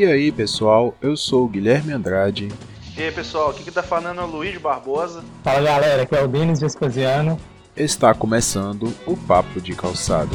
E 0.00 0.06
aí 0.06 0.32
pessoal, 0.32 0.96
eu 1.02 1.14
sou 1.14 1.44
o 1.44 1.46
Guilherme 1.46 1.92
Andrade. 1.92 2.48
E 2.96 3.02
aí 3.02 3.12
pessoal, 3.12 3.50
aqui 3.50 3.62
que 3.62 3.70
tá 3.70 3.82
falando 3.82 4.18
é 4.18 4.24
o 4.24 4.26
Luiz 4.26 4.56
Barbosa. 4.56 5.22
Fala 5.44 5.60
galera, 5.60 6.04
aqui 6.04 6.14
é 6.14 6.22
o 6.22 6.26
Denis 6.26 6.58
Vespasiano. 6.58 7.38
Está 7.76 8.14
começando 8.14 8.94
o 9.06 9.14
Papo 9.14 9.60
de 9.60 9.74
Calçado. 9.74 10.34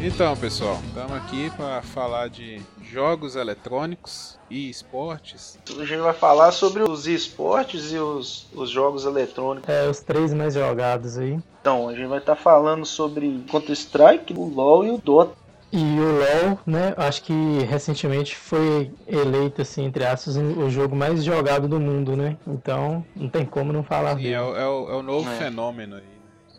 Então, 0.00 0.34
pessoal, 0.34 0.80
estamos 0.86 1.12
aqui 1.12 1.50
para 1.58 1.82
falar 1.82 2.30
de 2.30 2.62
jogos 2.90 3.36
eletrônicos 3.36 4.31
e 4.52 4.68
esportes. 4.68 5.58
A 5.78 5.84
gente 5.84 6.02
vai 6.02 6.12
falar 6.12 6.52
sobre 6.52 6.82
os 6.82 7.06
esportes 7.06 7.90
e 7.90 7.96
os, 7.96 8.46
os 8.54 8.68
jogos 8.68 9.06
eletrônicos. 9.06 9.66
É, 9.68 9.88
os 9.88 10.00
três 10.00 10.34
mais 10.34 10.52
jogados 10.52 11.16
aí. 11.16 11.40
Então, 11.62 11.88
a 11.88 11.94
gente 11.94 12.06
vai 12.06 12.18
estar 12.18 12.36
tá 12.36 12.40
falando 12.40 12.84
sobre 12.84 13.42
Counter-Strike, 13.50 14.34
o 14.34 14.44
LoL 14.44 14.84
e 14.84 14.90
o 14.90 14.98
Dota. 14.98 15.32
E 15.72 15.78
o 15.78 16.18
LoL, 16.18 16.58
né, 16.66 16.92
acho 16.98 17.22
que 17.22 17.32
recentemente 17.60 18.36
foi 18.36 18.90
eleito, 19.06 19.62
assim, 19.62 19.86
entre 19.86 20.04
aspas, 20.04 20.36
o 20.36 20.68
jogo 20.68 20.94
mais 20.94 21.24
jogado 21.24 21.66
do 21.66 21.80
mundo, 21.80 22.14
né? 22.14 22.36
Então, 22.46 23.02
não 23.16 23.30
tem 23.30 23.46
como 23.46 23.72
não 23.72 23.82
falar 23.82 24.18
Sim, 24.18 24.28
é, 24.28 24.42
o, 24.42 24.54
é, 24.54 24.68
o, 24.68 24.90
é 24.90 24.94
o 24.96 25.02
novo 25.02 25.30
é. 25.30 25.36
fenômeno 25.36 25.96
aí. 25.96 26.11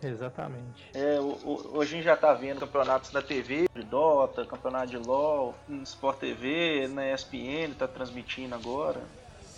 Exatamente. 0.04 0.90
É, 0.92 1.18
o, 1.18 1.38
o, 1.44 1.78
hoje 1.78 1.94
a 1.94 1.96
gente 1.96 2.04
já 2.04 2.16
tá 2.16 2.34
vendo 2.34 2.60
campeonatos 2.60 3.10
na 3.12 3.22
TV, 3.22 3.66
de 3.74 3.82
Dota, 3.82 4.44
campeonato 4.44 4.88
de 4.88 4.98
LoL, 4.98 5.54
Sport 5.84 6.18
TV, 6.18 6.88
na 6.88 7.10
ESPN, 7.12 7.74
tá 7.78 7.88
transmitindo 7.88 8.54
agora. 8.54 9.00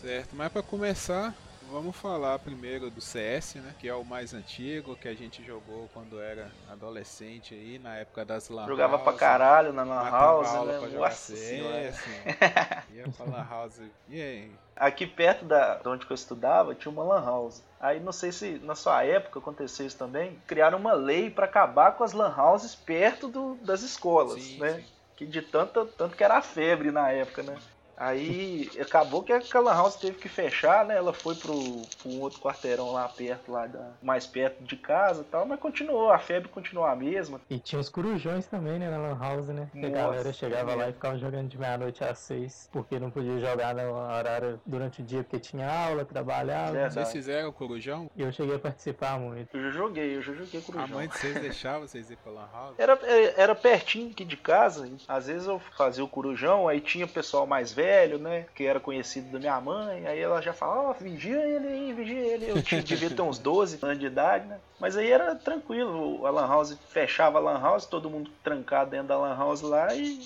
Certo, 0.01 0.37
mas 0.37 0.53
para 0.53 0.63
começar, 0.63 1.35
vamos 1.71 1.97
falar 1.97 2.39
primeiro 2.39 2.91
do 2.91 3.01
CS, 3.01 3.57
né? 3.57 3.75
Que 3.79 3.89
é 3.89 3.95
o 3.95 4.05
mais 4.05 4.33
antigo, 4.35 4.97
que 4.97 5.09
a 5.09 5.15
gente 5.15 5.45
jogou 5.45 5.89
quando 5.93 6.21
era 6.21 6.51
adolescente 6.71 7.55
aí, 7.55 7.79
na 7.79 7.97
época 7.97 8.25
das 8.25 8.49
Lan 8.49 8.67
Jogava 8.67 8.99
pra 8.99 9.13
caralho 9.13 9.73
na 9.73 9.83
Lan 9.83 10.11
House, 10.11 10.53
né? 10.67 10.99
Nossa 10.99 11.37
CS, 11.37 12.05
Ia 12.95 13.09
pra 13.17 13.27
Lan 13.27 13.47
House. 13.49 13.81
E 14.09 14.21
aí? 14.21 14.51
Aqui 14.77 15.07
perto 15.07 15.45
da 15.47 15.77
de 15.77 15.89
onde 15.89 16.07
eu 16.09 16.15
estudava 16.15 16.75
tinha 16.75 16.93
uma 16.93 17.03
lan 17.03 17.25
house. 17.25 17.65
Aí 17.81 17.99
não 17.99 18.13
sei 18.13 18.31
se 18.31 18.59
na 18.63 18.75
sua 18.75 19.03
época 19.05 19.39
aconteceu 19.39 19.87
isso 19.87 19.97
também. 19.97 20.39
Criaram 20.47 20.79
uma 20.79 20.93
lei 20.93 21.31
para 21.31 21.47
acabar 21.47 21.93
com 21.93 22.05
as 22.05 22.13
lan 22.13 22.35
houses 22.37 22.75
perto 22.75 23.27
do, 23.29 23.55
das 23.63 23.83
escolas, 23.83 24.43
sim, 24.43 24.59
né? 24.59 24.75
Sim. 24.75 24.85
Que 25.17 25.25
de 25.25 25.41
tanto, 25.41 25.87
tanto 25.87 26.15
que 26.15 26.23
era 26.23 26.37
a 26.37 26.43
febre 26.43 26.91
na 26.91 27.11
época, 27.11 27.43
né? 27.43 27.57
Aí 27.97 28.71
acabou 28.79 29.23
que 29.23 29.33
a 29.33 29.61
Lan 29.61 29.73
House 29.73 29.97
teve 29.97 30.19
que 30.19 30.29
fechar, 30.29 30.85
né? 30.85 30.97
Ela 30.97 31.13
foi 31.13 31.35
pro, 31.35 31.55
pro 32.03 32.11
um 32.11 32.21
outro 32.21 32.41
quarteirão 32.41 32.93
lá 32.93 33.09
perto, 33.09 33.51
lá 33.51 33.67
da, 33.67 33.93
mais 34.03 34.27
perto 34.27 34.63
de 34.63 34.77
casa 34.77 35.23
e 35.23 35.25
tal, 35.25 35.47
mas 35.47 35.59
continuou, 35.59 36.11
a 36.11 36.19
febre 36.19 36.49
continuou 36.49 36.87
a 36.87 36.95
mesma. 36.95 37.41
E 37.49 37.59
tinha 37.59 37.81
os 37.81 37.89
corujões 37.89 38.47
também, 38.47 38.79
né, 38.79 38.91
na 38.91 38.99
Lan 38.99 39.19
House, 39.19 39.49
né? 39.49 39.71
Que 39.73 39.87
a 39.87 39.89
galera 39.89 40.33
chegava 40.33 40.73
é. 40.73 40.75
lá 40.75 40.89
e 40.91 40.93
ficava 40.93 41.17
jogando 41.17 41.49
de 41.49 41.59
meia-noite 41.59 42.05
às 42.05 42.19
seis, 42.19 42.69
porque 42.71 42.99
não 42.99 43.11
podia 43.11 43.39
jogar 43.39 43.75
no 43.75 43.95
horário 43.95 44.61
durante 44.67 45.01
o 45.01 45.05
dia, 45.05 45.23
porque 45.23 45.39
tinha 45.39 45.67
aula, 45.69 46.05
trabalhava. 46.05 46.73
Verdade. 46.73 46.95
Vocês 46.95 47.13
fizeram 47.13 47.49
o 47.49 47.53
corujão? 47.53 48.11
E 48.15 48.23
eu 48.23 48.31
cheguei 48.31 48.57
a 48.57 48.59
participar 48.59 49.19
muito. 49.19 49.57
Eu 49.57 49.63
já 49.63 49.71
joguei, 49.71 50.17
eu 50.17 50.23
já 50.23 50.35
joguei 50.35 50.61
corujão. 50.61 50.85
A 50.85 50.89
mãe 50.89 51.09
de 51.09 51.17
vocês 51.17 51.41
deixava 51.41 51.89
vocês 51.89 52.11
ir 52.11 52.17
pra 52.17 52.31
Lan 52.31 52.49
House? 52.53 52.75
Era, 52.79 52.99
é, 53.05 53.41
era 53.41 53.55
pertinho 53.55 54.11
aqui 54.11 54.25
de 54.25 54.37
casa, 54.37 54.91
às 55.09 55.27
vezes 55.29 55.47
eu 55.47 55.59
fazia 55.59 56.05
o 56.05 56.09
corujão, 56.09 56.69
aí 56.69 56.81
tinha 56.81 57.07
pessoal 57.07 57.47
mais 57.47 57.73
velho 57.73 57.86
velho, 57.87 58.19
né? 58.19 58.47
Que 58.55 58.65
era 58.65 58.81
conhecido 58.81 59.31
da 59.31 59.39
minha 59.39 59.61
mãe. 59.61 60.07
Aí 60.07 60.19
ela 60.19 60.41
já 60.43 60.53
falava, 60.53 60.91
oh, 60.91 61.05
vigia 61.05 61.41
ele 61.41 61.69
aí, 61.69 61.93
vigia 61.93 62.19
ele. 62.19 62.51
Eu 62.51 62.63
tinha, 62.63 62.83
devia 62.83 63.11
ter 63.11 63.23
uns 63.23 63.39
12 63.39 63.79
anos 63.81 63.99
de 63.99 64.07
idade, 64.07 64.47
né? 64.47 64.59
Mas 64.81 64.97
aí 64.97 65.11
era 65.11 65.35
tranquilo. 65.37 66.27
A 66.27 66.31
Lan 66.31 66.49
House 66.49 66.77
fechava 66.89 67.39
a 67.39 67.41
Lan 67.41 67.61
House, 67.61 67.87
todo 67.87 68.11
mundo 68.11 68.31
trancado 68.43 68.91
dentro 68.91 69.09
da 69.09 69.17
Lan 69.17 69.37
House 69.37 69.61
lá 69.61 69.95
e 69.95 70.21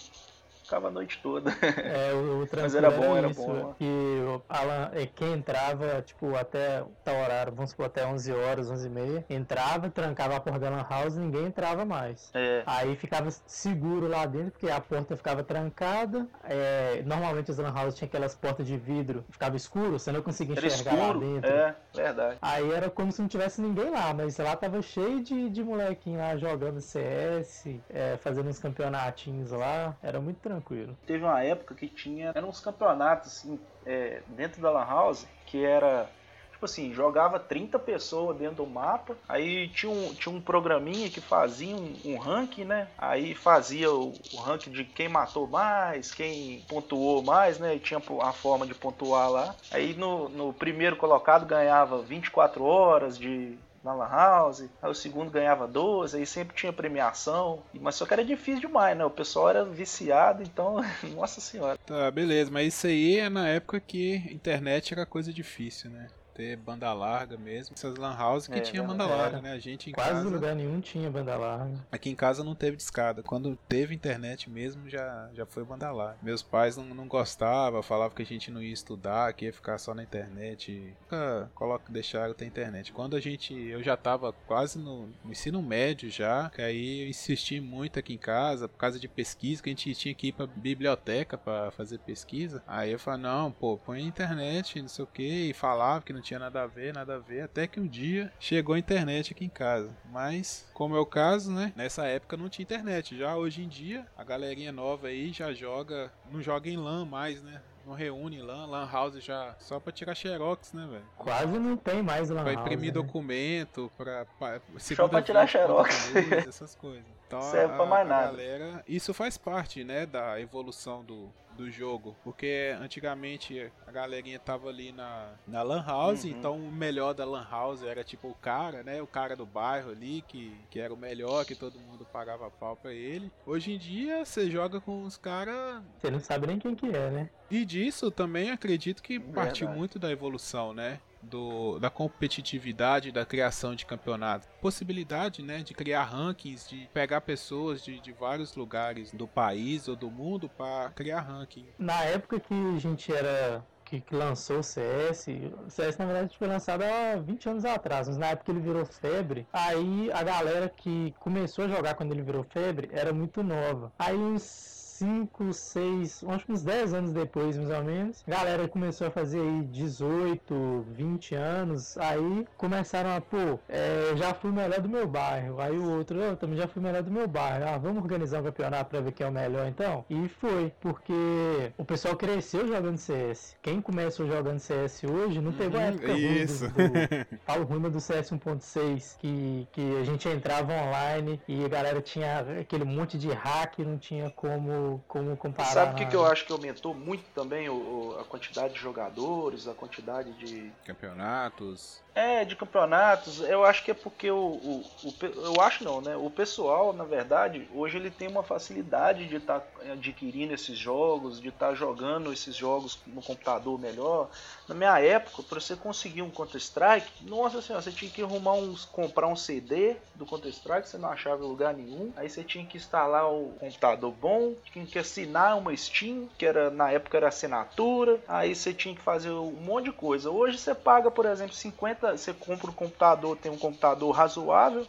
ficava 0.70 0.86
a 0.86 0.91
noite 0.91 1.19
toda. 1.20 1.50
É, 1.50 2.12
o, 2.14 2.44
o 2.44 2.48
Mas 2.62 2.75
era 2.76 2.91
bom, 2.91 3.16
era, 3.16 3.28
isso, 3.28 3.44
bom. 3.44 3.75
E 3.81 4.20
Alan, 4.48 4.91
quem 5.16 5.32
entrava, 5.32 6.00
tipo, 6.03 6.36
até 6.36 6.84
tal 7.03 7.16
horário, 7.16 7.53
vamos 7.53 7.70
supor, 7.70 7.86
até 7.86 8.06
11 8.06 8.32
horas, 8.32 8.70
11 8.70 8.86
e 8.86 8.91
meia, 8.91 9.25
entrava, 9.28 9.91
trancava 9.91 10.36
a 10.36 10.41
porta 10.41 10.60
da 10.60 10.70
Lan 10.70 10.86
House 10.88 11.16
e 11.16 11.19
ninguém 11.19 11.47
entrava 11.47 11.84
mais. 11.84 12.31
É. 12.34 12.62
Aí 12.64 12.94
ficava 12.94 13.31
seguro 13.47 14.06
lá 14.06 14.25
dentro, 14.26 14.53
porque 14.53 14.70
a 14.70 14.81
porta 14.81 15.16
ficava 15.16 15.42
trancada. 15.42 16.28
É, 16.44 17.02
normalmente 17.04 17.50
as 17.50 17.58
Lan 17.58 17.75
House 17.75 17.97
tinha 17.97 18.06
aquelas 18.06 18.37
portas 18.37 18.66
de 18.66 18.76
vidro, 18.76 19.25
ficava 19.31 19.56
escuro, 19.56 19.98
você 19.98 20.12
não 20.12 20.22
conseguia 20.22 20.54
enxergar 20.54 20.94
lá 20.94 21.12
dentro. 21.14 21.50
É, 21.50 21.75
verdade. 21.92 22.38
Aí 22.41 22.70
era 22.70 22.88
como 22.88 23.10
se 23.10 23.20
não 23.20 23.28
tivesse 23.28 23.60
ninguém 23.60 23.91
lá, 23.91 24.14
mas 24.14 24.38
lá 24.38 24.54
tava 24.54 24.81
cheio 24.82 25.20
de, 25.22 25.50
de 25.50 25.64
molequinho 25.64 26.19
lá 26.19 26.37
jogando 26.37 26.81
CS, 26.81 27.66
é, 27.88 28.16
fazendo 28.19 28.48
uns 28.48 28.58
campeonatinhos 28.58 29.50
lá, 29.50 29.97
era 30.02 30.20
muito 30.20 30.38
tranquilo 30.38 30.59
tranquilo. 30.60 30.97
Teve 31.06 31.25
uma 31.25 31.43
época 31.43 31.75
que 31.75 31.88
tinha. 31.88 32.32
Eram 32.34 32.48
uns 32.48 32.60
campeonatos 32.60 33.38
assim, 33.38 33.59
é, 33.87 34.22
dentro 34.28 34.60
da 34.60 34.71
Lan 34.71 34.84
House 34.84 35.26
que 35.47 35.65
era. 35.65 36.09
Tipo 36.53 36.66
assim, 36.66 36.93
jogava 36.93 37.41
30 37.41 37.78
pessoas 37.78 38.37
dentro 38.37 38.56
do 38.56 38.66
mapa, 38.66 39.16
aí 39.26 39.69
tinha 39.69 39.91
um, 39.91 40.12
tinha 40.12 40.34
um 40.34 40.43
programinha 40.43 41.09
que 41.09 41.19
fazia 41.19 41.75
um, 41.75 41.94
um 42.04 42.19
ranking, 42.19 42.65
né? 42.65 42.87
Aí 42.99 43.34
fazia 43.34 43.91
o, 43.91 44.12
o 44.34 44.37
ranking 44.37 44.70
de 44.70 44.84
quem 44.84 45.09
matou 45.09 45.47
mais, 45.47 46.12
quem 46.12 46.62
pontuou 46.69 47.22
mais, 47.22 47.59
né? 47.59 47.76
E 47.76 47.78
tinha 47.78 47.99
a 48.20 48.32
forma 48.34 48.66
de 48.66 48.75
pontuar 48.75 49.31
lá. 49.31 49.54
Aí 49.70 49.94
no, 49.94 50.28
no 50.28 50.53
primeiro 50.53 50.97
colocado 50.97 51.47
ganhava 51.47 52.03
24 52.03 52.62
horas 52.62 53.16
de, 53.16 53.56
na 53.82 53.94
Lan 53.94 54.08
House, 54.08 54.68
aí 54.82 54.91
o 54.91 54.94
segundo 54.94 55.30
ganhava 55.30 55.66
12, 55.66 56.16
aí 56.16 56.26
sempre 56.26 56.54
tinha 56.54 56.72
premiação, 56.72 57.62
mas 57.80 57.94
só 57.94 58.04
que 58.04 58.12
era 58.12 58.24
difícil 58.24 58.60
demais, 58.60 58.96
né? 58.96 59.04
O 59.04 59.10
pessoal 59.10 59.50
era 59.50 59.64
viciado, 59.64 60.42
então, 60.42 60.76
nossa 61.14 61.41
senhora. 61.41 61.78
Tá, 61.86 62.10
beleza, 62.10 62.50
mas 62.50 62.74
isso 62.74 62.86
aí 62.86 63.19
é 63.19 63.28
na 63.28 63.48
época 63.48 63.80
que 63.80 64.16
internet 64.30 64.92
era 64.92 65.06
coisa 65.06 65.32
difícil, 65.32 65.90
né? 65.90 66.08
Ter 66.40 66.56
banda 66.56 66.90
larga 66.94 67.36
mesmo. 67.36 67.74
Essas 67.74 67.96
lan 67.96 68.16
house 68.16 68.48
que 68.48 68.58
é, 68.58 68.60
tinha 68.60 68.82
banda 68.82 69.04
larga, 69.04 69.42
né? 69.42 69.52
A 69.52 69.58
gente 69.58 69.90
em 69.90 69.92
Quase 69.92 70.10
casa... 70.10 70.28
lugar 70.28 70.54
nenhum 70.54 70.80
tinha 70.80 71.10
banda 71.10 71.36
larga. 71.36 71.74
Aqui 71.92 72.08
em 72.08 72.14
casa 72.14 72.42
não 72.42 72.54
teve 72.54 72.78
discada. 72.78 73.22
Quando 73.22 73.56
teve 73.68 73.94
internet 73.94 74.48
mesmo, 74.48 74.88
já, 74.88 75.28
já 75.34 75.44
foi 75.44 75.64
banda 75.64 75.90
larga. 75.90 76.16
Meus 76.22 76.42
pais 76.42 76.76
não, 76.76 76.84
não 76.84 77.06
gostavam, 77.06 77.82
falavam 77.82 78.16
que 78.16 78.22
a 78.22 78.26
gente 78.26 78.50
não 78.50 78.62
ia 78.62 78.72
estudar, 78.72 79.32
que 79.34 79.44
ia 79.44 79.52
ficar 79.52 79.76
só 79.76 79.94
na 79.94 80.02
internet. 80.02 80.94
Nunca 81.02 81.50
coloca, 81.54 81.92
deixaram 81.92 82.32
ter 82.32 82.46
internet. 82.46 82.92
Quando 82.92 83.16
a 83.16 83.20
gente... 83.20 83.52
Eu 83.54 83.82
já 83.82 83.96
tava 83.96 84.32
quase 84.46 84.78
no, 84.78 85.08
no 85.22 85.32
ensino 85.32 85.60
médio 85.60 86.10
já, 86.10 86.48
que 86.48 86.62
aí 86.62 87.02
eu 87.02 87.08
insisti 87.08 87.60
muito 87.60 87.98
aqui 87.98 88.14
em 88.14 88.18
casa, 88.18 88.68
por 88.68 88.78
causa 88.78 88.98
de 88.98 89.08
pesquisa, 89.08 89.62
que 89.62 89.68
a 89.68 89.72
gente 89.72 89.94
tinha 89.94 90.14
que 90.14 90.28
ir 90.28 90.32
pra 90.32 90.46
biblioteca 90.46 91.36
para 91.36 91.70
fazer 91.72 91.98
pesquisa. 91.98 92.62
Aí 92.66 92.92
eu 92.92 92.98
falei, 92.98 93.20
não, 93.20 93.52
pô, 93.52 93.76
põe 93.76 94.02
internet, 94.02 94.80
não 94.80 94.88
sei 94.88 95.04
o 95.04 95.08
que, 95.08 95.50
e 95.50 95.52
falava 95.52 96.02
que 96.02 96.12
não 96.12 96.20
tinha 96.20 96.29
tinha 96.30 96.38
nada 96.38 96.62
a 96.62 96.66
ver, 96.66 96.94
nada 96.94 97.16
a 97.16 97.18
ver, 97.18 97.41
até 97.41 97.66
que 97.66 97.80
um 97.80 97.86
dia 97.88 98.32
chegou 98.38 98.76
a 98.76 98.78
internet 98.78 99.32
aqui 99.32 99.44
em 99.44 99.48
casa. 99.48 99.91
Mas, 100.12 100.64
como 100.72 100.94
é 100.94 101.00
o 101.00 101.06
caso, 101.06 101.50
né? 101.50 101.72
Nessa 101.74 102.06
época 102.06 102.36
não 102.36 102.48
tinha 102.48 102.62
internet. 102.62 103.18
Já 103.18 103.34
hoje 103.34 103.64
em 103.64 103.69
dia, 103.69 104.06
a 104.16 104.22
galerinha 104.22 104.70
nova 104.70 105.08
aí 105.08 105.32
já 105.32 105.52
joga, 105.52 106.12
não 106.31 106.40
joga 106.40 106.70
em 106.70 106.76
LAN 106.76 107.05
mais, 107.05 107.43
né? 107.43 107.60
não 107.84 107.94
reúne 107.94 108.40
LAN, 108.40 108.66
LAN 108.66 108.88
house 108.88 109.25
já 109.25 109.56
só 109.58 109.81
pra 109.81 109.90
tirar 109.90 110.14
xerox, 110.14 110.72
né, 110.72 110.87
velho? 110.88 111.05
Quase 111.16 111.58
não 111.58 111.76
tem 111.76 112.02
mais 112.02 112.31
LAN 112.31 112.44
house. 112.44 112.52
Pra 112.52 112.60
imprimir 112.60 112.87
né? 112.87 112.93
documento, 112.93 113.90
pra. 113.96 114.26
pra 114.38 114.60
só 114.78 115.08
pra 115.08 115.20
tirar 115.20 115.49
xerox. 115.49 116.14
essas 116.46 116.76
coisas. 116.76 117.19
Então, 117.31 117.43
Serve 117.43 117.75
a, 117.75 117.77
pra 117.77 117.87
mais 117.87 118.09
nada. 118.09 118.27
Galera, 118.27 118.85
isso 118.88 119.15
faz 119.15 119.38
parte, 119.38 119.85
né, 119.85 120.05
da 120.05 120.41
evolução 120.41 121.05
do, 121.05 121.32
do 121.56 121.71
jogo. 121.71 122.17
Porque 122.25 122.77
antigamente 122.81 123.71
a 123.87 123.93
galerinha 123.93 124.37
tava 124.41 124.69
ali 124.69 124.91
na, 124.91 125.29
na 125.47 125.62
Lan 125.62 125.85
House, 125.87 126.25
uhum. 126.25 126.31
então 126.31 126.56
o 126.56 126.73
melhor 126.73 127.15
da 127.15 127.25
Lan 127.25 127.47
House 127.49 127.85
era 127.85 128.03
tipo 128.03 128.27
o 128.27 128.35
cara, 128.35 128.82
né? 128.82 129.00
O 129.00 129.06
cara 129.06 129.37
do 129.37 129.47
bairro 129.47 129.93
ali, 129.93 130.25
que, 130.27 130.53
que 130.69 130.81
era 130.81 130.93
o 130.93 130.97
melhor, 130.97 131.44
que 131.44 131.55
todo 131.55 131.79
mundo 131.79 132.05
pagava 132.05 132.50
pau 132.50 132.75
pra 132.75 132.93
ele. 132.93 133.31
Hoje 133.47 133.75
em 133.75 133.79
dia 133.79 134.25
você 134.25 134.50
joga 134.50 134.81
com 134.81 135.05
os 135.05 135.17
caras. 135.17 135.81
Você 136.00 136.11
não 136.11 136.19
sabe 136.19 136.49
nem 136.49 136.59
quem 136.59 136.75
que 136.75 136.87
é, 136.87 137.11
né? 137.11 137.31
E 137.49 137.65
disso 137.65 138.11
também 138.11 138.50
acredito 138.50 139.00
que 139.00 139.21
Verdade. 139.21 139.35
partiu 139.35 139.69
muito 139.69 140.00
da 140.00 140.11
evolução, 140.11 140.75
né? 140.75 140.99
Do, 141.22 141.78
da 141.78 141.90
competitividade 141.90 143.12
da 143.12 143.25
criação 143.25 143.75
de 143.75 143.87
campeonatos. 143.87 144.49
Possibilidade 144.61 145.43
né, 145.43 145.62
de 145.62 145.75
criar 145.75 146.05
rankings, 146.05 146.69
de 146.69 146.88
pegar 146.93 147.20
pessoas 147.20 147.82
de, 147.84 148.00
de 148.00 148.12
vários 148.12 148.55
lugares 148.55 149.12
do 149.12 149.26
país 149.26 149.88
ou 149.88 149.96
do 149.96 150.11
mundo 150.11 150.49
para 150.49 150.90
criar 150.90 151.20
ranking. 151.20 151.67
Na 151.78 152.02
época 152.05 152.40
que 152.40 152.55
a 152.55 152.78
gente 152.78 153.12
era 153.12 153.64
que, 153.99 154.14
lançou 154.14 154.61
o 154.61 154.62
CS. 154.62 155.26
O 155.67 155.70
CS, 155.70 155.96
na 155.99 156.06
verdade, 156.06 156.38
foi 156.38 156.46
lançado 156.46 156.82
há 156.82 157.17
20 157.17 157.49
anos 157.49 157.64
atrás, 157.64 158.06
mas 158.06 158.17
na 158.17 158.26
época 158.26 158.52
ele 158.52 158.61
virou 158.61 158.84
febre. 158.84 159.46
Aí 159.52 160.11
a 160.12 160.22
galera 160.22 160.69
que 160.69 161.12
começou 161.19 161.64
a 161.64 161.69
jogar 161.69 161.94
quando 161.94 162.12
ele 162.12 162.22
virou 162.22 162.44
febre 162.44 162.88
era 162.93 163.12
muito 163.12 163.43
nova. 163.43 163.93
Aí 163.99 164.17
uns 164.17 164.80
5, 165.00 165.55
6, 165.55 166.25
acho 166.29 166.44
que 166.44 166.52
uns 166.52 166.62
10 166.62 166.93
anos 166.93 167.12
depois, 167.12 167.56
mais 167.56 167.70
ou 167.70 167.82
menos, 167.82 168.23
a 168.26 168.31
galera 168.31 168.69
começou 168.69 169.06
a 169.06 169.11
fazer 169.11 169.41
aí 169.41 169.62
18, 169.62 170.85
20 170.91 171.35
anos, 171.35 171.97
aí 171.97 172.47
começaram 172.58 173.17
a, 173.17 173.20
pô, 173.20 173.58
é, 173.67 174.14
já 174.17 174.35
fui 174.35 174.50
melhor 174.50 174.81
do 174.81 174.91
meu 174.91 175.08
bairro. 175.08 175.58
Aí 175.61 175.76
o 175.76 175.97
outro, 175.97 176.20
eu 176.20 176.37
também 176.37 176.58
já 176.58 176.69
fui 176.69 176.82
melhor 176.82 177.02
do 177.02 177.11
meu 177.11 177.26
bairro. 177.26 177.64
Ah, 177.67 177.79
vamos 177.79 178.02
organizar 178.02 178.41
um 178.41 178.44
campeonato 178.44 178.91
pra 178.91 179.00
ver 179.00 179.12
quem 179.12 179.26
é 179.26 179.31
o 179.31 179.32
melhor 179.32 179.67
então? 179.67 180.05
E 180.11 180.29
foi, 180.29 180.73
porque 180.81 181.73
o 181.79 181.85
pessoal 181.85 182.14
cresceu 182.14 182.67
jogando 182.67 182.99
CS. 182.99 183.56
Quem 183.62 183.81
começou 183.81 184.26
jogando 184.26 184.58
CS 184.58 185.03
hoje 185.05 185.41
não 185.41 185.53
pegou 185.53 185.81
a 185.81 185.85
época 185.85 186.12
ruim 186.12 186.44
do, 186.44 186.69
do, 186.69 187.38
falo 187.46 187.64
ruim 187.64 187.81
do 187.81 188.00
CS 188.00 188.31
1.6, 188.32 189.17
que, 189.19 189.67
que 189.73 189.96
a 189.96 190.05
gente 190.05 190.29
entrava 190.29 190.75
online 190.75 191.41
e 191.49 191.64
a 191.64 191.69
galera 191.69 192.03
tinha 192.03 192.41
aquele 192.61 192.85
monte 192.85 193.19
de 193.19 193.31
hack, 193.31 193.79
não 193.79 193.96
tinha 193.96 194.29
como, 194.31 194.89
como 195.06 195.37
comparar. 195.37 195.69
Sabe 195.70 195.92
o 195.92 195.96
que, 195.96 196.06
que 196.06 196.16
eu 196.16 196.26
acho 196.26 196.44
que 196.44 196.52
aumentou 196.52 196.94
muito 196.94 197.25
também 197.31 197.69
o, 197.69 198.16
a 198.19 198.25
quantidade 198.25 198.75
de 198.75 198.81
jogadores, 198.81 199.69
a 199.69 199.75
quantidade 199.75 200.32
de 200.34 200.72
campeonatos? 200.84 202.00
É, 202.12 202.44
de 202.44 202.56
campeonatos, 202.56 203.40
eu 203.40 203.64
acho 203.64 203.84
que 203.84 203.92
é 203.92 203.94
porque 203.94 204.30
o, 204.30 204.36
o, 204.36 204.84
o, 205.04 205.14
Eu 205.44 205.60
acho 205.60 205.84
não, 205.84 206.00
né? 206.00 206.16
O 206.16 206.28
pessoal, 206.28 206.92
na 206.92 207.04
verdade, 207.04 207.68
hoje 207.72 207.98
ele 207.98 208.10
tem 208.10 208.26
uma 208.26 208.42
facilidade 208.42 209.26
de 209.26 209.36
estar 209.36 209.60
tá 209.60 209.92
adquirindo 209.92 210.52
esses 210.52 210.76
jogos, 210.76 211.40
de 211.40 211.50
estar 211.50 211.68
tá 211.68 211.74
jogando 211.74 212.32
esses 212.32 212.56
jogos 212.56 212.98
no 213.06 213.22
computador 213.22 213.78
melhor. 213.78 214.28
Na 214.68 214.74
minha 214.74 214.98
época, 214.98 215.42
para 215.44 215.60
você 215.60 215.76
conseguir 215.76 216.22
um 216.22 216.30
Counter-Strike, 216.30 217.24
nossa 217.24 217.62
senhora, 217.62 217.82
você 217.82 217.92
tinha 217.92 218.10
que 218.10 218.22
arrumar 218.22 218.54
uns. 218.54 218.84
comprar 218.84 219.28
um 219.28 219.36
CD 219.36 219.96
do 220.14 220.26
Counter-Strike, 220.26 220.88
você 220.88 220.98
não 220.98 221.10
achava 221.10 221.44
em 221.44 221.48
lugar 221.48 221.74
nenhum. 221.74 222.12
Aí 222.16 222.28
você 222.28 222.42
tinha 222.42 222.66
que 222.66 222.76
instalar 222.76 223.30
o 223.30 223.54
computador 223.60 224.12
bom, 224.12 224.54
tinha 224.72 224.84
que 224.84 224.98
assinar 224.98 225.56
uma 225.56 225.76
Steam, 225.76 226.28
que 226.36 226.44
era 226.44 226.70
na 226.70 226.90
época 226.90 227.16
era 227.16 227.28
assinatura. 227.28 228.18
Aí 228.26 228.54
você 228.54 228.74
tinha 228.74 228.94
que 228.94 229.00
fazer 229.00 229.30
um 229.30 229.52
monte 229.52 229.84
de 229.84 229.92
coisa. 229.92 230.30
Hoje 230.30 230.58
você 230.58 230.74
paga, 230.74 231.08
por 231.10 231.24
exemplo, 231.24 231.54
50 231.54 232.00
você 232.00 232.32
compra 232.32 232.70
um 232.70 232.75
computador, 232.75 233.37
tem 233.37 233.50
um 233.50 233.58
computador 233.58 234.11
razoável, 234.11 234.87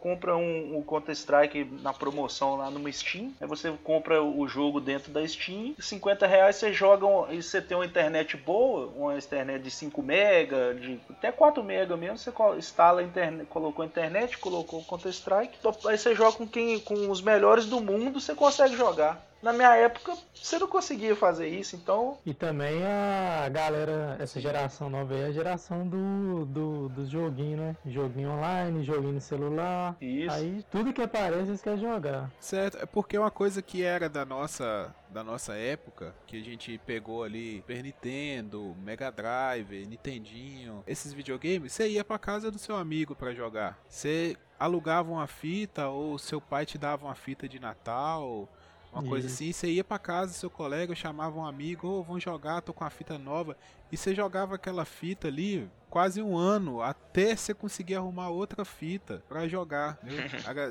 compra 0.00 0.36
um, 0.36 0.78
um 0.78 0.82
Counter-Strike 0.82 1.64
na 1.82 1.92
promoção 1.92 2.56
lá 2.56 2.70
no 2.70 2.92
Steam, 2.92 3.32
aí 3.40 3.46
você 3.46 3.72
compra 3.82 4.22
o 4.22 4.46
jogo 4.46 4.80
dentro 4.80 5.12
da 5.12 5.26
Steam, 5.26 5.74
50 5.78 6.26
reais 6.26 6.56
você 6.56 6.72
joga 6.72 7.06
e 7.32 7.42
você 7.42 7.60
tem 7.60 7.76
uma 7.76 7.86
internet 7.86 8.36
boa, 8.36 8.92
uma 8.96 9.16
internet 9.16 9.62
de 9.62 9.70
5 9.70 10.02
mega, 10.02 10.74
de 10.74 11.00
até 11.10 11.32
4 11.32 11.62
mega 11.62 11.96
mesmo, 11.96 12.18
você 12.18 12.32
instala 12.58 13.00
a 13.00 13.04
internet, 13.04 13.46
colocou 13.48 13.82
a 13.82 13.86
internet, 13.86 14.38
colocou 14.38 14.80
o 14.80 14.84
Counter-Strike, 14.84 15.58
aí 15.86 15.98
você 15.98 16.14
joga 16.14 16.36
com 16.36 16.46
quem 16.46 16.78
com 16.80 17.10
os 17.10 17.20
melhores 17.20 17.66
do 17.66 17.80
mundo, 17.80 18.20
você 18.20 18.34
consegue 18.34 18.76
jogar 18.76 19.31
na 19.42 19.52
minha 19.52 19.74
época 19.76 20.16
você 20.32 20.58
não 20.58 20.68
conseguia 20.68 21.14
fazer 21.16 21.48
isso, 21.48 21.76
então. 21.76 22.18
E 22.24 22.32
também 22.32 22.82
a 22.84 23.48
galera, 23.48 24.16
essa 24.18 24.40
geração 24.40 24.88
nova 24.88 25.14
aí 25.14 25.22
é 25.22 25.26
a 25.26 25.32
geração 25.32 25.86
do, 25.86 26.46
do, 26.46 26.88
do 26.88 27.06
joguinho, 27.06 27.58
né? 27.58 27.76
Joguinho 27.86 28.30
online, 28.30 28.84
joguinho 28.84 29.14
no 29.14 29.20
celular. 29.20 29.96
Isso. 30.00 30.34
Aí 30.34 30.64
tudo 30.70 30.92
que 30.92 31.02
aparece 31.02 31.48
eles 31.48 31.62
querem 31.62 31.80
jogar. 31.80 32.30
Certo, 32.38 32.78
é 32.78 32.86
porque 32.86 33.18
uma 33.18 33.30
coisa 33.30 33.60
que 33.60 33.82
era 33.82 34.08
da 34.08 34.24
nossa 34.24 34.94
da 35.12 35.22
nossa 35.22 35.54
época, 35.54 36.14
que 36.26 36.40
a 36.40 36.42
gente 36.42 36.78
pegou 36.86 37.22
ali 37.22 37.58
Super 37.58 37.82
Nintendo, 37.82 38.74
Mega 38.82 39.10
Drive, 39.10 39.86
Nintendinho, 39.86 40.82
esses 40.86 41.12
videogames, 41.12 41.72
você 41.72 41.86
ia 41.86 42.02
pra 42.02 42.18
casa 42.18 42.50
do 42.50 42.58
seu 42.58 42.76
amigo 42.76 43.14
para 43.14 43.34
jogar. 43.34 43.78
Você 43.86 44.36
alugava 44.58 45.10
uma 45.10 45.26
fita 45.26 45.88
ou 45.88 46.18
seu 46.18 46.40
pai 46.40 46.64
te 46.64 46.78
dava 46.78 47.04
uma 47.04 47.14
fita 47.14 47.48
de 47.48 47.58
Natal 47.58 48.48
uma 48.92 49.02
coisa 49.02 49.26
assim, 49.26 49.50
você 49.50 49.68
ia 49.68 49.82
para 49.82 49.98
casa, 49.98 50.34
seu 50.34 50.50
colega 50.50 50.94
chamava 50.94 51.38
um 51.38 51.46
amigo, 51.46 51.88
ô, 51.88 52.00
oh, 52.00 52.02
vamos 52.02 52.22
jogar, 52.22 52.60
tô 52.60 52.74
com 52.74 52.84
a 52.84 52.90
fita 52.90 53.16
nova. 53.16 53.56
E 53.90 53.96
você 53.96 54.14
jogava 54.14 54.56
aquela 54.56 54.84
fita 54.84 55.28
ali 55.28 55.68
quase 55.88 56.20
um 56.20 56.36
ano, 56.36 56.82
até 56.82 57.34
você 57.34 57.54
conseguir 57.54 57.94
arrumar 57.94 58.28
outra 58.28 58.64
fita 58.64 59.22
para 59.28 59.48
jogar. 59.48 59.98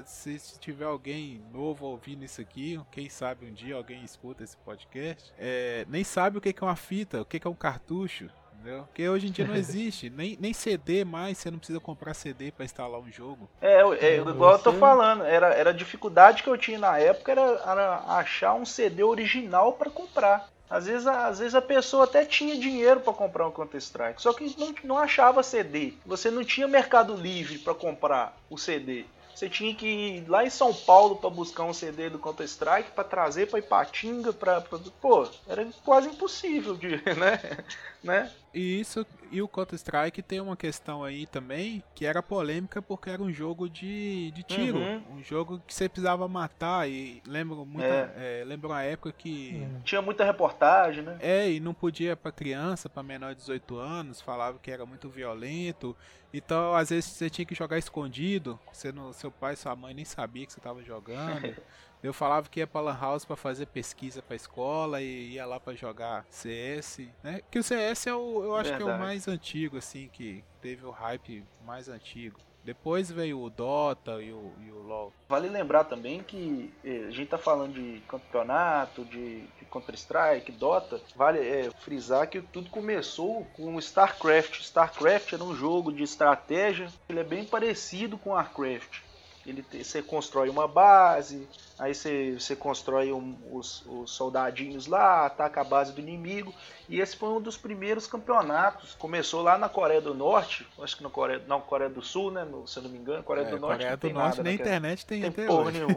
se, 0.06 0.38
se 0.40 0.60
tiver 0.60 0.86
alguém 0.86 1.44
novo 1.52 1.86
ouvindo 1.86 2.24
isso 2.24 2.42
aqui, 2.42 2.80
quem 2.92 3.10
sabe 3.10 3.48
um 3.48 3.54
dia 3.54 3.76
alguém 3.76 4.04
escuta 4.04 4.44
esse 4.44 4.58
podcast, 4.58 5.34
é, 5.38 5.86
nem 5.90 6.04
sabe 6.04 6.38
o 6.38 6.42
que 6.42 6.50
é 6.50 6.64
uma 6.64 6.76
fita, 6.76 7.22
o 7.22 7.26
que 7.26 7.46
é 7.46 7.50
um 7.50 7.56
cartucho 7.56 8.30
entendeu? 8.62 8.84
Porque 8.84 9.10
hoje 9.10 9.28
em 9.28 9.31
dia 9.31 9.46
não 9.46 9.56
existe, 9.56 10.10
nem, 10.10 10.38
nem 10.40 10.54
CD 10.54 11.04
mais, 11.04 11.38
você 11.38 11.50
não 11.50 11.58
precisa 11.58 11.80
comprar 11.80 12.13
CD 12.13 12.52
para 12.52 12.63
instalar 12.63 13.00
um 13.00 13.12
jogo. 13.12 13.50
É, 13.60 13.81
é 13.81 14.18
igual 14.18 14.54
eu 14.54 14.60
tô 14.60 14.74
falando, 14.74 15.24
era, 15.24 15.54
era 15.54 15.72
a 15.72 15.74
dificuldade 15.74 16.44
que 16.44 16.50
eu 16.50 16.58
tinha 16.58 16.80
na 16.80 16.98
época 16.98 17.31
era, 17.31 17.62
era 17.66 18.04
achar 18.08 18.54
um 18.54 18.66
CD 18.66 19.04
original 19.04 19.74
para 19.74 19.90
comprar. 19.90 20.50
Às 20.69 20.86
vezes, 20.86 21.06
às 21.06 21.40
vezes 21.40 21.54
a 21.54 21.62
pessoa 21.62 22.06
até 22.06 22.24
tinha 22.24 22.58
dinheiro 22.58 23.02
para 23.02 23.12
comprar 23.12 23.46
um 23.46 23.52
Counter-Strike, 23.52 24.22
só 24.22 24.31
que 24.31 24.56
não, 24.58 24.74
não 24.86 24.98
achava 24.98 25.44
CD. 25.44 25.94
Você 26.06 26.31
não 26.31 26.46
tinha 26.46 26.66
Mercado 26.66 27.13
Livre 27.13 27.58
para 27.58 27.74
comprar 27.74 28.38
o 28.50 28.58
CD. 28.58 29.06
Você 29.42 29.50
tinha 29.50 29.74
que 29.74 29.88
ir 29.88 30.30
lá 30.30 30.46
em 30.46 30.52
São 30.52 30.72
Paulo 30.72 31.16
para 31.16 31.30
buscar 31.30 31.63
um 31.63 31.74
CD 31.74 32.12
do 32.12 32.19
Counter 32.19 32.46
Strike 32.46 32.92
para 32.92 33.04
trazer 33.04 33.48
para 33.48 33.58
Ipatinga 33.58 34.31
para 34.31 34.62
pô, 35.02 35.28
era 35.48 35.68
quase 35.84 36.10
impossível 36.10 36.75
de, 36.75 37.02
né? 37.18 37.58
né? 38.04 38.31
E 38.53 38.80
isso 38.81 39.06
e 39.31 39.42
o 39.42 39.48
Counter 39.48 39.75
Strike 39.77 40.21
tem 40.21 40.42
uma 40.42 40.57
questão 40.57 41.06
aí 41.06 41.25
também 41.25 41.81
que 41.95 42.06
era 42.06 42.21
polêmica 42.21 42.81
porque 42.81 43.09
era 43.09 43.24
um 43.24 43.31
jogo 43.31 43.69
de, 43.69 44.30
de 44.31 44.44
tiro, 44.44 44.77
uhum. 44.77 45.01
um 45.12 45.24
jogo 45.24 45.62
que 45.65 45.74
você 45.74 45.88
precisava 45.88 46.27
matar 46.27 46.89
e 46.89 47.24
lembro 47.25 47.65
muito, 47.65 47.86
é. 47.86 48.42
é, 48.42 48.44
lembro 48.45 48.69
uma 48.69 48.83
época 48.83 49.13
que 49.13 49.65
tinha 49.86 50.01
muita 50.01 50.25
reportagem, 50.25 51.01
né? 51.01 51.18
É, 51.21 51.50
e 51.50 51.62
não 51.62 51.74
podia 51.74 52.15
para 52.18 52.31
criança, 52.31 52.89
para 52.89 53.01
menor 53.01 53.33
de 53.33 53.39
18 53.39 53.77
anos, 53.77 54.19
falava 54.19 54.59
que 54.59 54.69
era 54.69 54.86
muito 54.86 55.09
violento. 55.09 55.95
Então, 56.33 56.74
às 56.74 56.89
vezes 56.89 57.06
você 57.12 57.30
tinha 57.30 57.45
que 57.45 57.56
jogar 57.56 57.77
escondido, 57.77 58.59
você 58.71 58.92
não, 58.92 59.13
seu 59.13 59.31
pai, 59.31 59.56
sua 59.56 59.75
mãe 59.75 59.94
nem 59.94 60.06
sabia 60.06 60.45
que 60.45 60.51
você 60.51 60.59
estava 60.59 60.83
jogando. 60.83 61.56
Eu 62.03 62.13
falava 62.13 62.50
que 62.50 62.59
ia 62.59 62.68
pra 62.68 62.81
Lan 62.81 62.98
House 63.00 63.25
pra 63.25 63.36
fazer 63.36 63.67
pesquisa 63.67 64.22
pra 64.22 64.36
escola 64.36 65.01
e 65.01 65.34
ia 65.34 65.46
lá 65.46 65.60
pra 65.60 65.74
jogar 65.74 66.25
CS, 66.29 67.01
né? 67.24 67.41
Que 67.51 67.60
o 67.60 67.63
CS 67.63 68.08
é 68.08 68.15
o, 68.15 68.43
eu 68.43 68.55
acho 68.55 68.70
Verdade. 68.70 68.84
que 68.84 68.89
é 68.89 68.93
o 68.93 69.00
mais 69.00 69.27
antigo, 69.27 69.77
assim, 69.77 70.10
que 70.12 70.43
teve 70.62 70.86
o 70.86 70.91
hype 70.91 71.43
mais 71.63 71.88
antigo. 71.88 72.39
Depois 72.63 73.10
veio 73.10 73.41
o 73.41 73.50
Dota 73.50 74.22
e 74.22 74.31
o, 74.31 74.51
e 74.63 74.72
o 74.72 74.84
LoL. 74.84 75.12
Vale 75.27 75.50
lembrar 75.50 75.84
também 75.84 76.22
que 76.22 76.72
eh, 76.84 77.05
a 77.08 77.12
gente 77.12 77.29
tá 77.29 77.38
falando 77.38 77.74
de 77.74 78.00
campeonato, 78.01 79.03
de, 79.05 79.41
de 79.41 79.65
Counter-Strike, 79.70 80.51
Dota. 80.51 81.01
Vale 81.15 81.39
é, 81.39 81.72
frisar 81.79 82.29
que 82.29 82.39
tudo 82.39 82.70
começou 82.70 83.46
com 83.53 83.75
o 83.75 83.79
StarCraft. 83.79 84.60
StarCraft 84.60 85.34
era 85.34 85.43
um 85.43 85.55
jogo 85.55 85.91
de 85.91 86.03
estratégia, 86.03 86.88
ele 87.10 87.20
é 87.20 87.24
bem 87.24 87.46
parecido 87.46 88.17
com 88.17 88.31
Warcraft. 88.31 89.00
Ele, 89.43 89.65
você 89.72 90.03
constrói 90.03 90.48
uma 90.50 90.67
base, 90.67 91.48
aí 91.82 91.96
você, 91.96 92.36
você 92.38 92.56
constrói 92.56 93.12
um, 93.12 93.36
os, 93.52 93.84
os, 93.88 94.12
soldadinhos 94.12 94.86
lá, 94.86 95.26
ataca 95.26 95.62
a 95.62 95.64
base 95.64 95.92
do 95.92 96.00
inimigo. 96.00 96.54
E 96.88 97.02
esse 97.02 97.18
foi 97.18 97.30
um 97.30 97.42
dos 97.42 97.58
primeiros 97.58 98.06
campeonatos. 98.06 98.94
Começou 99.00 99.42
lá 99.42 99.58
na 99.58 99.68
Coreia 99.68 100.00
do 100.00 100.14
Norte, 100.14 100.68
acho 100.80 100.96
que 100.96 101.02
na 101.02 101.10
Coreia, 101.10 101.42
não, 101.48 101.60
Coreia 101.60 101.90
do 101.90 102.04
Sul, 102.04 102.30
né? 102.30 102.44
No, 102.44 102.68
se 102.68 102.78
eu 102.78 102.84
não 102.84 102.90
me 102.92 103.00
engano, 103.00 103.24
Coreia 103.24 103.48
é, 103.48 103.50
do 103.50 103.60
Norte. 103.60 103.78
Coreia 103.80 103.98
do 103.98 104.10
Norte 104.12 104.38
nada, 104.38 104.44
na 104.44 104.54
internet 104.54 105.06
tem, 105.08 105.32
tem 105.32 105.48
porra 105.48 105.72
nenhuma. 105.72 105.96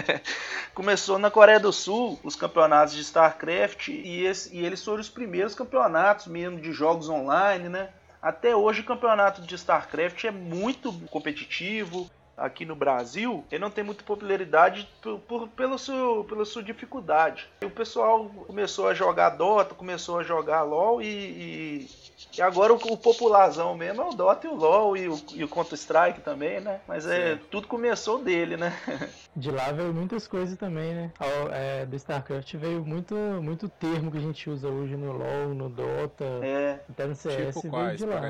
Começou 0.72 1.18
na 1.18 1.30
Coreia 1.30 1.60
do 1.60 1.74
Sul 1.74 2.18
os 2.24 2.34
campeonatos 2.34 2.94
de 2.94 3.02
StarCraft 3.02 3.88
e, 3.88 4.24
esse, 4.24 4.56
e 4.56 4.64
eles 4.64 4.82
foram 4.82 5.02
os 5.02 5.10
primeiros 5.10 5.54
campeonatos 5.54 6.26
mesmo 6.26 6.58
de 6.58 6.72
jogos 6.72 7.10
online, 7.10 7.68
né? 7.68 7.90
Até 8.22 8.56
hoje 8.56 8.80
o 8.80 8.84
campeonato 8.84 9.42
de 9.42 9.54
StarCraft 9.56 10.24
é 10.24 10.30
muito 10.30 10.90
competitivo, 11.10 12.10
aqui 12.36 12.64
no 12.64 12.74
Brasil, 12.74 13.44
ele 13.50 13.62
não 13.62 13.70
tem 13.70 13.84
muita 13.84 14.02
popularidade 14.04 14.88
por, 15.00 15.18
por, 15.20 15.48
pelo 15.48 15.78
seu, 15.78 16.24
pela 16.28 16.44
sua 16.44 16.62
dificuldade. 16.62 17.48
E 17.60 17.66
o 17.66 17.70
pessoal 17.70 18.26
começou 18.46 18.88
a 18.88 18.94
jogar 18.94 19.30
Dota, 19.30 19.74
começou 19.74 20.18
a 20.18 20.22
jogar 20.22 20.62
LoL 20.62 21.02
e, 21.02 21.06
e, 21.06 21.90
e 22.38 22.42
agora 22.42 22.72
o, 22.72 22.76
o, 22.76 22.96
popularzão 22.96 23.76
mesmo 23.76 24.02
é 24.02 24.04
o 24.06 24.14
Dota 24.14 24.46
e 24.46 24.50
o 24.50 24.54
LoL 24.54 24.96
e 24.96 25.08
o, 25.08 25.20
e 25.34 25.44
o 25.44 25.48
Counter-Strike 25.48 26.20
também, 26.20 26.60
né? 26.60 26.80
Mas 26.86 27.06
é, 27.06 27.38
tudo 27.50 27.68
começou 27.68 28.18
dele, 28.18 28.56
né? 28.56 28.72
De 29.34 29.50
lá 29.50 29.72
veio 29.72 29.94
muitas 29.94 30.28
coisas 30.28 30.58
também, 30.58 30.92
né? 30.92 31.12
É, 31.52 31.86
do 31.86 31.96
StarCraft 31.96 32.54
veio 32.56 32.84
muito, 32.84 33.14
muito 33.14 33.66
termo 33.66 34.10
que 34.10 34.18
a 34.18 34.20
gente 34.20 34.50
usa 34.50 34.68
hoje 34.68 34.94
no 34.94 35.12
LoL, 35.12 35.54
no 35.54 35.70
Dota, 35.70 36.24
é. 36.42 36.80
até 36.88 37.06
no 37.06 37.14
CS 37.14 37.54
tipo 37.54 37.70
quais, 37.70 37.98
de 37.98 38.04
lá. 38.04 38.20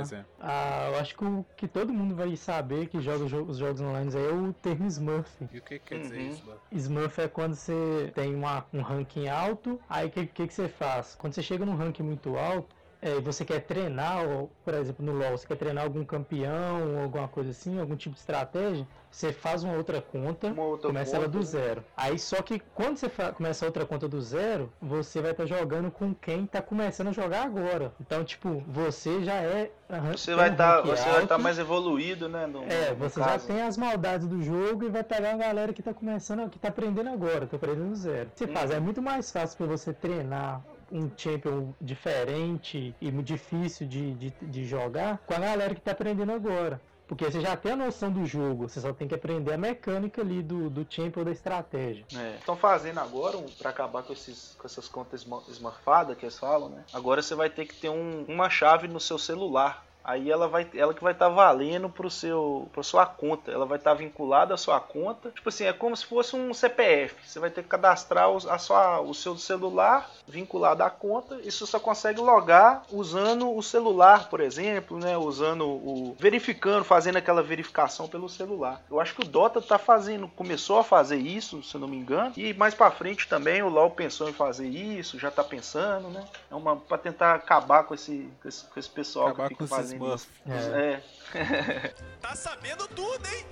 Ah, 0.40 0.90
eu 0.92 1.00
acho 1.00 1.16
que, 1.16 1.24
o, 1.24 1.44
que 1.56 1.66
todo 1.66 1.92
mundo 1.92 2.14
vai 2.14 2.36
saber 2.36 2.86
que 2.86 3.00
joga 3.00 3.24
os 3.24 3.30
jogos 3.30 3.58
online 3.92 4.16
aí 4.16 4.24
é 4.24 4.32
o 4.32 4.52
termo 4.52 4.86
Smurf. 4.86 5.30
E 5.52 5.58
o 5.58 5.62
que 5.62 5.78
quer 5.78 6.00
dizer 6.00 6.18
uhum. 6.18 6.30
Smurf? 6.30 6.60
Smurf 6.72 7.20
é 7.20 7.28
quando 7.28 7.54
você 7.54 8.10
tem 8.14 8.34
uma, 8.34 8.64
um 8.72 8.80
ranking 8.80 9.28
alto, 9.28 9.80
aí 9.88 10.06
o 10.06 10.10
que, 10.10 10.26
que, 10.26 10.46
que 10.46 10.54
você 10.54 10.68
faz? 10.68 11.14
Quando 11.14 11.34
você 11.34 11.42
chega 11.42 11.64
num 11.64 11.76
ranking 11.76 12.02
muito 12.02 12.36
alto, 12.36 12.74
é, 13.02 13.20
você 13.20 13.44
quer 13.44 13.60
treinar, 13.60 14.24
ou, 14.28 14.50
por 14.64 14.74
exemplo, 14.74 15.04
no 15.04 15.12
LoL, 15.12 15.36
você 15.36 15.46
quer 15.46 15.56
treinar 15.56 15.82
algum 15.82 16.04
campeão 16.04 16.94
ou 16.94 17.02
alguma 17.02 17.26
coisa 17.26 17.50
assim, 17.50 17.80
algum 17.80 17.96
tipo 17.96 18.14
de 18.14 18.20
estratégia, 18.20 18.86
você 19.10 19.32
faz 19.32 19.64
uma 19.64 19.74
outra 19.74 20.00
conta, 20.00 20.46
Uma 20.48 20.62
outra 20.62 20.86
começa 20.88 21.10
conta, 21.10 21.24
ela 21.24 21.28
do 21.28 21.38
né? 21.38 21.44
zero. 21.44 21.84
Aí 21.96 22.16
só 22.18 22.40
que 22.40 22.60
quando 22.60 22.96
você 22.96 23.10
começa 23.34 23.66
outra 23.66 23.84
conta 23.84 24.08
do 24.08 24.20
zero, 24.22 24.72
você 24.80 25.20
vai 25.20 25.32
estar 25.32 25.46
jogando 25.46 25.90
com 25.90 26.14
quem 26.14 26.46
tá 26.46 26.62
começando 26.62 27.08
a 27.08 27.12
jogar 27.12 27.44
agora. 27.44 27.92
Então, 28.00 28.24
tipo, 28.24 28.62
você 28.68 29.22
já 29.24 29.34
é. 29.34 29.72
aham, 29.90 30.16
Você 30.16 30.34
vai 30.36 30.48
um 30.48 30.52
estar 30.52 30.82
você 30.82 31.10
vai 31.10 31.26
tá 31.26 31.36
mais 31.36 31.58
evoluído, 31.58 32.28
né? 32.28 32.46
No, 32.46 32.62
É, 32.64 32.94
você 32.94 33.20
já 33.20 33.36
tem 33.38 33.62
as 33.62 33.76
maldades 33.76 34.28
do 34.28 34.40
jogo 34.40 34.84
e 34.84 34.88
vai 34.88 35.02
pegar 35.02 35.32
a 35.32 35.36
galera 35.36 35.72
que 35.72 35.82
tá 35.82 35.92
começando, 35.92 36.48
que 36.48 36.58
tá 36.58 36.68
aprendendo 36.68 37.08
agora, 37.10 37.48
tá 37.48 37.56
aprendendo 37.56 37.88
do 37.88 37.96
zero. 37.96 38.30
Você 38.34 38.44
Uhum. 38.44 38.52
faz, 38.52 38.70
é 38.70 38.78
muito 38.78 39.02
mais 39.02 39.32
fácil 39.32 39.58
pra 39.58 39.66
você 39.66 39.92
treinar 39.92 40.62
um 40.92 41.10
champion 41.16 41.72
diferente 41.80 42.94
e 43.00 43.10
difícil 43.10 43.86
de, 43.88 44.14
de, 44.14 44.30
de 44.42 44.64
jogar 44.66 45.18
com 45.26 45.34
a 45.34 45.38
galera 45.38 45.74
que 45.74 45.80
tá 45.80 45.92
aprendendo 45.92 46.32
agora. 46.32 46.80
Porque 47.08 47.24
você 47.24 47.40
já 47.40 47.56
tem 47.56 47.72
a 47.72 47.76
noção 47.76 48.10
do 48.10 48.24
jogo, 48.24 48.68
você 48.68 48.80
só 48.80 48.92
tem 48.92 49.06
que 49.08 49.14
aprender 49.14 49.52
a 49.52 49.58
mecânica 49.58 50.22
ali 50.22 50.42
do, 50.42 50.70
do 50.70 50.86
champion 50.88 51.24
da 51.24 51.30
estratégia. 51.30 52.04
Estão 52.38 52.56
fazendo 52.56 53.00
agora, 53.00 53.36
um, 53.36 53.44
pra 53.58 53.70
acabar 53.70 54.02
com, 54.02 54.12
esses, 54.12 54.54
com 54.58 54.66
essas 54.66 54.88
contas 54.88 55.26
smurfadas 55.48 56.16
que 56.16 56.24
eles 56.24 56.38
falam, 56.38 56.68
né? 56.70 56.84
Agora 56.92 57.20
você 57.20 57.34
vai 57.34 57.50
ter 57.50 57.66
que 57.66 57.74
ter 57.74 57.90
um- 57.90 58.24
uma 58.28 58.48
chave 58.48 58.88
no 58.88 59.00
seu 59.00 59.18
celular. 59.18 59.84
Aí 60.04 60.30
ela 60.30 60.48
vai, 60.48 60.66
ela 60.74 60.92
que 60.92 61.02
vai 61.02 61.12
estar 61.12 61.28
valendo 61.28 61.88
pro 61.88 62.10
seu, 62.10 62.68
pra 62.72 62.82
sua 62.82 63.06
conta. 63.06 63.50
Ela 63.50 63.64
vai 63.64 63.78
estar 63.78 63.94
vinculada 63.94 64.54
à 64.54 64.56
sua 64.56 64.80
conta. 64.80 65.30
Tipo 65.30 65.48
assim, 65.48 65.64
é 65.64 65.72
como 65.72 65.96
se 65.96 66.04
fosse 66.04 66.34
um 66.34 66.52
CPF. 66.52 67.14
Você 67.26 67.38
vai 67.38 67.50
ter 67.50 67.62
que 67.62 67.68
cadastrar 67.68 68.28
a 68.48 68.58
sua, 68.58 69.00
o 69.00 69.14
seu 69.14 69.36
celular 69.38 70.10
vinculado 70.26 70.82
à 70.82 70.90
conta. 70.90 71.40
E 71.42 71.50
você 71.50 71.64
só 71.66 71.78
consegue 71.78 72.20
logar 72.20 72.82
usando 72.90 73.54
o 73.54 73.62
celular, 73.62 74.28
por 74.28 74.40
exemplo, 74.40 74.98
né? 74.98 75.16
Usando 75.16 75.66
o 75.66 76.16
verificando, 76.18 76.84
fazendo 76.84 77.16
aquela 77.16 77.42
verificação 77.42 78.08
pelo 78.08 78.28
celular. 78.28 78.82
Eu 78.90 79.00
acho 79.00 79.14
que 79.14 79.22
o 79.22 79.28
Dota 79.28 79.62
tá 79.62 79.78
fazendo, 79.78 80.28
começou 80.28 80.78
a 80.78 80.84
fazer 80.84 81.16
isso, 81.16 81.62
se 81.62 81.78
não 81.78 81.88
me 81.88 81.96
engano. 81.96 82.32
E 82.36 82.52
mais 82.54 82.74
pra 82.74 82.90
frente 82.90 83.28
também 83.28 83.62
o 83.62 83.68
LoL 83.68 83.90
pensou 83.90 84.28
em 84.28 84.32
fazer 84.32 84.68
isso, 84.68 85.18
já 85.18 85.30
tá 85.30 85.44
pensando, 85.44 86.08
né? 86.08 86.24
É 86.50 86.54
uma 86.54 86.76
para 86.76 86.98
tentar 86.98 87.34
acabar 87.34 87.84
com 87.84 87.94
esse, 87.94 88.28
com 88.42 88.48
esse, 88.48 88.64
com 88.64 88.80
esse 88.80 88.88
pessoal 88.88 89.28
Acabar 89.28 89.48
que 89.48 89.54
fica 89.54 89.66
fazendo 89.66 89.91
isso. 89.96 90.28
É. 90.46 91.02
É. 91.34 91.94
Tá 92.20 92.34
sabendo 92.36 92.86
tudo, 92.88 93.26
hein? 93.26 93.46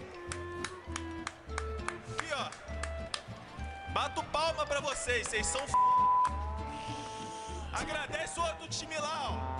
Aqui, 2.18 2.32
ó. 2.34 2.48
Bato 3.92 4.22
palma 4.24 4.64
pra 4.64 4.80
vocês, 4.80 5.26
vocês 5.26 5.46
são 5.46 5.60
f... 5.62 5.72
Agradece 7.72 8.38
o 8.38 8.42
outro 8.42 8.68
time 8.68 8.96
lá, 8.98 9.32
ó. 9.32 9.50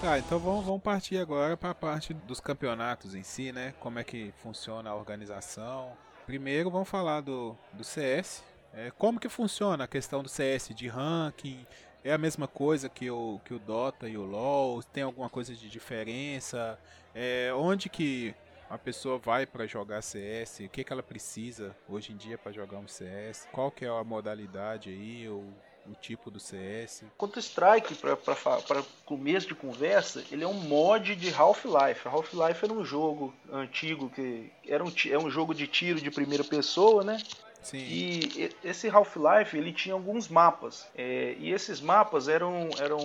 Tá, 0.00 0.18
então 0.18 0.38
vamos, 0.38 0.64
vamos 0.64 0.82
partir 0.82 1.18
agora 1.18 1.56
para 1.56 1.70
a 1.70 1.74
parte 1.74 2.14
dos 2.14 2.40
campeonatos 2.40 3.14
em 3.14 3.22
si, 3.22 3.50
né? 3.50 3.74
Como 3.80 3.98
é 3.98 4.04
que 4.04 4.32
funciona 4.42 4.90
a 4.90 4.94
organização. 4.94 5.92
Primeiro 6.24 6.70
vamos 6.70 6.88
falar 6.88 7.20
do, 7.20 7.56
do 7.72 7.82
CS. 7.82 8.44
É, 8.72 8.92
como 8.92 9.18
que 9.18 9.28
funciona 9.28 9.84
a 9.84 9.88
questão 9.88 10.22
do 10.22 10.28
CS 10.28 10.70
de 10.74 10.88
ranking? 10.88 11.66
É 12.04 12.12
a 12.12 12.18
mesma 12.18 12.46
coisa 12.46 12.88
que 12.88 13.10
o, 13.10 13.40
que 13.44 13.52
o 13.52 13.58
Dota 13.58 14.08
e 14.08 14.16
o 14.16 14.24
LoL? 14.24 14.82
Tem 14.82 15.02
alguma 15.02 15.28
coisa 15.28 15.54
de 15.54 15.68
diferença? 15.68 16.78
É, 17.14 17.52
onde 17.54 17.88
que 17.88 18.34
a 18.70 18.78
pessoa 18.78 19.18
vai 19.18 19.46
para 19.46 19.66
jogar 19.66 20.02
CS? 20.02 20.60
O 20.60 20.68
que, 20.68 20.84
que 20.84 20.92
ela 20.92 21.02
precisa 21.02 21.74
hoje 21.88 22.12
em 22.12 22.16
dia 22.16 22.38
para 22.38 22.52
jogar 22.52 22.78
um 22.78 22.86
CS? 22.86 23.48
Qual 23.50 23.70
que 23.70 23.84
é 23.84 23.88
a 23.88 24.04
modalidade 24.04 24.90
aí? 24.90 25.28
O, 25.28 25.42
o 25.86 25.94
tipo 26.00 26.30
do 26.30 26.38
CS? 26.38 27.04
Counter-Strike, 27.18 27.94
para 27.94 28.82
começo 29.04 29.48
de 29.48 29.54
conversa, 29.54 30.22
ele 30.30 30.44
é 30.44 30.46
um 30.46 30.54
mod 30.54 31.16
de 31.16 31.34
Half-Life. 31.34 32.06
Half-Life 32.06 32.64
era 32.64 32.72
um 32.72 32.84
jogo 32.84 33.34
antigo 33.50 34.10
que 34.10 34.52
era 34.66 34.84
um, 34.84 34.92
é 35.10 35.18
um 35.18 35.30
jogo 35.30 35.54
de 35.54 35.66
tiro 35.66 36.00
de 36.00 36.10
primeira 36.10 36.44
pessoa, 36.44 37.02
né? 37.02 37.18
Sim. 37.62 37.78
E 37.78 38.50
esse 38.64 38.88
Half-Life 38.88 39.56
ele 39.56 39.72
tinha 39.72 39.94
alguns 39.94 40.28
mapas. 40.28 40.88
É, 40.96 41.34
e 41.38 41.52
esses 41.52 41.80
mapas 41.80 42.28
eram, 42.28 42.68
eram 42.80 42.98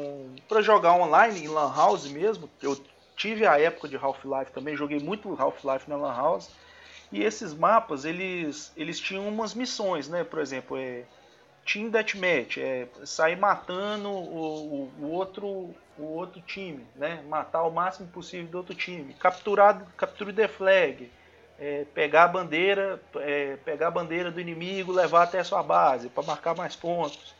para 0.47 0.61
jogar 0.61 0.93
online, 0.93 1.43
em 1.43 1.47
Lan 1.47 1.73
House 1.73 2.07
mesmo. 2.07 2.49
Eu 2.61 2.79
tive 3.15 3.45
a 3.45 3.59
época 3.59 3.87
de 3.87 3.97
Half-Life 3.97 4.51
também, 4.51 4.75
joguei 4.75 4.99
muito 4.99 5.35
Half-Life 5.39 5.89
na 5.89 5.95
Lan 5.95 6.15
House. 6.15 6.51
E 7.11 7.23
esses 7.23 7.53
mapas 7.53 8.05
eles, 8.05 8.71
eles 8.75 8.99
tinham 8.99 9.27
umas 9.27 9.53
missões, 9.53 10.07
né? 10.07 10.23
Por 10.23 10.39
exemplo, 10.39 10.77
é, 10.77 11.03
Team 11.65 11.89
Deathmatch, 11.89 12.57
é 12.57 12.87
sair 13.05 13.37
matando 13.37 14.09
o, 14.09 14.91
o, 14.99 15.05
o 15.05 15.11
outro 15.11 15.75
o 15.97 16.05
outro 16.05 16.41
time, 16.41 16.85
né? 16.95 17.23
Matar 17.27 17.63
o 17.63 17.71
máximo 17.71 18.07
possível 18.07 18.47
do 18.47 18.57
outro 18.57 18.75
time. 18.75 19.13
Capturar, 19.13 19.85
capture 19.95 20.33
the 20.33 20.47
flag, 20.47 21.11
é, 21.59 21.85
pegar 21.93 22.25
a 22.25 22.27
bandeira, 22.27 23.01
é, 23.15 23.57
pegar 23.63 23.87
a 23.87 23.91
bandeira 23.91 24.31
do 24.31 24.39
inimigo, 24.39 24.91
levar 24.91 25.23
até 25.23 25.39
a 25.39 25.43
sua 25.43 25.63
base 25.63 26.09
para 26.09 26.23
marcar 26.23 26.55
mais 26.55 26.75
pontos. 26.75 27.33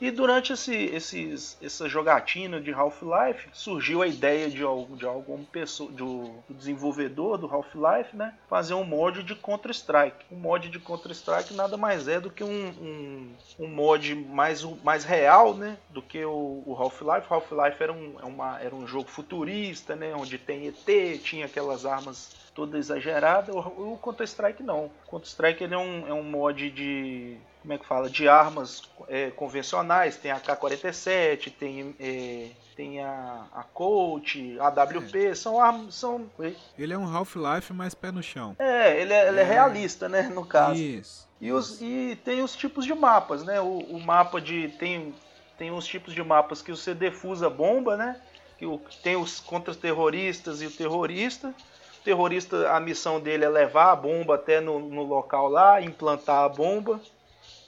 E 0.00 0.10
durante 0.10 0.54
esse, 0.54 0.74
esses, 0.74 1.58
essa 1.62 1.86
jogatina 1.86 2.58
de 2.58 2.72
Half-Life, 2.72 3.50
surgiu 3.52 4.00
a 4.00 4.06
ideia 4.06 4.48
de, 4.48 4.62
algum, 4.62 4.96
de 4.96 5.04
alguma 5.04 5.44
pessoa, 5.44 5.92
do 5.92 6.32
desenvolvedor 6.48 7.36
do 7.36 7.46
Half-Life, 7.46 8.16
né, 8.16 8.34
fazer 8.48 8.72
um 8.72 8.82
mod 8.82 9.22
de 9.22 9.34
Counter-Strike. 9.34 10.24
Um 10.32 10.36
mod 10.36 10.70
de 10.70 10.78
Counter-Strike 10.78 11.52
nada 11.52 11.76
mais 11.76 12.08
é 12.08 12.18
do 12.18 12.30
que 12.30 12.42
um, 12.42 12.68
um, 12.80 13.34
um 13.58 13.68
mod 13.68 14.14
mais, 14.14 14.62
mais 14.82 15.04
real 15.04 15.52
né, 15.52 15.76
do 15.90 16.00
que 16.00 16.24
o, 16.24 16.62
o 16.64 16.74
Half-Life. 16.74 17.26
Half-Life 17.28 17.82
era 17.82 17.92
um, 17.92 18.14
é 18.22 18.24
uma, 18.24 18.58
era 18.58 18.74
um 18.74 18.86
jogo 18.86 19.10
futurista, 19.10 19.94
né, 19.94 20.14
onde 20.14 20.38
tem 20.38 20.66
ET, 20.66 21.20
tinha 21.22 21.44
aquelas 21.44 21.84
armas 21.84 22.39
toda 22.54 22.78
exagerada. 22.78 23.52
O, 23.52 23.92
o 23.94 23.98
Counter-Strike 23.98 24.62
não. 24.62 24.86
O 24.86 25.10
Counter-Strike 25.10 25.64
ele 25.64 25.74
é 25.74 25.78
um, 25.78 26.08
é 26.08 26.12
um 26.12 26.22
mod 26.22 26.70
de. 26.70 27.36
Como 27.62 27.74
é 27.74 27.78
que 27.78 27.86
fala? 27.86 28.08
De 28.08 28.26
armas 28.26 28.82
é, 29.06 29.30
convencionais. 29.30 30.16
Tem 30.16 30.30
a 30.30 30.40
K-47, 30.40 31.52
tem, 31.52 31.94
é, 32.00 32.48
tem 32.74 33.02
a, 33.02 33.44
a 33.52 33.62
Colt, 33.64 34.36
a 34.58 34.68
AWP. 34.68 35.34
São 35.36 35.60
armas. 35.60 35.94
São, 35.94 36.30
Ele 36.78 36.92
é 36.94 36.98
um 36.98 37.06
Half-Life 37.06 37.72
mais 37.72 37.94
pé 37.94 38.10
no 38.10 38.22
chão. 38.22 38.56
é, 38.58 39.00
ele 39.00 39.12
é, 39.12 39.28
ele 39.28 39.40
é 39.40 39.44
realista, 39.44 40.08
né? 40.08 40.22
No 40.22 40.44
caso. 40.46 40.80
Isso. 40.80 41.28
E, 41.40 41.52
os, 41.52 41.80
e 41.80 42.18
tem 42.24 42.42
os 42.42 42.54
tipos 42.54 42.84
de 42.84 42.94
mapas, 42.94 43.44
né? 43.44 43.60
O, 43.60 43.78
o 43.78 44.00
mapa 44.00 44.40
de. 44.40 44.68
Tem, 44.78 45.14
tem 45.58 45.70
os 45.70 45.86
tipos 45.86 46.14
de 46.14 46.22
mapas 46.22 46.62
que 46.62 46.70
você 46.70 46.94
defusa 46.94 47.48
bomba, 47.50 47.96
né? 47.96 48.20
Que 48.58 48.64
o, 48.66 48.80
tem 49.02 49.16
os 49.16 49.38
contra-terroristas 49.40 50.62
e 50.62 50.66
o 50.66 50.70
terrorista. 50.70 51.54
O 52.00 52.02
terrorista, 52.02 52.70
a 52.70 52.80
missão 52.80 53.20
dele 53.20 53.44
é 53.44 53.48
levar 53.48 53.92
a 53.92 53.96
bomba 53.96 54.36
até 54.36 54.58
no, 54.58 54.78
no 54.78 55.02
local 55.02 55.48
lá, 55.48 55.82
implantar 55.82 56.44
a 56.44 56.48
bomba 56.48 56.98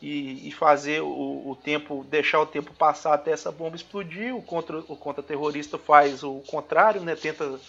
e, 0.01 0.49
e 0.49 0.51
fazer 0.51 1.03
o, 1.03 1.51
o, 1.51 1.57
tempo, 1.63 2.05
deixar 2.09 2.41
o 2.41 2.47
tempo 2.47 2.73
passar 2.73 3.13
até 3.13 3.31
essa 3.31 3.53
bomba 3.53 3.77
explodir. 3.77 4.35
O 4.35 4.43
contra 4.43 4.79
o 4.79 4.97
contra-terrorista 4.97 5.77
faz 5.77 6.25
o 6.25 6.41
contrário, 6.47 7.03
né? 7.03 7.15
Tenta 7.15 7.61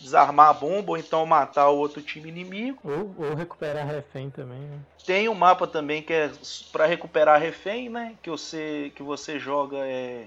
desarmar 0.00 0.48
a 0.48 0.52
bomba 0.52 0.92
ou 0.92 0.96
então 0.98 1.24
matar 1.24 1.68
o 1.68 1.78
outro 1.78 2.02
time 2.02 2.28
inimigo. 2.28 2.80
Ou, 2.84 3.14
ou 3.16 3.34
recuperar 3.34 3.86
refém 3.86 4.28
também, 4.28 4.58
né? 4.58 4.78
Tem 5.06 5.28
um 5.28 5.34
mapa 5.34 5.66
também 5.66 6.02
que 6.02 6.12
é 6.12 6.30
para 6.72 6.84
recuperar 6.84 7.40
refém, 7.40 7.88
né? 7.88 8.14
Que 8.22 8.28
você, 8.28 8.92
que 8.94 9.02
você 9.02 9.38
joga 9.38 9.78
é. 9.78 10.26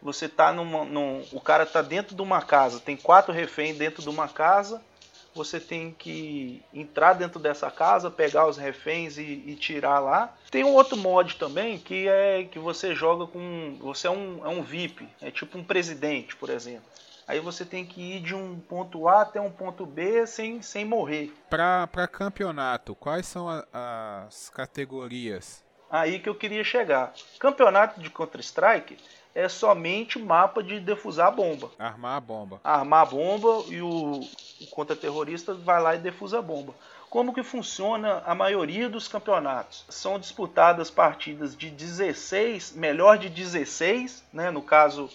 Você 0.00 0.28
tá 0.28 0.52
numa. 0.52 0.84
Num, 0.84 1.22
o 1.32 1.40
cara 1.40 1.66
tá 1.66 1.82
dentro 1.82 2.14
de 2.14 2.22
uma 2.22 2.40
casa, 2.40 2.78
tem 2.78 2.96
quatro 2.96 3.32
reféns 3.32 3.76
dentro 3.76 4.00
de 4.00 4.08
uma 4.08 4.28
casa. 4.28 4.80
Você 5.34 5.58
tem 5.58 5.90
que 5.90 6.62
entrar 6.72 7.14
dentro 7.14 7.40
dessa 7.40 7.70
casa, 7.70 8.10
pegar 8.10 8.46
os 8.46 8.56
reféns 8.56 9.18
e, 9.18 9.22
e 9.22 9.56
tirar 9.56 9.98
lá. 9.98 10.32
Tem 10.50 10.62
um 10.62 10.72
outro 10.72 10.96
mod 10.96 11.36
também 11.36 11.78
que 11.78 12.08
é 12.08 12.44
que 12.44 12.58
você 12.58 12.94
joga 12.94 13.26
com. 13.26 13.76
Você 13.80 14.06
é 14.06 14.10
um, 14.10 14.44
é 14.44 14.48
um 14.48 14.62
VIP, 14.62 15.08
é 15.20 15.30
tipo 15.30 15.58
um 15.58 15.64
presidente, 15.64 16.36
por 16.36 16.50
exemplo. 16.50 16.84
Aí 17.26 17.40
você 17.40 17.64
tem 17.64 17.84
que 17.86 18.16
ir 18.16 18.20
de 18.20 18.34
um 18.34 18.58
ponto 18.60 19.08
A 19.08 19.22
até 19.22 19.40
um 19.40 19.50
ponto 19.50 19.86
B 19.86 20.26
sem, 20.26 20.60
sem 20.60 20.84
morrer. 20.84 21.32
Para 21.48 22.06
campeonato, 22.06 22.94
quais 22.94 23.26
são 23.26 23.48
a, 23.48 23.64
as 24.26 24.50
categorias? 24.50 25.64
Aí 25.90 26.18
que 26.18 26.28
eu 26.28 26.34
queria 26.34 26.62
chegar. 26.62 27.14
Campeonato 27.38 28.00
de 28.00 28.10
Counter-Strike 28.10 28.98
é 29.34 29.48
somente 29.48 30.18
mapa 30.18 30.62
de 30.62 30.78
defusar 30.78 31.28
a 31.28 31.30
bomba. 31.30 31.70
Armar 31.78 32.16
a 32.16 32.20
bomba. 32.20 32.60
Armar 32.62 33.02
a 33.02 33.10
bomba 33.10 33.64
e 33.68 33.82
o, 33.82 34.20
o 34.60 34.66
contra-terrorista 34.70 35.52
vai 35.54 35.82
lá 35.82 35.96
e 35.96 35.98
defusa 35.98 36.38
a 36.38 36.42
bomba. 36.42 36.74
Como 37.10 37.32
que 37.32 37.42
funciona 37.42 38.22
a 38.26 38.34
maioria 38.34 38.88
dos 38.88 39.06
campeonatos? 39.06 39.84
São 39.88 40.18
disputadas 40.18 40.90
partidas 40.90 41.56
de 41.56 41.70
16, 41.70 42.72
melhor 42.72 43.18
de 43.18 43.28
16, 43.28 44.24
né? 44.32 44.50
no 44.50 44.62
caso 44.62 45.08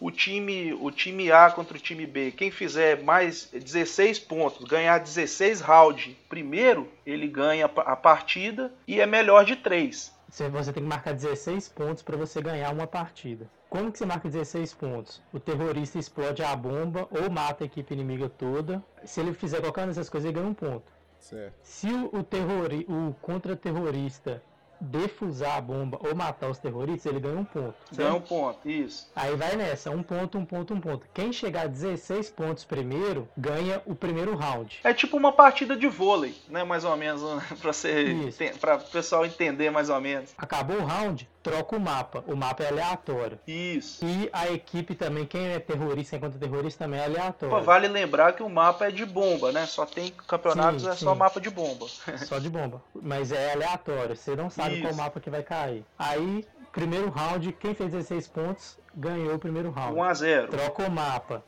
o 0.00 0.10
time, 0.10 0.72
o 0.72 0.90
time 0.90 1.30
A 1.30 1.50
contra 1.50 1.76
o 1.76 1.80
time 1.80 2.06
B, 2.06 2.32
quem 2.32 2.50
fizer 2.50 3.02
mais 3.02 3.46
16 3.52 4.18
pontos, 4.18 4.66
ganhar 4.66 4.98
16 4.98 5.60
rounds 5.60 6.16
primeiro, 6.28 6.88
ele 7.06 7.28
ganha 7.28 7.66
a 7.66 7.96
partida 7.96 8.72
e 8.86 9.00
é 9.00 9.06
melhor 9.06 9.44
de 9.44 9.54
3. 9.54 10.12
você 10.28 10.48
você 10.48 10.72
tem 10.72 10.82
que 10.82 10.88
marcar 10.88 11.14
16 11.14 11.68
pontos 11.68 12.02
para 12.02 12.16
você 12.16 12.42
ganhar 12.42 12.70
uma 12.72 12.86
partida. 12.86 13.48
Como 13.72 13.90
que 13.90 13.96
você 13.96 14.04
marca 14.04 14.28
16 14.28 14.74
pontos? 14.74 15.22
O 15.32 15.40
terrorista 15.40 15.98
explode 15.98 16.42
a 16.42 16.54
bomba 16.54 17.08
ou 17.10 17.30
mata 17.30 17.64
a 17.64 17.66
equipe 17.66 17.94
inimiga 17.94 18.28
toda. 18.28 18.84
Se 19.02 19.18
ele 19.18 19.32
fizer 19.32 19.62
qualquer 19.62 19.80
uma 19.80 19.86
dessas 19.86 20.10
coisas, 20.10 20.28
ele 20.28 20.38
ganha 20.38 20.50
um 20.50 20.52
ponto. 20.52 20.92
Certo. 21.18 21.54
Se 21.62 21.88
o, 21.88 22.18
o, 22.18 22.22
terrori, 22.22 22.86
o 22.86 23.14
contra-terrorista 23.22 24.42
defusar 24.78 25.56
a 25.56 25.60
bomba 25.60 25.98
ou 26.02 26.14
matar 26.14 26.50
os 26.50 26.58
terroristas, 26.58 27.06
ele 27.06 27.20
ganha 27.20 27.38
um 27.38 27.44
ponto. 27.44 27.74
Ganha 27.94 28.14
um 28.14 28.20
ponto, 28.20 28.68
isso. 28.68 29.10
Aí 29.14 29.34
vai 29.36 29.56
nessa, 29.56 29.90
um 29.90 30.02
ponto, 30.02 30.36
um 30.36 30.44
ponto, 30.44 30.74
um 30.74 30.80
ponto. 30.80 31.06
Quem 31.14 31.32
chegar 31.32 31.62
a 31.62 31.66
16 31.66 32.30
pontos 32.30 32.64
primeiro, 32.64 33.28
ganha 33.36 33.80
o 33.86 33.94
primeiro 33.94 34.34
round. 34.34 34.80
É 34.84 34.92
tipo 34.92 35.16
uma 35.16 35.32
partida 35.32 35.76
de 35.76 35.86
vôlei, 35.86 36.34
né? 36.48 36.64
Mais 36.64 36.84
ou 36.84 36.96
menos, 36.96 37.22
pra 37.62 37.72
ser. 37.72 38.34
para 38.60 38.76
o 38.76 38.80
pessoal 38.80 39.24
entender 39.24 39.70
mais 39.70 39.88
ou 39.88 40.00
menos. 40.00 40.34
Acabou 40.36 40.76
o 40.76 40.84
round, 40.84 41.28
troca 41.42 41.76
o 41.76 41.80
mapa. 41.80 42.24
O 42.26 42.36
mapa 42.36 42.62
é 42.62 42.68
aleatório. 42.68 43.38
Isso. 43.46 44.04
E 44.04 44.30
a 44.32 44.50
equipe 44.50 44.94
também, 44.94 45.26
quem 45.26 45.48
é 45.48 45.58
terrorista 45.58 46.16
enquanto 46.16 46.38
terrorista 46.38 46.84
também 46.84 47.00
é 47.00 47.04
aleatório. 47.04 47.54
Pô, 47.54 47.62
vale 47.62 47.88
lembrar 47.88 48.32
que 48.32 48.42
o 48.42 48.48
mapa 48.48 48.86
é 48.86 48.90
de 48.90 49.04
bomba, 49.04 49.50
né? 49.52 49.66
Só 49.66 49.84
tem 49.84 50.12
campeonatos, 50.26 50.82
sim, 50.82 50.88
é 50.88 50.92
sim. 50.92 51.04
só 51.04 51.14
mapa 51.14 51.40
de 51.40 51.50
bomba. 51.50 51.86
Só 52.22 52.38
de 52.38 52.48
bomba. 52.48 52.82
Mas 52.94 53.32
é 53.32 53.52
aleatório, 53.52 54.16
você 54.16 54.36
não 54.36 54.48
sabe 54.48 54.74
Isso. 54.74 54.82
qual 54.82 54.94
mapa 54.94 55.20
que 55.20 55.30
vai 55.30 55.42
cair. 55.42 55.84
Aí, 55.98 56.46
primeiro 56.70 57.10
round, 57.10 57.52
quem 57.52 57.74
fez 57.74 57.90
16 57.90 58.28
pontos 58.28 58.78
ganhou 58.94 59.34
o 59.34 59.38
primeiro 59.38 59.70
round. 59.70 59.98
1 59.98 60.02
a 60.02 60.14
0 60.14 60.48
Troca 60.48 60.84
o 60.84 60.90
mapa. 60.90 61.44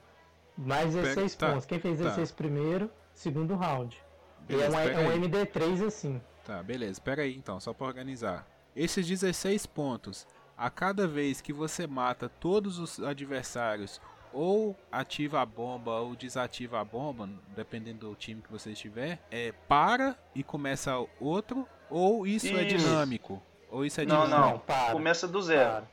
Mais 0.57 0.95
16 0.95 1.35
tá, 1.35 1.51
pontos. 1.51 1.67
Quem 1.67 1.79
fez 1.79 1.99
16 1.99 2.31
tá. 2.31 2.37
primeiro, 2.37 2.91
segundo 3.13 3.55
round. 3.55 4.01
Beleza, 4.47 4.81
é, 4.81 4.97
um, 4.97 5.01
é 5.01 5.15
um 5.15 5.21
MD3 5.21 5.87
assim. 5.87 6.21
Tá, 6.45 6.63
beleza. 6.63 7.01
Pera 7.01 7.23
aí 7.23 7.35
então, 7.35 7.59
só 7.59 7.73
para 7.73 7.87
organizar. 7.87 8.47
Esses 8.77 9.07
16 9.07 9.67
pontos, 9.67 10.27
a 10.57 10.69
cada 10.69 11.07
vez 11.07 11.41
que 11.41 11.53
você 11.53 11.87
mata 11.87 12.29
todos 12.29 12.79
os 12.79 13.01
adversários, 13.01 14.01
ou 14.33 14.77
ativa 14.91 15.41
a 15.41 15.47
bomba 15.47 15.93
ou 16.01 16.17
desativa 16.17 16.81
a 16.81 16.85
bomba, 16.85 17.29
dependendo 17.55 18.09
do 18.09 18.15
time 18.17 18.43
que 18.43 18.51
você 18.51 18.73
estiver, 18.73 19.21
é 19.31 19.53
para 19.69 20.19
e 20.35 20.43
começa 20.43 20.93
outro, 21.21 21.69
ou 21.89 22.27
isso, 22.27 22.49
é 22.49 22.51
isso. 22.51 22.59
é 22.59 22.65
dinâmico? 22.65 23.41
Ou 23.71 23.85
isso 23.85 24.01
é 24.01 24.05
não, 24.05 24.25
dinâmico? 24.25 24.41
Não, 24.41 24.51
não, 24.55 24.59
para. 24.59 24.93
Começa 24.93 25.29
do 25.29 25.41
zero. 25.41 25.87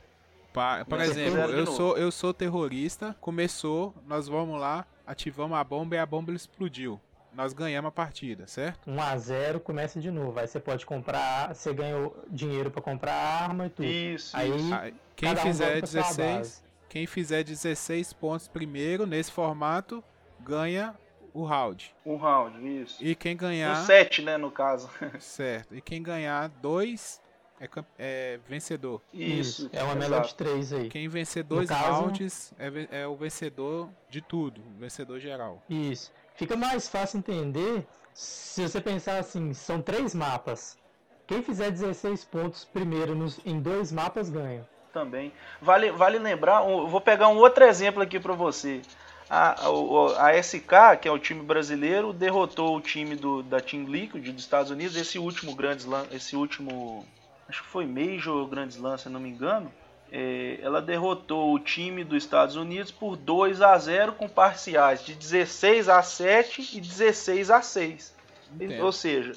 Para. 0.52 0.84
por 0.84 1.00
exemplo, 1.00 1.38
eu 1.38 1.66
sou, 1.66 1.96
eu 1.96 2.10
sou 2.10 2.34
terrorista, 2.34 3.16
começou, 3.20 3.94
nós 4.06 4.26
vamos 4.26 4.60
lá, 4.60 4.84
ativamos 5.06 5.56
a 5.56 5.62
bomba 5.64 5.94
e 5.94 5.98
a 5.98 6.04
bomba 6.04 6.32
explodiu 6.32 7.00
nós 7.34 7.52
ganhamos 7.52 7.88
a 7.88 7.92
partida, 7.92 8.46
certo? 8.46 8.90
1 8.90 9.00
a 9.00 9.16
0 9.16 9.60
começa 9.60 10.00
de 10.00 10.10
novo. 10.10 10.38
Aí 10.38 10.46
você 10.46 10.60
pode 10.60 10.84
comprar, 10.84 11.54
você 11.54 11.72
ganha 11.72 12.10
dinheiro 12.28 12.70
para 12.70 12.82
comprar 12.82 13.14
arma 13.14 13.66
e 13.66 13.70
tudo. 13.70 13.88
Isso. 13.88 14.36
Aí, 14.36 14.50
isso. 14.54 14.96
quem 15.16 15.36
fizer 15.36 15.76
um 15.78 15.80
16, 15.80 16.64
quem 16.88 17.06
fizer 17.06 17.42
16 17.42 18.12
pontos 18.12 18.48
primeiro 18.48 19.06
nesse 19.06 19.32
formato 19.32 20.02
ganha 20.40 20.94
o 21.32 21.44
round. 21.44 21.94
Um 22.04 22.16
round, 22.16 22.82
isso. 22.82 23.02
E 23.02 23.14
quem 23.14 23.36
ganhar. 23.36 23.82
Um 23.82 23.86
7, 23.86 24.22
né, 24.22 24.36
no 24.36 24.50
caso. 24.50 24.90
certo. 25.18 25.74
E 25.74 25.80
quem 25.80 26.02
ganhar 26.02 26.48
dois 26.48 27.22
é, 27.58 27.68
é 27.98 28.40
vencedor. 28.46 29.00
Isso. 29.12 29.70
É 29.72 29.82
uma 29.82 29.94
melhor 29.94 30.24
de 30.24 30.34
três 30.34 30.72
aí. 30.72 30.88
Quem 30.88 31.08
vencer 31.08 31.44
dois 31.44 31.68
caso... 31.68 32.02
rounds 32.02 32.52
é, 32.58 33.02
é 33.02 33.06
o 33.06 33.16
vencedor 33.16 33.88
de 34.10 34.20
tudo. 34.20 34.60
Vencedor 34.78 35.20
geral. 35.20 35.62
Isso. 35.70 36.12
Fica 36.42 36.56
mais 36.56 36.88
fácil 36.88 37.20
entender 37.20 37.86
se 38.12 38.62
você 38.62 38.80
pensar 38.80 39.20
assim, 39.20 39.54
são 39.54 39.80
três 39.80 40.12
mapas. 40.12 40.76
Quem 41.24 41.40
fizer 41.40 41.70
16 41.70 42.24
pontos 42.24 42.64
primeiro 42.64 43.14
nos, 43.14 43.38
em 43.46 43.60
dois 43.60 43.92
mapas 43.92 44.28
ganha. 44.28 44.68
Também. 44.92 45.32
Vale, 45.60 45.92
vale 45.92 46.18
lembrar, 46.18 46.64
um, 46.64 46.88
vou 46.88 47.00
pegar 47.00 47.28
um 47.28 47.36
outro 47.36 47.62
exemplo 47.62 48.02
aqui 48.02 48.18
para 48.18 48.32
você. 48.32 48.82
A, 49.30 49.54
a, 49.68 50.30
a, 50.30 50.42
SK, 50.42 50.98
que 51.00 51.06
é 51.06 51.12
o 51.12 51.18
time 51.18 51.44
brasileiro, 51.44 52.12
derrotou 52.12 52.76
o 52.76 52.80
time 52.80 53.14
do, 53.14 53.44
da 53.44 53.60
Team 53.60 53.84
Liquid 53.84 54.28
dos 54.28 54.42
Estados 54.42 54.72
Unidos, 54.72 54.96
esse 54.96 55.20
último 55.20 55.54
grande 55.54 55.86
esse 56.10 56.34
último, 56.34 57.06
acho 57.48 57.62
que 57.62 57.68
foi 57.68 57.86
Major 57.86 58.48
Grand 58.48 58.66
Slam, 58.66 58.98
se 58.98 59.08
não 59.08 59.20
me 59.20 59.28
engano 59.28 59.72
é, 60.14 60.58
ela 60.60 60.82
derrotou 60.82 61.54
o 61.54 61.58
time 61.58 62.04
dos 62.04 62.22
Estados 62.22 62.54
Unidos 62.54 62.92
por 62.92 63.16
2 63.16 63.62
a 63.62 63.78
0 63.78 64.12
com 64.12 64.28
parciais 64.28 65.02
de 65.02 65.14
16 65.14 65.88
a 65.88 66.02
7 66.02 66.76
e 66.76 66.80
16 66.82 67.50
a 67.50 67.62
6. 67.62 68.14
Entendo. 68.54 68.84
Ou 68.84 68.92
seja, 68.92 69.32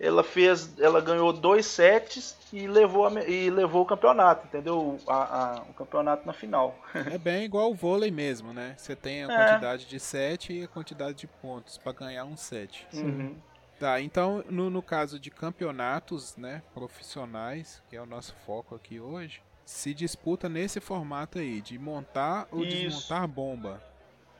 ela 0.00 0.24
fez, 0.24 0.76
ela 0.80 1.00
ganhou 1.00 1.32
dois 1.32 1.64
sets 1.66 2.36
e 2.52 2.66
levou, 2.66 3.06
a, 3.06 3.22
e 3.22 3.48
levou 3.50 3.82
o 3.82 3.86
campeonato, 3.86 4.48
entendeu? 4.48 4.98
A, 5.06 5.14
a, 5.14 5.62
o 5.62 5.72
campeonato 5.74 6.26
na 6.26 6.32
final. 6.32 6.76
É 7.12 7.18
bem 7.18 7.44
igual 7.44 7.70
o 7.70 7.74
vôlei 7.74 8.10
mesmo, 8.10 8.52
né? 8.52 8.74
Você 8.76 8.96
tem 8.96 9.22
a 9.22 9.32
é. 9.32 9.36
quantidade 9.36 9.86
de 9.86 10.00
set 10.00 10.52
e 10.52 10.64
a 10.64 10.68
quantidade 10.68 11.18
de 11.18 11.28
pontos 11.28 11.78
para 11.78 11.92
ganhar 11.92 12.24
um 12.24 12.36
set. 12.36 12.84
Uhum. 12.92 13.36
Tá, 13.78 14.00
então 14.00 14.42
no, 14.50 14.70
no 14.70 14.82
caso 14.82 15.20
de 15.20 15.30
campeonatos 15.30 16.36
né, 16.36 16.62
profissionais, 16.74 17.80
que 17.88 17.94
é 17.94 18.02
o 18.02 18.06
nosso 18.06 18.34
foco 18.44 18.74
aqui 18.74 18.98
hoje, 18.98 19.42
se 19.66 19.92
disputa 19.92 20.48
nesse 20.48 20.80
formato 20.80 21.40
aí, 21.40 21.60
de 21.60 21.76
montar 21.76 22.46
ou 22.52 22.64
Isso. 22.64 22.76
desmontar 22.76 23.26
bomba. 23.26 23.82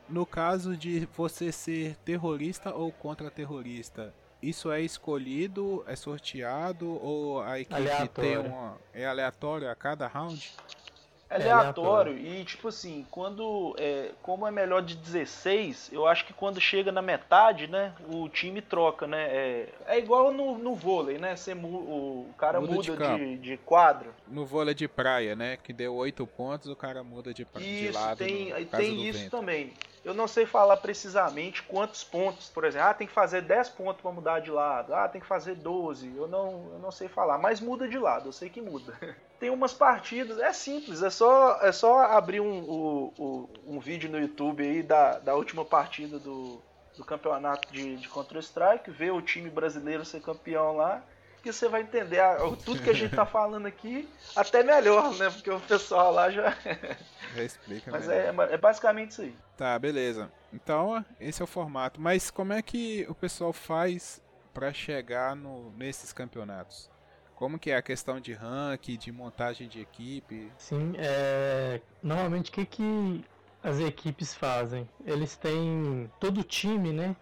No 0.07 0.25
caso 0.25 0.77
de 0.77 1.05
você 1.17 1.51
ser 1.51 1.97
terrorista 1.97 2.73
ou 2.73 2.93
contra-terrorista, 2.93 4.13
isso 4.41 4.71
é 4.71 4.81
escolhido, 4.81 5.83
é 5.85 5.97
sorteado 5.97 6.87
ou 7.03 7.41
a 7.41 7.59
equipe 7.59 7.75
aleatório. 7.75 8.09
tem 8.31 8.37
uma. 8.37 8.77
É 8.93 9.05
aleatório 9.05 9.69
a 9.69 9.75
cada 9.75 10.07
round? 10.07 10.53
É 11.29 11.49
aleatório. 11.49 12.17
E, 12.17 12.43
tipo 12.45 12.69
assim, 12.69 13.05
quando. 13.11 13.75
É, 13.77 14.11
como 14.21 14.47
é 14.47 14.51
melhor 14.51 14.81
de 14.81 14.95
16, 14.95 15.89
eu 15.91 16.07
acho 16.07 16.25
que 16.25 16.33
quando 16.33 16.59
chega 16.61 16.91
na 16.91 17.01
metade, 17.01 17.67
né? 17.67 17.93
O 18.09 18.29
time 18.29 18.61
troca, 18.61 19.05
né? 19.05 19.27
É, 19.27 19.69
é 19.87 19.99
igual 19.99 20.31
no, 20.31 20.57
no 20.57 20.73
vôlei, 20.73 21.17
né? 21.17 21.35
Você, 21.35 21.53
o, 21.53 22.27
cara 22.37 22.61
muda, 22.61 22.73
muda 22.73 22.95
de, 22.95 23.17
de, 23.17 23.37
de, 23.37 23.57
quadro. 23.57 24.13
No 24.27 24.45
vôlei 24.45 24.73
de 24.73 24.87
praia, 24.87 25.35
né? 25.35 25.57
Que 25.57 25.73
deu 25.73 25.95
8 25.95 26.25
pontos, 26.27 26.69
o 26.69 26.75
cara 26.75 27.03
muda 27.03 27.33
de, 27.33 27.45
isso, 27.55 27.59
de 27.59 27.91
lado. 27.91 28.17
Tem, 28.17 28.65
tem 28.65 29.07
isso 29.07 29.19
vento. 29.19 29.31
também. 29.31 29.73
Eu 30.05 30.13
não 30.13 30.27
sei 30.27 30.45
falar 30.45 30.77
precisamente 30.77 31.61
quantos 31.63 32.01
pontos, 32.01 32.47
por 32.47 32.63
exemplo, 32.63 32.87
ah, 32.87 32.93
tem 32.93 33.05
que 33.05 33.11
fazer 33.11 33.41
10 33.41 33.69
pontos 33.69 34.01
para 34.01 34.11
mudar 34.11 34.39
de 34.39 34.49
lado, 34.49 34.95
ah, 34.95 35.05
tem 35.09 35.19
que 35.19 35.27
fazer 35.27 35.55
12, 35.55 36.15
eu 36.15 36.29
não, 36.29 36.69
eu 36.71 36.79
não 36.79 36.91
sei 36.91 37.09
falar, 37.09 37.37
mas 37.37 37.59
muda 37.59 37.89
de 37.89 37.99
lado, 37.99 38.29
eu 38.29 38.31
sei 38.31 38.49
que 38.49 38.61
muda. 38.61 38.97
tem 39.39 39.49
umas 39.49 39.73
partidas, 39.73 40.39
é 40.39 40.51
simples, 40.51 41.03
é 41.03 41.09
só, 41.09 41.59
é 41.61 41.71
só 41.71 42.01
abrir 42.01 42.39
um, 42.39 43.11
um, 43.17 43.47
um 43.67 43.79
vídeo 43.79 44.09
no 44.09 44.19
YouTube 44.19 44.63
aí 44.63 44.81
da, 44.81 45.19
da 45.19 45.35
última 45.35 45.63
partida 45.63 46.17
do, 46.17 46.61
do 46.95 47.05
campeonato 47.05 47.71
de, 47.71 47.97
de 47.97 48.09
Counter-Strike, 48.09 48.89
ver 48.89 49.11
o 49.11 49.21
time 49.21 49.49
brasileiro 49.49 50.03
ser 50.03 50.21
campeão 50.21 50.75
lá 50.75 51.03
que 51.47 51.53
você 51.53 51.67
vai 51.67 51.81
entender 51.81 52.19
a, 52.19 52.35
tudo 52.65 52.81
que 52.81 52.89
a 52.89 52.93
gente 52.93 53.15
tá 53.15 53.25
falando 53.25 53.65
aqui, 53.65 54.07
até 54.35 54.63
melhor, 54.63 55.15
né? 55.15 55.29
Porque 55.29 55.49
o 55.49 55.59
pessoal 55.59 56.11
lá 56.11 56.29
já. 56.29 56.55
já 57.35 57.43
explica, 57.43 57.91
Mas 57.91 58.09
é, 58.09 58.33
é, 58.51 58.57
basicamente 58.57 59.11
isso 59.11 59.21
aí. 59.21 59.35
Tá, 59.55 59.77
beleza. 59.79 60.31
Então, 60.51 61.03
esse 61.19 61.41
é 61.41 61.45
o 61.45 61.47
formato. 61.47 62.01
Mas 62.01 62.29
como 62.29 62.53
é 62.53 62.61
que 62.61 63.05
o 63.09 63.15
pessoal 63.15 63.53
faz 63.53 64.21
para 64.53 64.73
chegar 64.73 65.35
no, 65.35 65.71
nesses 65.71 66.11
campeonatos? 66.11 66.89
Como 67.37 67.59
que 67.59 67.69
é 67.69 67.77
a 67.77 67.83
questão 67.83 68.19
de 68.19 68.33
ranking, 68.33 68.97
de 68.97 69.11
montagem 69.11 69.67
de 69.67 69.79
equipe? 69.79 70.51
Sim, 70.57 70.93
é... 70.97 71.79
normalmente 72.01 72.49
o 72.49 72.53
que, 72.53 72.65
que 72.65 73.23
as 73.63 73.79
equipes 73.79 74.33
fazem? 74.33 74.89
Eles 75.05 75.35
têm 75.35 76.11
todo 76.19 76.39
o 76.39 76.43
time, 76.43 76.91
né? 76.91 77.15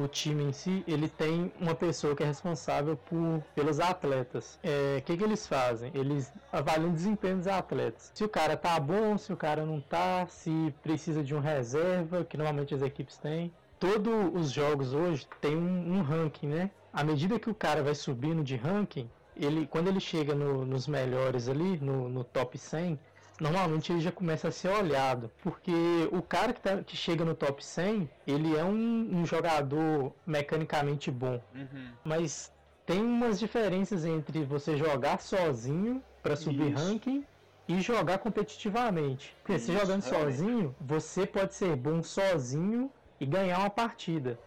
o 0.00 0.06
time 0.06 0.44
em 0.44 0.52
si, 0.52 0.84
ele 0.86 1.08
tem 1.08 1.52
uma 1.60 1.74
pessoa 1.74 2.14
que 2.14 2.22
é 2.22 2.26
responsável 2.26 2.96
por, 2.96 3.42
pelos 3.54 3.80
atletas. 3.80 4.56
O 4.56 4.58
é, 4.62 5.00
que, 5.00 5.16
que 5.16 5.24
eles 5.24 5.46
fazem? 5.46 5.90
Eles 5.92 6.32
avaliam 6.52 6.90
o 6.90 6.94
desempenho 6.94 7.36
dos 7.36 7.48
atletas. 7.48 8.12
Se 8.14 8.24
o 8.24 8.28
cara 8.28 8.56
tá 8.56 8.78
bom, 8.78 9.18
se 9.18 9.32
o 9.32 9.36
cara 9.36 9.66
não 9.66 9.80
tá, 9.80 10.26
se 10.28 10.72
precisa 10.82 11.22
de 11.22 11.34
um 11.34 11.40
reserva, 11.40 12.24
que 12.24 12.36
normalmente 12.36 12.74
as 12.74 12.82
equipes 12.82 13.18
têm. 13.18 13.52
Todos 13.78 14.34
os 14.34 14.52
jogos 14.52 14.94
hoje 14.94 15.26
tem 15.40 15.56
um, 15.56 15.98
um 15.98 16.02
ranking, 16.02 16.46
né? 16.46 16.70
À 16.92 17.02
medida 17.02 17.38
que 17.38 17.50
o 17.50 17.54
cara 17.54 17.82
vai 17.82 17.94
subindo 17.94 18.44
de 18.44 18.54
ranking, 18.54 19.10
ele, 19.38 19.66
quando 19.66 19.88
ele 19.88 20.00
chega 20.00 20.34
no, 20.34 20.64
nos 20.64 20.86
melhores 20.86 21.48
ali, 21.48 21.78
no, 21.78 22.08
no 22.08 22.24
top 22.24 22.58
100, 22.58 22.98
normalmente 23.40 23.92
ele 23.92 24.00
já 24.00 24.12
começa 24.12 24.48
a 24.48 24.52
ser 24.52 24.68
olhado, 24.68 25.30
porque 25.42 25.72
o 26.10 26.22
cara 26.22 26.52
que, 26.52 26.60
tá, 26.60 26.82
que 26.82 26.96
chega 26.96 27.24
no 27.24 27.34
top 27.34 27.64
100, 27.64 28.08
ele 28.26 28.56
é 28.56 28.64
um, 28.64 29.20
um 29.20 29.26
jogador 29.26 30.12
mecanicamente 30.26 31.10
bom, 31.10 31.40
uhum. 31.54 31.90
mas 32.04 32.52
tem 32.86 33.02
umas 33.02 33.38
diferenças 33.38 34.04
entre 34.04 34.44
você 34.44 34.76
jogar 34.76 35.20
sozinho 35.20 36.02
para 36.22 36.36
subir 36.36 36.72
Isso. 36.72 36.84
ranking 36.84 37.24
e 37.68 37.80
jogar 37.80 38.18
competitivamente. 38.18 39.34
Porque 39.42 39.54
Isso, 39.54 39.66
você 39.66 39.72
jogando 39.72 40.04
realmente. 40.04 40.36
sozinho, 40.36 40.76
você 40.80 41.26
pode 41.26 41.54
ser 41.54 41.74
bom 41.76 42.02
sozinho 42.02 42.90
e 43.20 43.26
ganhar 43.26 43.58
uma 43.58 43.70
partida. 43.70 44.38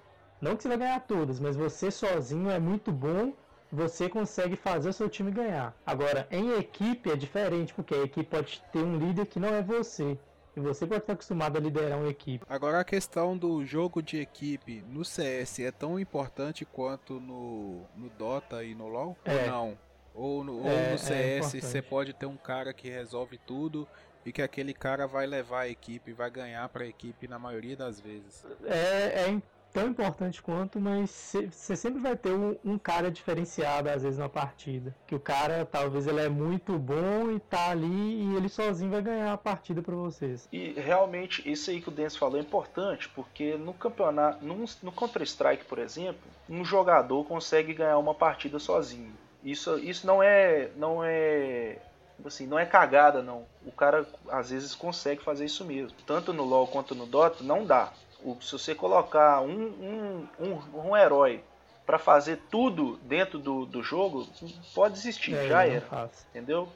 Não 0.41 0.55
que 0.55 0.63
você 0.63 0.69
vai 0.69 0.77
ganhar 0.77 1.01
todas, 1.01 1.39
mas 1.39 1.55
você 1.55 1.91
sozinho 1.91 2.49
é 2.49 2.59
muito 2.59 2.91
bom 2.91 3.33
você 3.71 4.09
consegue 4.09 4.55
fazer 4.55 4.89
o 4.89 4.93
seu 4.93 5.09
time 5.09 5.31
ganhar. 5.31 5.75
Agora, 5.85 6.27
em 6.31 6.57
equipe 6.57 7.11
é 7.11 7.15
diferente, 7.15 7.73
porque 7.73 7.93
a 7.93 8.03
equipe 8.03 8.29
pode 8.29 8.61
ter 8.71 8.79
um 8.79 8.97
líder 8.97 9.25
que 9.27 9.39
não 9.39 9.49
é 9.49 9.61
você. 9.61 10.17
E 10.55 10.59
você 10.59 10.85
pode 10.85 11.01
estar 11.01 11.13
acostumado 11.13 11.57
a 11.57 11.59
liderar 11.61 11.97
uma 11.99 12.09
equipe. 12.09 12.43
Agora 12.49 12.79
a 12.79 12.83
questão 12.83 13.37
do 13.37 13.63
jogo 13.63 14.01
de 14.01 14.17
equipe 14.17 14.83
no 14.89 15.05
CS 15.05 15.59
é 15.59 15.71
tão 15.71 15.99
importante 15.99 16.65
quanto 16.65 17.19
no, 17.19 17.83
no 17.95 18.09
Dota 18.17 18.63
e 18.63 18.73
no 18.73 18.87
LoL? 18.87 19.15
É. 19.23 19.43
Ou 19.43 19.47
não? 19.47 19.77
Ou 20.15 20.43
no, 20.43 20.57
ou 20.59 20.67
É, 20.67 20.89
no 20.89 20.95
é 20.95 20.97
CS 20.97 21.37
importante. 21.47 21.65
você 21.65 21.81
pode 21.81 22.13
ter 22.13 22.25
um 22.25 22.35
cara 22.35 22.73
que 22.73 22.89
resolve 22.89 23.37
tudo 23.37 23.87
e 24.25 24.31
que 24.33 24.41
aquele 24.41 24.73
cara 24.73 25.07
vai 25.07 25.25
levar 25.25 25.61
a 25.61 25.69
equipe, 25.69 26.11
vai 26.11 26.29
ganhar 26.29 26.67
para 26.69 26.83
a 26.83 26.87
equipe 26.87 27.27
na 27.27 27.39
maioria 27.39 27.77
das 27.77 28.01
vezes. 28.01 28.43
É, 28.65 29.29
é 29.29 29.41
tão 29.73 29.87
importante 29.87 30.41
quanto, 30.41 30.79
mas 30.79 31.35
você 31.51 31.75
sempre 31.75 32.01
vai 32.01 32.15
ter 32.15 32.31
um, 32.31 32.55
um 32.63 32.77
cara 32.77 33.09
diferenciado 33.11 33.89
às 33.89 34.03
vezes 34.03 34.17
na 34.19 34.29
partida. 34.29 34.95
Que 35.07 35.15
o 35.15 35.19
cara, 35.19 35.65
talvez 35.65 36.07
ele 36.07 36.21
é 36.21 36.29
muito 36.29 36.77
bom 36.77 37.31
e 37.31 37.39
tá 37.39 37.69
ali 37.69 37.85
e 37.87 38.35
ele 38.35 38.49
sozinho 38.49 38.91
vai 38.91 39.01
ganhar 39.01 39.31
a 39.33 39.37
partida 39.37 39.81
pra 39.81 39.95
vocês. 39.95 40.47
E 40.51 40.73
realmente 40.73 41.49
isso 41.49 41.69
aí 41.69 41.81
que 41.81 41.89
o 41.89 41.91
Dennis 41.91 42.15
falou 42.15 42.37
é 42.37 42.41
importante, 42.41 43.07
porque 43.09 43.55
no 43.55 43.73
campeonato, 43.73 44.43
num- 44.45 44.65
no 44.81 44.91
Counter-Strike, 44.91 45.65
por 45.65 45.79
exemplo, 45.79 46.21
um 46.49 46.63
jogador 46.65 47.23
consegue 47.25 47.73
ganhar 47.73 47.97
uma 47.97 48.13
partida 48.15 48.59
sozinho. 48.59 49.13
Isso, 49.43 49.77
isso 49.79 50.05
não 50.05 50.21
é, 50.21 50.69
não 50.75 51.01
é, 51.03 51.77
assim, 52.25 52.45
não 52.45 52.59
é 52.59 52.65
cagada 52.65 53.21
não. 53.21 53.45
O 53.65 53.71
cara 53.71 54.05
às 54.29 54.49
vezes 54.49 54.75
consegue 54.75 55.23
fazer 55.23 55.45
isso 55.45 55.63
mesmo. 55.63 55.95
Tanto 56.05 56.33
no 56.33 56.43
LoL 56.43 56.67
quanto 56.67 56.93
no 56.93 57.05
Dota 57.05 57.43
não 57.43 57.65
dá. 57.65 57.93
Se 58.41 58.51
você 58.51 58.75
colocar 58.75 59.41
um, 59.41 59.47
um, 59.49 60.27
um, 60.39 60.89
um 60.89 60.97
herói 60.97 61.43
pra 61.85 61.97
fazer 61.97 62.39
tudo 62.51 62.97
dentro 63.03 63.39
do, 63.39 63.65
do 63.65 63.81
jogo, 63.81 64.27
pode 64.75 64.97
existir, 64.97 65.33
É, 65.33 65.47
já 65.47 65.65
não 65.65 65.73
era 65.73 66.09
entendeu? 66.29 66.69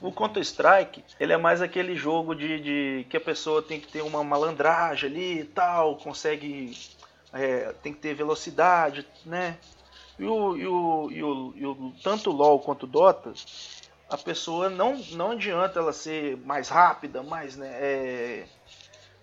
O 0.00 0.12
Counter 0.12 0.42
Strike, 0.42 1.04
ele 1.18 1.32
é 1.32 1.36
mais 1.36 1.62
aquele 1.62 1.96
jogo 1.96 2.34
de, 2.34 2.60
de 2.60 3.06
que 3.08 3.16
a 3.16 3.20
pessoa 3.20 3.62
tem 3.62 3.80
que 3.80 3.88
ter 3.88 4.02
uma 4.02 4.22
malandragem 4.22 5.08
ali 5.08 5.40
e 5.40 5.44
tal, 5.44 5.96
consegue 5.96 6.76
é, 7.32 7.72
tem 7.82 7.92
que 7.92 8.00
ter 8.00 8.14
velocidade, 8.14 9.06
né? 9.24 9.56
E 10.18 10.24
o, 10.24 10.56
e 10.56 10.66
o, 10.66 11.10
e 11.10 11.22
o, 11.22 11.52
e 11.56 11.66
o 11.66 11.92
tanto 12.02 12.30
o 12.30 12.32
LoL 12.32 12.58
quanto 12.60 12.84
o 12.84 12.86
Dota, 12.86 13.32
a 14.08 14.16
pessoa 14.16 14.68
não 14.70 14.96
não 15.12 15.32
adianta 15.32 15.78
ela 15.78 15.92
ser 15.92 16.36
mais 16.38 16.68
rápida, 16.68 17.22
mais 17.22 17.56
né, 17.56 17.68
é, 17.68 18.46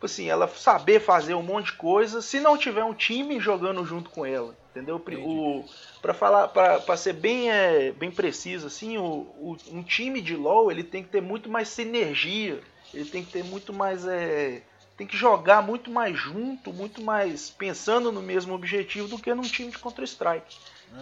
assim, 0.05 0.27
ela 0.29 0.47
saber 0.47 0.99
fazer 0.99 1.33
um 1.33 1.43
monte 1.43 1.67
de 1.67 1.73
coisa 1.73 2.21
se 2.21 2.39
não 2.39 2.57
tiver 2.57 2.83
um 2.83 2.93
time 2.93 3.39
jogando 3.39 3.85
junto 3.85 4.09
com 4.09 4.25
ela, 4.25 4.55
entendeu? 4.71 4.99
O, 5.25 5.65
para 6.01 6.13
falar, 6.13 6.47
para 6.49 6.97
ser 6.97 7.13
bem, 7.13 7.49
é, 7.51 7.91
bem 7.91 8.11
preciso, 8.11 8.67
assim, 8.67 8.97
o, 8.97 9.03
o- 9.39 9.57
um 9.71 9.81
time 9.83 10.21
de 10.21 10.35
LoL 10.35 10.71
ele 10.71 10.83
tem 10.83 11.03
que 11.03 11.09
ter 11.09 11.21
muito 11.21 11.49
mais 11.49 11.67
sinergia, 11.69 12.59
ele 12.93 13.09
tem 13.09 13.23
que 13.23 13.31
ter 13.31 13.43
muito 13.43 13.71
mais, 13.73 14.05
é, 14.07 14.61
tem 14.97 15.07
que 15.07 15.17
jogar 15.17 15.61
muito 15.61 15.89
mais 15.89 16.17
junto, 16.17 16.71
muito 16.73 17.01
mais 17.01 17.49
pensando 17.49 18.11
no 18.11 18.21
mesmo 18.21 18.53
objetivo 18.53 19.07
do 19.07 19.17
que 19.17 19.33
num 19.33 19.41
time 19.41 19.71
de 19.71 19.79
Counter 19.79 20.03
Strike. 20.03 20.57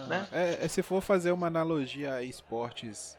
Né? 0.08 0.26
É, 0.32 0.58
é, 0.62 0.68
se 0.68 0.82
for 0.82 1.02
fazer 1.02 1.32
uma 1.32 1.48
analogia 1.48 2.14
a 2.14 2.22
esportes 2.22 3.18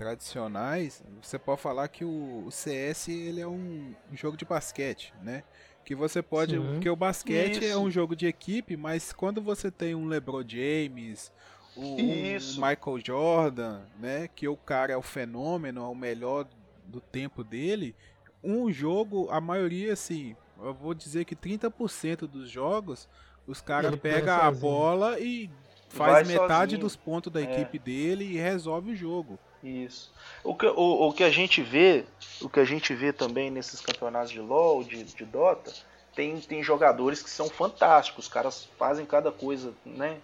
tradicionais, 0.00 1.04
você 1.20 1.38
pode 1.38 1.60
falar 1.60 1.86
que 1.88 2.06
o, 2.06 2.44
o 2.46 2.50
CS 2.50 3.08
ele 3.08 3.38
é 3.38 3.46
um, 3.46 3.94
jogo 4.14 4.34
de 4.34 4.46
basquete, 4.46 5.12
né? 5.22 5.44
Que 5.84 5.94
você 5.94 6.22
pode, 6.22 6.56
Sim. 6.56 6.66
porque 6.72 6.88
o 6.88 6.96
basquete 6.96 7.62
é 7.62 7.68
Isso. 7.68 7.80
um 7.80 7.90
jogo 7.90 8.16
de 8.16 8.26
equipe, 8.26 8.78
mas 8.78 9.12
quando 9.12 9.42
você 9.42 9.70
tem 9.70 9.94
um 9.94 10.06
LeBron 10.06 10.42
James, 10.48 11.30
o, 11.76 11.82
um. 11.82 12.38
Michael 12.54 12.98
Jordan, 13.04 13.82
né? 13.98 14.26
Que 14.34 14.48
o 14.48 14.56
cara 14.56 14.90
é 14.90 14.96
o 14.96 15.02
fenômeno, 15.02 15.82
é 15.82 15.88
o 15.88 15.94
melhor 15.94 16.48
do 16.86 17.02
tempo 17.02 17.44
dele. 17.44 17.94
Um 18.42 18.72
jogo, 18.72 19.28
a 19.30 19.38
maioria, 19.38 19.92
assim, 19.92 20.34
eu 20.62 20.72
vou 20.72 20.94
dizer 20.94 21.26
que 21.26 21.36
30% 21.36 22.20
dos 22.20 22.48
jogos, 22.48 23.06
os 23.46 23.60
caras 23.60 23.94
pegam 23.96 24.34
a 24.34 24.50
bola 24.50 25.20
e 25.20 25.50
faz 25.90 26.26
Vai 26.26 26.38
metade 26.38 26.70
sozinho. 26.70 26.80
dos 26.80 26.96
pontos 26.96 27.30
da 27.30 27.42
É. 27.42 27.44
equipe 27.44 27.78
dele 27.78 28.24
e 28.24 28.38
resolve 28.38 28.92
o 28.92 28.96
jogo. 28.96 29.38
Isso. 29.62 30.10
O 30.42 30.54
que, 30.54 30.66
o, 30.66 31.08
o 31.08 31.12
que 31.12 31.22
a 31.22 31.30
gente 31.30 31.60
vê, 31.62 32.04
o 32.40 32.48
que 32.48 32.60
a 32.60 32.64
gente 32.64 32.94
vê 32.94 33.12
também 33.12 33.50
nesses 33.50 33.80
campeonatos 33.80 34.30
de 34.30 34.40
LoL, 34.40 34.82
de, 34.82 35.04
de 35.04 35.24
Dota, 35.24 35.72
tem, 36.14 36.40
tem 36.40 36.62
jogadores 36.62 37.22
que 37.22 37.30
são 37.30 37.48
fantásticos. 37.48 38.24
Os 38.26 38.32
caras 38.32 38.68
fazem 38.78 39.04
cada 39.04 39.30
coisa, 39.30 39.72
né? 39.84 40.18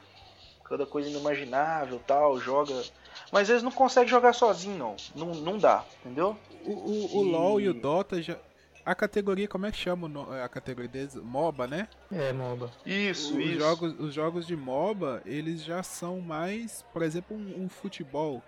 Cada 0.64 0.86
coisa 0.86 1.08
inimaginável, 1.08 2.00
tal, 2.06 2.40
joga. 2.40 2.82
Mas 3.30 3.48
eles 3.50 3.62
não 3.62 3.70
conseguem 3.70 4.08
jogar 4.08 4.32
sozinho, 4.32 4.76
não. 4.78 4.96
Não, 5.14 5.34
não 5.34 5.58
dá, 5.58 5.84
entendeu? 6.00 6.36
O, 6.64 6.72
o, 6.72 7.18
o 7.18 7.24
E- 7.24 7.30
LoL 7.32 7.60
e 7.60 7.68
o 7.68 7.74
Dota 7.74 8.20
já. 8.20 8.36
A 8.84 8.94
categoria, 8.94 9.48
como 9.48 9.66
é 9.66 9.72
que 9.72 9.78
chama 9.78 10.06
o 10.08 10.32
a 10.32 10.48
categoria 10.48 10.88
deles? 10.88 11.14
MOBA, 11.16 11.66
né? 11.66 11.88
É, 12.10 12.32
MOBA. 12.32 12.70
Isso, 12.86 13.36
os, 13.36 13.44
isso. 13.44 13.58
Jogos, 13.58 13.94
os 13.98 14.14
jogos 14.14 14.46
de 14.46 14.56
MOBA, 14.56 15.22
eles 15.26 15.64
já 15.64 15.82
são 15.82 16.20
mais, 16.20 16.84
por 16.92 17.02
exemplo, 17.02 17.36
um, 17.36 17.64
um 17.64 17.68
futebol. 17.68 18.42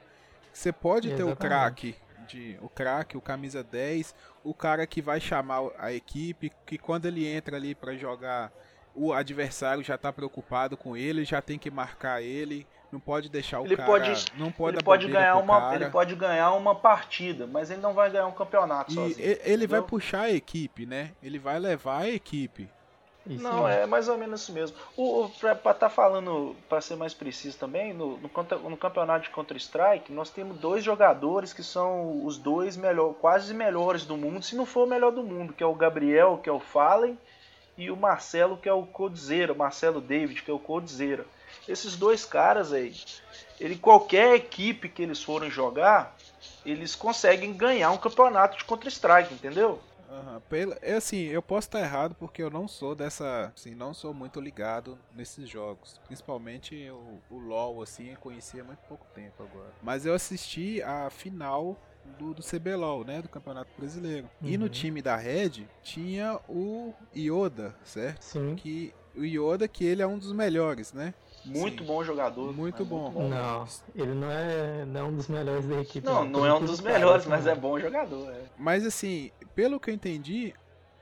Você 0.59 0.73
pode 0.73 1.09
ter 1.15 1.23
o 1.23 1.29
Exatamente. 1.29 1.39
craque, 1.39 1.95
de, 2.27 2.59
o 2.61 2.69
craque, 2.69 3.17
o 3.17 3.21
camisa 3.21 3.63
10, 3.63 4.13
o 4.43 4.53
cara 4.53 4.85
que 4.89 5.01
vai 5.01 5.21
chamar 5.21 5.71
a 5.79 5.93
equipe, 5.93 6.51
que 6.67 6.77
quando 6.77 7.07
ele 7.07 7.25
entra 7.29 7.57
ali 7.57 7.77
pra 7.77 7.95
jogar, 7.95 8.51
o 8.93 9.13
adversário 9.13 9.85
já 9.85 9.97
tá 9.97 10.13
preocupado 10.13 10.77
com 10.77 10.97
ele, 10.97 11.25
já 11.25 11.41
tem 11.41 11.61
que 11.61 11.71
marcar 11.71 12.21
ele, 12.23 12.67
não 12.91 12.99
pode 12.99 13.29
deixar 13.29 13.61
o 13.61 13.67
Ele 13.67 13.77
cara, 13.77 13.89
pode- 13.89 14.25
não 14.37 14.51
pode 14.51 14.77
ele 14.79 14.83
pode 14.85 15.07
ganhar 15.07 15.37
uma, 15.37 15.61
cara. 15.61 15.75
ele 15.77 15.91
pode 15.91 16.17
ganhar 16.17 16.51
uma 16.55 16.75
partida, 16.75 17.47
mas 17.47 17.71
ele 17.71 17.81
não 17.81 17.95
vai 17.95 18.11
ganhar 18.11 18.27
um 18.27 18.33
campeonato 18.33 18.91
E 18.91 18.95
sozinho. 18.97 19.29
e- 19.29 19.41
ele 19.45 19.65
vai 19.65 19.81
puxar 19.81 20.23
a 20.23 20.31
equipe, 20.33 20.87
né? 20.87 21.13
Ele 21.23 21.39
vai 21.39 21.61
levar 21.61 22.01
a 22.03 22.09
equipe. 22.11 22.69
Isso 23.29 23.43
Não, 23.43 23.69
é 23.69 23.85
mais 23.87 24.09
ou 24.09 24.17
menos 24.17 24.43
isso 24.43 24.53
mesmo. 24.53 24.77
O, 24.97 25.25
o, 25.25 25.31
pra 25.31 25.73
estar 25.73 25.91
falando, 25.91 26.57
pra 26.69 26.81
ser 26.81 26.97
mais 26.97 27.13
preciso 27.13 27.59
também, 27.59 27.93
no, 27.93 28.17
no, 28.17 28.71
no 28.71 28.77
campeonato 28.77 29.25
de 29.25 29.31
Counter-Strike, 29.31 30.11
nós 30.13 30.31
temos 30.31 30.59
dois 30.59 30.83
jogadores 30.83 31.53
que 31.53 31.63
são 31.63 32.25
os 32.25 32.39
dois 32.39 32.77
melhor, 32.77 33.13
quase 33.15 33.53
melhores 33.53 34.05
do 34.07 34.17
mundo, 34.17 34.43
se 34.43 34.57
não 34.57 34.65
for 34.65 34.87
o 34.87 34.91
melhor 34.91 35.13
do 35.13 35.23
mundo, 35.23 35.53
que 35.53 35.63
é 35.63 35.67
o 35.67 35.75
Gabriel, 35.75 36.41
que 36.43 36.49
é 36.49 36.53
o 36.53 36.59
Fallen, 36.59 37.19
e 37.77 37.91
o 37.91 37.97
Marcelo, 37.97 38.57
que 38.57 38.69
é 38.69 38.73
o 38.73 38.87
Codzeira, 38.87 39.55
Marcelo 39.55 40.01
David, 40.01 40.43
que 40.43 40.51
é 40.51 40.55
o 40.55 40.59
Codzeira. 40.59 41.27
Esses 41.69 41.97
dois 41.97 42.25
caras 42.25 42.73
aí, 42.73 42.95
ele, 43.61 43.77
qualquer 43.77 44.35
equipe 44.35 44.89
que 44.89 45.03
eles 45.03 45.23
forem 45.23 45.51
jogar, 45.51 46.17
eles 46.65 46.95
conseguem 46.95 47.53
ganhar 47.53 47.91
um 47.91 47.99
campeonato 47.99 48.57
de 48.57 48.65
Counter-Strike, 48.65 49.35
entendeu? 49.35 49.79
Aham, 50.11 50.41
pela- 50.49 50.79
é 50.81 50.95
assim, 50.95 51.19
eu 51.25 51.43
posso 51.43 51.69
estar 51.69 51.81
errado 51.81 52.15
porque 52.19 52.43
eu 52.43 52.51
não 52.51 52.67
sou 52.67 52.95
dessa, 52.95 53.53
assim, 53.55 53.75
não 53.75 53.93
sou 53.93 54.15
muito 54.15 54.41
ligado 54.41 54.99
nesses 55.15 55.49
jogos. 55.49 56.01
Principalmente 56.07 56.89
o, 56.91 57.21
o 57.31 57.39
LoL, 57.39 57.83
assim, 57.83 58.11
eu 58.11 58.17
conhecia 58.17 58.63
há 58.63 58.65
muito 58.65 58.81
pouco 58.89 59.07
tempo 59.15 59.43
agora. 59.43 59.71
Mas 59.83 60.07
eu 60.07 60.15
assisti 60.15 60.83
a 60.83 61.11
final 61.11 61.77
do, 62.19 62.33
do 62.33 62.43
CBLOL, 62.43 63.05
né, 63.05 63.21
do 63.21 63.29
Campeonato 63.29 63.71
Brasileiro. 63.77 64.31
E 64.43 64.57
no 64.57 64.65
Uhum. 64.65 64.71
time 64.71 65.03
da 65.03 65.15
Red 65.15 65.67
tinha 65.83 66.41
o 66.49 66.95
Yoda, 67.15 67.75
certo? 67.85 68.23
Sim. 68.23 68.57
Que 68.57 68.95
o 69.15 69.25
Yoda 69.25 69.69
que 69.69 69.85
ele 69.85 70.01
é 70.01 70.07
um 70.07 70.19
dos 70.19 70.33
melhores, 70.33 70.93
né? 70.95 71.13
Muito 71.45 71.83
Sim. 71.83 71.87
bom 71.87 72.05
jogador. 72.05 72.53
Muito 72.53 72.83
é 72.83 72.85
bom. 72.85 73.11
Não, 73.29 73.67
ele 73.95 74.15
não 74.15 74.31
é, 74.31 74.85
não 74.85 75.01
é 75.01 75.05
um 75.05 75.15
dos 75.17 75.29
melhores 75.29 75.67
da 75.67 75.81
equipe. 75.81 76.07
Não, 76.07 76.25
não 76.25 76.47
é 76.47 76.53
um 76.55 76.65
dos 76.65 76.81
melhores, 76.81 77.27
mas 77.27 77.47
é 77.47 77.55
bom 77.55 77.79
jogador. 77.79 78.31
é. 78.33 78.45
Mas 78.59 78.85
assim, 78.85 79.31
pelo 79.55 79.79
que 79.81 79.91
eu 79.91 79.95
entendi, 79.95 80.55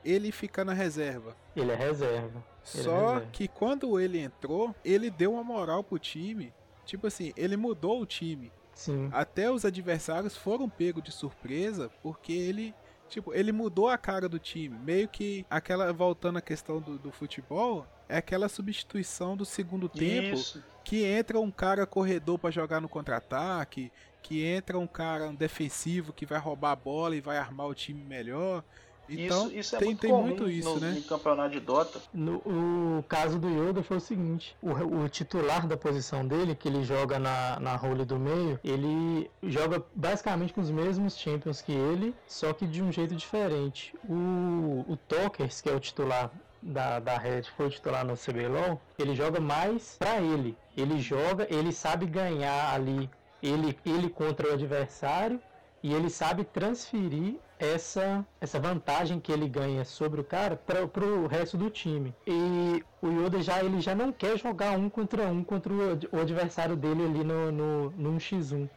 ele 0.03 0.31
fica 0.31 0.63
na 0.63 0.73
reserva. 0.73 1.35
Ele 1.55 1.71
é 1.71 1.75
reserva. 1.75 2.43
Ele 2.73 2.81
é 2.81 2.83
Só 2.83 3.07
reserva. 3.13 3.25
que 3.31 3.47
quando 3.47 3.99
ele 3.99 4.19
entrou, 4.19 4.73
ele 4.85 5.09
deu 5.09 5.33
uma 5.33 5.43
moral 5.43 5.83
pro 5.83 5.99
time. 5.99 6.53
Tipo 6.85 7.07
assim, 7.07 7.33
ele 7.35 7.57
mudou 7.57 8.01
o 8.01 8.05
time. 8.05 8.51
Sim. 8.73 9.09
Até 9.11 9.51
os 9.51 9.65
adversários 9.65 10.37
foram 10.37 10.69
pegos 10.69 11.03
de 11.03 11.11
surpresa 11.11 11.89
porque 12.01 12.31
ele, 12.31 12.73
tipo, 13.09 13.33
ele 13.33 13.51
mudou 13.51 13.89
a 13.89 13.97
cara 13.97 14.29
do 14.29 14.37
time. 14.39 14.77
Meio 14.77 15.07
que 15.09 15.45
aquela 15.49 15.91
voltando 15.91 16.37
à 16.37 16.41
questão 16.41 16.79
do, 16.79 16.97
do 16.97 17.11
futebol, 17.11 17.85
é 18.09 18.17
aquela 18.17 18.49
substituição 18.49 19.35
do 19.35 19.45
segundo 19.45 19.89
tempo 19.89 20.35
Isso. 20.35 20.63
que 20.83 21.03
entra 21.03 21.39
um 21.39 21.51
cara 21.51 21.85
corredor 21.85 22.39
pra 22.39 22.51
jogar 22.51 22.79
no 22.79 22.89
contra-ataque, 22.89 23.91
que 24.21 24.43
entra 24.43 24.77
um 24.77 24.87
cara 24.87 25.27
um 25.27 25.35
defensivo 25.35 26.13
que 26.13 26.25
vai 26.25 26.39
roubar 26.39 26.71
a 26.71 26.75
bola 26.75 27.15
e 27.15 27.21
vai 27.21 27.37
armar 27.37 27.67
o 27.67 27.73
time 27.73 28.03
melhor. 28.03 28.63
Então, 29.09 29.47
isso, 29.47 29.57
isso 29.57 29.75
é 29.75 29.79
tem, 29.79 29.87
muito 29.87 30.01
tem 30.01 30.11
comum 30.11 30.23
muito 30.23 30.49
isso, 30.49 30.69
no, 30.69 30.79
né? 30.79 30.91
no 30.91 31.01
campeonato 31.03 31.51
de 31.51 31.59
Dota. 31.61 32.01
No 32.13 32.37
o 32.45 33.03
caso 33.07 33.39
do 33.39 33.47
Yoda 33.47 33.81
foi 33.81 33.97
o 33.97 34.01
seguinte: 34.01 34.55
o, 34.61 34.71
o 34.71 35.09
titular 35.09 35.65
da 35.65 35.77
posição 35.77 36.27
dele, 36.27 36.55
que 36.55 36.67
ele 36.67 36.83
joga 36.83 37.17
na, 37.17 37.59
na 37.59 37.75
role 37.75 38.03
do 38.03 38.19
meio, 38.19 38.59
ele 38.63 39.29
joga 39.43 39.83
basicamente 39.95 40.53
com 40.53 40.61
os 40.61 40.69
mesmos 40.69 41.17
champions 41.17 41.61
que 41.61 41.71
ele, 41.71 42.13
só 42.27 42.51
que 42.51 42.67
de 42.67 42.83
um 42.83 42.91
jeito 42.91 43.15
diferente. 43.15 43.93
O, 44.09 44.85
o 44.87 44.97
Tokers, 45.07 45.61
que 45.61 45.69
é 45.69 45.73
o 45.73 45.79
titular 45.79 46.31
da, 46.61 46.99
da 46.99 47.17
Red 47.17 47.43
for 47.55 47.69
titular 47.69 48.05
no 48.05 48.15
CBLOL, 48.15 48.79
ele 48.97 49.15
joga 49.15 49.39
mais 49.39 49.95
pra 49.97 50.19
ele. 50.19 50.57
Ele 50.75 50.99
joga, 50.99 51.47
ele 51.49 51.71
sabe 51.71 52.05
ganhar 52.05 52.73
ali, 52.73 53.09
ele, 53.41 53.77
ele 53.85 54.09
contra 54.09 54.49
o 54.49 54.53
adversário, 54.53 55.41
e 55.83 55.93
ele 55.93 56.09
sabe 56.09 56.43
transferir 56.43 57.35
essa, 57.59 58.25
essa 58.39 58.59
vantagem 58.59 59.19
que 59.19 59.31
ele 59.31 59.47
ganha 59.47 59.83
sobre 59.83 60.21
o 60.21 60.23
cara 60.23 60.55
para 60.55 60.83
o 60.83 61.27
resto 61.27 61.57
do 61.57 61.69
time. 61.69 62.13
E 62.25 62.83
o 63.01 63.07
Yoda 63.07 63.41
já 63.41 63.63
ele 63.63 63.81
já 63.81 63.95
não 63.95 64.11
quer 64.11 64.37
jogar 64.37 64.71
um 64.71 64.89
contra 64.89 65.27
um 65.27 65.43
contra 65.43 65.73
o, 65.73 65.99
o 66.11 66.19
adversário 66.19 66.75
dele 66.75 67.03
ali 67.03 67.23
no, 67.23 67.51
no, 67.51 67.89
no 67.91 68.17
1x1. 68.17 68.69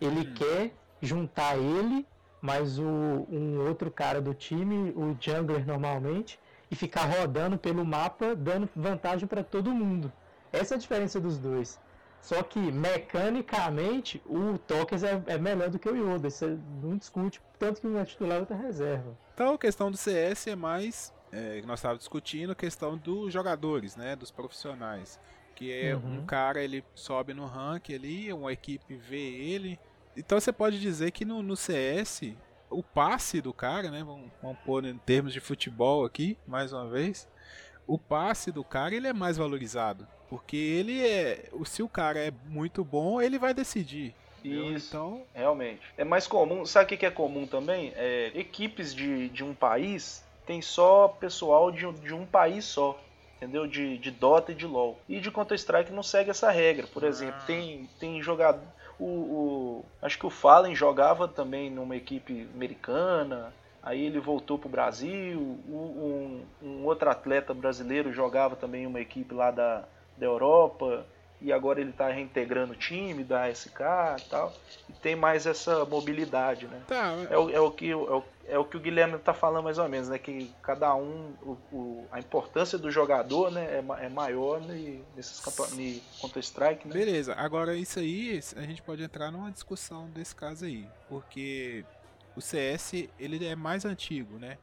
Ele 0.00 0.20
hum. 0.20 0.34
quer 0.34 0.72
juntar 1.00 1.56
ele 1.56 2.06
mais 2.40 2.78
o, 2.78 2.84
um 2.84 3.66
outro 3.66 3.90
cara 3.90 4.20
do 4.20 4.32
time, 4.32 4.92
o 4.96 5.16
jungler 5.20 5.66
normalmente, 5.66 6.38
e 6.70 6.76
ficar 6.76 7.04
rodando 7.04 7.56
pelo 7.58 7.84
mapa 7.84 8.34
dando 8.34 8.68
vantagem 8.74 9.26
para 9.26 9.42
todo 9.42 9.70
mundo. 9.70 10.12
Essa 10.52 10.74
é 10.74 10.76
a 10.76 10.78
diferença 10.78 11.20
dos 11.20 11.38
dois. 11.38 11.78
Só 12.20 12.42
que 12.42 12.58
mecanicamente 12.58 14.20
o 14.26 14.58
Tokens 14.58 15.02
é, 15.02 15.22
é, 15.26 15.38
melhor 15.38 15.70
do 15.70 15.78
que 15.78 15.88
o 15.88 15.96
Yoda, 15.96 16.28
isso 16.28 16.58
não 16.82 16.96
discute, 16.96 17.40
tanto 17.58 17.80
que 17.80 17.86
um 17.86 17.98
é 17.98 18.04
titular 18.04 18.40
outro 18.40 18.54
é 18.54 18.58
reserva. 18.58 19.16
Então 19.34 19.54
a 19.54 19.58
questão 19.58 19.90
do 19.90 19.96
CS 19.96 20.48
é 20.48 20.56
mais, 20.56 21.14
é, 21.32 21.62
nós 21.64 21.78
estávamos 21.78 22.00
discutindo, 22.00 22.52
a 22.52 22.54
questão 22.54 22.96
dos 22.96 23.32
jogadores, 23.32 23.96
né, 23.96 24.16
dos 24.16 24.30
profissionais. 24.30 25.18
Que 25.54 25.72
é 25.72 25.96
uhum. 25.96 26.18
um 26.18 26.26
cara, 26.26 26.62
ele 26.62 26.84
sobe 26.94 27.34
no 27.34 27.44
rank 27.44 27.90
ali, 27.90 28.32
uma 28.32 28.52
equipe 28.52 28.94
vê 28.94 29.16
ele. 29.16 29.78
Então 30.16 30.38
você 30.38 30.52
pode 30.52 30.78
dizer 30.80 31.10
que 31.10 31.24
no, 31.24 31.42
no 31.42 31.56
CS, 31.56 32.32
o 32.70 32.82
passe 32.82 33.40
do 33.40 33.52
cara, 33.52 33.90
né, 33.90 34.02
vamos, 34.04 34.30
vamos 34.42 34.58
pôr 34.64 34.84
em 34.84 34.98
termos 34.98 35.32
de 35.32 35.40
futebol 35.40 36.04
aqui, 36.04 36.36
mais 36.46 36.72
uma 36.72 36.86
vez, 36.86 37.28
o 37.86 37.98
passe 37.98 38.52
do 38.52 38.62
cara 38.62 38.94
ele 38.94 39.08
é 39.08 39.12
mais 39.12 39.36
valorizado. 39.36 40.06
Porque 40.28 40.56
ele 40.56 41.06
é. 41.06 41.48
Se 41.64 41.82
o 41.82 41.88
cara 41.88 42.18
é 42.18 42.32
muito 42.46 42.84
bom, 42.84 43.20
ele 43.20 43.38
vai 43.38 43.54
decidir. 43.54 44.14
Isso, 44.44 44.88
então... 44.88 45.22
realmente. 45.34 45.80
É 45.96 46.04
mais 46.04 46.26
comum. 46.26 46.64
Sabe 46.66 46.94
o 46.94 46.98
que 46.98 47.06
é 47.06 47.10
comum 47.10 47.46
também? 47.46 47.92
É, 47.96 48.30
equipes 48.34 48.94
de, 48.94 49.28
de 49.30 49.42
um 49.42 49.54
país 49.54 50.22
tem 50.46 50.62
só 50.62 51.08
pessoal 51.08 51.70
de, 51.70 51.90
de 51.92 52.14
um 52.14 52.26
país 52.26 52.64
só. 52.64 53.00
Entendeu? 53.36 53.66
De, 53.66 53.98
de 53.98 54.10
Dota 54.10 54.52
e 54.52 54.54
de 54.54 54.66
LoL. 54.66 54.98
E 55.08 55.20
de 55.20 55.30
Counter-Strike 55.30 55.92
não 55.92 56.02
segue 56.02 56.30
essa 56.30 56.50
regra. 56.50 56.86
Por 56.86 57.04
ah. 57.04 57.08
exemplo, 57.08 57.40
tem, 57.46 57.88
tem 57.98 58.20
jogador. 58.20 58.62
O, 58.98 59.04
o, 59.04 59.84
acho 60.02 60.18
que 60.18 60.26
o 60.26 60.30
Fallen 60.30 60.74
jogava 60.74 61.28
também 61.28 61.70
numa 61.70 61.96
equipe 61.96 62.48
americana. 62.54 63.52
Aí 63.82 64.04
ele 64.04 64.18
voltou 64.18 64.58
para 64.58 64.66
o 64.66 64.70
Brasil. 64.70 65.40
Um, 65.68 66.42
um, 66.62 66.84
outro 66.84 67.08
atleta 67.08 67.54
brasileiro 67.54 68.12
jogava 68.12 68.56
também 68.56 68.82
em 68.82 68.86
uma 68.86 69.00
equipe 69.00 69.34
lá 69.34 69.50
da, 69.50 69.84
da 70.16 70.26
Europa 70.26 71.06
e 71.40 71.52
agora 71.52 71.80
ele 71.80 71.90
está 71.90 72.08
reintegrando 72.08 72.72
o 72.72 72.76
time 72.76 73.22
da 73.22 73.48
SK 73.48 73.80
e 74.18 74.28
tal. 74.28 74.52
E 74.88 74.92
tem 74.94 75.14
mais 75.14 75.46
essa 75.46 75.84
mobilidade, 75.84 76.66
né? 76.66 76.80
Tá, 76.88 77.14
é, 77.30 77.38
o, 77.38 77.50
é, 77.50 77.60
o 77.60 77.70
que, 77.70 77.90
é, 77.90 77.96
o, 77.96 78.22
é 78.48 78.58
o 78.58 78.64
que 78.64 78.76
o 78.76 78.80
Guilherme 78.80 79.16
está 79.16 79.34
falando 79.34 79.64
mais 79.64 79.78
ou 79.78 79.88
menos, 79.88 80.08
né? 80.08 80.18
Que 80.18 80.50
cada 80.62 80.94
um, 80.94 81.34
o, 81.42 81.58
o, 81.72 82.06
a 82.10 82.18
importância 82.18 82.78
do 82.78 82.90
jogador 82.90 83.50
né? 83.50 83.64
é, 83.78 84.06
é 84.06 84.08
maior 84.08 84.60
né? 84.60 85.00
nesses 85.14 85.40
campeonatos 85.40 86.02
Counter-Strike. 86.20 86.88
Né? 86.88 86.94
Beleza, 86.94 87.34
agora 87.34 87.76
isso 87.76 87.98
aí 87.98 88.40
a 88.56 88.62
gente 88.62 88.82
pode 88.82 89.02
entrar 89.02 89.30
numa 89.30 89.50
discussão 89.50 90.08
desse 90.10 90.34
caso 90.34 90.64
aí. 90.64 90.88
Porque 91.08 91.84
o 92.34 92.40
CS 92.40 93.08
ele 93.18 93.46
é 93.46 93.54
mais 93.54 93.84
antigo, 93.84 94.38
né? 94.38 94.56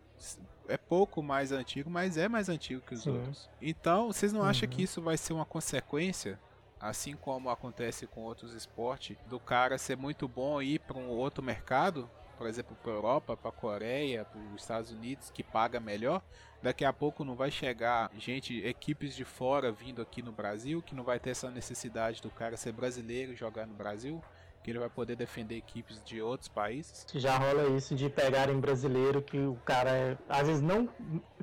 é 0.67 0.78
pouco 0.78 1.21
mais 1.21 1.52
antigo, 1.52 1.89
mas 1.89 2.17
é 2.17 2.28
mais 2.28 2.50
antigo 2.50 2.82
que 2.82 2.93
os 2.93 3.04
Sim. 3.04 3.12
outros. 3.12 3.50
Então, 3.62 4.08
vocês 4.08 4.34
não 4.34 4.41
uhum. 4.41 4.48
acham 4.48 4.67
que 4.67 4.84
isso 4.84 5.02
vai 5.02 5.17
ser 5.17 5.34
uma 5.34 5.45
consequência, 5.45 6.39
assim 6.80 7.15
como 7.15 7.50
acontece 7.50 8.08
com 8.08 8.21
outros 8.21 8.54
esportes, 8.54 9.17
do 9.28 9.39
cara 9.39 9.78
ser 9.78 9.95
muito 9.95 10.28
bom 10.28 10.62
e 10.62 10.76
ir 10.76 10.80
para 10.80 10.98
um 10.98 11.10
outro 11.10 11.43
mercado, 11.43 12.10
por 12.38 12.48
exemplo, 12.48 12.76
para 12.82 12.91
Europa, 12.91 13.38
para 13.38 13.52
Coreia, 13.52 14.26
para 14.26 14.39
os 14.54 14.62
Estados 14.62 14.91
Unidos, 14.91 15.32
que 15.32 15.43
paga 15.43 15.80
melhor? 15.80 16.21
Daqui 16.62 16.84
a 16.84 16.93
pouco 16.93 17.24
não 17.24 17.36
vai 17.36 17.52
chegar 17.52 18.10
gente, 18.17 18.65
equipes 18.65 19.15
de 19.15 19.24
fora 19.24 19.71
vindo 19.71 20.02
aqui 20.02 20.21
no 20.21 20.32
Brasil, 20.32 20.82
que 20.82 20.95
não 20.95 21.04
vai 21.04 21.19
ter 21.19 21.32
essa 21.32 21.52
necessidade 21.52 22.21
do 22.21 22.30
cara 22.30 22.58
ser 22.58 22.71
brasileiro 22.71 23.34
e 23.34 23.36
jogar 23.36 23.65
no 23.65 23.74
Brasil? 23.74 24.21
que 24.65 24.71
ele 24.71 24.80
vai 24.80 24.89
poder 24.89 25.15
defender 25.15 25.58
equipes 25.58 26.02
de 26.04 26.19
outros 26.19 26.50
países. 26.50 27.06
Já 27.13 27.38
rola 27.38 27.67
isso 27.78 27.93
de 27.93 28.10
pegarem 28.10 28.60
brasileiro 28.60 29.21
que 29.21 29.38
o 29.38 29.56
cara 29.63 29.91
é, 29.91 30.17
às 30.28 30.48
vezes 30.48 30.60
não, 30.63 30.89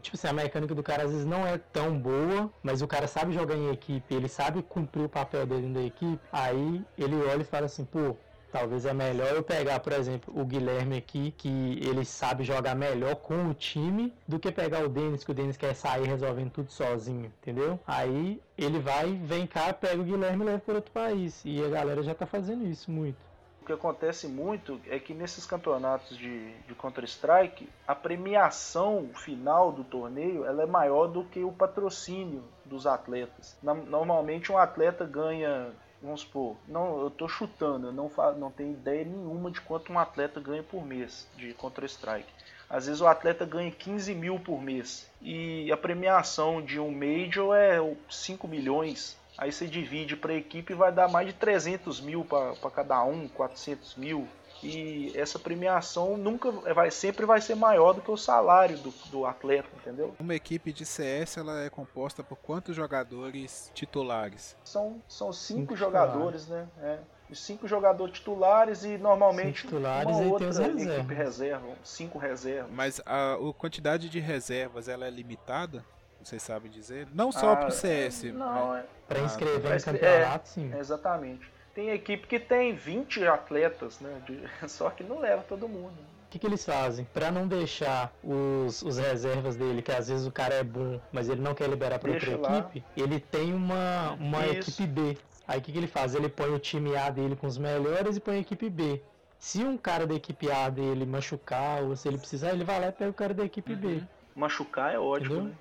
tipo 0.00 0.16
assim, 0.16 0.26
a 0.26 0.33
mecânica 0.33 0.74
do 0.74 0.83
cara 0.83 1.05
às 1.05 1.12
vezes 1.12 1.24
não 1.24 1.46
é 1.46 1.57
tão 1.57 1.96
boa, 1.96 2.52
mas 2.64 2.83
o 2.83 2.88
cara 2.88 3.07
sabe 3.07 3.33
jogar 3.33 3.55
em 3.55 3.70
equipe, 3.70 4.12
ele 4.12 4.28
sabe 4.28 4.61
cumprir 4.61 5.05
o 5.05 5.09
papel 5.09 5.46
dele 5.46 5.72
da 5.72 5.83
equipe, 5.83 6.20
aí 6.33 6.85
ele 6.98 7.14
olha 7.14 7.42
e 7.42 7.44
fala 7.44 7.66
assim, 7.66 7.85
pô, 7.85 8.16
Talvez 8.52 8.84
é 8.84 8.92
melhor 8.92 9.34
eu 9.34 9.42
pegar, 9.42 9.80
por 9.80 9.94
exemplo, 9.94 10.38
o 10.38 10.44
Guilherme 10.44 10.98
aqui, 10.98 11.30
que 11.38 11.80
ele 11.82 12.04
sabe 12.04 12.44
jogar 12.44 12.74
melhor 12.74 13.16
com 13.16 13.48
o 13.48 13.54
time, 13.54 14.12
do 14.28 14.38
que 14.38 14.52
pegar 14.52 14.84
o 14.84 14.90
Denis, 14.90 15.24
que 15.24 15.30
o 15.30 15.34
Denis 15.34 15.56
quer 15.56 15.74
sair 15.74 16.06
resolvendo 16.06 16.50
tudo 16.50 16.70
sozinho, 16.70 17.32
entendeu? 17.40 17.80
Aí 17.86 18.42
ele 18.58 18.78
vai, 18.78 19.14
vem 19.14 19.46
cá, 19.46 19.72
pega 19.72 20.02
o 20.02 20.04
Guilherme 20.04 20.44
e 20.44 20.46
leva 20.46 20.58
para 20.58 20.74
outro 20.74 20.92
país. 20.92 21.40
E 21.46 21.64
a 21.64 21.68
galera 21.70 22.02
já 22.02 22.14
tá 22.14 22.26
fazendo 22.26 22.66
isso 22.66 22.90
muito. 22.90 23.16
O 23.62 23.64
que 23.64 23.72
acontece 23.72 24.26
muito 24.26 24.80
é 24.88 24.98
que 24.98 25.14
nesses 25.14 25.46
campeonatos 25.46 26.18
de, 26.18 26.52
de 26.66 26.74
Counter-Strike, 26.74 27.68
a 27.86 27.94
premiação 27.94 29.08
final 29.14 29.70
do 29.70 29.84
torneio 29.84 30.44
ela 30.44 30.64
é 30.64 30.66
maior 30.66 31.06
do 31.06 31.24
que 31.24 31.44
o 31.44 31.52
patrocínio 31.52 32.42
dos 32.64 32.88
atletas. 32.88 33.56
Normalmente 33.62 34.50
um 34.50 34.58
atleta 34.58 35.06
ganha 35.06 35.72
vamos 36.02 36.22
supor, 36.22 36.56
não, 36.66 37.00
eu 37.00 37.10
tô 37.10 37.28
chutando, 37.28 37.86
eu 37.88 37.92
não, 37.92 38.08
falo, 38.08 38.38
não 38.38 38.50
tenho 38.50 38.72
ideia 38.72 39.04
nenhuma 39.04 39.50
de 39.50 39.60
quanto 39.60 39.92
um 39.92 39.98
atleta 39.98 40.40
ganha 40.40 40.62
por 40.62 40.84
mês 40.84 41.28
de 41.36 41.54
Counter-Strike. 41.54 42.28
Às 42.68 42.86
vezes 42.86 43.00
o 43.00 43.06
atleta 43.06 43.44
ganha 43.44 43.70
15 43.70 44.14
mil 44.14 44.40
por 44.40 44.60
mês 44.60 45.06
e 45.20 45.70
a 45.70 45.76
premiação 45.76 46.62
de 46.62 46.80
um 46.80 46.90
Major 46.90 47.54
é 47.54 47.78
5 48.10 48.48
milhões. 48.48 49.16
Aí 49.36 49.52
você 49.52 49.66
divide 49.66 50.16
para 50.16 50.32
a 50.32 50.36
equipe 50.36 50.72
e 50.72 50.76
vai 50.76 50.90
dar 50.90 51.08
mais 51.08 51.26
de 51.26 51.34
300 51.34 52.00
mil 52.00 52.24
para 52.24 52.70
cada 52.70 53.02
um, 53.04 53.28
400 53.28 53.96
mil 53.96 54.26
e 54.62 55.12
essa 55.16 55.38
premiação 55.38 56.16
nunca 56.16 56.51
vai 56.51 56.90
sempre 56.90 57.27
vai 57.27 57.40
ser 57.40 57.55
maior 57.55 57.92
do 57.92 58.01
que 58.01 58.11
o 58.11 58.16
salário 58.16 58.79
do, 58.79 58.90
do 59.11 59.27
atleta, 59.27 59.68
entendeu? 59.77 60.14
Uma 60.18 60.35
equipe 60.35 60.72
de 60.72 60.85
CS 60.85 61.37
ela 61.37 61.62
é 61.62 61.70
composta 61.70 62.22
por 62.22 62.37
quantos 62.37 62.77
jogadores 62.77 63.70
titulares? 63.75 64.57
São, 64.64 65.03
são 65.09 65.33
cinco, 65.33 65.61
cinco 65.61 65.77
jogadores, 65.77 66.46
né? 66.46 66.68
É 66.81 66.98
cinco 67.35 67.66
jogadores 67.66 68.14
titulares 68.14 68.85
e 68.85 68.98
normalmente 68.98 69.62
cinco 69.62 69.75
titulares 69.75 70.16
uma 70.16 70.27
outra 70.27 70.48
equipe 70.48 71.14
reserva, 71.14 71.68
cinco 71.83 72.18
reservas. 72.18 72.70
Mas 72.72 73.01
a, 73.07 73.35
a, 73.35 73.55
quantidade 73.55 74.09
de 74.09 74.20
reservas 74.20 74.88
ela 74.88 75.07
é 75.07 75.11
limitada? 75.11 75.85
Vocês 76.22 76.42
sabem 76.42 76.70
dizer? 76.70 77.09
Não 77.12 77.33
só 77.33 77.53
ah, 77.53 77.57
para 77.57 77.68
o 77.68 77.72
CS. 77.72 78.25
Não, 78.25 78.68
mas... 78.68 78.85
é... 78.85 78.87
Para 79.09 79.20
inscrever 79.20 79.72
ah, 79.72 79.77
em 79.77 79.81
campeonato, 79.81 80.44
é, 80.44 80.53
sim. 80.53 80.75
Exatamente. 80.79 81.51
Tem 81.74 81.90
equipe 81.90 82.26
que 82.26 82.38
tem 82.38 82.74
20 82.74 83.26
atletas, 83.26 84.00
né? 84.00 84.22
De, 84.26 84.40
só 84.68 84.90
que 84.90 85.02
não 85.02 85.18
leva 85.18 85.42
todo 85.42 85.68
mundo. 85.68 85.94
O 86.26 86.30
que, 86.32 86.38
que 86.38 86.46
eles 86.46 86.64
fazem? 86.64 87.06
Para 87.12 87.30
não 87.30 87.46
deixar 87.46 88.11
os, 88.24 88.80
os 88.82 88.96
reservas 88.96 89.54
dele, 89.54 89.82
que 89.82 89.92
às 89.92 90.08
vezes 90.08 90.26
o 90.26 90.32
cara 90.32 90.54
é 90.54 90.64
bom, 90.64 90.98
mas 91.12 91.28
ele 91.28 91.42
não 91.42 91.54
quer 91.54 91.68
liberar 91.68 91.98
para 91.98 92.11
outra 92.11 92.37
lá. 92.38 92.58
equipe, 92.58 92.85
ele 92.96 93.20
tem 93.20 93.52
uma, 93.52 94.12
uma 94.12 94.46
equipe 94.46 94.87
B. 94.87 95.18
Aí 95.46 95.58
o 95.58 95.62
que, 95.62 95.72
que 95.72 95.78
ele 95.78 95.87
faz? 95.87 96.14
Ele 96.14 96.30
põe 96.30 96.50
o 96.50 96.58
time 96.58 96.96
A 96.96 97.11
dele 97.11 97.37
com 97.37 97.46
os 97.46 97.58
melhores 97.58 98.16
e 98.16 98.20
põe 98.20 98.37
a 98.37 98.40
equipe 98.40 98.70
B. 98.70 99.02
Se 99.38 99.62
um 99.62 99.76
cara 99.76 100.06
da 100.06 100.14
equipe 100.14 100.50
A 100.50 100.70
dele 100.70 101.04
machucar 101.04 101.82
ou 101.82 101.96
se 101.96 102.08
ele 102.08 102.16
precisar, 102.16 102.52
ele 102.52 102.64
vai 102.64 102.80
lá 102.80 102.87
e 102.88 102.92
pega 102.92 103.11
o 103.11 103.14
cara 103.14 103.35
da 103.35 103.44
equipe 103.44 103.72
uhum. 103.74 103.78
B 103.78 104.02
machucar 104.35 104.94
é 104.94 104.98
ótimo, 104.98 105.42
né? 105.42 105.52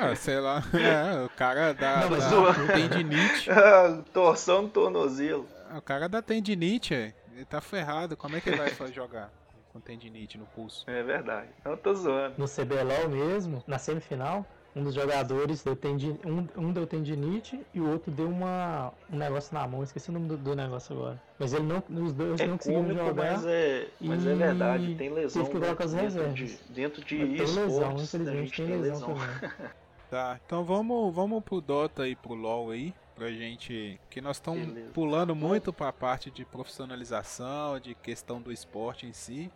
Ah, 0.00 0.14
sei 0.14 0.40
lá. 0.40 0.62
É, 0.74 1.24
o 1.24 1.28
cara 1.30 1.72
dá, 1.72 2.00
não, 2.00 2.10
mas 2.10 2.24
dá 2.24 2.72
tendinite. 2.72 3.50
Ah, 3.50 4.02
torção 4.12 4.62
no 4.62 4.68
tornozelo. 4.68 5.46
O 5.74 5.80
cara 5.80 6.08
dá 6.08 6.22
tendinite, 6.22 6.94
ele 6.94 7.44
tá 7.44 7.60
ferrado. 7.60 8.16
Como 8.16 8.36
é 8.36 8.40
que 8.40 8.48
ele 8.48 8.56
vai 8.56 8.92
jogar? 8.92 9.30
Com 9.72 9.80
tendinite 9.80 10.38
no 10.38 10.46
pulso. 10.46 10.88
É 10.88 11.02
verdade. 11.02 11.48
Eu 11.64 11.76
tô 11.76 11.94
zoando. 11.94 12.34
No 12.38 12.46
CBLOL 12.46 13.08
mesmo, 13.08 13.62
na 13.66 13.78
semifinal, 13.78 14.46
um 14.76 14.82
dos 14.82 14.94
jogadores 14.94 15.62
deu 15.62 15.74
tendi, 15.74 16.14
um, 16.24 16.46
um 16.56 16.72
deu 16.72 16.86
tendinite 16.86 17.58
e 17.72 17.80
o 17.80 17.90
outro 17.90 18.12
deu 18.12 18.28
uma, 18.28 18.92
um 19.10 19.16
negócio 19.16 19.54
na 19.54 19.66
mão, 19.66 19.82
esqueci 19.82 20.10
o 20.10 20.12
nome 20.12 20.28
do, 20.28 20.36
do 20.36 20.54
negócio 20.54 20.94
agora. 20.94 21.22
Mas 21.38 21.54
ele 21.54 21.64
não, 21.64 21.82
os 22.04 22.12
dois 22.12 22.38
é 22.38 22.46
não 22.46 22.58
conseguiram 22.58 22.94
jogar. 22.94 23.32
Mas 23.32 23.46
é, 23.46 23.88
mas 24.00 24.26
é 24.26 24.34
verdade, 24.34 24.94
tem 24.94 25.10
lesão. 25.10 25.44
Teve 25.44 25.60
que 25.60 25.74
com 25.74 25.82
as 25.82 25.94
dentro 25.94 26.32
de, 26.34 26.58
dentro 26.68 27.04
de 27.04 27.16
tem 27.16 27.28
lesão, 27.28 27.96
infelizmente 27.96 28.56
tem, 28.56 28.66
tem 28.66 28.80
lesão, 28.80 29.14
lesão 29.14 29.26
também. 29.38 29.50
tá, 30.10 30.38
então 30.44 30.62
vamos, 30.62 31.14
vamos 31.14 31.42
pro 31.42 31.60
Dota 31.62 32.06
e 32.06 32.14
pro 32.14 32.34
LoL 32.34 32.70
aí 32.70 32.94
pra 33.16 33.30
gente. 33.32 33.98
Que 34.08 34.20
nós 34.20 34.36
estamos 34.36 34.68
pulando 34.92 35.34
muito 35.34 35.72
pra 35.72 35.92
parte 35.92 36.30
de 36.30 36.44
profissionalização, 36.44 37.80
de 37.80 37.94
questão 37.96 38.40
do 38.40 38.52
esporte 38.52 39.06
em 39.06 39.12
si. 39.12 39.50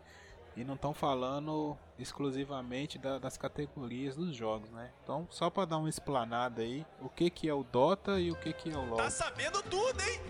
e 0.57 0.65
não 0.65 0.75
estão 0.75 0.93
falando 0.93 1.77
exclusivamente 1.99 2.99
da, 2.99 3.19
das 3.19 3.37
categorias 3.37 4.17
dos 4.17 4.35
jogos, 4.35 4.71
né? 4.71 4.91
Então, 5.03 5.27
só 5.31 5.49
para 5.49 5.65
dar 5.65 5.79
uma 5.79 5.89
explanada 5.89 6.63
aí, 6.63 6.85
o 7.01 7.09
que 7.09 7.31
que 7.31 7.49
é 7.49 7.55
o 7.55 7.63
Dota 7.63 8.19
e 8.21 8.31
o 8.31 8.37
que 8.37 8.53
que 8.53 8.71
é 8.71 8.77
o 8.77 8.85
LoL. 8.85 8.97
Tá 8.97 9.11
sabendo 9.11 9.63
tudo, 9.63 10.01
hein? 10.03 10.21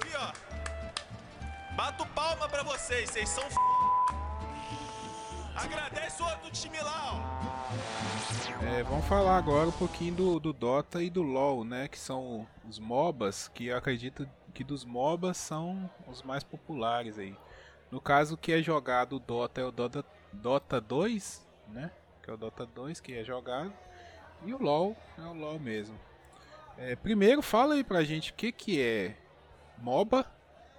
Aqui, 0.00 0.16
ó. 0.16 0.32
Bato 1.74 2.06
palma 2.08 2.48
pra 2.48 2.62
vocês, 2.62 3.10
vocês 3.10 3.28
são 3.28 3.44
f... 3.44 3.56
Agradece 5.54 6.22
o 6.22 6.26
outro 6.26 6.50
time 6.50 6.78
lá, 6.80 7.12
ó. 7.12 8.05
É, 8.62 8.82
vamos 8.82 9.06
falar 9.06 9.36
agora 9.36 9.68
um 9.68 9.72
pouquinho 9.72 10.14
do, 10.14 10.40
do 10.40 10.52
Dota 10.52 11.02
e 11.02 11.08
do 11.08 11.22
LoL, 11.22 11.64
né? 11.64 11.88
Que 11.88 11.98
são 11.98 12.46
os 12.68 12.78
MOBAs, 12.78 13.48
que 13.48 13.66
eu 13.66 13.76
acredito 13.76 14.28
que 14.52 14.62
dos 14.62 14.84
MOBAs 14.84 15.36
são 15.36 15.90
os 16.06 16.22
mais 16.22 16.42
populares 16.42 17.18
aí. 17.18 17.36
No 17.90 18.00
caso, 18.00 18.36
que 18.36 18.52
é 18.52 18.62
jogado 18.62 19.16
o 19.16 19.18
Dota 19.18 19.60
é 19.60 19.64
o 19.64 19.70
Dota, 19.70 20.04
Dota 20.32 20.80
2, 20.80 21.46
né? 21.68 21.90
Que 22.22 22.30
é 22.30 22.34
o 22.34 22.36
Dota 22.36 22.66
2 22.66 23.00
que 23.00 23.14
é 23.14 23.24
jogado. 23.24 23.72
E 24.44 24.52
o 24.52 24.62
LoL 24.62 24.96
é 25.18 25.22
o 25.22 25.32
LoL 25.32 25.58
mesmo. 25.58 25.98
É, 26.76 26.94
primeiro, 26.94 27.40
fala 27.40 27.74
aí 27.74 27.84
pra 27.84 28.04
gente 28.04 28.32
o 28.32 28.34
que, 28.34 28.52
que 28.52 28.82
é 28.82 29.16
MOBA 29.78 30.26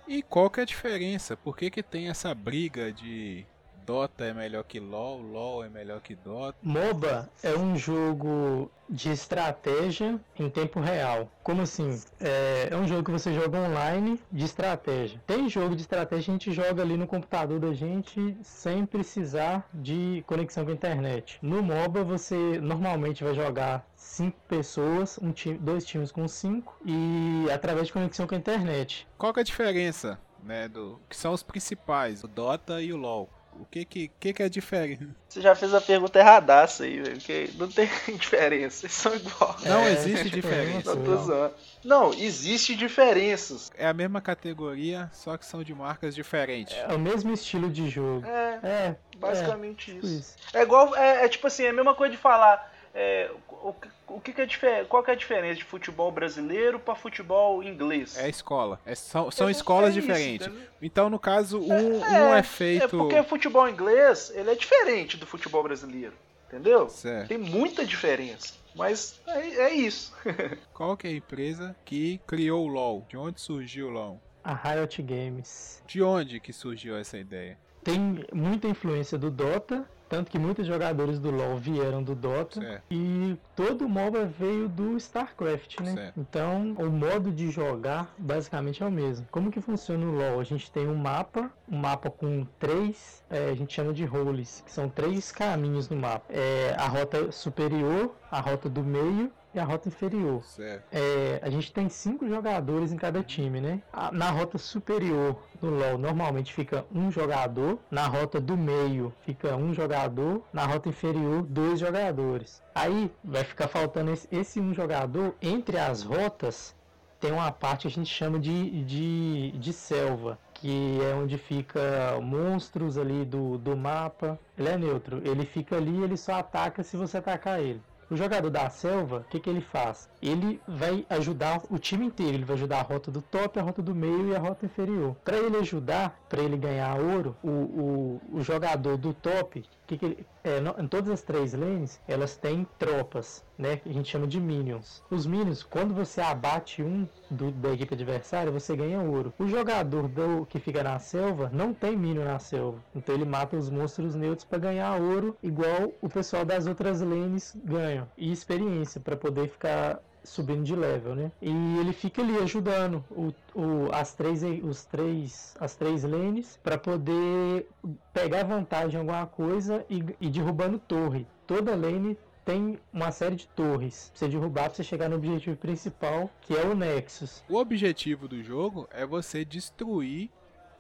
e 0.08 0.22
qual 0.22 0.50
que 0.50 0.60
é 0.60 0.64
a 0.64 0.66
diferença. 0.66 1.36
Por 1.36 1.58
que, 1.58 1.72
que 1.72 1.82
tem 1.82 2.10
essa 2.10 2.34
briga 2.36 2.92
de 2.92 3.46
Dota 3.88 4.26
é 4.26 4.34
melhor 4.34 4.66
que 4.66 4.82
LoL, 4.82 5.22
LoL 5.22 5.64
é 5.64 5.70
melhor 5.70 6.02
que 6.02 6.14
Dota? 6.14 6.58
MOBA 6.62 7.30
é 7.42 7.56
um 7.56 7.78
jogo 7.78 8.70
de 8.90 9.10
estratégia 9.10 10.20
em 10.38 10.50
tempo 10.50 10.82
real. 10.82 11.32
Como 11.42 11.62
assim? 11.62 11.98
É, 12.20 12.68
é 12.70 12.76
um 12.76 12.86
jogo 12.86 13.06
que 13.06 13.12
você 13.12 13.34
joga 13.34 13.58
online 13.58 14.20
de 14.30 14.44
estratégia. 14.44 15.22
Tem 15.26 15.48
jogo 15.48 15.74
de 15.74 15.84
estratégia 15.84 16.26
que 16.26 16.32
a 16.32 16.34
gente 16.34 16.52
joga 16.52 16.84
ali 16.84 16.98
no 16.98 17.08
computador 17.08 17.62
da 17.62 17.74
gente 17.74 18.38
sem 18.44 18.86
precisar 18.86 19.66
de 19.74 20.22
conexão 20.28 20.66
com 20.66 20.72
a 20.72 20.74
internet. 20.74 21.40
No 21.42 21.64
MOBA 21.64 22.04
você 22.04 22.60
normalmente 22.60 23.24
vai 23.24 23.34
jogar 23.34 23.90
cinco 23.96 24.38
pessoas, 24.50 25.18
um 25.22 25.32
time, 25.32 25.58
dois 25.58 25.86
times 25.86 26.12
com 26.12 26.28
cinco 26.28 26.76
e 26.86 27.50
através 27.50 27.88
de 27.88 27.94
conexão 27.94 28.28
com 28.28 28.36
a 28.36 28.38
internet. 28.38 29.08
Qual 29.18 29.34
que 29.34 29.40
é 29.40 29.44
a 29.44 29.46
diferença, 29.46 30.20
né, 30.44 30.68
do 30.68 31.00
que 31.08 31.16
são 31.16 31.32
os 31.32 31.42
principais, 31.42 32.22
o 32.22 32.28
Dota 32.28 32.82
e 32.82 32.92
o 32.92 32.98
LoL? 32.98 33.30
O 33.60 33.66
que 33.66 33.84
que, 33.86 34.12
que, 34.20 34.34
que 34.34 34.44
é 34.44 34.50
diferente? 34.50 35.08
Você 35.28 35.42
já 35.42 35.54
fez 35.56 35.74
a 35.74 35.82
pergunta 35.82 36.18
erradaça 36.20 36.84
aí, 36.84 37.00
velho, 37.02 37.16
porque 37.18 37.50
não 37.56 37.68
tem 37.68 37.90
diferença, 38.18 38.86
eles 38.86 38.96
são 38.96 39.16
iguais. 39.16 39.64
Não 39.64 39.82
É, 39.82 39.92
existe 39.94 40.30
diferença. 40.30 40.96
Não. 40.96 41.52
Não, 41.84 42.14
existe 42.14 42.76
diferenças. 42.76 43.72
É 43.78 43.88
a 43.88 43.94
mesma 43.94 44.20
categoria, 44.22 45.10
só 45.14 45.38
que 45.38 45.46
são 45.46 45.64
de 45.64 45.74
marcas 45.74 46.14
diferentes. 46.16 46.76
É 46.76 46.94
o 46.94 47.00
mesmo 47.00 47.32
estilo 47.34 47.70
de 47.70 47.90
jogo. 47.90 48.26
É, 48.26 48.60
É, 48.64 48.96
basicamente 49.18 49.92
tipo 49.94 50.06
isso. 50.06 50.20
isso. 50.20 50.36
É 50.54 50.62
igual, 50.62 50.96
é, 50.96 51.26
é 51.26 51.30
tipo 51.30 51.48
assim, 51.48 51.64
é 51.64 51.70
a 51.70 51.74
mesma 51.74 51.96
coisa 51.96 52.12
de 52.12 52.18
falar. 52.18 52.74
é, 52.94 53.30
o, 53.50 53.74
o 54.08 54.20
que, 54.22 54.32
que 54.34 54.42
é 54.66 54.84
qual 54.86 55.04
que 55.04 55.12
é 55.12 55.14
a 55.14 55.18
diferença 55.18 55.56
de 55.56 55.64
futebol 55.64 56.12
brasileiro 56.12 56.80
para 56.80 56.96
futebol 56.96 57.64
inglês? 57.64 58.18
É 58.18 58.26
a 58.26 58.30
escola. 58.30 58.80
É- 58.86 58.96
são 58.96 59.30
são 59.30 59.48
É- 59.48 59.52
escolas 59.52 59.96
é 59.96 60.00
diferentes. 60.00 60.50
Então, 60.82 61.10
no 61.10 61.20
caso, 61.20 61.60
um 61.60 61.98
um 62.00 62.34
é, 62.34 62.44
feito. 62.44 62.84
É 62.86 62.88
porque 62.88 63.20
o 63.20 63.24
futebol 63.24 63.68
inglês 63.68 64.32
ele 64.34 64.52
é 64.52 64.56
diferente 64.56 65.18
do 65.18 65.26
futebol 65.26 65.64
brasileiro, 65.64 66.14
entendeu? 66.48 66.90
Certo. 66.90 67.28
Tem 67.28 67.38
muita 67.38 67.86
diferença, 67.86 68.54
mas 68.76 69.20
é, 69.28 69.40
é 69.68 69.74
isso. 69.74 70.14
Qual 70.74 70.96
que 70.96 71.08
é 71.08 71.12
a 71.12 71.14
empresa 71.14 71.76
que 71.84 72.20
criou 72.26 72.66
o 72.66 72.68
LoL? 72.68 73.06
De 73.10 73.18
onde 73.18 73.42
surgiu 73.42 73.88
o 73.88 73.92
LoL? 73.92 74.22
A 74.44 74.54
Riot 74.54 75.02
Games. 75.04 75.84
De 75.86 76.02
onde 76.02 76.40
que 76.40 76.54
surgiu 76.54 76.96
essa 76.96 77.18
ideia? 77.18 77.58
Tem 77.84 78.00
muita 78.34 78.68
influência 78.68 79.18
do 79.18 79.30
Dota, 79.30 79.86
tanto 80.10 80.32
que 80.32 80.40
muitos 80.40 80.66
jogadores 80.66 81.20
do 81.20 81.32
LoL 81.32 81.58
vieram 81.58 82.02
do 82.02 82.16
Dota. 82.16 82.62
Certo. 82.62 82.84
E 82.90 83.38
todo 83.56 83.86
o 83.86 83.90
MOBA 83.90 84.26
veio 84.26 84.68
do 84.68 84.98
StarCraft, 84.98 85.80
né? 85.82 85.94
Certo. 85.94 86.20
Então, 86.20 86.76
o 86.78 86.90
modo 86.90 87.32
de 87.32 87.50
jogar 87.50 88.14
basicamente 88.18 88.82
é 88.82 88.86
o 88.86 88.92
mesmo. 88.92 89.28
Como 89.32 89.52
que 89.52 89.62
funciona 89.62 90.06
o 90.06 90.12
LoL? 90.12 90.40
A 90.40 90.44
gente 90.44 90.72
tem 90.72 90.88
um 90.88 90.96
mapa, 90.96 91.52
um 91.70 91.78
mapa 91.78 92.10
com 92.10 92.46
três, 92.60 93.24
é, 93.30 93.50
a 93.50 93.56
gente 93.56 93.74
chama 93.74 93.94
de 93.94 94.06
roles, 94.06 94.64
que 94.66 94.72
são 94.72 94.90
três 94.90 95.32
caminhos 95.32 95.90
no 95.90 95.98
mapa. 95.98 96.26
É 96.30 96.76
a 96.78 96.88
rota 96.88 97.32
superior, 97.32 98.16
a 98.32 98.40
rota 98.40 98.70
do 98.70 98.84
meio 98.84 99.32
e 99.58 99.60
a 99.60 99.64
rota 99.64 99.88
inferior. 99.88 100.44
Certo. 100.44 100.84
É, 100.92 101.40
a 101.42 101.50
gente 101.50 101.72
tem 101.74 101.90
cinco 101.90 102.28
jogadores 102.28 102.92
em 102.92 102.98
cada 102.98 103.24
time, 103.24 103.60
né? 103.60 103.82
Na 104.12 104.30
rota 104.30 104.58
superior 104.58 105.38
no 105.62 105.72
LoL 105.72 105.98
normalmente 105.98 106.54
fica 106.54 106.86
um 106.94 107.12
jogador, 107.12 107.80
na 107.90 108.08
rota 108.08 108.40
do 108.40 108.56
meio 108.56 109.12
fica 109.26 109.56
um 109.56 109.74
jogador, 109.74 110.44
na 110.54 110.66
rota 110.66 110.90
inferior 110.90 111.42
dois 111.44 111.80
jogadores. 111.80 112.62
Aí 112.74 113.12
vai 113.24 113.44
ficar 113.44 113.68
faltando 113.68 114.12
esse, 114.12 114.28
esse 114.32 114.60
um 114.60 114.74
jogador 114.74 115.36
entre 115.42 115.78
as 115.78 116.04
rotas. 116.04 116.76
Tem 117.20 117.32
uma 117.32 117.52
parte 117.52 117.82
que 117.82 117.88
a 117.88 117.92
gente 117.92 118.14
chama 118.14 118.38
de, 118.38 118.84
de, 118.84 119.52
de 119.54 119.74
selva, 119.74 120.38
que 120.54 121.00
é 121.02 121.16
onde 121.16 121.36
fica 121.36 122.20
monstros 122.22 122.96
ali 122.96 123.26
do, 123.26 123.58
do 123.58 123.76
mapa. 123.76 124.40
Ele 124.56 124.70
é 124.70 124.78
neutro, 124.78 125.20
ele 125.26 125.44
fica 125.44 125.78
ali, 125.78 126.04
ele 126.04 126.16
só 126.16 126.36
ataca 126.36 126.84
se 126.84 126.96
você 126.96 127.18
atacar 127.18 127.60
ele. 127.60 127.82
O 128.10 128.16
jogador 128.16 128.50
da 128.50 128.70
selva, 128.70 129.18
o 129.18 129.24
que, 129.26 129.40
que 129.40 129.50
ele 129.50 129.60
faz? 129.60 130.10
Ele 130.22 130.60
vai 130.68 131.06
ajudar 131.10 131.62
o 131.70 131.78
time 131.78 132.06
inteiro. 132.06 132.34
Ele 132.36 132.46
vai 132.46 132.56
ajudar 132.56 132.80
a 132.80 132.84
rota 132.84 133.12
do 133.12 133.22
top, 133.22 133.60
a 133.60 133.64
rota 133.64 133.82
do 133.82 133.94
meio 133.96 134.30
e 134.30 134.36
a 134.36 134.40
rota 134.40 134.66
inferior. 134.66 135.16
Para 135.24 135.38
ele 135.38 135.58
ajudar, 135.58 136.20
para 136.28 136.42
ele 136.42 136.58
ganhar 136.58 137.00
ouro, 137.00 137.36
o, 137.44 137.50
o, 137.50 138.22
o 138.34 138.42
jogador 138.42 138.98
do 138.98 139.14
top, 139.14 139.64
que 139.86 139.98
que 139.98 140.06
ele, 140.06 140.26
é, 140.44 140.60
no- 140.60 140.76
em 140.80 140.88
todas 140.88 141.10
as 141.12 141.22
três 141.22 141.54
lanes, 141.54 142.00
elas 142.08 142.36
têm 142.36 142.68
tropas, 142.78 143.44
né? 143.58 143.78
Que 143.78 143.90
a 143.90 143.94
gente 143.94 144.10
chama 144.10 144.28
de 144.28 144.40
minions. 144.40 145.02
Os 145.10 145.26
minions, 145.26 145.64
quando 145.64 145.94
você 145.94 146.20
abate 146.20 146.82
um 146.84 147.08
do- 147.30 147.52
da 147.52 147.70
equipe 147.74 147.94
adversária, 147.94 148.52
você 148.52 148.76
ganha 148.76 149.00
ouro. 149.02 149.34
O 149.40 149.48
jogador 149.48 150.08
do, 150.08 150.46
que 150.48 150.60
fica 150.60 150.84
na 150.84 151.00
selva 151.00 151.50
não 151.54 151.74
tem 151.74 151.96
minion 151.96 152.26
na 152.26 152.40
selva. 152.40 152.80
Então 152.96 153.16
ele 153.16 153.24
mata 153.26 153.56
os 153.56 153.70
monstros 153.70 154.16
neutros 154.16 154.46
para 154.46 154.58
ganhar 154.58 155.00
ouro, 155.00 155.38
igual 155.42 155.92
o 156.02 156.10
pessoal 156.10 156.44
das 156.44 156.68
outras 156.68 157.02
lanes 157.02 157.56
ganham. 157.64 158.08
E 158.18 158.32
experiência 158.32 159.00
para 159.00 159.16
poder 159.16 159.48
ficar 159.50 160.00
subindo 160.28 160.64
de 160.64 160.76
level, 160.76 161.16
né? 161.16 161.32
E 161.42 161.50
ele 161.80 161.94
fica 161.94 162.22
ali 162.22 162.38
ajudando 162.38 163.04
o, 163.12 163.34
o- 163.56 163.90
as 163.94 164.14
três 164.14 164.44
os 164.64 164.86
três 164.86 165.56
as 165.60 165.76
três 165.76 166.04
lanes 166.04 166.60
para 166.64 166.78
poder 166.78 167.68
pegar 168.14 168.44
vantagem 168.44 168.96
em 168.96 169.00
alguma 169.00 169.26
coisa 169.26 169.86
e, 169.90 170.04
e 170.22 170.30
derrubando 170.30 170.78
torre. 170.80 171.26
Toda 171.46 171.76
lane 171.76 172.18
tem 172.46 172.80
uma 172.94 173.12
série 173.12 173.36
de 173.36 173.48
torres 173.50 174.10
pra 174.12 174.20
você 174.20 174.28
derrubar 174.30 174.64
pra 174.66 174.74
você 174.76 174.84
chegar 174.84 175.10
no 175.10 175.16
objetivo 175.18 175.56
principal, 175.58 176.30
que 176.42 176.56
é 176.56 176.64
o 176.64 176.74
Nexus. 176.76 177.44
O 177.50 177.56
objetivo 177.58 178.28
do 178.28 178.42
jogo 178.44 178.88
é 178.92 179.06
você 179.06 179.44
destruir 179.44 180.30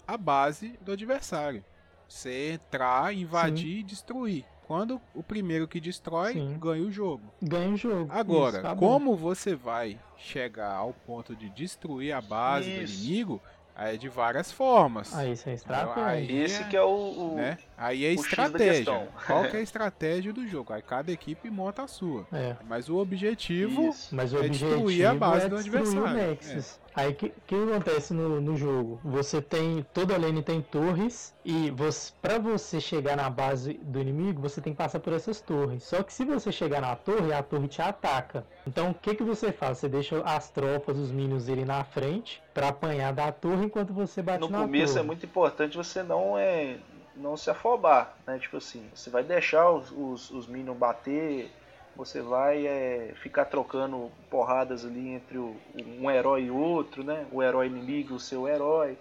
a 0.08 0.16
base 0.18 0.78
do 0.82 0.92
adversário. 0.94 1.64
Você 2.08 2.52
entrar, 2.54 3.14
invadir 3.14 3.80
e 3.80 3.84
destruir. 3.84 4.46
Quando 4.68 5.00
o 5.16 5.24
primeiro 5.24 5.68
que 5.68 5.80
destrói, 5.80 6.34
Sim. 6.34 6.58
ganha 6.60 6.84
o 6.84 6.92
jogo. 6.92 7.24
Ganha 7.42 7.70
o 7.70 7.78
jogo. 7.78 8.12
Agora, 8.12 8.50
Isso, 8.58 8.60
acabou. 8.60 8.90
como 8.90 9.16
você 9.16 9.56
vai 9.56 9.98
chegar 10.18 10.74
ao 10.74 10.94
ponto 10.94 11.36
de 11.36 11.50
destruir 11.50 12.12
a 12.12 12.20
base 12.22 12.70
do 12.70 12.82
Isso. 12.84 13.04
inimigo, 13.06 13.42
aí 13.74 13.96
é 13.96 13.98
de 13.98 14.10
várias 14.10 14.52
formas. 14.52 15.16
Aí 15.16 15.32
isso 15.32 15.48
é 15.48 15.52
Aí- 15.52 15.56
estratégia. 15.56 16.44
Esse 16.44 16.64
que 16.66 16.76
é 16.76 16.82
o, 16.84 16.88
o- 16.90 17.36
né? 17.36 17.58
Aí 17.78 18.04
é 18.06 18.10
o 18.10 18.12
X 18.12 18.24
da 18.26 18.44
estratégia. 18.46 19.08
Qual 19.26 19.44
que 19.50 19.56
é 19.56 19.60
a 19.60 19.64
estratégia 19.64 20.34
do 20.34 20.46
jogo? 20.46 20.74
Aí 20.74 20.82
cada 20.82 21.12
equipe 21.14 21.50
monta 21.50 21.84
a 21.84 21.88
sua. 21.88 22.28
É. 22.34 22.58
Mas 22.68 22.90
o 22.90 22.98
objetivo 22.98 23.90
Isso. 23.90 24.14
Mas 24.14 24.34
o 24.34 24.38
É 24.38 24.40
objetivo 24.40 24.70
destruir 24.72 25.06
a 25.06 25.14
base 25.16 25.46
é 25.46 25.50
do 25.50 25.58
adversário, 25.58 26.04
o 26.04 26.10
Nexus. 26.10 26.80
Aí 26.98 27.12
o 27.12 27.16
que, 27.16 27.32
que 27.46 27.54
acontece 27.56 28.12
no, 28.12 28.42
no 28.42 28.58
jogo? 28.58 29.00
Você 29.04 29.40
tem. 29.40 29.86
Toda 29.94 30.18
lane 30.18 30.42
tem 30.42 30.64
torres. 30.64 31.32
E 31.46 31.70
você, 31.70 32.12
pra 32.20 32.40
você 32.40 32.82
chegar 32.82 33.16
na 33.16 33.30
base 33.30 33.76
do 33.76 34.00
inimigo, 34.00 34.42
você 34.42 34.60
tem 34.60 34.74
que 34.74 34.78
passar 34.78 35.00
por 35.00 35.14
essas 35.14 35.40
torres. 35.40 35.84
Só 35.84 36.02
que 36.02 36.12
se 36.12 36.26
você 36.26 36.52
chegar 36.52 36.82
na 36.82 36.96
torre, 36.96 37.32
a 37.32 37.44
torre 37.44 37.67
te 37.67 37.84
ataca. 37.84 38.44
Então 38.65 38.90
o 38.90 38.94
que, 38.96 39.13
que 39.13 39.24
você 39.24 39.52
faz? 39.52 39.78
Você 39.78 39.88
deixa 39.88 40.19
as 40.24 40.50
tropas, 40.50 40.98
os 40.98 41.12
minions 41.12 41.48
irem 41.48 41.65
na 41.65 41.84
frente 41.84 42.42
pra 42.52 42.69
apanhar 42.69 43.13
da 43.13 43.32
torre 43.32 43.65
enquanto 43.65 43.94
você 43.94 44.24
bate 44.24 44.40
no 44.40 44.50
na 44.50 44.62
começo 44.62 44.96
torre. 44.96 45.06
é 45.06 45.08
muito 45.08 45.24
importante 45.24 45.78
você 45.78 46.02
não 46.02 46.36
é 46.36 46.78
não 47.15 47.38
se 47.38 47.50
afobar, 47.50 48.15
né? 48.26 48.40
Tipo 48.40 48.58
assim, 48.58 48.90
você 48.94 49.10
vai 49.10 49.24
deixar 49.24 49.69
os, 49.69 49.92
os, 49.92 50.32
os 50.32 50.48
minions 50.48 50.78
bater, 50.78 51.52
você 51.98 52.21
vai 52.21 52.67
é, 52.67 53.13
ficar 53.23 53.45
trocando 53.45 54.12
porradas 54.29 54.85
ali 54.85 55.10
entre 55.10 55.37
o- 55.39 55.62
um 55.75 56.10
herói 56.12 56.43
e 56.45 56.52
outro, 56.52 57.04
né? 57.04 57.27
O 57.31 57.43
herói 57.43 57.67
inimigo 57.67 58.15
o 58.15 58.19
seu 58.19 58.48
herói. 58.48 58.98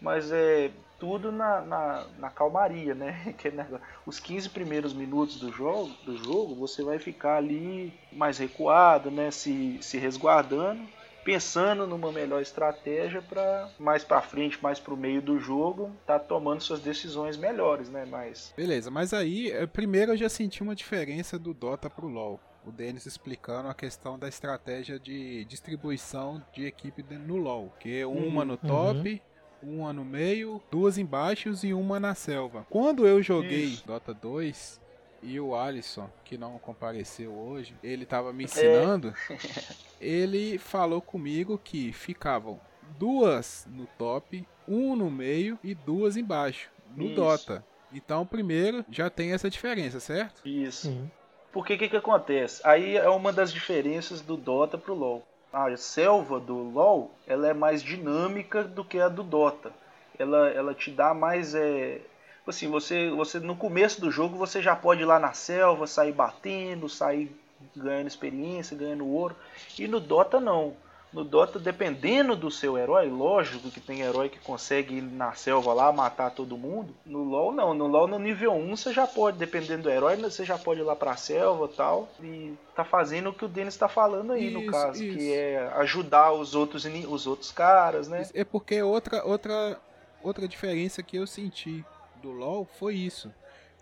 Mas 0.00 0.30
é 0.32 0.72
tudo 0.98 1.32
na, 1.32 1.60
na, 1.62 2.08
na 2.18 2.30
calmaria, 2.30 2.94
né? 2.94 3.22
Aquele 3.28 3.56
negócio. 3.56 3.86
Os 4.06 4.20
15 4.20 4.50
primeiros 4.50 4.92
minutos 4.94 5.38
do 5.38 5.50
jogo, 5.52 5.98
do 6.02 6.16
jogo, 6.16 6.54
você 6.56 6.82
vai 6.82 6.98
ficar 6.98 7.36
ali 7.36 7.98
mais 8.12 8.38
recuado, 8.38 9.10
né? 9.10 9.30
Se, 9.30 9.78
se 9.82 9.98
resguardando. 9.98 10.88
Pensando 11.26 11.88
numa 11.88 12.12
melhor 12.12 12.40
estratégia 12.40 13.20
para 13.20 13.68
mais 13.80 14.04
para 14.04 14.22
frente, 14.22 14.62
mais 14.62 14.78
para 14.78 14.94
o 14.94 14.96
meio 14.96 15.20
do 15.20 15.40
jogo, 15.40 15.90
tá 16.06 16.20
tomando 16.20 16.60
suas 16.60 16.80
decisões 16.80 17.36
melhores, 17.36 17.90
né? 17.90 18.06
Mas 18.08 18.54
Beleza, 18.56 18.92
mas 18.92 19.12
aí, 19.12 19.50
eh, 19.50 19.66
primeiro 19.66 20.12
eu 20.12 20.16
já 20.16 20.28
senti 20.28 20.62
uma 20.62 20.76
diferença 20.76 21.36
do 21.36 21.52
Dota 21.52 21.90
pro 21.90 22.06
LoL. 22.06 22.40
O 22.64 22.70
Denis 22.70 23.06
explicando 23.06 23.68
a 23.68 23.74
questão 23.74 24.16
da 24.16 24.28
estratégia 24.28 24.98
de 25.00 25.44
distribuição 25.46 26.42
de 26.52 26.64
equipe 26.64 27.02
no 27.16 27.36
LoL. 27.36 27.72
Que 27.78 28.00
é 28.00 28.06
uma 28.06 28.44
no 28.44 28.56
top, 28.56 29.22
uma 29.62 29.92
no 29.92 30.04
meio, 30.04 30.62
duas 30.70 30.98
embaixo 30.98 31.52
e 31.64 31.74
uma 31.74 31.98
na 31.98 32.14
selva. 32.14 32.66
Quando 32.70 33.06
eu 33.06 33.22
joguei 33.22 33.64
Isso. 33.64 33.86
Dota 33.86 34.14
2 34.14 34.80
e 35.26 35.40
o 35.40 35.56
Alisson, 35.56 36.08
que 36.24 36.38
não 36.38 36.56
compareceu 36.58 37.32
hoje, 37.32 37.74
ele 37.82 38.06
tava 38.06 38.32
me 38.32 38.44
ensinando, 38.44 39.12
ele 40.00 40.56
falou 40.56 41.02
comigo 41.02 41.60
que 41.62 41.92
ficavam 41.92 42.60
duas 42.96 43.66
no 43.68 43.86
top, 43.98 44.46
um 44.68 44.94
no 44.94 45.10
meio 45.10 45.58
e 45.64 45.74
duas 45.74 46.16
embaixo, 46.16 46.70
no 46.94 47.06
Isso. 47.06 47.14
Dota. 47.16 47.64
Então, 47.92 48.24
primeiro, 48.24 48.84
já 48.90 49.10
tem 49.10 49.32
essa 49.32 49.50
diferença, 49.50 49.98
certo? 49.98 50.46
isso. 50.46 50.88
Sim. 50.88 51.10
Porque 51.52 51.74
o 51.74 51.78
que, 51.78 51.88
que 51.88 51.96
acontece? 51.96 52.60
Aí 52.64 52.96
é 52.96 53.08
uma 53.08 53.32
das 53.32 53.52
diferenças 53.52 54.20
do 54.20 54.36
Dota 54.36 54.76
pro 54.76 54.94
LoL. 54.94 55.26
A 55.52 55.74
selva 55.76 56.38
do 56.38 56.54
LoL 56.54 57.10
ela 57.26 57.48
é 57.48 57.54
mais 57.54 57.82
dinâmica 57.82 58.62
do 58.62 58.84
que 58.84 59.00
a 59.00 59.08
do 59.08 59.22
Dota. 59.22 59.72
Ela, 60.18 60.50
ela 60.50 60.74
te 60.74 60.90
dá 60.90 61.14
mais. 61.14 61.54
É... 61.54 62.00
Assim, 62.46 62.68
você, 62.68 63.10
você 63.10 63.40
no 63.40 63.56
começo 63.56 64.00
do 64.00 64.10
jogo 64.10 64.36
você 64.36 64.62
já 64.62 64.76
pode 64.76 65.02
ir 65.02 65.04
lá 65.04 65.18
na 65.18 65.32
selva, 65.32 65.86
sair 65.86 66.12
batendo, 66.12 66.88
sair 66.88 67.34
ganhando 67.74 68.06
experiência, 68.06 68.76
ganhando 68.76 69.06
ouro. 69.06 69.34
E 69.78 69.88
no 69.88 69.98
Dota 70.00 70.40
não. 70.40 70.74
No 71.12 71.24
Dota, 71.24 71.58
dependendo 71.58 72.36
do 72.36 72.50
seu 72.50 72.76
herói, 72.76 73.08
lógico 73.08 73.70
que 73.70 73.80
tem 73.80 74.02
herói 74.02 74.28
que 74.28 74.38
consegue 74.38 74.96
ir 74.96 75.02
na 75.02 75.32
selva 75.32 75.72
lá 75.72 75.90
matar 75.90 76.30
todo 76.30 76.58
mundo. 76.58 76.94
No 77.06 77.24
LoL 77.24 77.52
não, 77.52 77.72
no 77.72 77.86
LoL 77.86 78.06
no 78.06 78.18
nível 78.18 78.52
1 78.52 78.76
você 78.76 78.92
já 78.92 79.06
pode, 79.06 79.38
dependendo 79.38 79.84
do 79.84 79.90
herói, 79.90 80.16
você 80.16 80.44
já 80.44 80.58
pode 80.58 80.80
ir 80.80 80.82
lá 80.82 80.94
pra 80.94 81.16
selva 81.16 81.66
e 81.66 81.76
tal. 81.76 82.08
E 82.20 82.54
tá 82.74 82.84
fazendo 82.84 83.30
o 83.30 83.32
que 83.32 83.44
o 83.44 83.48
Denis 83.48 83.76
tá 83.76 83.88
falando 83.88 84.32
aí, 84.32 84.50
no 84.50 84.60
Isso, 84.60 84.70
caso, 84.70 85.02
isso. 85.02 85.16
que 85.16 85.32
é 85.32 85.68
ajudar 85.76 86.32
os 86.32 86.54
outros, 86.54 86.84
os 86.84 87.26
outros 87.26 87.50
caras, 87.50 88.08
né? 88.08 88.28
É 88.34 88.44
porque 88.44 88.82
outra, 88.82 89.24
outra, 89.24 89.80
outra 90.22 90.46
diferença 90.46 91.02
que 91.02 91.16
eu 91.16 91.26
senti 91.26 91.82
do 92.22 92.30
LoL 92.32 92.68
foi 92.78 92.94
isso. 92.94 93.30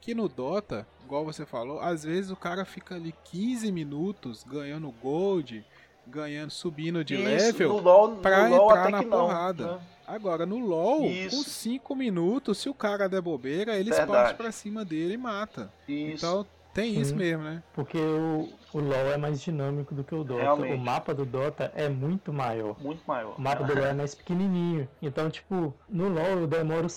Que 0.01 0.15
no 0.15 0.29
Dota, 0.29 0.87
igual 1.05 1.25
você 1.25 1.47
falou, 1.47 1.81
às 1.81 2.05
vezes 2.05 2.31
o 2.31 2.37
cara 2.37 2.65
fica 2.65 2.95
ali 2.95 3.15
15 3.25 3.73
minutos 3.73 4.45
ganhando 4.45 4.91
gold, 5.03 5.65
ganhando, 6.07 6.51
subindo 6.51 7.03
de 7.03 7.15
Isso, 7.15 7.25
level. 7.25 7.69
no 7.71 7.79
LoL, 7.81 8.17
pra 8.17 8.49
no 8.49 8.57
LoL 8.57 8.67
entrar 8.71 8.83
até 8.83 8.91
na 8.93 8.99
que 8.99 9.05
não. 9.07 9.19
porrada. 9.21 9.67
né? 9.77 9.81
Agora, 10.07 10.45
no 10.45 10.59
LoL, 10.59 11.07
Isso. 11.07 11.37
com 11.39 11.43
5 11.43 11.97
minutos, 11.97 12.59
se 12.59 12.69
o 12.69 12.75
cara 12.75 13.09
der 13.09 13.23
bobeira, 13.23 13.75
eles 13.79 13.97
Verdade. 13.97 14.11
partem 14.13 14.37
pra 14.37 14.53
cima 14.53 14.85
dele 14.85 15.15
e 15.15 15.17
mata. 15.17 15.73
Isso. 15.89 16.17
Então, 16.27 16.47
tem 16.75 17.01
isso 17.01 17.11
Sim. 17.13 17.17
mesmo, 17.17 17.43
né? 17.45 17.63
Porque 17.73 17.97
o, 17.97 18.49
o 18.75 18.79
LoL 18.81 19.13
é 19.13 19.17
mais 19.17 19.41
dinâmico 19.41 19.95
do 19.95 20.05
que 20.05 20.15
o 20.15 20.23
Dota. 20.23 20.43
Realmente. 20.43 20.75
O 20.75 20.79
mapa 20.79 21.15
do 21.15 21.25
Dota 21.25 21.73
é 21.75 21.89
muito 21.89 22.31
maior. 22.33 22.77
muito 22.83 23.03
maior. 23.07 23.37
O 23.39 23.41
mapa 23.41 23.65
do 23.65 23.75
LoL 23.75 23.87
é 23.87 23.95
mais 23.95 24.15
pequenininho. 24.15 24.87
Então, 25.01 25.31
tipo, 25.31 25.73
no 25.89 26.09
LoL 26.11 26.41
eu 26.41 26.47
demoro 26.47 26.89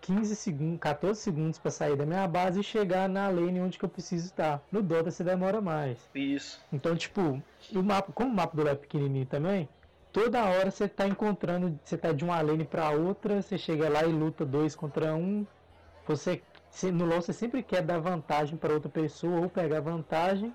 15 0.00 0.34
segundos, 0.36 0.80
14 0.80 1.20
segundos 1.20 1.58
pra 1.58 1.70
sair 1.70 1.96
da 1.96 2.06
minha 2.06 2.26
base 2.26 2.60
e 2.60 2.64
chegar 2.64 3.08
na 3.08 3.28
lane 3.28 3.60
onde 3.60 3.78
que 3.78 3.84
eu 3.84 3.88
preciso 3.88 4.26
estar. 4.26 4.62
No 4.70 4.82
Dota 4.82 5.10
você 5.10 5.22
demora 5.24 5.60
mais. 5.60 5.98
Isso. 6.14 6.60
Então, 6.72 6.94
tipo, 6.96 7.42
o 7.74 7.82
mapa, 7.82 8.12
como 8.12 8.30
o 8.30 8.34
mapa 8.34 8.56
do 8.56 8.62
LoL 8.62 8.72
é 8.72 8.76
pequenininho 8.76 9.26
também, 9.26 9.68
toda 10.12 10.44
hora 10.44 10.70
você 10.70 10.88
tá 10.88 11.06
encontrando, 11.06 11.78
você 11.84 11.96
tá 11.96 12.12
de 12.12 12.24
uma 12.24 12.40
lane 12.40 12.64
pra 12.64 12.90
outra, 12.90 13.40
você 13.42 13.56
chega 13.58 13.88
lá 13.88 14.04
e 14.04 14.12
luta 14.12 14.44
dois 14.44 14.74
contra 14.74 15.14
um. 15.14 15.46
Você 16.06 16.42
se- 16.70 16.90
no 16.92 17.04
LoL 17.06 17.22
você 17.22 17.32
sempre 17.32 17.62
quer 17.62 17.82
dar 17.82 17.98
vantagem 17.98 18.56
pra 18.56 18.72
outra 18.72 18.88
pessoa 18.90 19.40
ou 19.40 19.48
pegar 19.48 19.80
vantagem, 19.80 20.52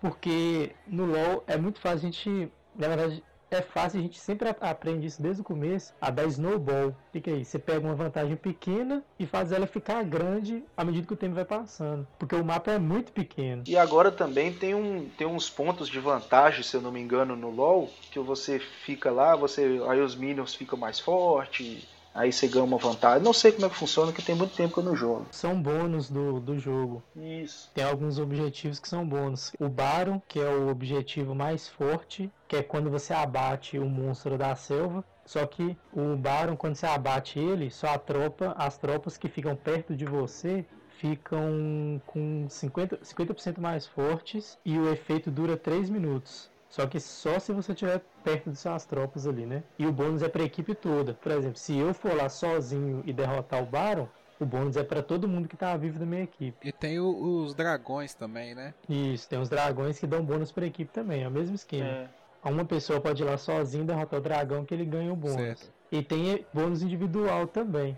porque 0.00 0.70
no 0.86 1.06
LoL 1.06 1.42
é 1.46 1.56
muito 1.56 1.80
fácil 1.80 1.98
a 2.08 2.10
gente, 2.10 2.52
na 2.74 2.88
verdade, 2.88 3.22
é 3.50 3.62
fácil, 3.62 3.98
a 4.00 4.02
gente 4.02 4.18
sempre 4.18 4.48
aprende 4.60 5.06
isso 5.06 5.22
desde 5.22 5.40
o 5.40 5.44
começo, 5.44 5.92
a 6.00 6.10
dar 6.10 6.26
snowball. 6.26 6.94
Fica 7.12 7.30
aí, 7.30 7.44
você 7.44 7.58
pega 7.58 7.86
uma 7.86 7.94
vantagem 7.94 8.36
pequena 8.36 9.04
e 9.18 9.26
faz 9.26 9.52
ela 9.52 9.66
ficar 9.66 10.02
grande 10.04 10.64
à 10.76 10.84
medida 10.84 11.06
que 11.06 11.12
o 11.12 11.16
tempo 11.16 11.34
vai 11.34 11.44
passando, 11.44 12.06
porque 12.18 12.34
o 12.34 12.44
mapa 12.44 12.72
é 12.72 12.78
muito 12.78 13.12
pequeno. 13.12 13.62
E 13.66 13.76
agora 13.76 14.10
também 14.10 14.52
tem, 14.52 14.74
um, 14.74 15.08
tem 15.16 15.26
uns 15.26 15.48
pontos 15.48 15.88
de 15.88 15.98
vantagem, 16.00 16.62
se 16.62 16.76
eu 16.76 16.80
não 16.80 16.92
me 16.92 17.00
engano, 17.00 17.36
no 17.36 17.50
LoL, 17.50 17.90
que 18.10 18.18
você 18.18 18.58
fica 18.58 19.10
lá, 19.10 19.36
você 19.36 19.80
aí 19.88 20.00
os 20.00 20.16
minions 20.16 20.54
ficam 20.54 20.78
mais 20.78 20.98
fortes, 20.98 21.86
aí 22.16 22.32
você 22.32 22.48
ganha 22.48 22.64
uma 22.64 22.78
vantagem. 22.78 23.22
Não 23.22 23.32
sei 23.32 23.52
como 23.52 23.66
é 23.66 23.68
que 23.68 23.76
funciona, 23.76 24.12
que 24.12 24.22
tem 24.22 24.34
muito 24.34 24.56
tempo 24.56 24.74
que 24.74 24.80
eu 24.80 24.84
não 24.84 24.96
jogo. 24.96 25.26
São 25.30 25.60
bônus 25.60 26.10
do, 26.10 26.40
do 26.40 26.58
jogo. 26.58 27.02
Isso. 27.14 27.70
Tem 27.74 27.84
alguns 27.84 28.18
objetivos 28.18 28.80
que 28.80 28.88
são 28.88 29.06
bônus. 29.06 29.52
O 29.60 29.68
Baron, 29.68 30.20
que 30.26 30.40
é 30.40 30.48
o 30.48 30.68
objetivo 30.68 31.34
mais 31.34 31.68
forte, 31.68 32.30
que 32.48 32.56
é 32.56 32.62
quando 32.62 32.90
você 32.90 33.12
abate 33.12 33.78
o 33.78 33.86
monstro 33.86 34.38
da 34.38 34.56
selva. 34.56 35.04
Só 35.24 35.44
que 35.44 35.76
o 35.92 36.16
Baron, 36.16 36.56
quando 36.56 36.76
você 36.76 36.86
abate 36.86 37.38
ele, 37.38 37.70
só 37.70 37.88
a 37.88 37.98
tropa, 37.98 38.54
as 38.56 38.78
tropas 38.78 39.16
que 39.16 39.28
ficam 39.28 39.54
perto 39.54 39.94
de 39.94 40.04
você 40.04 40.64
ficam 40.98 42.00
com 42.06 42.46
50%, 42.48 42.98
50 43.02 43.60
mais 43.60 43.86
fortes 43.86 44.58
e 44.64 44.78
o 44.78 44.90
efeito 44.90 45.30
dura 45.30 45.56
3 45.56 45.90
minutos. 45.90 46.50
Só 46.76 46.86
que 46.86 47.00
só 47.00 47.38
se 47.38 47.54
você 47.54 47.72
estiver 47.72 48.02
perto 48.22 48.50
de 48.50 48.56
suas 48.58 48.84
tropas 48.84 49.26
ali, 49.26 49.46
né? 49.46 49.62
E 49.78 49.86
o 49.86 49.92
bônus 49.92 50.20
é 50.20 50.28
para 50.28 50.42
a 50.42 50.44
equipe 50.44 50.74
toda. 50.74 51.14
Por 51.14 51.32
exemplo, 51.32 51.56
se 51.56 51.74
eu 51.74 51.94
for 51.94 52.14
lá 52.14 52.28
sozinho 52.28 53.02
e 53.06 53.14
derrotar 53.14 53.62
o 53.62 53.66
Baron, 53.66 54.06
o 54.38 54.44
bônus 54.44 54.76
é 54.76 54.84
para 54.84 55.02
todo 55.02 55.26
mundo 55.26 55.48
que 55.48 55.56
tá 55.56 55.74
vivo 55.78 55.98
da 55.98 56.04
minha 56.04 56.24
equipe. 56.24 56.68
E 56.68 56.70
tem 56.70 57.00
o- 57.00 57.44
os 57.44 57.54
dragões 57.54 58.14
também, 58.14 58.54
né? 58.54 58.74
Isso, 58.90 59.26
tem 59.26 59.38
os 59.38 59.48
dragões 59.48 59.98
que 59.98 60.06
dão 60.06 60.22
bônus 60.22 60.52
pra 60.52 60.66
equipe 60.66 60.92
também, 60.92 61.22
é 61.22 61.28
o 61.28 61.30
mesmo 61.30 61.54
esquema. 61.54 61.88
É. 61.88 62.08
Uma 62.44 62.66
pessoa 62.66 63.00
pode 63.00 63.22
ir 63.22 63.24
lá 63.24 63.38
sozinho 63.38 63.86
derrotar 63.86 64.20
o 64.20 64.22
dragão 64.22 64.62
que 64.62 64.74
ele 64.74 64.84
ganha 64.84 65.10
o 65.10 65.16
bônus. 65.16 65.60
Certo. 65.60 65.72
E 65.90 66.02
tem 66.02 66.44
bônus 66.52 66.82
individual 66.82 67.46
também. 67.46 67.96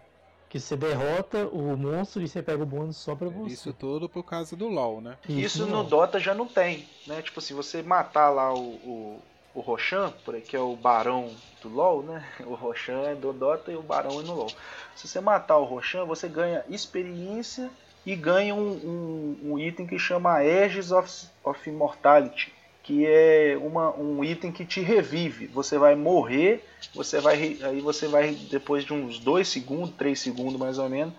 Que 0.48 0.58
você 0.58 0.76
derrota 0.76 1.46
o 1.48 1.76
monstro 1.76 2.22
e 2.22 2.28
você 2.28 2.42
pega 2.42 2.62
o 2.62 2.66
bônus 2.66 2.96
só 2.96 3.14
pra 3.14 3.28
você. 3.28 3.52
Isso 3.52 3.72
tudo 3.72 4.08
por 4.08 4.22
causa 4.22 4.56
do 4.56 4.68
LoL, 4.68 5.00
né? 5.00 5.16
Isso 5.28 5.66
no 5.66 5.78
não. 5.78 5.84
Dota 5.84 6.18
já 6.18 6.34
não 6.34 6.46
tem, 6.46 6.88
né? 7.06 7.20
Tipo 7.20 7.40
assim, 7.40 7.54
você 7.54 7.82
matar 7.82 8.30
lá 8.30 8.54
o, 8.54 8.58
o, 8.58 9.22
o 9.54 9.60
Roshan, 9.60 10.10
por 10.24 10.34
aí, 10.34 10.40
que 10.40 10.56
é 10.56 10.60
o 10.60 10.74
barão 10.74 11.30
do 11.60 11.68
LoL, 11.68 12.02
né? 12.02 12.26
O 12.46 12.54
Roshan 12.54 13.02
é 13.02 13.14
do 13.14 13.32
Dota 13.32 13.70
e 13.70 13.76
o 13.76 13.82
barão 13.82 14.20
é 14.20 14.22
no 14.22 14.34
LoL. 14.34 14.50
Se 14.96 15.06
você 15.06 15.20
matar 15.20 15.58
o 15.58 15.64
Roshan, 15.64 16.04
você 16.06 16.28
ganha 16.28 16.64
experiência 16.68 17.70
e 18.06 18.16
ganha 18.16 18.54
um, 18.54 18.70
um, 18.72 19.52
um 19.52 19.58
item 19.58 19.86
que 19.86 19.98
chama 19.98 20.38
Aegis 20.38 20.92
of, 20.92 21.28
of 21.44 21.68
Immortality, 21.68 22.54
que 22.88 23.04
é 23.04 23.54
uma, 23.60 23.94
um 23.94 24.24
item 24.24 24.50
que 24.50 24.64
te 24.64 24.80
revive. 24.80 25.46
Você 25.48 25.76
vai 25.76 25.94
morrer, 25.94 26.66
você 26.94 27.20
vai 27.20 27.58
aí 27.62 27.82
você 27.82 28.08
vai 28.08 28.30
depois 28.30 28.82
de 28.82 28.94
uns 28.94 29.18
2 29.18 29.46
segundos, 29.46 29.90
3 29.90 30.18
segundos 30.18 30.58
mais 30.58 30.78
ou 30.78 30.88
menos, 30.88 31.12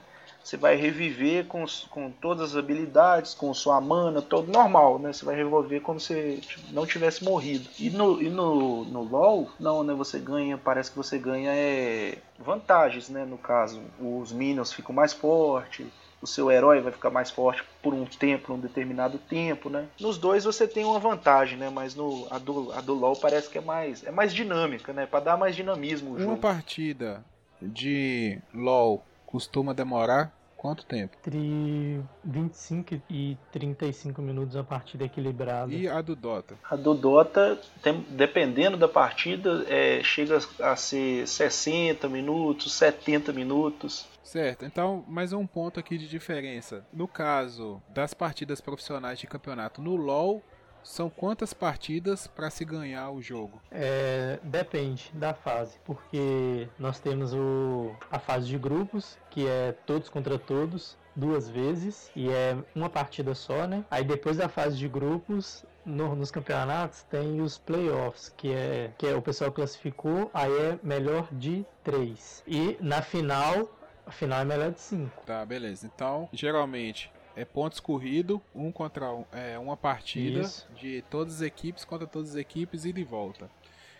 você 0.43 0.57
vai 0.57 0.75
reviver 0.75 1.45
com, 1.45 1.63
com 1.91 2.09
todas 2.09 2.51
as 2.51 2.57
habilidades, 2.57 3.35
com 3.35 3.53
sua 3.53 3.79
mana, 3.79 4.19
todo 4.19 4.51
normal, 4.51 4.97
né? 4.97 5.13
Você 5.13 5.23
vai 5.23 5.35
revolver 5.35 5.79
como 5.79 5.99
se 5.99 6.41
não 6.71 6.87
tivesse 6.87 7.23
morrido. 7.23 7.69
E 7.77 7.91
no, 7.91 8.19
e 8.19 8.31
no, 8.31 8.83
no 8.85 9.03
LoL, 9.03 9.51
não, 9.59 9.83
né? 9.83 9.93
Você 9.93 10.17
ganha, 10.17 10.57
parece 10.57 10.89
que 10.89 10.97
você 10.97 11.19
ganha 11.19 11.51
é, 11.53 12.17
vantagens, 12.39 13.09
né? 13.09 13.25
No 13.25 13.37
caso, 13.37 13.79
os 13.99 14.31
minions 14.31 14.73
ficam 14.73 14.95
mais 14.95 15.13
fortes, 15.13 15.85
o 16.21 16.27
seu 16.27 16.51
herói 16.51 16.81
vai 16.81 16.91
ficar 16.91 17.09
mais 17.09 17.31
forte 17.31 17.63
por 17.81 17.93
um 17.93 18.05
tempo, 18.05 18.47
por 18.47 18.53
um 18.53 18.59
determinado 18.59 19.17
tempo, 19.17 19.69
né? 19.69 19.87
Nos 19.99 20.17
dois 20.17 20.43
você 20.43 20.67
tem 20.67 20.83
uma 20.83 20.99
vantagem, 20.99 21.57
né? 21.57 21.69
Mas 21.69 21.95
no, 21.95 22.27
a, 22.29 22.37
do, 22.37 22.71
a 22.73 22.81
do 22.81 22.93
LoL 22.93 23.15
parece 23.15 23.49
que 23.49 23.57
é 23.57 23.61
mais, 23.61 24.05
é 24.05 24.11
mais 24.11 24.33
dinâmica, 24.33 24.91
né? 24.91 25.05
Para 25.05 25.21
dar 25.21 25.37
mais 25.37 25.55
dinamismo 25.55 26.15
Uma 26.17 26.37
partida 26.37 27.23
de 27.61 28.39
LoL 28.53 29.03
costuma 29.25 29.73
demorar 29.73 30.33
quanto 30.59 30.85
tempo? 30.85 31.15
Entre 31.25 32.01
25 32.25 33.01
e 33.09 33.37
35 33.49 34.21
minutos 34.21 34.57
a 34.57 34.63
partida 34.63 35.05
equilibrada. 35.05 35.71
E 35.73 35.87
a 35.87 36.01
do 36.01 36.17
Dota? 36.17 36.55
A 36.69 36.75
do 36.75 36.93
Dota, 36.93 37.57
tem- 37.81 38.05
dependendo 38.09 38.75
da 38.75 38.87
partida, 38.89 39.65
é, 39.69 40.03
chega 40.03 40.37
a 40.61 40.75
ser 40.75 41.25
60 41.25 42.09
minutos, 42.09 42.73
70 42.73 43.31
minutos. 43.31 44.05
Certo, 44.21 44.65
então 44.65 45.03
mais 45.07 45.31
um 45.31 45.47
ponto 45.47 45.79
aqui 45.79 45.97
de 45.97 46.07
diferença. 46.09 46.85
No 46.91 47.07
caso 47.07 47.81
das 47.89 48.13
partidas 48.13 48.59
profissionais 48.59 49.17
de 49.17 49.27
campeonato 49.27 49.81
no 49.81 49.95
LoL, 49.95 50.43
são 50.83 51.09
quantas 51.09 51.53
partidas 51.53 52.27
para 52.27 52.49
se 52.49 52.65
ganhar 52.65 53.09
o 53.11 53.21
jogo? 53.21 53.61
É, 53.71 54.39
depende 54.43 55.11
da 55.13 55.33
fase, 55.33 55.77
porque 55.85 56.67
nós 56.77 56.99
temos 56.99 57.33
o, 57.33 57.95
a 58.11 58.19
fase 58.19 58.47
de 58.47 58.57
grupos, 58.57 59.17
que 59.29 59.47
é 59.47 59.73
todos 59.85 60.09
contra 60.09 60.37
todos, 60.37 60.97
duas 61.15 61.49
vezes, 61.49 62.09
e 62.15 62.29
é 62.29 62.57
uma 62.73 62.89
partida 62.89 63.35
só, 63.35 63.67
né? 63.67 63.83
Aí 63.91 64.03
depois 64.03 64.37
da 64.37 64.47
fase 64.47 64.77
de 64.77 64.87
grupos, 64.87 65.65
no, 65.85 66.15
nos 66.15 66.31
campeonatos 66.31 67.03
tem 67.03 67.41
os 67.41 67.57
playoffs, 67.57 68.33
que 68.35 68.51
é 68.53 68.91
que 68.97 69.07
é, 69.07 69.15
o 69.15 69.21
pessoal 69.21 69.51
classificou, 69.51 70.29
aí 70.33 70.51
é 70.51 70.79
melhor 70.83 71.27
de 71.31 71.65
três. 71.83 72.43
E 72.47 72.77
na 72.79 73.01
final, 73.01 73.69
a 74.05 74.11
final 74.11 74.39
é 74.39 74.45
melhor 74.45 74.71
de 74.71 74.79
cinco. 74.79 75.23
Tá, 75.25 75.45
beleza. 75.45 75.89
Então, 75.93 76.29
geralmente 76.31 77.11
é 77.39 77.45
pontos 77.45 77.79
corrido, 77.79 78.41
um 78.53 78.71
contra 78.71 79.11
um, 79.13 79.25
é 79.31 79.57
uma 79.57 79.77
partida 79.77 80.41
Isso. 80.41 80.67
de 80.75 81.03
todas 81.09 81.35
as 81.35 81.41
equipes 81.41 81.85
contra 81.85 82.05
todas 82.05 82.31
as 82.31 82.35
equipes 82.35 82.85
e 82.85 82.91
de 82.91 83.03
volta. 83.03 83.49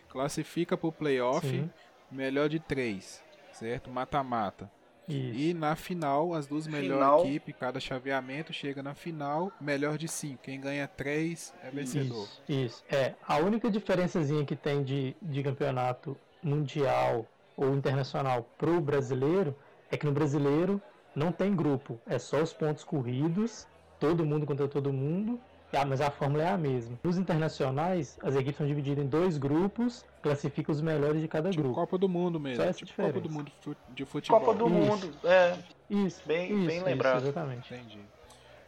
Classifica 0.09 0.75
pro 0.75 0.91
playoff, 0.91 1.47
Sim. 1.47 1.69
melhor 2.11 2.49
de 2.49 2.59
três, 2.59 3.23
certo? 3.53 3.89
Mata-mata. 3.89 4.69
E 5.11 5.55
na 5.55 5.75
final, 5.75 6.35
as 6.35 6.45
duas 6.45 6.67
melhores 6.67 7.25
equipes, 7.25 7.55
cada 7.59 7.79
chaveamento 7.79 8.53
chega 8.53 8.83
na 8.83 8.93
final, 8.93 9.51
melhor 9.59 9.97
de 9.97 10.07
cinco. 10.07 10.43
Quem 10.43 10.61
ganha 10.61 10.87
três 10.87 11.51
é 11.63 11.71
vencedor. 11.71 12.25
Isso, 12.25 12.43
isso. 12.47 12.83
É, 12.91 13.15
a 13.27 13.37
única 13.37 13.71
diferençazinha 13.71 14.45
que 14.45 14.55
tem 14.55 14.83
de, 14.83 15.15
de 15.19 15.41
campeonato 15.41 16.15
mundial 16.43 17.25
ou 17.57 17.73
internacional 17.73 18.47
pro 18.55 18.79
brasileiro 18.79 19.55
é 19.91 19.97
que 19.97 20.05
no 20.05 20.11
brasileiro 20.11 20.79
não 21.15 21.31
tem 21.31 21.55
grupo, 21.55 21.99
é 22.07 22.17
só 22.19 22.41
os 22.41 22.53
pontos 22.53 22.83
corridos, 22.83 23.67
todo 23.99 24.25
mundo 24.25 24.45
contra 24.45 24.67
todo 24.67 24.91
mundo, 24.93 25.39
ah, 25.73 25.85
mas 25.85 26.01
a 26.01 26.09
fórmula 26.09 26.43
é 26.43 26.49
a 26.49 26.57
mesma. 26.57 26.97
Nos 27.03 27.17
internacionais, 27.17 28.17
as 28.23 28.33
equipes 28.35 28.57
são 28.57 28.65
divididas 28.65 29.03
em 29.03 29.07
dois 29.07 29.37
grupos, 29.37 30.03
classificam 30.21 30.73
os 30.73 30.81
melhores 30.81 31.21
de 31.21 31.27
cada 31.27 31.49
Tipo 31.51 31.61
grupo. 31.63 31.75
Copa 31.75 31.97
do 31.97 32.09
Mundo 32.09 32.39
mesmo. 32.39 32.63
Só 32.63 32.69
essa 32.69 32.85
Tipo 32.85 33.01
Copa 33.03 33.19
do. 33.19 33.29
Mundo 33.29 33.51
de 33.89 34.05
futebol. 34.05 34.39
Copa 34.39 34.53
do 34.55 34.65
Isso. 34.67 34.73
Mundo, 34.75 35.11
é. 35.23 35.57
Isso, 35.89 36.21
Bem- 36.25 36.51
isso, 36.53 36.65
bem 36.67 36.77
isso, 36.77 36.85
lembrado. 36.85 37.21
exatamente. 37.23 37.73
Entendi. 37.73 37.99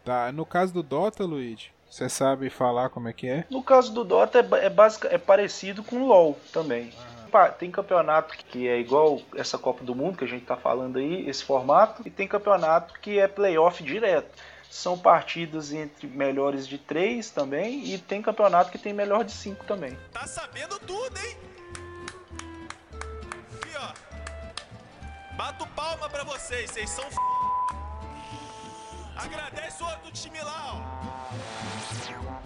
Tá, 0.04 0.32
no 0.32 0.46
caso 0.46 0.74
do 0.74 0.82
Dota, 0.84 1.24
Luigi, 1.26 1.70
você 1.90 2.10
sabe 2.10 2.50
falar 2.50 2.90
como 2.90 3.08
é 3.08 3.14
que 3.14 3.28
é? 3.28 3.46
No 3.50 3.62
caso 3.64 3.94
do 3.94 4.04
Dota 4.04 4.40
é, 4.40 4.66
é, 4.66 4.70
basica, 4.70 5.08
é 5.12 5.18
parecido 5.18 5.84
com 5.84 5.98
o 6.04 6.08
LoL 6.08 6.38
também. 6.52 6.90
Pa- 6.90 7.21
Tem 7.58 7.72
campeonato 7.72 8.36
que 8.36 8.68
é 8.68 8.80
igual 8.80 9.22
essa 9.36 9.58
Copa 9.58 9.84
do 9.84 9.96
Mundo 9.96 10.18
que 10.18 10.26
a 10.26 10.28
gente 10.28 10.46
tá 10.46 10.58
falando 10.58 11.00
aí, 11.00 11.28
esse 11.30 11.44
formato, 11.44 12.02
e 12.06 12.10
tem 12.10 12.28
campeonato 12.28 12.94
que 13.00 13.20
é 13.20 13.28
playoff 13.28 13.84
direto. 13.84 14.30
São 14.70 14.98
partidas 14.98 15.74
entre 15.74 16.08
melhores 16.08 16.68
de 16.68 16.78
três 16.78 17.30
também, 17.30 17.94
e 17.94 17.98
tem 17.98 18.22
campeonato 18.22 18.72
que 18.72 18.78
tem 18.78 18.94
melhor 18.94 19.24
de 19.24 19.32
cinco 19.32 19.66
também. 19.66 19.98
Tá 20.12 20.26
sabendo 20.26 20.80
tudo, 20.80 21.18
hein? 21.18 21.38
Aqui, 23.56 23.76
ó. 23.78 25.36
Bato 25.36 25.68
palma 25.68 26.10
pra 26.10 26.24
vocês, 26.24 26.72
vocês 26.72 26.90
são 26.90 27.06
f... 27.06 27.16
Agradece 29.16 29.84
o 29.84 29.86
outro 29.86 30.12
time 30.12 30.42
lá, 30.42 30.76
ó. 30.76 31.61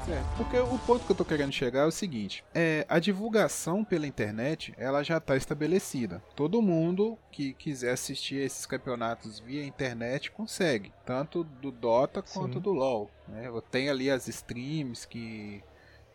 Certo, 0.05 0.37
porque 0.37 0.59
o 0.59 0.77
ponto 0.77 1.03
que 1.03 1.11
eu 1.11 1.15
tô 1.15 1.25
querendo 1.25 1.51
chegar 1.51 1.81
é 1.81 1.85
o 1.85 1.91
seguinte: 1.91 2.43
é, 2.53 2.85
a 2.87 2.99
divulgação 2.99 3.83
pela 3.83 4.05
internet 4.05 4.71
ela 4.77 5.01
já 5.01 5.17
está 5.17 5.35
estabelecida. 5.35 6.21
Todo 6.35 6.61
mundo 6.61 7.17
que 7.31 7.53
quiser 7.53 7.93
assistir 7.93 8.35
esses 8.35 8.67
campeonatos 8.67 9.39
via 9.39 9.65
internet 9.65 10.29
consegue, 10.29 10.93
tanto 11.03 11.43
do 11.43 11.71
Dota 11.71 12.21
quanto 12.21 12.55
Sim. 12.55 12.59
do 12.59 12.71
LoL. 12.71 13.09
Né? 13.27 13.49
Tem 13.71 13.89
ali 13.89 14.11
as 14.11 14.27
streams 14.27 15.07
que 15.07 15.63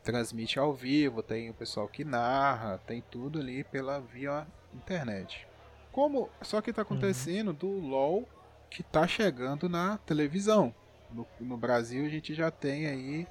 transmite 0.05 0.57
ao 0.57 0.73
vivo, 0.73 1.21
tem 1.21 1.51
o 1.51 1.55
pessoal 1.55 1.89
que 1.89 2.05
narra, 2.05 2.79
tem 2.87 3.03
tudo 3.11 3.41
ali 3.41 3.65
pela 3.65 3.99
via 4.01 4.47
internet. 4.73 5.49
Como 5.91 6.31
só 6.43 6.61
que 6.61 6.71
está 6.71 6.83
acontecendo 6.83 7.53
do 7.53 7.67
LoL 7.67 8.29
que 8.71 8.83
está 8.83 9.09
chegando 9.09 9.69
na 9.69 9.99
televisão. 9.99 10.73
No, 11.11 11.27
no 11.41 11.57
Brasil 11.57 12.07
a 12.07 12.09
gente 12.09 12.33
já 12.35 12.53
tem 12.53 12.87
aí 12.87 13.27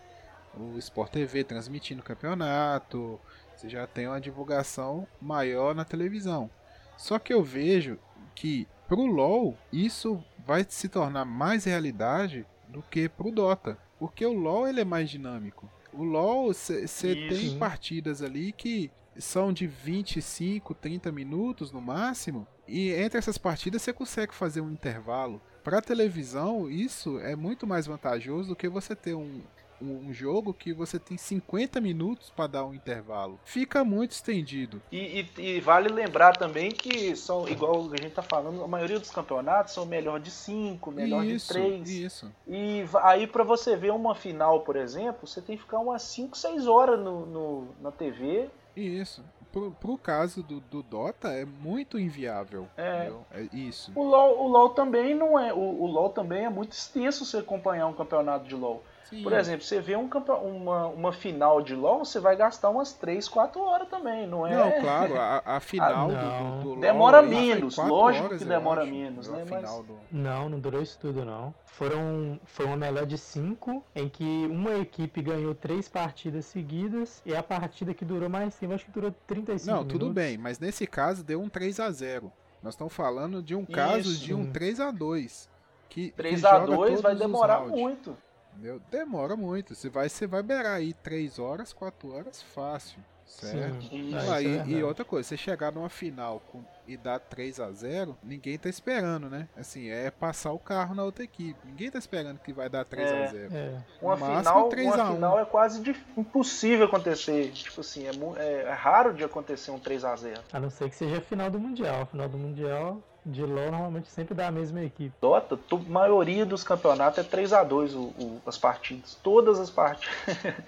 o 0.58 0.78
Sport 0.78 1.12
TV 1.12 1.44
transmitindo 1.44 2.02
o 2.02 2.06
campeonato, 2.06 3.20
você 3.56 3.70
já 3.70 3.86
tem 3.86 4.08
uma 4.08 4.22
divulgação 4.22 5.08
maior 5.22 5.76
na 5.76 5.84
televisão. 5.84 6.50
Só 6.98 7.20
que 7.20 7.34
eu 7.34 7.44
vejo 7.44 7.98
que 8.36 8.68
pro 8.88 9.06
LoL 9.06 9.58
isso 9.72 10.24
vai 10.46 10.66
se 10.68 10.90
tornar 10.90 11.26
mais 11.26 11.66
realidade 11.66 12.46
do 12.68 12.82
que 12.82 13.10
pro 13.10 13.32
Dota, 13.32 13.78
porque 13.98 14.26
o 14.26 14.34
LoL 14.34 14.68
ele 14.68 14.82
é 14.82 14.86
mais 14.86 15.10
dinâmico. 15.10 15.70
O 15.92 16.04
LoL 16.04 16.54
você 16.54 16.88
tem 17.28 17.58
partidas 17.58 18.22
ali 18.22 18.52
que 18.52 18.92
são 19.18 19.52
de 19.52 19.68
25, 19.68 20.74
30 20.74 21.12
minutos 21.12 21.72
no 21.72 21.82
máximo, 21.82 22.48
e 22.68 22.92
entre 22.92 23.18
essas 23.18 23.38
partidas 23.38 23.82
você 23.82 23.92
consegue 23.92 24.34
fazer 24.34 24.62
um 24.62 24.72
intervalo. 24.72 25.42
Para 25.64 25.82
televisão, 25.82 26.70
isso 26.70 27.20
é 27.20 27.36
muito 27.36 27.68
mais 27.68 27.86
vantajoso 27.86 28.50
do 28.50 28.56
que 28.56 28.70
você 28.70 28.96
ter 28.96 29.14
um, 29.14 29.42
um 29.82 30.14
jogo 30.14 30.54
que 30.54 30.74
você 30.74 31.00
tem 31.00 31.18
50 31.18 31.80
minutos 31.82 32.30
para 32.36 32.48
dar 32.48 32.66
um 32.66 32.74
intervalo. 32.74 33.40
Fica 33.46 33.84
muito 33.84 34.12
estendido. 34.12 34.82
E, 34.92 35.22
e- 35.38 35.42
e 35.58 35.60
vale 35.62 35.90
lembrar 35.90 36.36
também 36.38 36.70
que 36.72 37.16
são, 37.16 37.48
igual 37.48 37.82
a 37.92 37.98
gente 37.98 38.12
tá 38.14 38.22
falando, 38.22 38.64
a 38.64 38.68
maioria 38.68 39.00
dos 39.00 39.12
campeonatos 39.12 39.74
são 39.74 39.86
melhor 39.86 40.20
de 40.20 40.32
cinco, 40.32 40.92
melhor 40.92 41.24
isso, 41.26 41.48
de 41.48 41.54
três. 41.54 41.90
isso. 41.90 42.32
E 42.48 42.84
aí 43.04 43.26
pra 43.28 43.44
você 43.44 43.76
ver 43.76 43.92
uma 43.92 44.16
final, 44.16 44.62
por 44.62 44.76
exemplo, 44.76 45.28
você 45.28 45.42
tem 45.42 45.56
que 45.56 45.64
ficar 45.64 45.80
umas 45.80 46.02
5, 46.04 46.38
6 46.38 46.68
horas 46.68 47.00
no, 47.00 47.26
no- 47.26 47.68
na 47.82 47.92
TV. 47.92 48.50
Isso. 48.76 49.24
Pro, 49.52 49.72
pro 49.72 49.98
caso 49.98 50.44
do, 50.44 50.60
do 50.60 50.84
Dota 50.84 51.30
é 51.30 51.44
muito 51.44 51.98
inviável. 51.98 52.68
É. 52.78 53.12
é 53.32 53.48
isso. 53.52 53.92
O 53.96 54.04
LoL, 54.04 54.44
o 54.44 54.48
LoL 54.48 54.70
também 54.70 55.16
não 55.16 55.40
é. 55.40 55.52
O, 55.52 55.58
o 55.58 55.88
LoL 55.88 56.10
também 56.10 56.46
é 56.46 56.50
muito 56.50 56.74
extenso 56.74 57.26
você 57.26 57.38
acompanhar 57.38 57.88
um 57.88 57.94
campeonato 57.94 58.48
de 58.48 58.54
LoL. 58.54 58.84
Sim. 59.10 59.24
Por 59.24 59.34
exemplo, 59.34 59.66
você 59.66 59.82
vê 59.82 59.96
um 59.96 60.08
campe- 60.08 60.32
uma, 60.32 60.86
uma 60.88 61.12
final 61.12 61.62
de 61.62 61.74
LoL, 61.76 62.06
você 62.06 62.20
vai 62.20 62.36
gastar 62.36 62.70
umas 62.70 62.94
3, 62.94 63.28
4 63.28 63.60
horas 63.62 63.88
também, 63.90 64.28
não 64.28 64.46
é? 64.46 64.56
Não, 64.56 64.82
claro, 64.82 65.20
a, 65.20 65.42
a 65.46 65.60
final 65.62 65.90
Ah, 65.90 66.06
do- 66.08 66.14
não. 66.14 66.58
do, 66.58 66.64
do, 66.64 66.70
LoL 66.70 66.80
Demora 66.80 67.22
menos, 67.22 67.78
lógico 67.78 68.26
horas, 68.26 68.38
que 68.40 68.46
demora 68.46 68.82
acho, 68.84 68.92
menos, 68.92 69.28
a 69.30 69.32
né, 69.32 69.46
mas- 69.50 69.60
final 69.62 69.84
do- 69.84 69.98
Não, 70.12 70.50
não 70.50 70.60
durou 70.60 70.82
isso 70.82 70.98
tudo 71.00 71.26
não. 71.26 71.54
Foram, 71.66 72.40
foi 72.46 72.66
uma 72.66 72.78
melhor 72.78 73.06
de 73.06 73.18
cinco, 73.18 73.84
em 73.96 74.08
que 74.10 74.46
uma 74.50 74.76
equipe 74.76 75.22
ganhou 75.22 75.56
três 75.56 75.88
partidas 75.88 76.46
seguidas 76.46 77.22
e 77.26 77.36
a 77.36 77.42
partida 77.42 77.94
que 77.94 78.04
durou 78.06 78.30
mais 78.30 78.56
tempo, 78.56 78.74
acho 78.74 78.86
que 78.86 78.92
durou 78.92 79.12
35 79.26 79.72
Não, 79.76 79.84
tudo 79.86 80.06
minutos. 80.08 80.14
bem, 80.24 80.38
mas 80.38 80.60
nesse 80.60 80.86
caso 80.86 81.24
deu 81.24 81.42
um 81.42 81.50
3 81.50 81.80
a 81.80 81.90
0 81.90 82.32
Nós 82.62 82.74
estamos 82.74 82.94
falando 82.94 83.42
de 83.42 83.56
um 83.56 83.66
caso 83.66 84.12
Isso. 84.12 84.20
de 84.26 84.34
um 84.34 84.52
3 84.52 84.80
a 84.82 84.92
2 84.92 85.50
que, 85.88 86.10
que 86.10 86.12
3 86.12 86.40
joga 86.42 86.56
a 86.58 86.66
2 86.66 86.78
todos 86.90 87.02
vai 87.02 87.16
demorar 87.16 87.62
muito. 87.62 88.16
Entendeu? 88.60 88.82
Demora 88.92 89.36
muito. 89.36 89.74
Você 89.76 89.90
vai, 89.90 90.10
você 90.10 90.28
vai 90.28 90.44
beirar 90.44 90.76
aí 90.76 90.94
3 90.94 91.40
horas, 91.40 91.72
4 91.74 92.14
horas 92.14 92.42
fácil. 92.42 93.00
Certo? 93.26 93.84
Sim. 93.84 94.12
Ah, 94.16 94.42
isso 94.42 94.50
é 94.62 94.66
e- 94.66 94.72
e, 94.80 94.84
outra 94.84 95.06
coisa, 95.06 95.30
você 95.30 95.38
chegar 95.38 95.72
numa 95.72 95.88
final 95.88 96.42
com- 96.52 96.64
e 96.88 96.98
dar 96.98 97.20
3 97.20 97.60
a 97.60 97.72
0 97.72 98.18
ninguém 98.24 98.58
tá 98.58 98.68
esperando, 98.68 99.30
né? 99.30 99.48
Assim, 99.56 99.88
é 99.88 100.10
passar 100.10 100.52
o 100.52 100.58
carro 100.58 100.96
na 100.96 101.04
outra 101.04 101.24
equipe. 101.24 101.56
Ninguém 101.64 101.92
tá 101.92 102.00
esperando 102.00 102.40
que 102.40 102.52
vai 102.52 102.68
dar 102.68 102.84
3 102.86 103.08
É. 103.08 103.24
a 103.24 103.28
0 103.28 103.56
É, 103.56 103.78
Uma 104.02 104.18
máximo, 104.18 104.40
final, 104.40 104.70
3 104.70 104.88
a 104.88 104.96
uma 104.96 105.10
1. 105.12 105.14
final 105.14 105.40
é 105.40 105.46
quase 105.46 105.80
dif- 105.80 106.04
impossível 106.18 106.88
acontecer. 106.88 107.52
Tipo 107.52 107.82
assim, 107.82 108.08
é, 108.08 108.12
é- 108.42 108.62
é 108.64 108.74
raro 108.74 109.14
de 109.14 109.24
acontecer 109.24 109.70
um 109.70 109.78
3 109.80 110.04
a 110.04 110.16
0 110.16 110.42
a 110.52 110.60
não 110.60 110.72
ser 110.72 110.90
que 110.90 110.96
seja 110.96 111.20
a 111.20 111.22
final 111.22 111.52
do 111.52 111.60
Mundial. 111.60 112.02
A 112.02 112.06
final 112.08 112.28
do 112.28 112.38
Mundial 112.38 113.00
de 113.26 113.44
LoL 113.44 113.72
normalmente 113.72 114.10
sempre 114.10 114.34
dá 114.34 114.48
a 114.48 114.52
mesma 114.52 114.82
equipe. 114.84 115.14
Dota, 115.22 115.60
a 115.72 115.76
maioria 115.90 116.46
dos 116.46 116.64
campeonatos 116.64 117.20
é 117.20 117.24
3 117.24 117.54
a 117.54 117.64
2 117.64 117.94
o, 117.96 118.02
o- 118.02 118.42
as 118.46 118.58
partidas. 118.58 119.16
Todas 119.24 119.60
as 119.60 119.70
partidas. 119.70 120.16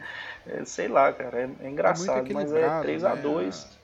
É, 0.48 0.66
sei 0.66 0.88
lá, 0.88 1.14
cara, 1.14 1.42
é, 1.42 1.50
é 1.66 1.70
engraçado, 1.70 2.16
mas 2.34 2.52
é 2.52 2.56
equilibrado, 2.56 2.82
3 2.82 3.04
a 3.04 3.16
né? 3.16 3.22
2 3.22 3.78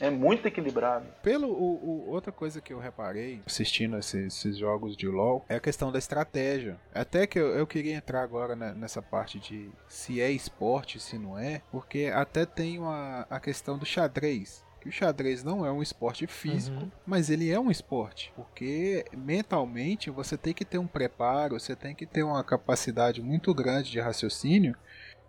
É 0.00 0.08
muito 0.08 0.46
equilibrado. 0.46 1.04
Pelo 1.24 1.48
o, 1.48 1.74
o- 2.06 2.10
outra 2.12 2.30
coisa 2.30 2.60
que 2.60 2.72
eu 2.72 2.78
reparei 2.78 3.42
assistindo 3.44 3.98
esses, 3.98 4.14
esses 4.36 4.56
jogos 4.56 4.96
de 4.96 5.08
LoL 5.08 5.44
é 5.48 5.56
a 5.56 5.60
questão 5.60 5.90
da 5.90 5.98
estratégia. 5.98 6.76
Até 6.94 7.26
que 7.26 7.36
eu, 7.36 7.48
eu 7.48 7.66
queria 7.66 7.96
entrar 7.96 8.22
agora 8.22 8.54
ne- 8.54 8.74
nessa 8.74 9.02
parte 9.02 9.40
de 9.40 9.70
se 9.88 10.20
é 10.20 10.30
esporte, 10.30 11.00
se 11.00 11.18
não 11.18 11.36
é, 11.36 11.62
porque 11.72 12.12
até 12.14 12.46
tem 12.46 12.78
uma, 12.78 13.26
a 13.28 13.40
questão 13.40 13.76
do 13.76 13.84
xadrez. 13.84 14.64
Que 14.88 14.90
o 14.90 14.92
xadrez 14.92 15.44
não 15.44 15.66
é 15.66 15.70
um 15.70 15.82
esporte 15.82 16.26
físico, 16.26 16.78
Uhum. 16.78 16.90
mas 17.06 17.28
ele 17.28 17.50
é 17.50 17.60
um 17.60 17.70
esporte, 17.70 18.32
porque 18.34 19.04
mentalmente 19.14 20.08
você 20.10 20.34
tem 20.36 20.54
que 20.54 20.64
ter 20.64 20.78
um 20.78 20.86
preparo, 20.86 21.60
você 21.60 21.76
tem 21.76 21.94
que 21.94 22.06
ter 22.06 22.22
uma 22.22 22.42
capacidade 22.42 23.20
muito 23.20 23.52
grande 23.52 23.90
de 23.90 24.00
raciocínio 24.00 24.74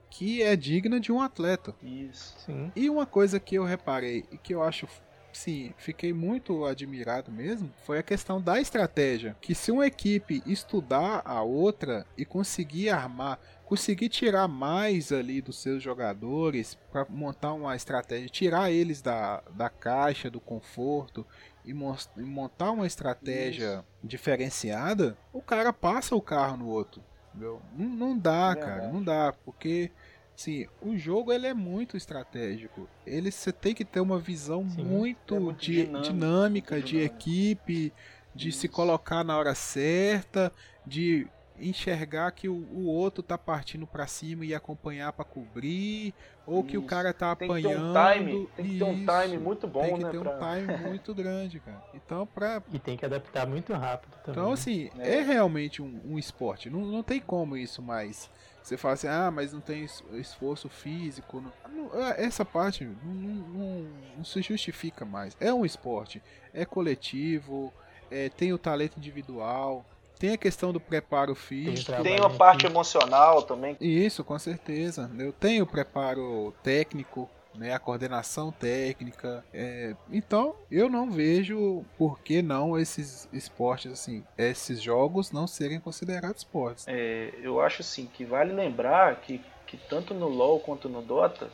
que 0.10 0.42
é 0.42 0.56
digna 0.56 0.98
de 1.00 1.12
um 1.12 1.22
atleta. 1.22 1.76
Isso. 1.84 2.36
Sim. 2.46 2.72
E 2.74 2.90
uma 2.90 3.06
coisa 3.06 3.38
que 3.40 3.56
eu 3.56 3.66
reparei 3.66 4.24
e 4.32 4.38
que 4.38 4.54
eu 4.56 4.64
acho 4.64 4.88
sim, 5.34 5.74
fiquei 5.78 6.12
muito 6.14 6.66
admirado 6.66 7.32
mesmo 7.32 7.70
foi 7.86 8.00
a 8.00 8.04
questão 8.04 8.42
da 8.42 8.60
estratégia. 8.62 9.36
Que 9.42 9.54
se 9.54 9.72
uma 9.72 9.86
equipe 9.86 10.42
estudar 10.46 11.22
a 11.26 11.42
outra 11.44 12.06
e 12.18 12.24
conseguir 12.26 12.90
armar, 12.90 13.38
conseguir 13.70 14.10
tirar 14.10 14.48
mais 14.48 15.12
ali 15.12 15.44
dos 15.44 15.60
seus 15.62 15.84
jogadores 15.84 16.76
para 16.92 17.06
montar 17.08 17.54
uma 17.54 17.76
estratégia, 17.76 18.28
tirar 18.28 18.72
eles 18.72 19.00
da, 19.00 19.44
da 19.56 19.70
caixa, 19.70 20.28
do 20.28 20.40
conforto 20.40 21.24
e, 21.64 21.70
e 21.70 22.24
montar 22.24 22.72
uma 22.72 22.88
estratégia 22.88 23.76
Isso. 23.76 23.86
diferenciada, 24.04 25.16
o 25.32 25.40
cara 25.40 25.72
passa 25.72 26.16
o 26.16 26.22
carro 26.22 26.58
no 26.58 26.68
outro. 26.68 27.04
Não, 27.32 27.62
não 27.78 28.18
dá, 28.18 28.54
é 28.54 28.56
cara, 28.56 28.88
não 28.88 29.04
dá, 29.04 29.36
porque 29.46 29.92
Sim, 30.36 30.68
o 30.82 30.98
jogo 30.98 31.34
ele 31.34 31.46
é 31.46 31.54
muito 31.54 31.98
estratégico. 31.98 32.90
Ele 33.06 33.30
você 33.30 33.52
tem 33.52 33.76
que 33.76 33.84
ter 33.84 34.00
uma 34.00 34.18
visão 34.18 34.68
Sim, 34.68 34.84
muito, 34.84 35.36
é 35.36 35.40
muito, 35.40 35.60
di 35.60 35.86
dinâmica, 35.86 36.00
dinâmica 36.00 36.76
muito 36.76 36.88
de 36.88 36.96
dinâmica. 36.96 37.16
equipe, 37.16 37.94
de 38.34 38.50
Isso. 38.50 38.60
se 38.62 38.68
colocar 38.70 39.24
na 39.24 39.38
hora 39.38 39.54
certa, 39.54 40.52
de 40.88 41.28
enxergar 41.60 42.32
que 42.32 42.48
o, 42.48 42.56
o 42.56 42.88
outro 42.88 43.22
tá 43.22 43.38
partindo 43.38 43.86
para 43.86 44.08
cima 44.08 44.46
e 44.46 44.54
acompanhar 44.54 45.12
para 45.14 45.26
cobrir, 45.26 46.14
ou 46.46 46.60
Isso. 46.60 46.68
que 46.68 46.78
o 46.78 46.84
cara 46.84 47.14
tá 47.14 47.36
tem 47.36 47.48
apanhando. 47.48 47.94
Que 47.94 48.00
um 48.00 48.14
time, 48.14 48.50
tem 48.56 48.66
que 48.66 48.78
ter 48.78 48.84
um 48.84 49.06
time 49.06 49.38
muito 49.38 49.68
bom, 49.68 49.82
Tem 49.82 49.98
que 49.98 50.04
né, 50.04 50.12
ter 50.12 50.20
pra... 50.20 50.36
um 50.36 50.40
time 50.40 50.78
muito 50.90 51.14
grande, 51.14 51.60
cara. 51.60 51.84
Então, 51.94 52.26
pra... 52.26 52.62
E 52.72 52.80
tem 52.80 52.98
que 52.98 53.06
adaptar 53.06 53.48
muito 53.48 53.74
rápido 53.74 54.12
também. 54.24 54.42
Então, 54.42 54.52
assim, 54.52 54.90
é, 54.98 55.18
é 55.18 55.22
realmente 55.22 55.82
um, 55.82 56.02
um, 56.06 56.18
esporte. 56.18 56.70
Não, 56.70 56.82
não 56.82 57.04
tem 57.04 57.20
como 57.20 57.56
isso 57.56 57.82
mais. 57.82 58.30
Você 58.64 58.78
fala 58.78 58.94
assim, 58.96 59.08
ah, 59.08 59.32
mas 59.32 59.54
não 59.54 59.62
tem 59.62 59.88
esforço 60.14 60.70
físico. 60.70 61.44
Não... 61.72 61.90
É, 62.02 62.24
essa 62.24 62.44
parte 62.44 62.86
não, 62.86 63.14
não, 63.14 63.88
não, 64.18 64.26
se 64.26 64.42
justifica 64.42 65.06
mais. 65.06 65.36
É 65.40 65.54
um 65.54 65.66
esporte, 65.66 66.22
é 66.54 66.66
coletivo, 66.66 67.74
é, 68.12 68.30
tem 68.30 68.54
o 68.54 68.58
talento 68.58 68.98
individual. 68.98 69.86
Tem 70.20 70.34
a 70.34 70.38
questão 70.38 70.74
do 70.74 70.82
preparo 70.82 71.34
físico. 71.34 72.04
Tem 72.04 72.20
uma 72.20 72.30
parte 72.30 72.66
emocional 72.66 73.42
também. 73.42 73.78
Isso, 73.80 74.22
com 74.22 74.38
certeza. 74.38 75.10
Eu 75.18 75.32
tenho 75.32 75.64
o 75.64 75.68
preparo 75.68 76.54
técnico, 76.62 77.30
né, 77.56 77.74
a 77.74 77.80
coordenação 77.80 78.52
técnica. 78.52 79.46
É, 79.54 79.96
então, 80.12 80.56
eu 80.70 80.90
não 80.90 81.10
vejo 81.10 81.86
por 81.98 82.20
que 82.20 82.42
não 82.42 82.78
esses 82.78 83.30
esportes, 83.32 83.94
assim, 83.94 84.24
esses 84.38 84.82
jogos 84.82 85.32
não 85.32 85.48
serem 85.48 85.80
considerados 85.80 86.40
esportes. 86.40 86.86
É, 86.88 87.34
eu 87.42 87.62
acho 87.62 87.82
assim 87.82 88.06
que 88.06 88.26
vale 88.26 88.52
lembrar 88.52 89.22
que, 89.22 89.42
que 89.66 89.78
tanto 89.78 90.14
no 90.14 90.28
LoL 90.28 90.60
quanto 90.60 90.90
no 90.90 91.02
Dota 91.02 91.50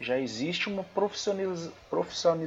já 0.00 0.18
existe 0.18 0.68
uma 0.68 0.84
profissionaliz... 0.84 1.70
profissional 1.90 2.38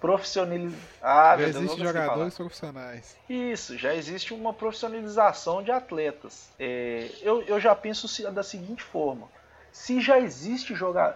profissionaliz... 0.00 0.74
ah, 1.00 1.36
já 1.38 1.46
existe 1.46 1.78
jogadores 1.82 2.34
profissionais. 2.34 3.16
Isso, 3.28 3.78
já 3.78 3.94
existe 3.94 4.34
uma 4.34 4.52
profissionalização 4.52 5.62
de 5.62 5.70
atletas. 5.70 6.50
É, 6.58 7.08
eu, 7.22 7.42
eu 7.42 7.60
já 7.60 7.74
penso 7.74 8.08
da 8.32 8.42
seguinte 8.42 8.82
forma: 8.82 9.28
se 9.70 10.00
já 10.00 10.18
existe 10.18 10.74
joga... 10.74 11.14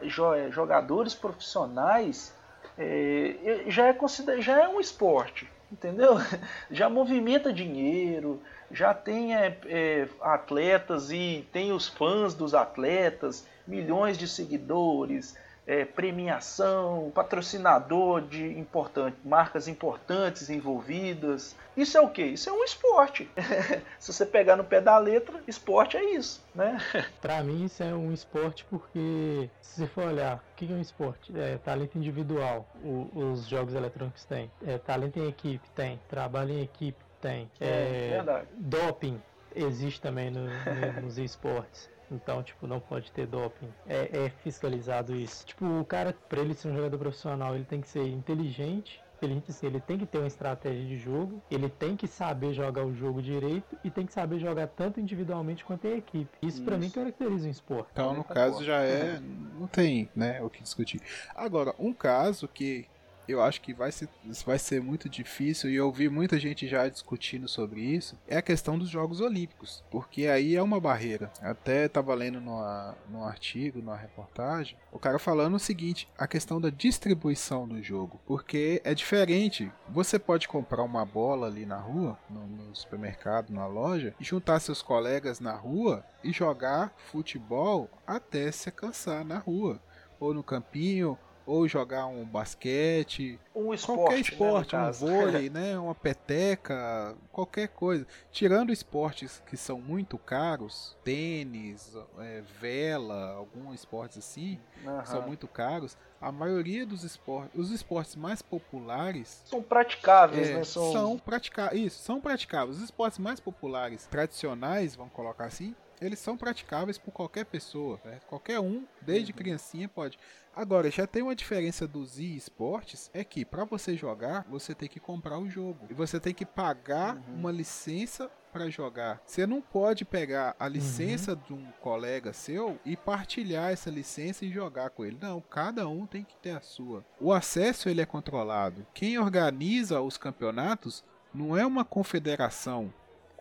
jogadores 0.51 1.14
profissionais, 1.14 2.32
é, 2.78 3.64
já, 3.66 3.87
é 3.87 3.93
consider... 3.93 4.41
já 4.41 4.62
é 4.62 4.68
um 4.68 4.80
esporte, 4.80 5.49
entendeu? 5.70 6.14
Já 6.70 6.89
movimenta 6.89 7.53
dinheiro, 7.53 8.41
já 8.70 8.93
tem 8.93 9.34
é, 9.34 9.59
é, 9.66 10.09
atletas 10.20 11.11
e 11.11 11.47
tem 11.53 11.72
os 11.72 11.89
fãs 11.89 12.34
dos 12.34 12.55
atletas 12.55 13.47
milhões 13.67 14.17
de 14.17 14.29
seguidores, 14.29 15.37
é, 15.67 15.85
premiação, 15.85 17.11
patrocinador 17.12 18.23
de 18.23 18.47
importante, 18.57 19.17
marcas 19.25 19.67
importantes 19.67 20.49
envolvidas. 20.49 21.57
Isso 21.77 21.99
é 21.99 22.01
o 22.01 22.09
que? 22.09 22.23
Isso 22.23 22.49
é 22.49 22.53
um 22.53 22.62
esporte. 22.62 23.29
Se 23.99 24.12
você 24.12 24.25
pegar 24.25 24.55
no 24.55 24.62
pé 24.62 24.81
da 24.81 24.97
letra, 24.97 25.41
esporte 25.47 25.97
é 25.97 26.14
isso, 26.14 26.43
né? 26.55 26.79
Para 27.21 27.43
mim 27.43 27.64
isso 27.64 27.83
é 27.83 27.93
um 27.93 28.12
esporte 28.12 28.64
porque 28.71 29.51
se 29.61 29.81
você 29.81 29.87
for 29.89 30.05
olhar, 30.05 30.37
o 30.37 30.57
que 30.57 30.71
é 30.71 30.75
um 30.75 30.81
esporte? 30.81 31.37
É 31.37 31.59
talento 31.59 31.99
individual. 31.99 32.67
O, 32.85 33.33
os 33.33 33.47
jogos 33.47 33.75
eletrônicos 33.75 34.25
têm. 34.25 34.51
É, 34.64 34.79
talento 34.79 35.19
em 35.19 35.29
equipe 35.29 35.69
tem. 35.71 36.01
Trabalho 36.09 36.53
em 36.53 36.62
equipe 36.62 36.99
tem. 37.21 37.51
É, 37.61 37.67
é 37.67 38.09
verdade. 38.11 38.47
Doping 38.57 39.21
existe 39.55 40.01
também 40.01 40.31
no, 40.31 40.45
no, 40.45 41.03
nos 41.03 41.19
esportes. 41.19 41.91
Então, 42.11 42.43
tipo, 42.43 42.67
não 42.67 42.81
pode 42.81 43.11
ter 43.13 43.27
doping. 43.27 43.69
É, 43.87 44.25
é, 44.25 44.31
fiscalizado 44.43 45.15
isso. 45.15 45.47
Tipo, 45.47 45.65
o 45.81 45.85
cara, 45.85 46.15
pra 46.29 46.41
ele 46.41 46.55
ser 46.55 46.69
um 46.69 46.77
jogador 46.77 46.99
profissional, 46.99 47.55
ele 47.55 47.65
tem 47.65 47.81
que 47.81 47.89
ser 47.89 48.07
inteligente. 48.07 49.03
Ele, 49.23 49.43
ele 49.63 49.81
tem 49.81 49.97
que 49.97 50.05
ter 50.05 50.19
uma 50.19 50.27
estratégia 50.27 50.85
de 50.85 50.99
jogo, 50.99 51.43
ele 51.51 51.71
tem 51.71 51.97
que 51.97 52.07
saber 52.07 52.53
jogar 52.53 52.85
o 52.85 52.95
jogo 52.95 53.23
direito 53.23 53.75
e 53.83 53.91
tem 53.91 54.05
que 54.05 54.13
saber 54.13 54.39
jogar 54.39 54.67
tanto 54.67 55.01
individualmente 55.01 55.65
quanto 55.65 55.87
em 55.87 55.97
equipe. 55.97 56.29
Isso, 56.43 56.59
isso. 56.59 56.63
para 56.63 56.77
mim 56.77 56.91
caracteriza 56.91 57.49
um 57.49 57.51
esporte. 57.51 57.89
Então, 57.93 58.13
no 58.13 58.23
caso, 58.23 58.63
já 58.63 58.83
é. 58.83 59.19
Não 59.59 59.67
tem, 59.67 60.11
né, 60.15 60.43
o 60.43 60.51
que 60.51 60.63
discutir. 60.63 61.01
Agora, 61.35 61.75
um 61.79 61.95
caso 61.95 62.47
que 62.47 62.87
eu 63.33 63.43
acho 63.43 63.61
que 63.61 63.72
vai 63.72 63.93
ser, 63.93 64.09
vai 64.45 64.59
ser 64.59 64.81
muito 64.81 65.09
difícil, 65.09 65.70
e 65.70 65.77
eu 65.77 65.91
vi 65.91 66.09
muita 66.09 66.39
gente 66.39 66.66
já 66.66 66.89
discutindo 66.89 67.49
sobre 67.49 67.81
isso, 67.81 68.18
é 68.27 68.37
a 68.37 68.43
questão 68.43 68.79
dos 68.79 68.89
Jogos 68.89 69.20
Olímpicos, 69.20 69.85
porque 69.91 70.27
aí 70.27 70.57
é 70.57 70.62
uma 70.62 70.81
barreira. 70.81 71.31
Até 71.41 71.87
estava 71.87 72.14
lendo 72.14 72.41
numa, 72.41 72.97
num 73.09 73.24
artigo, 73.24 73.81
numa 73.81 73.97
reportagem, 73.97 74.77
o 74.93 74.99
cara 74.99 75.18
falando 75.18 75.55
o 75.55 75.61
seguinte, 75.61 76.09
a 76.16 76.27
questão 76.27 76.61
da 76.61 76.70
distribuição 76.70 77.66
do 77.66 77.83
jogo, 77.83 78.20
porque 78.27 78.81
é 78.85 78.95
diferente. 78.95 79.70
Você 79.89 80.18
pode 80.18 80.49
comprar 80.49 80.83
uma 80.83 81.05
bola 81.05 81.47
ali 81.47 81.66
na 81.66 81.79
rua, 81.79 82.18
no, 82.29 82.47
no 82.47 82.74
supermercado, 82.74 83.51
na 83.51 83.66
loja, 83.66 84.14
e 84.20 84.24
juntar 84.24 84.61
seus 84.61 84.83
colegas 84.83 85.41
na 85.41 85.55
rua 85.55 86.05
e 86.22 86.33
jogar 86.33 86.93
futebol 86.97 87.89
até 88.07 88.51
se 88.51 88.70
cansar 88.70 89.24
na 89.24 89.39
rua 89.39 89.81
ou 90.18 90.33
no 90.33 90.43
campinho, 90.43 91.18
ou 91.47 91.68
jogar 91.68 92.07
um 92.07 92.24
basquete, 92.24 93.38
um 93.55 93.72
esporte, 93.72 93.99
qualquer 93.99 94.18
esporte, 94.18 94.76
né, 94.76 94.88
um 94.88 94.92
vôlei, 94.92 95.49
né, 95.51 95.78
uma 95.78 95.94
peteca, 95.94 97.14
qualquer 97.30 97.68
coisa. 97.68 98.07
Tirando 98.32 98.72
esportes 98.72 99.42
que 99.47 99.57
são 99.57 99.80
muito 99.80 100.18
caros, 100.18 100.97
tênis, 101.05 101.97
é, 102.18 102.42
vela, 102.61 103.34
alguns 103.34 103.76
esportes 103.76 104.18
assim, 104.18 104.59
uhum. 104.84 105.07
são 105.07 105.22
muito 105.22 105.47
caros. 105.47 105.97
A 106.20 106.32
maioria 106.32 106.84
dos 106.84 107.05
esportes, 107.05 107.53
os 107.55 107.70
esportes 107.70 108.16
mais 108.16 108.42
populares 108.42 109.42
são 109.44 109.62
praticáveis, 109.62 110.49
é, 110.49 110.55
né? 110.55 110.64
São, 110.64 110.92
são 110.92 111.18
praticáveis. 111.18 111.86
Isso, 111.86 112.03
são 112.03 112.20
praticáveis. 112.20 112.78
Os 112.78 112.82
esportes 112.82 113.18
mais 113.18 113.38
populares, 113.38 114.07
tradicionais, 114.07 114.97
vamos 114.97 115.12
colocar 115.12 115.44
assim, 115.44 115.74
eles 116.01 116.18
são 116.18 116.36
praticáveis 116.36 116.99
por 116.99 117.12
qualquer 117.12 117.44
pessoa, 117.44 118.01
né? 118.05 118.20
qualquer 118.26 118.61
um, 118.61 118.84
desde 119.03 119.32
uhum. 119.32 119.38
criancinha 119.38 119.88
pode. 119.88 120.18
Agora, 120.55 120.90
já 120.90 121.07
tem 121.07 121.22
uma 121.22 121.36
diferença 121.36 121.86
dos 121.86 122.18
e-sports, 122.18 123.11
é 123.12 123.22
que 123.22 123.44
para 123.44 123.64
você 123.64 123.94
jogar, 123.94 124.47
você 124.49 124.74
tem 124.74 124.88
que 124.88 124.99
comprar 124.99 125.38
o 125.38 125.51
jogo. 125.51 125.86
E 125.90 125.94
você 125.94 126.18
tem 126.18 126.32
que 126.32 126.47
pagar 126.47 127.16
uhum. 127.16 127.34
uma 127.34 127.53
licença 127.53 128.30
para 128.51 128.70
jogar. 128.70 129.20
Você 129.26 129.47
não 129.47 129.61
pode 129.61 130.07
pegar 130.07 130.57
a 130.59 130.66
licença 130.66 131.32
uhum. 131.32 131.40
de 131.47 131.53
um 131.53 131.72
colega 131.78 132.32
seu 132.32 132.78
e 132.86 132.97
partilhar 132.97 133.70
essa 133.70 133.90
licença 133.90 134.47
e 134.47 134.51
jogar 134.51 134.88
com 134.88 135.05
ele. 135.05 135.18
Não, 135.20 135.42
cada 135.42 135.86
um 135.86 136.07
tem 136.07 136.24
que 136.24 136.36
ter 136.36 136.53
a 136.53 136.62
sua. 136.62 137.05
O 137.20 137.34
acesso 137.34 137.90
ele 137.90 138.01
é 138.01 138.07
controlado. 138.07 138.86
Quem 138.94 139.18
organiza 139.18 140.01
os 140.01 140.16
campeonatos 140.16 141.05
não 141.34 141.55
é 141.55 141.66
uma 141.66 141.84
confederação, 141.84 142.90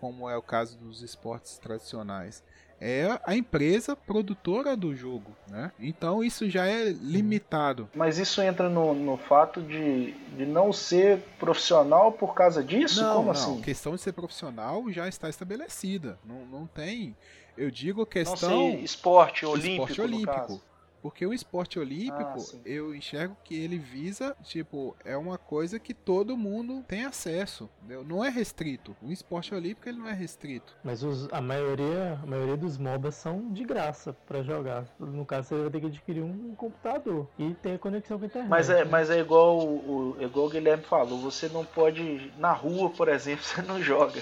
como 0.05 0.29
é 0.29 0.37
o 0.37 0.41
caso 0.41 0.77
dos 0.77 1.01
esportes 1.01 1.57
tradicionais 1.57 2.43
é 2.79 3.19
a 3.23 3.35
empresa 3.35 3.95
produtora 3.95 4.75
do 4.75 4.95
jogo, 4.95 5.31
né? 5.49 5.71
Então 5.79 6.23
isso 6.23 6.47
já 6.47 6.67
é 6.67 6.89
limitado. 6.89 7.89
Mas 7.95 8.19
isso 8.19 8.39
entra 8.41 8.69
no, 8.69 8.93
no 8.93 9.17
fato 9.17 9.61
de, 9.61 10.11
de 10.37 10.45
não 10.45 10.71
ser 10.71 11.19
profissional 11.39 12.11
por 12.11 12.35
causa 12.35 12.63
disso? 12.63 13.01
Não, 13.01 13.15
Como 13.15 13.25
não. 13.25 13.31
assim? 13.31 13.59
A 13.59 13.63
questão 13.63 13.95
de 13.95 14.01
ser 14.01 14.11
profissional 14.11 14.83
já 14.91 15.07
está 15.07 15.27
estabelecida. 15.27 16.19
Não, 16.23 16.45
não 16.45 16.67
tem. 16.67 17.15
Eu 17.57 17.71
digo 17.71 18.05
questão. 18.05 18.49
Não 18.49 18.71
ser 18.71 18.83
esporte 18.83 19.45
olímpico. 19.45 19.89
Esporte 19.89 20.01
olímpico. 20.01 20.61
Porque 21.05 21.23
o 21.23 21.31
esporte 21.31 21.77
olímpico, 21.77 22.33
ah, 22.39 22.57
eu 22.65 22.95
enxergo 22.95 23.37
que 23.43 23.53
ele 23.53 23.77
visa, 23.77 24.35
tipo, 24.41 24.95
é 25.05 25.15
uma 25.15 25.37
coisa 25.37 25.77
que 25.77 25.93
todo 25.93 26.35
mundo 26.35 26.83
tem 26.87 27.05
acesso. 27.05 27.69
Entendeu? 27.77 28.03
Não 28.03 28.25
é 28.25 28.29
restrito. 28.29 28.95
O 29.03 29.11
esporte 29.11 29.53
olímpico 29.53 29.87
ele 29.87 29.99
não 29.99 30.09
é 30.09 30.13
restrito. 30.13 30.75
Mas 30.83 31.03
os, 31.03 31.31
a 31.31 31.39
maioria, 31.39 32.19
a 32.23 32.25
maioria 32.25 32.57
dos 32.57 32.79
MOBAs 32.79 33.13
são 33.13 33.53
de 33.53 33.63
graça 33.63 34.13
para 34.25 34.41
jogar. 34.41 34.87
No 34.97 35.23
caso, 35.23 35.49
você 35.49 35.61
vai 35.61 35.69
ter 35.69 35.81
que 35.81 35.85
adquirir 35.85 36.23
um 36.23 36.55
computador 36.55 37.29
e 37.37 37.53
ter 37.53 37.77
conexão 37.77 38.17
com 38.17 38.23
a 38.23 38.27
internet. 38.27 38.49
Mas 38.49 38.71
é, 38.71 38.83
mas 38.83 39.11
é 39.11 39.19
igual 39.19 39.59
o, 39.59 40.17
igual 40.19 40.47
o 40.47 40.49
Guilherme 40.49 40.85
falou, 40.85 41.19
você 41.19 41.47
não 41.49 41.63
pode 41.63 42.33
na 42.39 42.51
rua, 42.51 42.89
por 42.89 43.09
exemplo, 43.09 43.45
você 43.45 43.61
não 43.61 43.79
joga. 43.79 44.19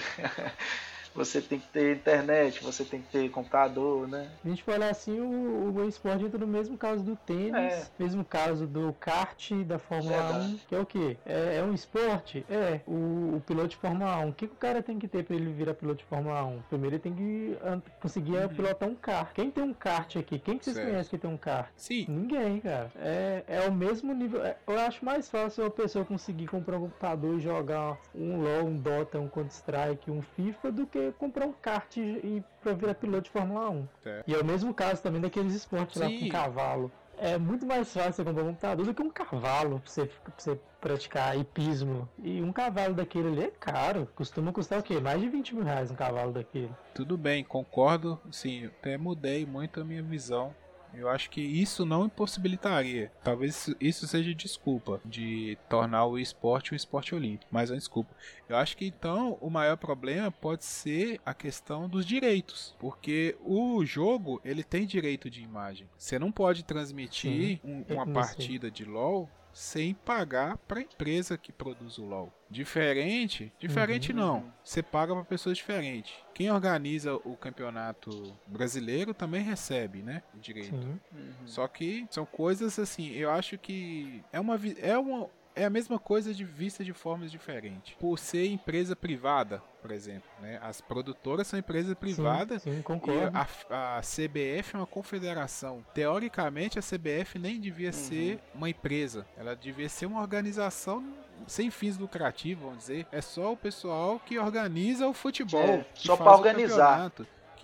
Você 1.14 1.40
tem 1.40 1.58
que 1.58 1.68
ter 1.68 1.96
internet, 1.96 2.62
você 2.62 2.84
tem 2.84 3.00
que 3.00 3.08
ter 3.08 3.30
computador, 3.30 4.08
né? 4.08 4.28
A 4.44 4.48
gente 4.48 4.62
for 4.62 4.74
olhar 4.74 4.90
assim, 4.90 5.20
o, 5.20 5.72
o 5.74 5.88
esporte 5.88 6.24
entra 6.24 6.38
no 6.38 6.46
mesmo 6.46 6.76
caso 6.76 7.02
do 7.02 7.16
tênis, 7.16 7.54
É. 7.54 7.86
mesmo 7.98 8.24
caso 8.24 8.66
do 8.66 8.92
kart 8.98 9.52
da 9.64 9.78
Fórmula 9.78 10.16
Verdade. 10.22 10.54
1, 10.54 10.58
que 10.68 10.74
é 10.74 10.78
o 10.80 10.86
quê? 10.86 11.16
É, 11.24 11.58
é 11.58 11.62
um 11.62 11.72
esporte? 11.72 12.44
É. 12.50 12.80
O, 12.86 13.36
o 13.36 13.42
piloto 13.46 13.68
de 13.68 13.76
Fórmula 13.76 14.16
1, 14.18 14.28
o 14.28 14.32
que, 14.32 14.46
que 14.46 14.54
o 14.54 14.56
cara 14.56 14.82
tem 14.82 14.98
que 14.98 15.06
ter 15.08 15.24
pra 15.24 15.36
ele 15.36 15.52
virar 15.52 15.74
piloto 15.74 15.98
de 15.98 16.04
Fórmula 16.04 16.42
1? 16.44 16.62
Primeiro 16.68 16.96
ele 16.96 17.02
tem 17.02 17.14
que 17.14 17.56
conseguir 18.00 18.48
pilotar 18.48 18.88
um 18.88 18.94
kart. 18.94 19.32
Quem 19.32 19.50
tem 19.50 19.62
um 19.62 19.72
kart 19.74 20.16
aqui? 20.16 20.38
Quem 20.38 20.58
que 20.58 20.64
vocês 20.64 20.76
Certo. 20.76 20.88
conhecem 20.88 21.10
que 21.10 21.18
tem 21.18 21.30
um 21.30 21.36
kart? 21.36 21.68
Sim, 21.76 22.06
Ninguém, 22.08 22.60
cara. 22.60 22.90
É, 22.96 23.44
é 23.46 23.68
o 23.68 23.72
mesmo 23.72 24.12
nível. 24.12 24.44
é- 24.44 24.56
eu 24.66 24.78
acho 24.80 25.04
mais 25.04 25.28
fácil 25.28 25.64
a 25.66 25.70
pessoa 25.70 26.04
conseguir 26.04 26.46
comprar 26.46 26.76
um 26.78 26.82
computador 26.82 27.38
e 27.38 27.40
jogar 27.40 27.96
um 28.14 28.40
LoL, 28.42 28.64
um 28.66 28.76
Dota, 28.76 29.18
um 29.20 29.28
Counter-Strike, 29.28 30.10
um 30.10 30.22
FIFA 30.22 30.72
do 30.72 30.86
que 30.86 31.03
comprar 31.12 31.46
um 31.46 31.52
kart 31.52 31.96
e, 31.96 32.42
pra 32.62 32.72
virar 32.72 32.94
piloto 32.94 33.22
de 33.22 33.30
Fórmula 33.30 33.70
1. 33.70 33.88
Certo. 34.02 34.28
E 34.28 34.34
é 34.34 34.38
o 34.38 34.44
mesmo 34.44 34.72
caso 34.74 35.02
também 35.02 35.20
daqueles 35.20 35.54
esportes 35.54 36.00
lá 36.00 36.08
Sim. 36.08 36.20
com 36.20 36.28
cavalo. 36.28 36.90
É 37.16 37.38
muito 37.38 37.64
mais 37.64 37.92
fácil 37.92 38.12
você 38.12 38.24
comprar 38.24 38.42
um 38.42 38.46
computador 38.48 38.86
do 38.86 38.92
que 38.92 39.02
um 39.02 39.10
cavalo 39.10 39.78
pra 39.78 39.88
você, 39.90 40.06
pra 40.06 40.32
você 40.36 40.58
praticar 40.80 41.38
hipismo. 41.38 42.08
E 42.18 42.42
um 42.42 42.52
cavalo 42.52 42.92
daquele 42.92 43.28
ali 43.28 43.44
é 43.44 43.50
caro. 43.50 44.08
Costuma 44.16 44.52
custar 44.52 44.80
o 44.80 44.82
quê? 44.82 44.98
Mais 44.98 45.20
de 45.20 45.28
20 45.28 45.54
mil 45.54 45.64
reais 45.64 45.90
um 45.92 45.94
cavalo 45.94 46.32
daquele. 46.32 46.70
tudo 46.92 47.16
bem, 47.16 47.44
concordo. 47.44 48.20
Sim, 48.32 48.66
até 48.66 48.98
mudei 48.98 49.46
muito 49.46 49.80
a 49.80 49.84
minha 49.84 50.02
visão. 50.02 50.52
Eu 50.96 51.08
acho 51.08 51.30
que 51.30 51.40
isso 51.40 51.84
não 51.84 52.06
impossibilitaria. 52.06 53.10
Talvez 53.22 53.68
isso- 53.80 54.06
seja 54.06 54.34
desculpa 54.34 55.00
de 55.04 55.56
tornar 55.68 56.04
o 56.06 56.18
esporte 56.18 56.72
um 56.72 56.76
esporte 56.76 57.14
olímpico. 57.14 57.46
Mas 57.50 57.70
é 57.70 57.74
uma 57.74 57.78
desculpa. 57.78 58.14
Eu 58.48 58.56
acho 58.56 58.76
que 58.76 58.86
então 58.86 59.38
o 59.40 59.48
maior 59.50 59.76
problema 59.76 60.30
pode 60.30 60.64
ser 60.64 61.20
a 61.24 61.32
questão 61.34 61.88
dos 61.88 62.04
direitos. 62.06 62.74
Porque 62.78 63.36
o 63.44 63.84
jogo 63.84 64.40
ele 64.44 64.62
tem 64.62 64.86
direito 64.86 65.28
de 65.30 65.42
imagem. 65.42 65.88
Você 65.96 66.18
não 66.18 66.30
pode 66.30 66.62
transmitir 66.64 67.60
um- 67.64 67.82
uma 67.94 68.04
partida 68.14 68.70
de 68.70 68.84
LOL 68.84 69.28
sem 69.54 69.94
pagar 69.94 70.58
para 70.58 70.80
a 70.80 70.82
empresa 70.82 71.38
que 71.38 71.52
produz 71.52 71.96
o 71.96 72.04
LoL. 72.04 72.32
Diferente, 72.50 73.52
diferente 73.58 74.12
Uhum. 74.12 74.18
não. 74.18 74.52
Você 74.62 74.82
paga 74.82 75.14
para 75.14 75.24
pessoas 75.24 75.56
diferentes. 75.56 76.12
Quem 76.34 76.50
organiza 76.50 77.14
o 77.14 77.36
campeonato 77.36 78.36
brasileiro 78.46 79.14
também 79.14 79.42
recebe, 79.42 80.02
né, 80.02 80.22
o 80.34 80.38
direito. 80.38 80.76
Sim. 80.76 81.00
Só 81.46 81.66
que 81.68 82.06
são 82.10 82.26
coisas 82.26 82.78
assim, 82.78 83.10
eu 83.12 83.30
acho 83.30 83.56
que 83.56 84.22
é 84.32 84.38
uma 84.40 84.60
é 84.78 84.98
uma 84.98 85.28
é 85.54 85.64
a 85.64 85.70
mesma 85.70 85.98
coisa 85.98 86.34
de 86.34 86.44
vista 86.44 86.84
de 86.84 86.92
formas 86.92 87.30
diferentes. 87.30 87.94
Por 87.94 88.18
ser 88.18 88.46
empresa 88.46 88.96
privada, 88.96 89.62
por 89.80 89.90
exemplo, 89.90 90.28
né? 90.40 90.58
As 90.62 90.80
produtoras 90.80 91.46
são 91.46 91.58
empresas 91.58 91.94
privadas 91.94 92.62
Sim, 92.62 92.72
sim, 92.72 92.80
e 92.80 92.82
concordo. 92.82 93.36
a, 93.70 93.98
a 93.98 94.00
CBF 94.00 94.74
é 94.74 94.78
uma 94.78 94.86
confederação. 94.86 95.84
Teoricamente, 95.94 96.78
a 96.78 96.82
CBF 96.82 97.38
nem 97.38 97.60
devia 97.60 97.92
ser 97.92 98.40
uma 98.54 98.68
empresa. 98.68 99.26
Ela 99.36 99.54
devia 99.54 99.88
ser 99.88 100.06
uma 100.06 100.20
organização 100.20 101.04
sem 101.46 101.70
fins 101.70 101.98
lucrativos, 101.98 102.64
vamos 102.64 102.78
dizer. 102.78 103.06
É 103.12 103.20
só 103.20 103.52
o 103.52 103.56
pessoal 103.56 104.18
que 104.20 104.38
organiza 104.38 105.06
o 105.06 105.12
futebol. 105.12 105.62
É, 105.62 105.84
que 105.94 106.06
só 106.06 106.14
o 106.14 106.24
organizar. 106.24 107.12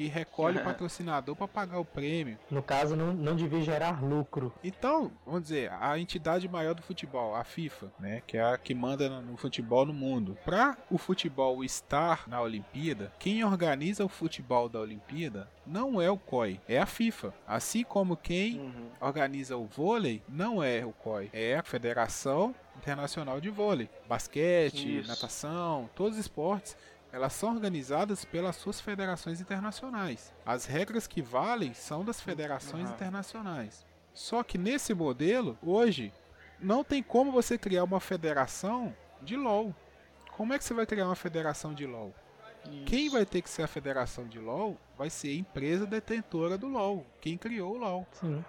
Que 0.01 0.07
recolhe 0.07 0.57
o 0.59 0.65
patrocinador 0.65 1.37
para 1.37 1.47
pagar 1.47 1.79
o 1.79 1.85
prêmio. 1.85 2.39
No 2.51 2.63
caso, 2.63 2.97
não, 2.97 3.13
não 3.13 3.37
devia 3.37 3.61
gerar 3.61 4.03
lucro. 4.03 4.51
Então, 4.65 5.13
vamos 5.27 5.43
dizer, 5.43 5.71
a 5.79 5.99
entidade 5.99 6.49
maior 6.49 6.73
do 6.75 6.81
futebol, 6.81 7.35
a 7.35 7.45
FIFA, 7.45 7.93
né, 8.01 8.23
que 8.27 8.39
é 8.39 8.43
a 8.43 8.57
que 8.57 8.73
manda 8.75 9.11
no 9.11 9.21
no 9.21 9.37
futebol 9.37 9.85
no 9.85 9.93
mundo. 9.93 10.39
Para 10.43 10.75
o 10.91 10.97
futebol 10.97 11.63
estar 11.63 12.27
na 12.27 12.41
Olimpíada, 12.41 13.13
quem 13.19 13.45
organiza 13.45 14.03
o 14.03 14.09
futebol 14.09 14.71
da 14.71 14.81
Olimpíada 14.81 15.47
não 15.67 16.01
é 16.01 16.11
o 16.11 16.17
COI, 16.17 16.59
é 16.67 16.79
a 16.79 16.87
FIFA. 16.87 17.35
Assim 17.47 17.85
como 17.85 18.17
quem 18.17 18.59
Uhum. 18.59 18.89
organiza 19.03 19.59
o 19.59 19.67
vôlei 19.67 20.23
não 20.27 20.63
é 20.63 20.83
o 20.83 20.93
COI, 20.93 21.29
é 21.35 21.57
a 21.59 21.63
Federação 21.63 22.55
Internacional 22.79 23.39
de 23.39 23.51
Vôlei. 23.51 23.91
Basquete, 24.09 25.01
Isso. 25.01 25.09
natação, 25.09 25.91
todos 25.95 26.15
os 26.15 26.21
esportes, 26.21 26.75
elas 27.13 27.33
são 27.33 27.55
organizadas 27.55 28.25
pelas 28.25 28.57
suas 28.57 28.81
federações 28.81 29.41
internacionais. 29.41 30.33
As 30.45 30.65
regras 30.65 31.07
que 31.07 31.21
valem 31.21 31.75
são 31.75 32.05
das 32.05 32.21
federações 32.21 32.87
Aham. 32.87 32.95
internacionais. 32.95 33.87
Só 34.15 34.43
que 34.43 34.59
nesse 34.59 34.95
modelo, 34.95 35.59
hoje, 35.63 36.13
não 36.61 36.85
tem 36.85 37.03
como 37.03 37.33
você 37.33 37.57
criar 37.57 37.85
uma 37.85 38.01
federação 38.01 38.95
de 39.23 39.37
LoL. 39.37 39.75
Como 40.37 40.53
é 40.53 40.59
que 40.59 40.65
você 40.65 40.75
vai 40.75 40.87
criar 40.87 41.07
uma 41.07 41.17
federação 41.17 41.75
de 41.75 41.87
LoL? 41.87 42.15
Quem 42.87 43.09
vai 43.09 43.25
ter 43.25 43.43
que 43.43 43.49
ser 43.49 43.63
a 43.63 43.67
federação 43.67 44.27
de 44.27 44.39
LoL 44.39 44.77
vai 44.97 45.09
ser 45.09 45.29
a 45.29 45.35
empresa 45.35 45.87
detentora 45.87 46.59
do 46.59 46.69
LoL, 46.69 47.07
quem 47.21 47.37
criou 47.37 47.75
o 47.75 47.79
LoL. 47.79 48.07
Sim. 48.13 48.45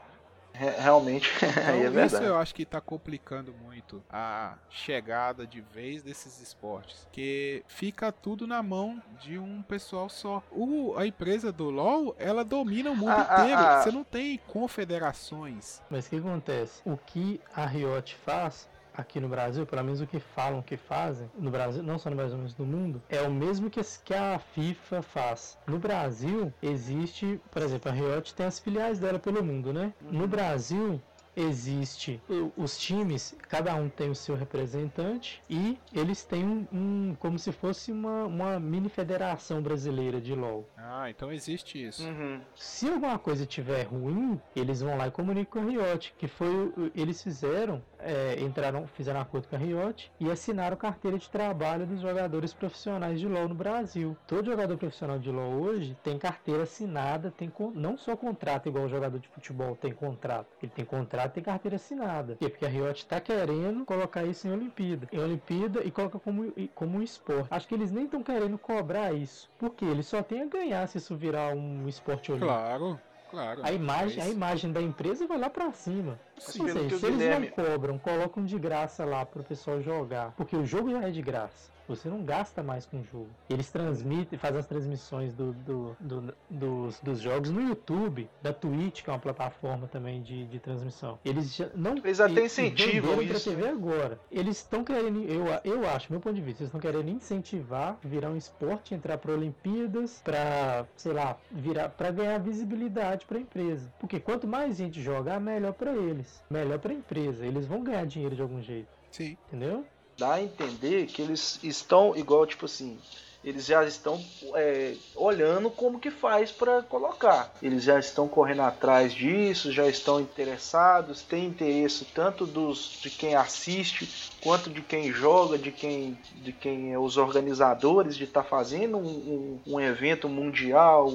Re- 0.53 0.69
Realmente, 0.79 1.29
Então, 1.37 1.49
aí 1.73 1.79
é 1.81 1.83
isso 1.85 1.91
verdade. 1.91 2.25
eu 2.25 2.37
acho 2.37 2.53
que 2.53 2.63
está 2.63 2.79
complicando 2.81 3.53
muito 3.63 4.03
a 4.09 4.55
chegada 4.69 5.47
de 5.47 5.61
vez 5.61 6.03
desses 6.03 6.39
esportes. 6.41 7.07
Que 7.11 7.63
fica 7.67 8.11
tudo 8.11 8.45
na 8.45 8.61
mão 8.61 9.01
de 9.19 9.37
um 9.39 9.61
pessoal 9.61 10.09
só. 10.09 10.43
O, 10.51 10.93
a 10.97 11.05
empresa 11.07 11.51
do 11.51 11.69
LoL, 11.69 12.15
ela 12.19 12.43
domina 12.43 12.91
o 12.91 12.95
mundo 12.95 13.11
Ah, 13.11 13.27
ah, 13.29 13.41
inteiro. 13.41 13.61
ah. 13.61 13.81
Você 13.81 13.91
não 13.91 14.03
tem 14.03 14.37
confederações. 14.47 15.81
Mas 15.89 16.07
o 16.07 16.09
que 16.09 16.15
acontece? 16.17 16.81
O 16.85 16.97
que 16.97 17.39
a 17.55 17.65
Riot 17.65 18.15
faz 18.15 18.67
aqui 18.93 19.19
no 19.19 19.27
Brasil, 19.29 19.65
pelo 19.65 19.83
menos 19.83 20.01
o 20.01 20.07
que 20.07 20.19
falam 20.19 20.61
que 20.61 20.77
fazem, 20.77 21.29
no 21.35 21.49
Brasil, 21.51 21.81
não 21.83 21.97
só 21.97 22.09
no 22.09 22.15
Brasil, 22.15 22.37
mas 22.41 22.55
no 22.57 22.65
mundo, 22.65 23.01
é 23.09 23.21
o 23.21 23.31
mesmo 23.31 23.69
que, 23.69 23.79
a 24.13 24.39
FIFA 24.39 25.01
faz. 25.01 25.57
No 25.67 25.79
Brasil, 25.79 26.53
existe, 26.61 27.39
por 27.49 27.61
exemplo, 27.61 27.89
a 27.91 27.93
Riot 27.93 28.33
tem 28.35 28.45
as 28.45 28.59
filiais 28.59 28.99
dela 28.99 29.19
pelo 29.19 29.43
mundo, 29.43 29.71
né? 29.73 29.93
No 30.01 30.27
Brasil, 30.27 31.01
existe 31.35 32.21
os 32.57 32.77
times, 32.77 33.33
cada 33.47 33.73
um 33.75 33.89
tem 33.89 34.09
o 34.09 34.15
seu 34.15 34.35
representante 34.35 35.41
e 35.49 35.77
eles 35.93 36.23
têm 36.25 36.43
um, 36.45 36.67
um- 36.71 37.15
como 37.19 37.39
se 37.39 37.51
fosse 37.53 37.91
uma, 37.91 38.25
uma 38.25 38.59
mini 38.59 38.89
federação 38.89 39.61
brasileira 39.61 40.19
de 40.19 40.35
LoL. 40.35 40.67
Ah, 40.77 41.09
então 41.09 41.31
existe 41.31 41.83
isso. 41.87 42.03
Uhum. 42.03 42.41
Se 42.55 42.89
alguma 42.89 43.17
coisa 43.17 43.45
tiver 43.45 43.83
ruim, 43.83 44.39
eles 44.55 44.81
vão 44.81 44.97
lá 44.97 45.07
e 45.07 45.11
comunicam 45.11 45.63
com 45.63 45.67
a 45.67 45.71
Riot, 45.71 46.13
que 46.17 46.27
foi 46.27 46.49
o- 46.49 46.91
eles 46.93 47.23
fizeram, 47.23 47.81
é, 48.03 48.39
entraram, 48.41 48.87
fizeram 48.87 49.19
acordo 49.19 49.47
com 49.47 49.55
a 49.55 49.59
Riot 49.59 50.11
e 50.19 50.29
assinaram 50.29 50.75
carteira 50.77 51.17
de 51.17 51.29
trabalho 51.29 51.85
dos 51.85 52.01
jogadores 52.01 52.53
profissionais 52.53 53.19
de 53.19 53.27
LoL 53.27 53.47
no 53.47 53.55
Brasil. 53.55 54.17
Todo 54.27 54.45
jogador 54.45 54.77
profissional 54.77 55.19
de 55.19 55.29
LoL 55.31 55.53
hoje 55.61 55.95
tem 56.03 56.17
carteira 56.17 56.63
assinada, 56.63 57.31
tem 57.31 57.49
con- 57.49 57.71
não 57.73 57.97
só 57.97 58.15
contrato 58.15 58.67
igual 58.67 58.85
o 58.85 58.89
jogador 58.89 59.19
de 59.19 59.27
futebol 59.27 59.75
tem 59.75 59.93
contrato, 59.93 60.47
ele 60.61 60.71
tem 60.71 60.85
contrato, 60.85 61.33
tem 61.33 61.43
carteira 61.43 61.75
assinada. 61.75 62.35
Por? 62.35 62.49
Porque 62.49 62.65
a 62.65 62.69
Riot 62.69 62.99
está 62.99 63.19
querendo 63.19 63.85
colocar 63.85 64.23
isso 64.23 64.47
em 64.47 64.51
Olimpíada, 64.51 65.07
em 65.11 65.19
Olimpíada 65.19 65.83
e 65.83 65.91
coloca 65.91 66.19
como 66.19 66.51
como 66.75 66.97
um 66.97 67.01
esporte. 67.01 67.47
Acho 67.49 67.67
que 67.67 67.75
eles 67.75 67.91
nem 67.91 68.05
estão 68.05 68.21
querendo 68.23 68.57
cobrar 68.57 69.13
isso, 69.13 69.49
porque 69.57 69.85
eles 69.85 70.05
só 70.07 70.21
têm 70.21 70.41
a 70.41 70.45
ganhar 70.45 70.87
se 70.87 70.97
isso 70.97 71.15
virar 71.15 71.55
um 71.55 71.87
esporte 71.87 72.31
olímpico. 72.31 72.51
Claro, 72.53 72.99
claro. 73.31 73.61
A 73.63 73.71
imagem, 73.71 74.19
É 74.21 74.25
a 74.25 74.29
imagem 74.29 74.71
da 74.71 74.81
empresa 74.81 75.25
vai 75.25 75.37
lá 75.39 75.49
pra 75.49 75.71
cima. 75.71 76.19
Assim, 76.37 76.63
pelo 76.65 76.79
seja, 76.81 76.95
o 76.95 76.99
se 76.99 77.05
eles 77.07 77.17
Guilherme- 77.17 77.53
não 77.57 77.65
cobram, 77.65 77.97
colocam 77.97 78.45
de 78.45 78.59
graça 78.59 79.03
lá 79.05 79.25
pro 79.25 79.43
pessoal 79.43 79.81
jogar, 79.81 80.31
porque 80.37 80.55
o 80.55 80.65
jogo 80.65 80.91
já 80.91 81.07
é 81.07 81.09
de 81.11 81.21
graça. 81.21 81.71
Você 81.95 82.09
não 82.09 82.23
gasta 82.23 82.63
mais 82.63 82.85
com 82.85 82.99
o 82.99 83.03
jogo. 83.03 83.29
Eles 83.49 83.69
transmitem, 83.69 84.37
fazem 84.39 84.59
as 84.59 84.67
transmissões 84.67 85.33
do, 85.33 85.53
do- 85.53 85.97
do- 85.99 86.33
dos, 86.49 86.99
dos 87.01 87.19
jogos 87.19 87.49
no 87.49 87.61
YouTube, 87.61 88.29
da 88.41 88.53
Twitch, 88.53 89.03
que 89.03 89.09
é 89.09 89.13
uma 89.13 89.19
plataforma 89.19 89.87
também 89.87 90.21
de, 90.21 90.45
de 90.45 90.59
transmissão. 90.59 91.19
Eles 91.25 91.55
já 91.55 91.69
não 91.75 91.97
Eles 91.97 92.19
até 92.19 92.45
incentivam 92.45 93.21
isso. 93.21 93.49
TV 93.49 93.67
agora. 93.67 94.19
Eles 94.31 94.57
estão 94.57 94.83
querendo, 94.83 95.23
eu, 95.23 95.45
eu 95.63 95.89
acho, 95.89 96.11
meu 96.11 96.19
ponto 96.21 96.35
de 96.35 96.41
vista, 96.41 96.63
eles 96.63 96.69
estão 96.73 96.79
querendo 96.79 97.09
incentivar, 97.09 97.97
virar 98.03 98.29
um 98.29 98.37
esporte, 98.37 98.93
entrar 98.95 99.17
para 99.17 99.33
Olimpíadas, 99.33 100.21
pra, 100.23 100.85
sei 100.95 101.13
lá, 101.13 101.37
virar 101.51 101.89
para 101.89 102.11
ganhar 102.11 102.37
visibilidade 102.39 103.25
para 103.25 103.37
a 103.37 103.41
empresa. 103.41 103.91
Porque 103.99 104.19
quanto 104.19 104.47
mais 104.47 104.77
gente 104.77 105.01
jogar, 105.01 105.39
melhor 105.39 105.73
para 105.73 105.91
eles, 105.95 106.41
melhor 106.49 106.79
para 106.79 106.91
a 106.91 106.95
empresa. 106.95 107.45
Eles 107.45 107.65
vão 107.65 107.83
ganhar 107.83 108.05
dinheiro 108.05 108.35
de 108.35 108.41
algum 108.41 108.61
jeito, 108.61 108.89
Sim. 109.11 109.37
entendeu? 109.47 109.85
Dá 110.17 110.33
a 110.35 110.41
entender 110.43 111.07
que 111.07 111.21
eles 111.21 111.59
estão 111.63 112.15
igual, 112.15 112.45
tipo 112.45 112.65
assim, 112.65 113.01
eles 113.43 113.65
já 113.65 113.83
estão 113.83 114.23
é, 114.55 114.97
olhando 115.15 115.71
como 115.71 115.99
que 115.99 116.11
faz 116.11 116.51
para 116.51 116.83
colocar. 116.83 117.57
Eles 117.61 117.83
já 117.83 117.97
estão 117.97 118.27
correndo 118.27 118.61
atrás 118.61 119.13
disso, 119.13 119.71
já 119.71 119.87
estão 119.87 120.19
interessados, 120.19 121.23
tem 121.23 121.45
interesse 121.47 122.05
tanto 122.05 122.45
dos 122.45 122.99
de 123.01 123.09
quem 123.09 123.35
assiste 123.35 124.07
quanto 124.39 124.69
de 124.69 124.81
quem 124.83 125.11
joga, 125.11 125.57
de 125.57 125.71
quem 125.71 126.17
de 126.31 126.53
quem 126.53 126.93
é 126.93 126.99
os 126.99 127.17
organizadores 127.17 128.15
de 128.15 128.25
estar 128.25 128.43
fazendo 128.43 128.97
um, 128.97 129.61
um- 129.65 129.73
um 129.75 129.79
evento 129.79 130.29
mundial, 130.29 131.11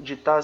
de 0.00 0.14
estar 0.14 0.40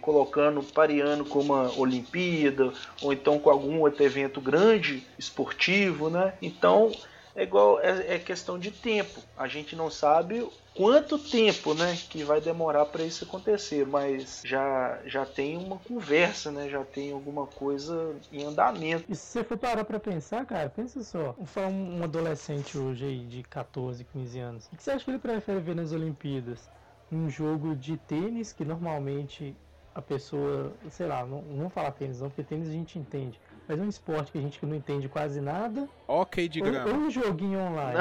colocando, 0.00 0.62
pareando 0.62 1.24
com 1.24 1.40
uma 1.40 1.72
Olimpíada 1.78 2.72
ou 3.00 3.12
então 3.12 3.38
com 3.38 3.50
algum 3.50 3.80
outro 3.80 4.04
evento 4.04 4.40
grande 4.40 5.06
esportivo, 5.18 6.08
né? 6.10 6.34
Então 6.40 6.92
é 7.36 7.42
igual 7.42 7.80
é, 7.80 8.14
é, 8.14 8.18
questão 8.18 8.58
de 8.58 8.70
tempo. 8.70 9.20
A 9.36 9.48
gente 9.48 9.74
não 9.74 9.90
sabe 9.90 10.48
quanto 10.74 11.18
tempo, 11.18 11.74
né, 11.74 11.96
que 12.08 12.22
vai 12.22 12.40
demorar 12.40 12.86
para 12.86 13.02
isso 13.02 13.24
acontecer, 13.24 13.86
mas 13.86 14.42
já 14.44 15.00
já 15.04 15.26
tem 15.26 15.56
uma 15.56 15.78
conversa, 15.78 16.50
né? 16.50 16.68
Já 16.68 16.84
tem 16.84 17.12
alguma 17.12 17.46
coisa 17.46 18.14
em 18.32 18.44
andamento. 18.44 19.04
E 19.08 19.14
se 19.14 19.26
você 19.26 19.44
for 19.44 19.58
parar 19.58 19.84
para 19.84 19.98
pensar, 19.98 20.44
cara, 20.46 20.68
pensa 20.68 21.02
só. 21.02 21.34
Falar 21.44 21.68
um 21.68 22.02
adolescente 22.02 22.78
hoje 22.78 23.04
aí 23.04 23.26
de 23.26 23.42
14, 23.42 24.04
15 24.04 24.38
anos. 24.38 24.66
O 24.72 24.76
que 24.76 24.82
você 24.82 24.92
acha 24.92 25.04
que 25.04 25.10
ele 25.10 25.18
prefere 25.18 25.60
ver 25.60 25.74
nas 25.74 25.92
Olimpíadas? 25.92 26.68
Um 27.10 27.28
jogo 27.28 27.74
de 27.76 27.96
tênis 27.96 28.52
que 28.52 28.64
normalmente 28.64 29.56
a 29.94 30.02
pessoa, 30.02 30.72
sei 30.90 31.06
lá, 31.06 31.24
não, 31.24 31.42
não 31.42 31.70
falar 31.70 31.92
tênis 31.92 32.20
não, 32.20 32.28
porque 32.28 32.42
tênis 32.42 32.68
a 32.68 32.72
gente 32.72 32.98
entende. 32.98 33.40
Mas 33.66 33.78
é 33.78 33.82
um 33.82 33.88
esporte 33.88 34.30
que 34.30 34.38
a 34.38 34.40
gente 34.40 34.64
não 34.64 34.76
entende 34.76 35.08
quase 35.08 35.40
nada. 35.40 35.88
Ok 36.06 36.48
de 36.48 36.60
grama. 36.60 36.86
Ou, 36.86 36.94
ou 36.94 37.00
um 37.06 37.10
joguinho 37.10 37.58
online. 37.60 37.98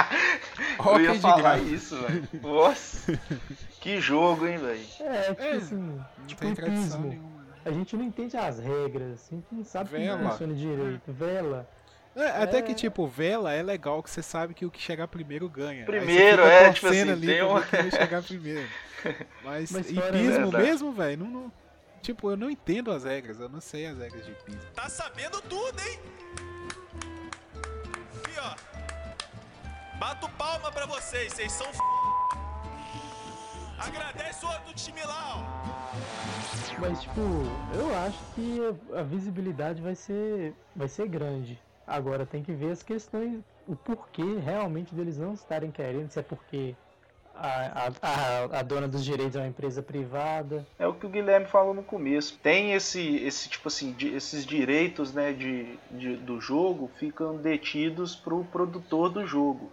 Eu 0.86 1.00
ia 1.00 1.14
falar 1.16 1.58
isso, 1.58 1.96
velho. 1.96 2.28
Nossa. 2.42 3.20
que 3.80 4.00
jogo, 4.00 4.46
hein, 4.46 4.56
velho. 4.56 4.80
É, 5.00 5.22
tipo 5.22 5.42
é, 5.42 5.50
assim, 5.52 6.00
tipo 6.26 6.44
hipismo. 6.46 7.08
Nenhuma, 7.08 7.42
né? 7.42 7.52
A 7.64 7.70
gente 7.70 7.94
não 7.94 8.04
entende 8.04 8.36
as 8.36 8.58
regras, 8.58 9.28
a 9.30 9.34
gente 9.34 9.46
não 9.52 9.64
sabe 9.64 9.90
Vela. 9.90 10.16
como 10.16 10.30
funciona 10.30 10.54
direito. 10.54 11.12
Vela. 11.12 11.68
É, 12.16 12.42
até 12.42 12.58
é... 12.58 12.62
que, 12.62 12.74
tipo, 12.74 13.06
vela 13.06 13.52
é 13.52 13.62
legal 13.62 14.02
que 14.02 14.10
você 14.10 14.22
sabe 14.22 14.52
que 14.54 14.66
o 14.66 14.70
que 14.70 14.80
chegar 14.80 15.06
primeiro 15.06 15.48
ganha. 15.48 15.84
Primeiro, 15.84 16.42
é, 16.42 16.72
tipo 16.72 16.88
assim, 16.88 17.10
ali 17.10 17.26
tem 17.26 17.42
um... 17.44 17.60
chegar 17.90 18.22
primeiro. 18.22 18.68
Mas, 19.44 19.70
Mas 19.70 19.90
hipismo 19.90 20.52
mesmo, 20.52 20.92
velho, 20.92 21.24
não, 21.24 21.30
não, 21.30 21.52
Tipo, 22.02 22.30
eu 22.30 22.36
não 22.36 22.50
entendo 22.50 22.90
as 22.90 23.04
regras, 23.04 23.38
eu 23.38 23.48
não 23.48 23.60
sei 23.60 23.86
as 23.86 23.98
regras 23.98 24.24
de 24.24 24.32
hipismo. 24.32 24.70
Tá 24.74 24.88
sabendo 24.88 25.40
tudo, 25.42 25.78
hein? 25.80 26.00
Aqui, 28.24 28.38
ó. 28.38 29.98
Bato 29.98 30.28
palma 30.30 30.72
pra 30.72 30.86
vocês, 30.86 31.32
vocês 31.32 31.52
são 31.52 31.66
f... 31.66 31.78
Agradece 33.78 34.44
o 34.44 34.48
outro 34.48 34.74
time 34.74 35.02
lá, 35.04 35.36
ó. 35.36 36.80
Mas, 36.80 37.02
tipo, 37.02 37.20
eu 37.74 37.94
acho 38.06 38.18
que 38.34 38.60
a 38.94 39.02
visibilidade 39.02 39.82
vai 39.82 39.94
ser, 39.94 40.54
vai 40.74 40.88
ser 40.88 41.08
grande. 41.08 41.60
Agora 41.86 42.24
tem 42.24 42.42
que 42.42 42.52
ver 42.52 42.70
as 42.70 42.82
questões, 42.82 43.42
o 43.66 43.74
porquê 43.74 44.38
realmente 44.42 44.94
deles 44.94 45.18
não 45.18 45.34
estarem 45.34 45.70
querendo, 45.70 46.10
se 46.10 46.18
é 46.18 46.22
porque 46.22 46.76
a, 47.34 47.90
a, 48.02 48.58
a, 48.58 48.62
dona 48.62 48.86
dos 48.86 49.04
direitos 49.04 49.36
é 49.36 49.40
uma 49.40 49.48
empresa 49.48 49.82
privada. 49.82 50.66
É 50.78 50.86
o 50.86 50.94
que 50.94 51.06
o 51.06 51.08
Guilherme 51.08 51.46
falou 51.46 51.72
no 51.72 51.82
começo. 51.82 52.38
Tem 52.42 52.72
esse, 52.72 53.16
esse 53.16 53.48
tipo 53.48 53.68
assim, 53.68 53.92
de, 53.92 54.08
esses 54.08 54.44
direitos 54.44 55.12
né, 55.12 55.32
de, 55.32 55.78
de, 55.90 56.16
do 56.16 56.40
jogo 56.40 56.90
ficam 56.98 57.36
detidos 57.36 58.14
para 58.14 58.34
o 58.34 58.44
produtor 58.44 59.08
do 59.08 59.26
jogo. 59.26 59.70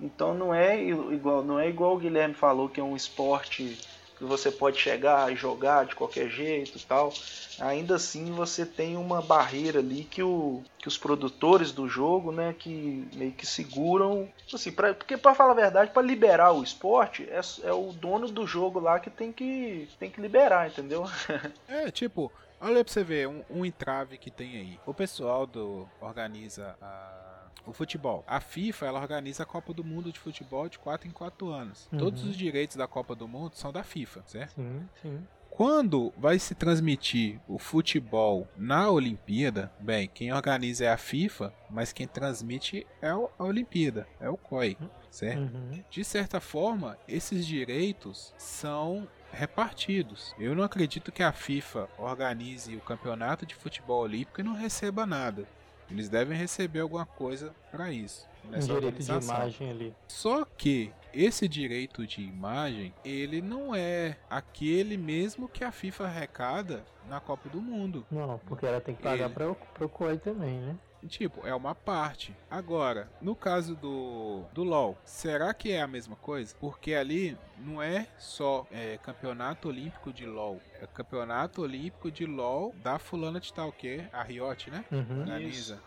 Então 0.00 0.34
não 0.34 0.54
é 0.54 0.82
igual, 0.82 1.42
não 1.42 1.58
é 1.58 1.68
igual 1.68 1.94
o 1.94 1.98
Guilherme 1.98 2.34
falou 2.34 2.68
que 2.68 2.80
é 2.80 2.82
um 2.82 2.96
esporte 2.96 3.78
que 4.20 4.24
você 4.26 4.50
pode 4.50 4.78
chegar 4.78 5.32
e 5.32 5.34
jogar 5.34 5.86
de 5.86 5.94
qualquer 5.94 6.28
jeito 6.28 6.76
e 6.76 6.80
tal, 6.82 7.10
ainda 7.58 7.96
assim 7.96 8.30
você 8.30 8.66
tem 8.66 8.94
uma 8.94 9.22
barreira 9.22 9.78
ali 9.78 10.04
que, 10.04 10.22
o, 10.22 10.62
que 10.76 10.86
os 10.86 10.98
produtores 10.98 11.72
do 11.72 11.88
jogo, 11.88 12.30
né, 12.30 12.54
que 12.56 13.08
meio 13.14 13.32
que 13.32 13.46
seguram, 13.46 14.28
assim, 14.52 14.70
pra, 14.72 14.92
porque 14.92 15.16
para 15.16 15.34
falar 15.34 15.52
a 15.52 15.54
verdade, 15.54 15.90
para 15.90 16.02
liberar 16.02 16.52
o 16.52 16.62
esporte, 16.62 17.26
é, 17.30 17.40
é 17.66 17.72
o 17.72 17.92
dono 17.92 18.28
do 18.28 18.46
jogo 18.46 18.78
lá 18.78 19.00
que 19.00 19.08
tem 19.08 19.32
que, 19.32 19.88
tem 19.98 20.10
que 20.10 20.20
liberar, 20.20 20.68
entendeu? 20.68 21.06
é, 21.66 21.90
tipo, 21.90 22.30
olha 22.60 22.84
pra 22.84 22.92
você 22.92 23.02
ver, 23.02 23.26
um, 23.26 23.42
um 23.48 23.64
entrave 23.64 24.18
que 24.18 24.30
tem 24.30 24.54
aí. 24.54 24.78
O 24.84 24.92
pessoal 24.92 25.46
do 25.46 25.88
organiza 25.98 26.76
a 26.82 27.29
o 27.70 27.74
futebol. 27.74 28.24
A 28.26 28.40
FIFA 28.40 28.86
ela 28.86 29.00
organiza 29.00 29.42
a 29.42 29.46
Copa 29.46 29.72
do 29.72 29.84
Mundo 29.84 30.12
de 30.12 30.18
futebol 30.18 30.68
de 30.68 30.78
4 30.78 31.08
em 31.08 31.10
4 31.10 31.48
anos. 31.48 31.88
Uhum. 31.92 31.98
Todos 31.98 32.24
os 32.24 32.36
direitos 32.36 32.76
da 32.76 32.86
Copa 32.86 33.14
do 33.14 33.26
Mundo 33.26 33.54
são 33.54 33.72
da 33.72 33.82
FIFA, 33.82 34.22
certo? 34.26 34.54
Sim, 34.54 34.88
sim. 35.02 35.26
Quando 35.50 36.12
vai 36.16 36.38
se 36.38 36.54
transmitir 36.54 37.38
o 37.46 37.58
futebol 37.58 38.48
na 38.56 38.88
Olimpíada, 38.88 39.70
bem, 39.80 40.08
quem 40.08 40.32
organiza 40.32 40.84
é 40.84 40.88
a 40.90 40.96
FIFA, 40.96 41.52
mas 41.68 41.92
quem 41.92 42.06
transmite 42.06 42.86
é 43.02 43.10
a 43.10 43.44
Olimpíada, 43.44 44.06
é 44.20 44.30
o 44.30 44.36
COI, 44.36 44.78
certo? 45.10 45.54
Uhum. 45.54 45.84
De 45.90 46.04
certa 46.04 46.40
forma, 46.40 46.96
esses 47.06 47.46
direitos 47.46 48.32
são 48.38 49.06
repartidos. 49.32 50.34
Eu 50.38 50.54
não 50.54 50.64
acredito 50.64 51.12
que 51.12 51.22
a 51.22 51.32
FIFA 51.32 51.88
organize 51.98 52.74
o 52.74 52.80
campeonato 52.80 53.44
de 53.44 53.54
futebol 53.54 54.02
olímpico 54.02 54.40
e 54.40 54.44
não 54.44 54.54
receba 54.54 55.04
nada. 55.04 55.46
Eles 55.90 56.08
devem 56.08 56.36
receber 56.36 56.80
alguma 56.80 57.04
coisa 57.04 57.54
para 57.70 57.90
isso. 57.90 58.28
Um 58.44 58.58
direito 58.58 59.02
de 59.02 59.12
imagem 59.12 59.70
ali. 59.70 59.94
Só 60.08 60.44
que 60.44 60.92
esse 61.12 61.48
direito 61.48 62.06
de 62.06 62.22
imagem, 62.22 62.94
ele 63.04 63.42
não 63.42 63.74
é 63.74 64.16
aquele 64.28 64.96
mesmo 64.96 65.48
que 65.48 65.64
a 65.64 65.72
FIFA 65.72 66.04
arrecada 66.04 66.84
na 67.08 67.20
Copa 67.20 67.48
do 67.48 67.60
Mundo. 67.60 68.06
Não, 68.10 68.38
porque 68.46 68.64
ela 68.64 68.80
tem 68.80 68.94
que 68.94 69.02
pagar 69.02 69.26
ele... 69.26 69.34
para 69.34 69.84
o 69.84 69.88
COI 69.88 70.18
também, 70.18 70.60
né? 70.60 70.76
Tipo, 71.08 71.46
é 71.46 71.54
uma 71.54 71.74
parte. 71.74 72.36
Agora, 72.50 73.08
no 73.20 73.34
caso 73.34 73.74
do, 73.74 74.44
do 74.52 74.62
LoL, 74.62 74.96
será 75.04 75.52
que 75.54 75.72
é 75.72 75.80
a 75.80 75.86
mesma 75.86 76.16
coisa? 76.16 76.54
Porque 76.60 76.94
ali 76.94 77.36
não 77.58 77.82
é 77.82 78.06
só 78.18 78.66
é, 78.70 78.98
campeonato 78.98 79.68
olímpico 79.68 80.12
de 80.12 80.26
LoL, 80.26 80.60
é 80.80 80.86
campeonato 80.86 81.62
olímpico 81.62 82.10
de 82.10 82.26
LoL 82.26 82.74
da 82.82 82.98
fulana 82.98 83.40
de 83.40 83.52
tal 83.52 83.72
que 83.72 84.04
a 84.12 84.22
Riot, 84.22 84.70
né? 84.70 84.84
Uhum. 84.90 85.20
Organiza 85.20 85.80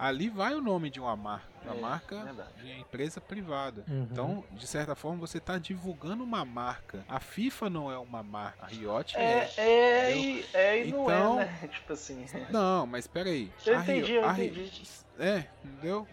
ali 0.00 0.30
vai 0.30 0.54
o 0.54 0.60
nome 0.62 0.88
de 0.88 0.98
uma 0.98 1.14
marca, 1.14 1.46
uma 1.62 1.74
é, 1.74 1.80
marca 1.80 2.24
verdade. 2.24 2.48
de 2.62 2.80
empresa 2.80 3.20
privada. 3.20 3.84
Uhum. 3.86 4.08
Então, 4.10 4.44
de 4.52 4.66
certa 4.66 4.94
forma, 4.94 5.18
você 5.18 5.38
está 5.38 5.58
divulgando 5.58 6.24
uma 6.24 6.44
marca. 6.44 7.04
A 7.08 7.20
FIFA 7.20 7.68
não 7.68 7.92
é 7.92 7.98
uma 7.98 8.22
marca, 8.22 8.64
a 8.64 8.68
Riot 8.68 9.16
é. 9.16 9.50
É, 9.56 9.62
é, 9.62 10.16
e, 10.16 10.46
é 10.54 10.84
e 10.84 10.88
então, 10.88 11.04
não 11.04 11.10
é, 11.10 11.16
então, 11.16 11.36
né? 11.36 11.68
Tipo 11.70 11.92
assim. 11.92 12.24
Não, 12.48 12.86
mas 12.86 13.06
peraí. 13.06 13.52
Eu 13.66 13.78
a 13.78 13.82
entendi, 13.82 14.12
Rio, 14.12 14.22
eu 14.22 14.30
entendi. 14.30 14.82
É, 15.18 15.44
entendeu? 15.62 16.08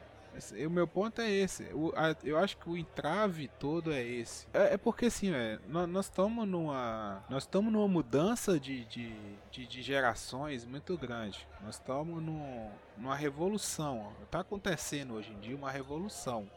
O 0.65 0.69
meu 0.69 0.87
ponto 0.87 1.21
é 1.21 1.29
esse. 1.29 1.63
O, 1.73 1.91
a, 1.95 2.15
eu 2.23 2.37
acho 2.37 2.57
que 2.57 2.69
o 2.69 2.77
entrave 2.77 3.47
todo 3.59 3.91
é 3.91 4.03
esse. 4.03 4.47
É, 4.53 4.73
é 4.73 4.77
porque 4.77 5.07
assim, 5.07 5.33
é, 5.33 5.59
nós 5.67 6.05
estamos 6.05 6.47
numa. 6.47 7.23
Nós 7.29 7.43
estamos 7.43 7.71
numa 7.71 7.87
mudança 7.87 8.59
de, 8.59 8.85
de, 8.85 9.13
de, 9.51 9.65
de, 9.65 9.81
gerações 9.81 10.65
muito 10.65 10.97
grande. 10.97 11.47
Nós 11.61 11.75
estamos 11.75 12.21
numa 12.21 13.15
revolução. 13.15 14.13
Está 14.23 14.41
acontecendo 14.41 15.15
hoje 15.15 15.31
em 15.31 15.39
dia 15.39 15.55
uma 15.55 15.71
revolução. 15.71 16.49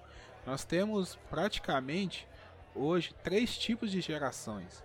Nós 0.47 0.65
temos 0.65 1.17
praticamente 1.29 2.27
hoje 2.75 3.15
três 3.23 3.57
tipos 3.59 3.91
de 3.91 4.01
gerações. 4.01 4.85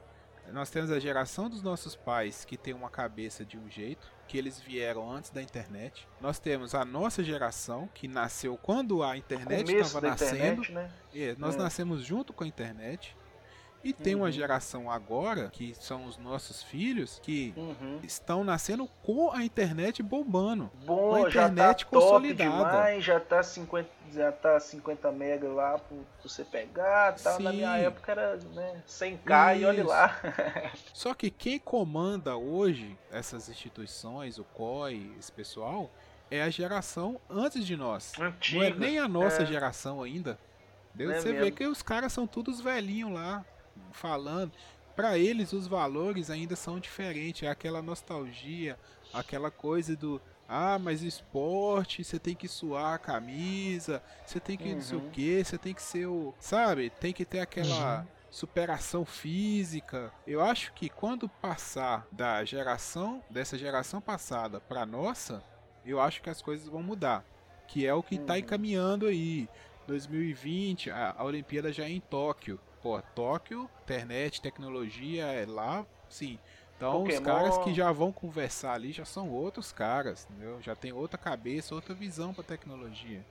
Nós 0.51 0.69
temos 0.69 0.91
a 0.91 0.99
geração 0.99 1.49
dos 1.49 1.63
nossos 1.63 1.95
pais 1.95 2.45
que 2.45 2.57
tem 2.57 2.73
uma 2.73 2.89
cabeça 2.89 3.43
de 3.43 3.57
um 3.57 3.69
jeito, 3.69 4.11
que 4.27 4.37
eles 4.37 4.59
vieram 4.59 5.09
antes 5.11 5.29
da 5.29 5.41
internet. 5.41 6.07
Nós 6.19 6.39
temos 6.39 6.73
a 6.73 6.83
nossa 6.83 7.23
geração 7.23 7.89
que 7.93 8.07
nasceu 8.07 8.57
quando 8.57 9.03
a 9.03 9.17
internet 9.17 9.71
estava 9.71 10.07
nascendo. 10.07 10.61
Internet, 10.61 10.71
né? 10.71 10.91
é, 11.13 11.35
nós 11.37 11.55
é. 11.55 11.57
nascemos 11.57 12.03
junto 12.03 12.33
com 12.33 12.43
a 12.43 12.47
internet. 12.47 13.15
E 13.85 13.93
tem 13.93 14.15
uhum. 14.15 14.21
uma 14.21 14.31
geração 14.31 14.89
agora, 14.89 15.47
que 15.51 15.75
são 15.79 16.05
os 16.05 16.17
nossos 16.17 16.63
filhos, 16.63 17.19
que 17.21 17.53
uhum. 17.55 17.99
estão 18.01 18.43
nascendo 18.43 18.89
com 19.03 19.31
a 19.31 19.43
internet 19.43 20.01
bombando. 20.01 20.71
Bom, 20.83 21.11
com 21.11 21.15
a 21.15 21.29
internet 21.29 21.81
já 21.81 21.85
tá 21.85 21.91
consolidada. 21.91 22.49
Demais, 22.49 23.03
já 23.03 23.19
tá 23.19 23.43
50, 23.43 23.89
já 24.11 24.31
tá 24.31 24.59
50 24.59 25.11
mega 25.11 25.47
lá 25.49 25.77
pra 25.77 25.97
você 26.23 26.43
pegar, 26.43 27.13
tá? 27.13 27.37
Na 27.37 27.53
minha 27.53 27.77
época 27.77 28.11
era 28.11 28.37
né, 28.37 28.81
100k 28.87 29.53
Isso. 29.53 29.61
e 29.61 29.65
olha 29.65 29.85
lá. 29.85 30.19
Só 30.91 31.13
que 31.13 31.29
quem 31.29 31.59
comanda 31.59 32.35
hoje 32.35 32.97
essas 33.11 33.49
instituições, 33.49 34.39
o 34.39 34.43
COI, 34.45 35.11
esse 35.19 35.31
pessoal, 35.31 35.91
é 36.31 36.41
a 36.41 36.49
geração 36.49 37.21
antes 37.29 37.63
de 37.63 37.77
nós. 37.77 38.13
Antiga. 38.19 38.57
Não 38.61 38.65
é 38.65 38.73
nem 38.73 38.97
a 38.97 39.07
nossa 39.07 39.43
é. 39.43 39.45
geração 39.45 40.01
ainda. 40.01 40.39
É 40.97 41.05
você 41.05 41.33
mesmo. 41.33 41.45
vê 41.45 41.51
que 41.51 41.67
os 41.67 41.83
caras 41.83 42.11
são 42.11 42.25
todos 42.25 42.59
velhinhos 42.59 43.13
lá 43.13 43.45
falando, 43.91 44.51
para 44.95 45.17
eles 45.17 45.51
os 45.53 45.67
valores 45.67 46.29
ainda 46.29 46.55
são 46.55 46.79
diferentes, 46.79 47.43
é 47.43 47.47
aquela 47.47 47.81
nostalgia, 47.81 48.77
aquela 49.13 49.51
coisa 49.51 49.95
do 49.95 50.21
ah, 50.47 50.77
mas 50.77 51.01
esporte, 51.01 52.03
você 52.03 52.19
tem 52.19 52.35
que 52.35 52.47
suar 52.47 52.93
a 52.93 52.99
camisa, 52.99 54.01
você 54.25 54.39
tem 54.39 54.55
que 54.55 54.69
uhum. 54.69 54.75
não 54.75 54.81
sei 54.81 54.97
o 54.97 55.01
uhum. 55.01 55.09
que, 55.09 55.43
você 55.43 55.57
tem 55.57 55.73
que 55.73 55.81
ser 55.81 56.05
o. 56.05 56.33
Sabe? 56.39 56.89
Tem 56.91 57.11
que 57.11 57.25
ter 57.25 57.39
aquela 57.39 58.01
uhum. 58.01 58.07
superação 58.29 59.03
física. 59.05 60.13
Eu 60.25 60.41
acho 60.41 60.71
que 60.73 60.87
quando 60.87 61.27
passar 61.27 62.07
da 62.11 62.45
geração, 62.45 63.23
dessa 63.29 63.57
geração 63.57 63.99
passada 63.99 64.59
para 64.61 64.85
nossa, 64.85 65.43
eu 65.83 65.99
acho 65.99 66.21
que 66.21 66.29
as 66.29 66.41
coisas 66.41 66.67
vão 66.67 66.83
mudar. 66.83 67.25
Que 67.67 67.87
é 67.87 67.93
o 67.93 68.03
que 68.03 68.15
está 68.15 68.33
uhum. 68.33 68.39
encaminhando 68.39 69.07
aí. 69.07 69.49
2020, 69.87 70.89
a, 70.89 71.15
a 71.17 71.23
Olimpíada 71.23 71.71
já 71.71 71.85
é 71.85 71.89
em 71.89 71.99
Tóquio 71.99 72.59
pô, 72.85 73.01
Tóquio, 73.15 73.67
internet, 73.81 74.39
tecnologia, 74.39 75.25
é 75.25 75.43
lá, 75.47 75.83
sim. 76.07 76.37
Então 76.77 76.99
Pokémon... 77.01 77.17
os 77.19 77.25
caras 77.25 77.57
que 77.57 77.73
já 77.73 77.91
vão 77.91 78.11
conversar 78.11 78.73
ali 78.73 78.91
já 78.91 79.03
são 79.03 79.27
outros 79.31 79.71
caras, 79.71 80.27
entendeu? 80.29 80.61
Já 80.61 80.75
tem 80.75 80.93
outra 80.93 81.17
cabeça, 81.17 81.73
outra 81.73 81.95
visão 81.95 82.31
para 82.31 82.43
tecnologia. 82.43 83.25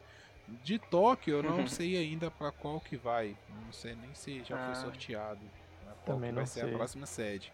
De 0.65 0.77
Tóquio 0.77 1.37
eu 1.37 1.43
não 1.45 1.59
Uhum. 1.61 1.69
sei 1.69 1.97
ainda 1.97 2.33
pra 2.33 2.51
qual 2.51 2.81
que 2.81 2.97
vai. 2.97 3.37
Não 3.65 3.73
sei 3.73 3.95
nem 3.95 4.13
se 4.13 4.43
já 4.43 4.57
Ah. 4.59 4.67
foi 4.75 4.83
sorteado. 4.83 5.41
né, 5.41 5.93
Qual 6.05 6.17
Também 6.17 6.31
que 6.31 6.35
vai 6.35 6.43
não 6.43 6.47
ser 6.49 6.61
sei. 6.63 6.75
a 6.75 6.77
próxima 6.77 7.07
sede. 7.07 7.53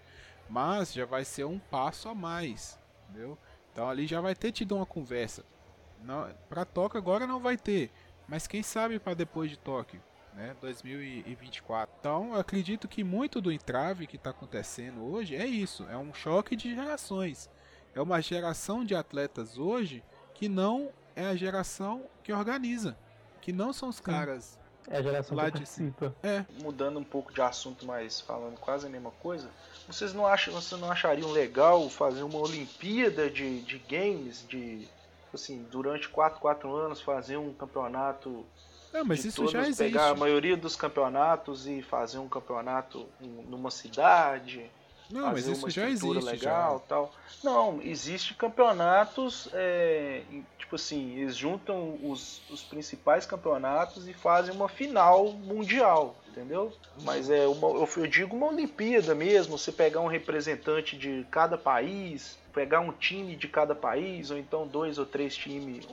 Mas 0.49 0.95
já 0.95 1.05
vai 1.05 1.23
ser 1.27 1.45
um 1.45 1.59
passo 1.59 2.09
a 2.09 2.15
mais. 2.15 2.79
Entendeu? 3.11 3.37
Então 3.73 3.91
ali 3.91 4.07
já 4.07 4.23
vai 4.23 4.35
ter 4.35 4.53
tido 4.53 4.75
uma 4.75 4.87
conversa. 4.87 5.45
Não, 6.03 6.33
pra 6.49 6.65
Tóquio 6.65 6.97
agora 6.97 7.27
não 7.27 7.41
vai 7.41 7.59
ter. 7.59 7.91
Mas 8.27 8.47
quem 8.47 8.63
sabe 8.63 8.99
para 8.99 9.13
depois 9.13 9.51
de 9.51 9.59
Tóquio, 9.59 10.03
né? 10.35 10.55
2024. 10.61 11.95
Então 12.01 12.35
eu 12.35 12.41
acredito 12.41 12.89
que 12.89 13.05
muito 13.05 13.41
do 13.41 13.53
entrave 13.53 14.07
que 14.07 14.17
está 14.17 14.31
acontecendo 14.31 15.05
hoje 15.05 15.37
é 15.37 15.47
isso. 15.47 15.87
É 15.91 15.97
um 15.97 16.13
choque 16.13 16.57
de 16.57 16.75
gerações. 16.75 17.51
É 17.95 18.01
uma 18.01 18.21
geração 18.21 18.85
de 18.85 18.95
atletas 18.95 19.59
hoje 19.59 20.03
que 20.35 20.49
não 20.49 20.91
é 21.17 21.27
a 21.27 21.37
geração 21.37 22.05
que 22.23 22.33
organiza. 22.33 22.97
Que 23.41 23.53
não 23.53 23.73
são 23.73 23.89
os 23.89 24.01
caras. 24.01 24.59
É 24.89 24.99
a 24.99 25.03
geração 25.03 25.37
Lá 25.37 25.45
que 25.45 25.53
de 25.53 25.59
participa. 25.59 26.15
É, 26.23 26.45
Mudando 26.63 26.99
um 26.99 27.05
pouco 27.05 27.33
de 27.33 27.41
assunto, 27.41 27.87
mas 27.87 28.21
falando 28.21 28.59
quase 28.59 28.87
a 28.87 28.91
mesma 28.91 29.11
coisa, 29.11 29.49
vocês 29.87 30.13
não 30.13 30.27
acham, 30.27 30.55
vocês 30.55 30.81
não 30.81 30.91
achariam 30.91 31.31
legal 31.31 31.89
fazer 31.89 32.23
uma 32.23 32.39
Olimpíada 32.39 33.31
de, 33.31 33.61
de 33.63 33.79
games, 33.79 34.45
de 34.49 34.89
assim, 35.33 35.65
durante 35.71 36.09
4, 36.09 36.41
4 36.41 36.75
anos 36.75 37.01
fazer 37.01 37.37
um 37.37 37.53
campeonato 37.53 38.45
não, 38.93 39.05
mas 39.05 39.23
de 39.23 39.29
isso 39.29 39.47
já 39.49 39.61
existe. 39.63 39.85
pegar 39.85 40.09
a 40.11 40.15
maioria 40.15 40.57
dos 40.57 40.77
campeonatos 40.77 41.67
e 41.67 41.83
fazer 41.83 42.19
um 42.19 42.29
campeonato 42.29 43.07
numa 43.49 43.71
cidade, 43.71 44.71
Não, 45.11 45.27
mas 45.29 45.47
isso 45.47 45.63
uma 45.67 45.71
já 45.71 45.89
existe. 45.89 46.25
legal, 46.25 46.79
Já. 46.79 46.85
tal. 46.89 47.13
Não, 47.43 47.81
existe 47.83 48.35
campeonatos, 48.35 49.49
é, 49.53 50.23
tipo 50.59 50.77
assim, 50.77 51.17
eles 51.19 51.37
juntam 51.37 51.99
os, 52.03 52.41
os 52.51 52.63
principais 52.63 53.27
campeonatos 53.27 54.07
e 54.09 54.13
fazem 54.13 54.55
uma 54.55 54.69
final 54.69 55.33
mundial, 55.33 56.15
entendeu? 56.29 56.73
Mas 57.03 57.31
é 57.31 57.47
uma, 57.47 57.69
eu, 57.69 57.89
eu 57.97 58.07
digo 58.07 58.37
uma 58.37 58.49
Olimpíada 58.49 59.15
mesmo, 59.15 59.57
você 59.59 59.73
pegar 59.73 60.01
um 60.01 60.07
representante 60.07 60.97
de 60.97 61.27
cada 61.31 61.57
país, 61.59 62.39
pegar 62.53 62.81
um 62.81 62.93
time 62.93 63.37
de 63.37 63.49
cada 63.49 63.75
país, 63.75 64.31
ou 64.31 64.39
então 64.39 64.67
dois 64.67 64.99
ou 64.99 65.07
três 65.07 65.37
times, 65.37 65.87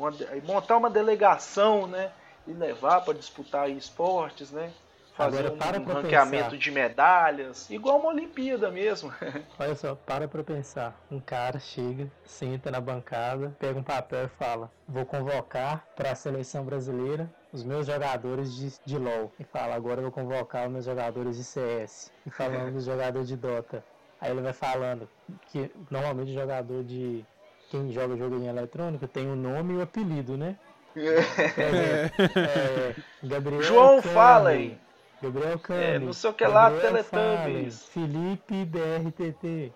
montar 0.43 0.77
uma 0.77 0.89
delegação, 0.89 1.87
né? 1.87 2.11
E 2.47 2.53
levar 2.53 3.01
para 3.01 3.13
disputar 3.13 3.69
esportes, 3.69 4.51
né? 4.51 4.71
Fazer 5.15 5.39
Agora, 5.39 5.53
um, 5.53 5.57
para 5.57 5.79
um 5.79 5.83
ranqueamento 5.83 6.43
pensar. 6.51 6.57
de 6.57 6.71
medalhas, 6.71 7.69
igual 7.71 7.99
uma 7.99 8.09
Olimpíada 8.09 8.69
mesmo. 8.69 9.11
Olha 9.59 9.73
só, 9.73 9.95
para 9.95 10.27
pra 10.27 10.43
pensar. 10.43 10.95
Um 11.09 11.19
cara 11.19 11.57
chega, 11.59 12.07
senta 12.23 12.69
na 12.69 12.79
bancada, 12.79 13.55
pega 13.59 13.79
um 13.79 13.83
papel 13.83 14.25
e 14.25 14.27
fala: 14.27 14.71
Vou 14.87 15.05
convocar 15.05 15.83
para 15.95 16.11
a 16.11 16.15
seleção 16.15 16.63
brasileira 16.63 17.27
os 17.51 17.63
meus 17.63 17.87
jogadores 17.87 18.53
de, 18.55 18.71
de 18.85 18.97
LoL. 18.99 19.31
E 19.39 19.43
fala: 19.43 19.73
Agora 19.73 19.97
eu 19.97 20.03
vou 20.03 20.11
convocar 20.11 20.67
os 20.67 20.71
meus 20.71 20.85
jogadores 20.85 21.35
de 21.35 21.43
CS. 21.43 22.11
E 22.25 22.29
falando 22.29 22.73
dos 22.73 22.85
jogadores 22.85 23.27
de 23.27 23.35
Dota. 23.35 23.83
Aí 24.21 24.31
ele 24.31 24.41
vai 24.41 24.53
falando 24.53 25.09
que 25.47 25.71
normalmente 25.89 26.29
o 26.29 26.33
jogador 26.35 26.83
de. 26.83 27.25
Quem 27.69 27.91
joga 27.91 28.15
jogo 28.15 28.37
em 28.37 28.47
eletrônico 28.47 29.07
tem 29.07 29.29
o 29.29 29.35
nome 29.35 29.73
e 29.73 29.77
o 29.77 29.81
apelido, 29.81 30.37
né? 30.37 30.55
Exemplo, 30.97 32.25
é, 32.41 32.95
Gabriel 33.23 33.61
João, 33.61 34.01
fala 34.01 34.49
aí. 34.49 34.77
Gabriel 35.21 35.57
Cami. 35.59 35.83
É, 35.83 35.99
não 35.99 36.13
sei 36.13 36.29
o 36.29 36.33
que 36.33 36.45
lá, 36.45 36.69
Teletubbies. 36.69 37.85
Felipe 37.85 38.65
BRTT. 38.65 39.71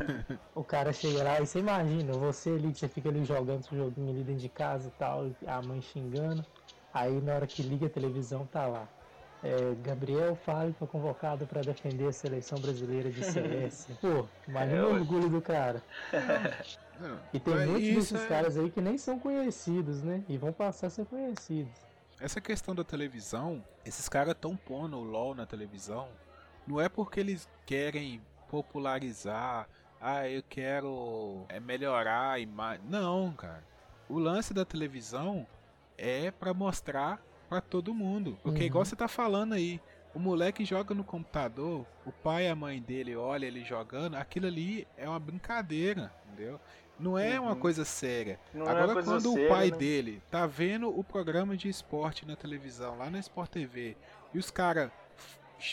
o 0.54 0.64
cara 0.64 0.92
chega 0.92 1.22
lá 1.22 1.40
e 1.40 1.46
você 1.46 1.58
imagina, 1.58 2.12
você 2.14 2.50
ali 2.50 2.72
que 2.72 2.78
você 2.78 2.88
fica 2.88 3.10
ali 3.10 3.24
jogando 3.24 3.62
seu 3.62 3.76
joguinho 3.76 4.10
ali 4.10 4.22
dentro 4.22 4.40
de 4.40 4.48
casa 4.48 4.88
e 4.88 4.98
tal, 4.98 5.30
a 5.46 5.62
mãe 5.62 5.82
xingando. 5.82 6.44
Aí 6.94 7.20
na 7.20 7.34
hora 7.34 7.46
que 7.46 7.62
liga 7.62 7.86
a 7.86 7.90
televisão 7.90 8.46
tá 8.46 8.66
lá. 8.66 8.88
É, 9.46 9.74
Gabriel 9.82 10.34
Fale 10.34 10.72
foi 10.72 10.88
convocado 10.88 11.46
para 11.46 11.60
defender 11.62 12.08
a 12.08 12.12
seleção 12.12 12.58
brasileira 12.58 13.10
de 13.10 13.24
CS. 13.24 13.88
Pô, 14.00 14.26
imagina 14.48 14.78
É, 14.78 14.82
o 14.84 14.88
ué. 14.92 14.98
orgulho 15.00 15.28
do 15.28 15.40
cara. 15.40 15.82
Não, 16.98 17.18
E 17.32 17.38
tem 17.38 17.54
mas 17.54 17.68
muitos 17.68 17.94
desses 18.10 18.24
é- 18.24 18.26
caras 18.26 18.56
aí 18.56 18.70
que 18.70 18.80
nem 18.80 18.96
são 18.96 19.18
conhecidos, 19.18 20.02
né? 20.02 20.24
E 20.28 20.38
vão 20.38 20.52
passar 20.52 20.86
a 20.86 20.90
ser 20.90 21.04
conhecidos. 21.04 21.70
Essa 22.18 22.40
questão 22.40 22.74
da 22.74 22.82
televisão, 22.82 23.62
esses 23.84 24.08
caras 24.08 24.32
estão 24.32 24.56
pondo 24.56 24.96
o 24.96 25.02
LoL 25.04 25.34
na 25.34 25.44
televisão, 25.44 26.08
não 26.66 26.80
é 26.80 26.88
porque 26.88 27.20
eles 27.20 27.46
querem 27.66 28.22
popularizar, 28.48 29.68
ah, 30.00 30.28
eu 30.28 30.42
quero 30.48 31.44
é, 31.50 31.60
melhorar 31.60 32.32
a 32.32 32.38
imagem. 32.38 32.82
Não, 32.88 33.32
cara. 33.32 33.62
O 34.08 34.18
lance 34.18 34.54
da 34.54 34.64
televisão 34.64 35.46
é 35.98 36.30
pra 36.30 36.54
mostrar 36.54 37.20
pra 37.48 37.60
todo 37.60 37.94
mundo. 37.94 38.38
Porque 38.42 38.60
Uhum. 38.60 38.66
igual 38.66 38.84
você 38.84 38.96
tá 38.96 39.08
falando 39.08 39.52
aí, 39.54 39.80
o 40.14 40.18
moleque 40.18 40.64
joga 40.64 40.94
no 40.94 41.04
computador, 41.04 41.84
o 42.04 42.12
pai 42.12 42.46
e 42.46 42.48
a 42.48 42.56
mãe 42.56 42.80
dele 42.80 43.14
olha 43.16 43.46
ele 43.46 43.64
jogando, 43.64 44.16
aquilo 44.16 44.46
ali 44.46 44.86
é 44.96 45.08
uma 45.08 45.18
brincadeira, 45.20 46.12
entendeu? 46.26 46.58
Não 46.98 47.18
é 47.18 47.38
uma 47.38 47.52
Uhum. 47.52 47.58
coisa 47.60 47.84
séria. 47.84 48.40
Não 48.54 48.66
é 48.66 48.70
Agora, 48.70 48.86
uma 48.86 48.92
coisa 48.94 49.10
quando 49.10 49.32
séria, 49.34 49.46
o 49.46 49.48
pai 49.48 49.70
né? 49.70 49.76
dele 49.76 50.22
tá 50.30 50.46
vendo 50.46 50.88
o 50.88 51.04
programa 51.04 51.54
de 51.56 51.68
esporte 51.68 52.24
na 52.26 52.34
televisão, 52.36 52.96
lá 52.96 53.10
na 53.10 53.18
Sport 53.18 53.50
TV, 53.50 53.96
e 54.32 54.38
os 54.38 54.50
caras 54.50 54.90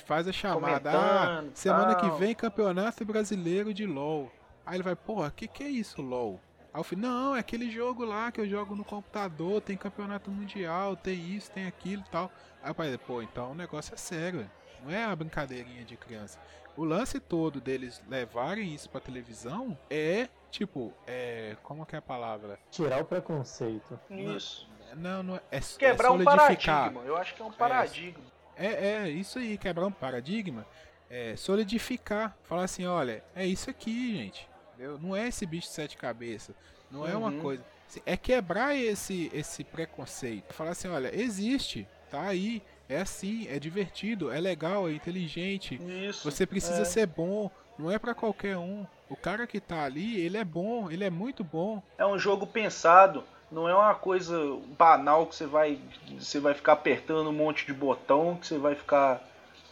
faz 0.05 0.28
a 0.28 0.34
chamada, 0.34 0.91
ah, 0.91 1.43
semana 1.53 1.95
que 1.95 2.07
tal. 2.07 2.17
vem 2.17 2.36
campeonato 2.36 3.05
brasileiro 3.05 3.74
de 3.74 3.86
LoL. 3.86 4.32
Aí 4.65 4.76
ele 4.76 4.84
vai, 4.84 4.95
porra, 4.95 5.30
que 5.32 5.47
que 5.47 5.63
é 5.63 5.69
isso, 5.69 6.01
LoL? 6.01 6.39
Aí 6.74 6.80
eu 6.80 6.84
falei, 6.84 7.05
não, 7.05 7.36
é 7.36 7.39
aquele 7.39 7.69
jogo 7.69 8.03
lá 8.03 8.32
que 8.32 8.41
eu 8.41 8.49
jogo 8.49 8.76
no 8.76 8.84
computador, 8.84 9.61
tem 9.61 9.78
campeonato 9.78 10.32
mundial, 10.32 10.95
tem 10.95 11.36
isso, 11.36 11.51
tem 11.51 11.67
aquilo 11.67 12.03
e 12.05 12.09
tal. 12.09 12.32
Aí 12.63 12.71
o 12.71 12.76
pai, 12.76 12.97
pô, 12.97 13.21
então 13.21 13.51
o 13.51 13.55
negócio 13.55 13.93
é 13.93 13.97
sério, 13.97 14.49
não 14.84 14.91
é 14.91 15.05
uma 15.05 15.15
brincadeirinha 15.15 15.86
de 15.86 15.95
criança. 15.95 16.39
O 16.76 16.84
lance 16.84 17.19
todo 17.19 17.61
deles 17.61 18.01
levarem 18.09 18.74
isso 18.74 18.89
pra 18.89 18.99
televisão 18.99 19.78
é, 19.89 20.28
tipo, 20.49 20.91
é. 21.05 21.55
Como 21.61 21.86
que 21.86 21.95
é 21.95 21.99
a 21.99 22.01
palavra? 22.01 22.57
Tirar 22.71 23.01
o 23.01 23.05
preconceito. 23.05 23.99
Isso. 24.09 24.67
Não, 24.95 25.21
não 25.21 25.36
é. 25.36 25.41
É, 25.51 25.59
Quebrar 25.59 26.07
é 26.07 26.11
um 26.11 26.24
paradigma. 26.24 27.01
Eu 27.05 27.15
acho 27.15 27.36
que 27.36 27.41
é 27.41 27.45
um 27.45 27.51
paradigma. 27.51 28.24
É, 28.55 28.67
é, 29.05 29.09
isso 29.09 29.38
aí, 29.38 29.57
quebrar 29.57 29.86
um 29.86 29.91
paradigma. 29.91 30.65
É, 31.09 31.36
solidificar. 31.36 32.36
Falar 32.43 32.63
assim, 32.63 32.88
olha, 32.88 33.24
é 33.36 33.45
isso 33.45 33.69
aqui, 33.69 34.15
gente. 34.15 34.49
Entendeu? 34.74 34.99
Não 35.01 35.15
é 35.15 35.28
esse 35.28 35.45
bicho 35.45 35.67
de 35.67 35.74
sete 35.74 35.97
cabeças. 35.97 36.55
Não 36.91 37.07
é 37.07 37.15
uma 37.15 37.30
Uhum. 37.30 37.39
coisa. 37.41 37.63
Assim, 37.88 38.01
É 38.05 38.17
quebrar 38.17 38.76
esse, 38.76 39.30
esse 39.34 39.63
preconceito. 39.63 40.53
Falar 40.53 40.71
assim, 40.71 40.88
olha, 40.88 41.13
existe. 41.15 41.88
Tá 42.09 42.21
aí. 42.24 42.61
É 42.89 43.01
assim, 43.01 43.47
é 43.49 43.57
divertido, 43.59 44.32
é 44.32 44.39
legal, 44.39 44.89
é 44.89 44.93
inteligente. 44.93 45.76
Isso. 46.07 46.30
Você 46.30 46.45
precisa 46.45 46.82
é. 46.82 46.86
ser 46.86 47.07
bom. 47.07 47.49
Não 47.80 47.89
é 47.89 47.97
pra 47.97 48.13
qualquer 48.13 48.57
um. 48.57 48.86
O 49.09 49.15
cara 49.15 49.47
que 49.47 49.59
tá 49.59 49.84
ali, 49.84 50.19
ele 50.19 50.38
é 50.38 50.43
bom, 50.43 50.91
ele 50.91 51.03
é 51.03 51.09
muito 51.09 51.43
bom. 51.43 51.82
É 51.97 52.05
um 52.05 52.19
jogo 52.19 52.45
pensado. 52.45 53.24
Não 53.51 53.69
é 53.69 53.76
uma 53.76 53.93
coisa 53.95 54.38
banal 54.78 55.28
que 55.28 55.36
você 55.36 55.45
vai, 55.45 55.80
você 56.19 56.39
vai 56.39 56.53
ficar 56.55 56.74
apertando 56.74 57.30
um 57.30 57.34
monte 57.34 57.65
de 57.65 57.74
botão, 57.74 58.36
que 58.36 58.47
você 58.47 58.57
vai 58.57 58.76
ficar. 58.76 59.21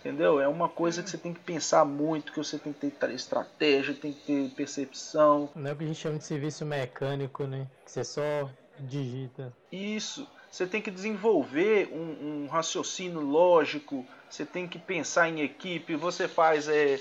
Entendeu? 0.01 0.41
É 0.41 0.47
uma 0.47 0.67
coisa 0.67 1.03
que 1.03 1.09
você 1.09 1.17
tem 1.17 1.31
que 1.31 1.39
pensar 1.39 1.85
muito, 1.85 2.31
que 2.31 2.37
você 2.39 2.57
tem 2.57 2.73
que 2.73 2.79
ter 2.79 2.89
tra- 2.91 3.13
estratégia, 3.13 3.93
tem 3.93 4.11
que 4.11 4.21
ter 4.25 4.49
percepção. 4.55 5.49
Não 5.55 5.69
é 5.69 5.73
o 5.73 5.75
que 5.75 5.83
a 5.83 5.87
gente 5.87 5.99
chama 5.99 6.17
de 6.17 6.23
serviço 6.25 6.65
mecânico, 6.65 7.45
né? 7.45 7.67
Que 7.85 7.91
você 7.91 8.03
só 8.03 8.49
digita. 8.79 9.53
Isso. 9.71 10.27
Você 10.51 10.67
tem 10.67 10.81
que 10.81 10.91
desenvolver 10.91 11.89
um, 11.93 12.43
um 12.43 12.47
raciocínio 12.47 13.21
lógico. 13.21 14.05
Você 14.29 14.45
tem 14.45 14.67
que 14.67 14.77
pensar 14.77 15.29
em 15.29 15.41
equipe. 15.41 15.95
Você 15.95 16.27
faz, 16.27 16.67
é, 16.67 16.99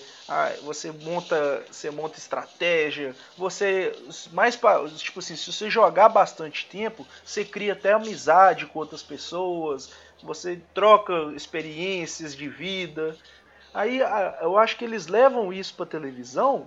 você 0.63 0.93
monta, 0.93 1.65
você 1.69 1.91
monta 1.91 2.19
estratégia. 2.19 3.15
Você 3.37 3.93
mais 4.33 4.57
tipo 4.99 5.19
assim, 5.19 5.35
se 5.35 5.53
você 5.53 5.69
jogar 5.69 6.09
bastante 6.11 6.67
tempo, 6.67 7.05
você 7.25 7.45
cria 7.45 7.73
até 7.73 7.93
amizade 7.93 8.67
com 8.67 8.79
outras 8.79 9.03
pessoas. 9.03 9.91
Você 10.23 10.61
troca 10.75 11.33
experiências 11.35 12.35
de 12.35 12.49
vida. 12.49 13.17
Aí 13.73 14.01
eu 14.41 14.59
acho 14.59 14.77
que 14.77 14.85
eles 14.85 15.07
levam 15.07 15.53
isso 15.53 15.75
para 15.75 15.87
televisão 15.87 16.67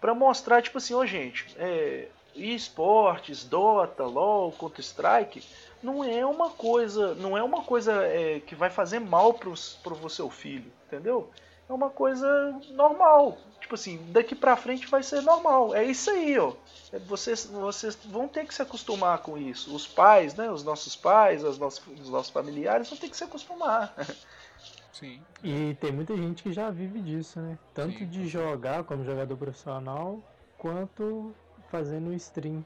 para 0.00 0.14
mostrar 0.14 0.60
tipo 0.60 0.76
assim, 0.76 0.92
ó 0.92 1.06
gente, 1.06 1.46
é, 1.58 2.08
esportes, 2.34 3.44
Dota, 3.44 4.04
LoL, 4.04 4.52
Counter 4.52 4.84
Strike 4.84 5.42
não 5.82 6.02
é 6.04 6.24
uma 6.26 6.50
coisa, 6.50 7.14
não 7.14 7.36
é 7.36 7.42
uma 7.42 7.62
coisa 7.62 8.04
é, 8.04 8.40
que 8.40 8.54
vai 8.54 8.70
fazer 8.70 8.98
mal 8.98 9.34
pro, 9.34 9.54
pro 9.82 10.10
seu 10.10 10.28
filho, 10.30 10.70
entendeu? 10.86 11.30
É 11.68 11.72
uma 11.72 11.90
coisa 11.90 12.58
normal. 12.70 13.38
Tipo 13.64 13.76
assim, 13.76 13.98
daqui 14.10 14.34
pra 14.34 14.56
frente 14.56 14.86
vai 14.88 15.02
ser 15.02 15.22
normal. 15.22 15.74
É 15.74 15.82
isso 15.82 16.10
aí, 16.10 16.38
ó. 16.38 16.52
É, 16.92 16.98
Vocês, 16.98 17.46
vocês 17.46 17.96
vão 18.04 18.28
ter 18.28 18.44
que 18.46 18.54
se 18.54 18.60
acostumar 18.60 19.20
com 19.20 19.38
isso. 19.38 19.74
Os 19.74 19.86
pais, 19.86 20.34
né? 20.34 20.50
Os 20.50 20.62
nossos 20.62 20.94
pais, 20.94 21.42
os 21.42 21.58
nossos, 21.58 21.82
os 21.98 22.10
nossos 22.10 22.30
familiares 22.30 22.90
vão 22.90 22.98
ter 22.98 23.08
que 23.08 23.16
se 23.16 23.24
acostumar. 23.24 23.94
Sim. 24.92 25.18
E 25.42 25.74
tem 25.80 25.90
muita 25.92 26.14
gente 26.14 26.42
que 26.42 26.52
já 26.52 26.70
vive 26.70 27.00
disso, 27.00 27.40
né? 27.40 27.58
Tanto 27.72 28.00
Sim. 28.00 28.06
de 28.06 28.28
jogar 28.28 28.84
como 28.84 29.02
jogador 29.02 29.34
profissional, 29.38 30.22
quanto 30.58 31.34
fazendo 31.70 32.12
stream. 32.12 32.62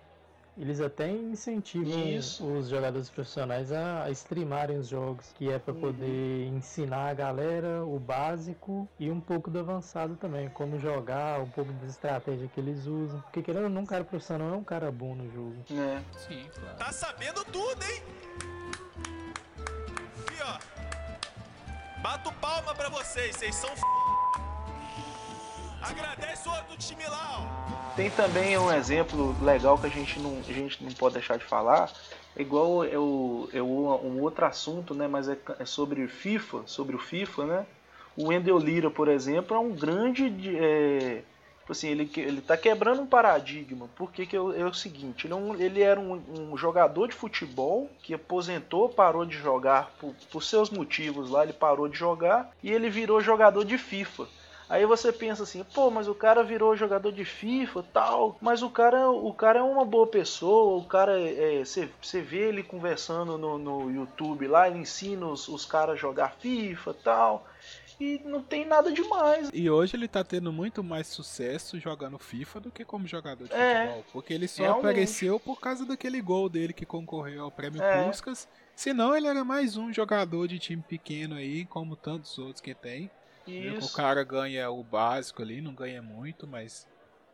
Eles 0.60 0.80
até 0.80 1.08
incentivam 1.08 2.08
Isso. 2.08 2.44
os 2.44 2.68
jogadores 2.68 3.08
profissionais 3.08 3.70
a, 3.70 4.02
a 4.02 4.10
streamarem 4.10 4.76
os 4.78 4.88
jogos, 4.88 5.32
que 5.36 5.48
é 5.52 5.56
para 5.58 5.72
Uhum. 5.72 5.80
poder 5.80 6.46
ensinar 6.48 7.10
a 7.10 7.14
galera 7.14 7.84
o 7.84 7.96
básico 8.00 8.88
e 8.98 9.08
um 9.08 9.20
pouco 9.20 9.50
do 9.52 9.60
avançado 9.60 10.16
também, 10.16 10.48
como 10.48 10.76
jogar, 10.80 11.40
um 11.40 11.48
pouco 11.48 11.72
das 11.74 11.90
estratégias 11.90 12.50
que 12.50 12.58
eles 12.58 12.86
usam. 12.86 13.20
Porque 13.20 13.40
querendo 13.40 13.64
ou 13.64 13.70
não, 13.70 13.82
um 13.82 13.86
cara 13.86 14.02
profissional 14.02 14.52
é 14.52 14.56
um 14.56 14.64
cara 14.64 14.90
bom 14.90 15.14
no 15.14 15.30
jogo. 15.30 15.54
né? 15.70 16.04
Sim, 16.16 16.50
claro. 16.52 16.76
Tá 16.76 16.90
sabendo 16.90 17.44
tudo, 17.44 17.80
hein? 17.84 18.02
Aqui, 20.26 20.38
ó. 20.42 22.02
Bato 22.02 22.32
palma 22.40 22.74
pra 22.74 22.88
vocês, 22.88 23.36
vocês 23.36 23.54
são 23.54 23.70
f... 23.70 23.82
Agradece 25.80 26.48
o 26.48 26.52
outro 26.52 26.76
time 26.76 27.04
lá, 27.06 27.40
ó. 27.40 27.94
Tem 27.96 28.10
também 28.10 28.56
um 28.58 28.72
exemplo 28.72 29.34
legal 29.42 29.76
que 29.78 29.86
a 29.86 29.90
gente 29.90 30.20
não, 30.20 30.38
a 30.48 30.52
gente 30.52 30.82
não 30.84 30.92
pode 30.92 31.14
deixar 31.14 31.36
de 31.38 31.44
falar. 31.44 31.90
Igual 32.36 32.84
é 32.84 32.96
o- 32.98 33.48
um 34.04 34.22
outro 34.22 34.44
assunto, 34.46 34.94
né? 34.94 35.08
Mas 35.08 35.28
é, 35.28 35.36
é 35.58 35.64
sobre 35.64 36.06
FIFA, 36.06 36.62
sobre 36.66 36.94
o 36.94 36.98
FIFA, 36.98 37.44
né? 37.46 37.66
O 38.16 38.28
Wendel 38.28 38.58
Lira, 38.58 38.90
por 38.90 39.08
exemplo, 39.08 39.56
é 39.56 39.58
um 39.58 39.70
grande. 39.72 40.30
de- 40.30 40.56
É, 40.56 41.22
tipo 41.60 41.72
assim, 41.72 41.88
ele, 41.88 42.10
ele 42.16 42.40
tá 42.40 42.56
quebrando 42.56 43.02
um 43.02 43.06
paradigma. 43.06 43.88
Porque 43.96 44.26
que 44.26 44.36
é, 44.36 44.38
é 44.38 44.64
o 44.64 44.72
seguinte, 44.74 45.26
ele, 45.26 45.32
é 45.32 45.36
um- 45.36 45.54
ele 45.56 45.82
era 45.82 45.98
um, 45.98 46.22
um 46.52 46.56
jogador 46.56 47.08
de 47.08 47.14
futebol 47.14 47.90
que 48.02 48.14
aposentou, 48.14 48.88
parou 48.88 49.24
de 49.26 49.36
jogar 49.36 49.90
por, 50.00 50.14
por 50.30 50.42
seus 50.42 50.70
motivos 50.70 51.30
lá, 51.30 51.42
ele 51.42 51.52
parou 51.52 51.88
de 51.88 51.96
jogar 51.98 52.52
e 52.62 52.70
ele 52.70 52.88
virou 52.88 53.20
jogador 53.20 53.64
de 53.64 53.76
FIFA. 53.76 54.26
Aí 54.68 54.84
você 54.84 55.10
pensa 55.12 55.44
assim, 55.44 55.64
pô, 55.74 55.90
mas 55.90 56.08
o 56.08 56.14
cara 56.14 56.42
virou 56.44 56.76
jogador 56.76 57.10
de 57.10 57.24
FIFA 57.24 57.82
tal, 57.92 58.36
mas 58.40 58.62
o 58.62 58.68
cara, 58.68 59.10
o 59.10 59.32
cara 59.32 59.60
é 59.60 59.62
uma 59.62 59.84
boa 59.84 60.06
pessoa, 60.06 60.76
o 60.78 60.84
cara 60.84 61.18
é. 61.18 61.64
Você 61.64 61.88
você 62.02 62.20
vê 62.20 62.48
ele 62.48 62.62
conversando 62.62 63.38
no, 63.38 63.56
no 63.58 63.90
YouTube 63.90 64.46
lá, 64.46 64.68
ele 64.68 64.78
ensina 64.78 65.26
os, 65.26 65.48
os 65.48 65.64
caras 65.64 65.94
a 65.94 65.98
jogar 65.98 66.34
FIFA 66.38 66.94
tal. 67.02 67.46
E 68.00 68.20
não 68.24 68.40
tem 68.40 68.64
nada 68.64 68.92
demais. 68.92 69.50
E 69.52 69.68
hoje 69.68 69.96
ele 69.96 70.06
tá 70.06 70.22
tendo 70.22 70.52
muito 70.52 70.84
mais 70.84 71.08
sucesso 71.08 71.80
jogando 71.80 72.16
FIFA 72.16 72.60
do 72.60 72.70
que 72.70 72.84
como 72.84 73.08
jogador 73.08 73.48
de 73.48 73.54
É, 73.54 73.86
futebol. 73.86 74.04
Porque 74.12 74.32
ele 74.32 74.46
só 74.46 74.62
realmente. 74.62 74.84
apareceu 74.86 75.40
por 75.40 75.58
causa 75.58 75.84
daquele 75.84 76.20
gol 76.20 76.48
dele 76.48 76.72
que 76.72 76.86
concorreu 76.86 77.44
ao 77.44 77.50
prêmio 77.50 77.82
É. 77.82 78.04
Puskas. 78.04 78.46
Senão 78.76 79.16
ele 79.16 79.26
era 79.26 79.44
mais 79.44 79.76
um 79.76 79.92
jogador 79.92 80.46
de 80.46 80.60
time 80.60 80.80
pequeno 80.80 81.34
aí, 81.34 81.64
como 81.66 81.96
tantos 81.96 82.38
outros 82.38 82.60
que 82.60 82.72
tem. 82.72 83.10
O 83.48 83.78
Isso. 83.78 83.96
cara 83.96 84.22
ganha 84.24 84.70
o 84.70 84.82
básico 84.82 85.42
ali, 85.42 85.60
não 85.60 85.74
ganha 85.74 86.02
muito, 86.02 86.46
mas 86.46 86.86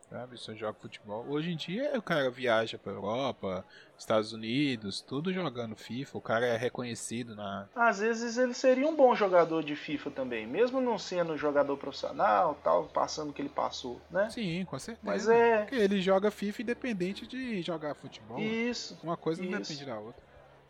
sabe, 0.09 0.37
só 0.37 0.53
joga 0.53 0.77
futebol. 0.79 1.25
Hoje 1.27 1.51
em 1.51 1.55
dia 1.57 1.97
o 1.97 2.01
cara 2.01 2.29
viaja 2.29 2.77
pra 2.77 2.93
Europa, 2.93 3.65
Estados 3.97 4.31
Unidos, 4.33 5.01
tudo 5.01 5.33
jogando 5.33 5.75
FIFA. 5.75 6.17
O 6.17 6.21
cara 6.21 6.45
é 6.45 6.55
reconhecido 6.55 7.35
na. 7.35 7.67
Às 7.75 7.99
vezes 7.99 8.37
ele 8.37 8.53
seria 8.53 8.87
um 8.87 8.95
bom 8.95 9.15
jogador 9.15 9.63
de 9.63 9.75
FIFA 9.75 10.11
também, 10.11 10.47
mesmo 10.47 10.79
não 10.79 10.97
sendo 10.97 11.35
jogador 11.37 11.75
profissional, 11.77 12.55
tal, 12.63 12.85
passando 12.85 13.31
o 13.31 13.33
que 13.33 13.41
ele 13.41 13.49
passou, 13.49 13.99
né? 14.09 14.29
Sim, 14.29 14.63
com 14.65 14.77
certeza. 14.79 15.05
Mas 15.05 15.27
é 15.27 15.63
Porque 15.63 15.75
ele 15.75 15.99
joga 16.01 16.31
FIFA 16.31 16.61
independente 16.61 17.27
de 17.27 17.61
jogar 17.61 17.95
futebol. 17.95 18.39
isso. 18.39 18.97
Uma 19.03 19.17
coisa 19.17 19.41
não 19.41 19.49
Isso. 19.49 19.71
depende 19.73 19.85
da 19.85 19.99
outra. 19.99 20.23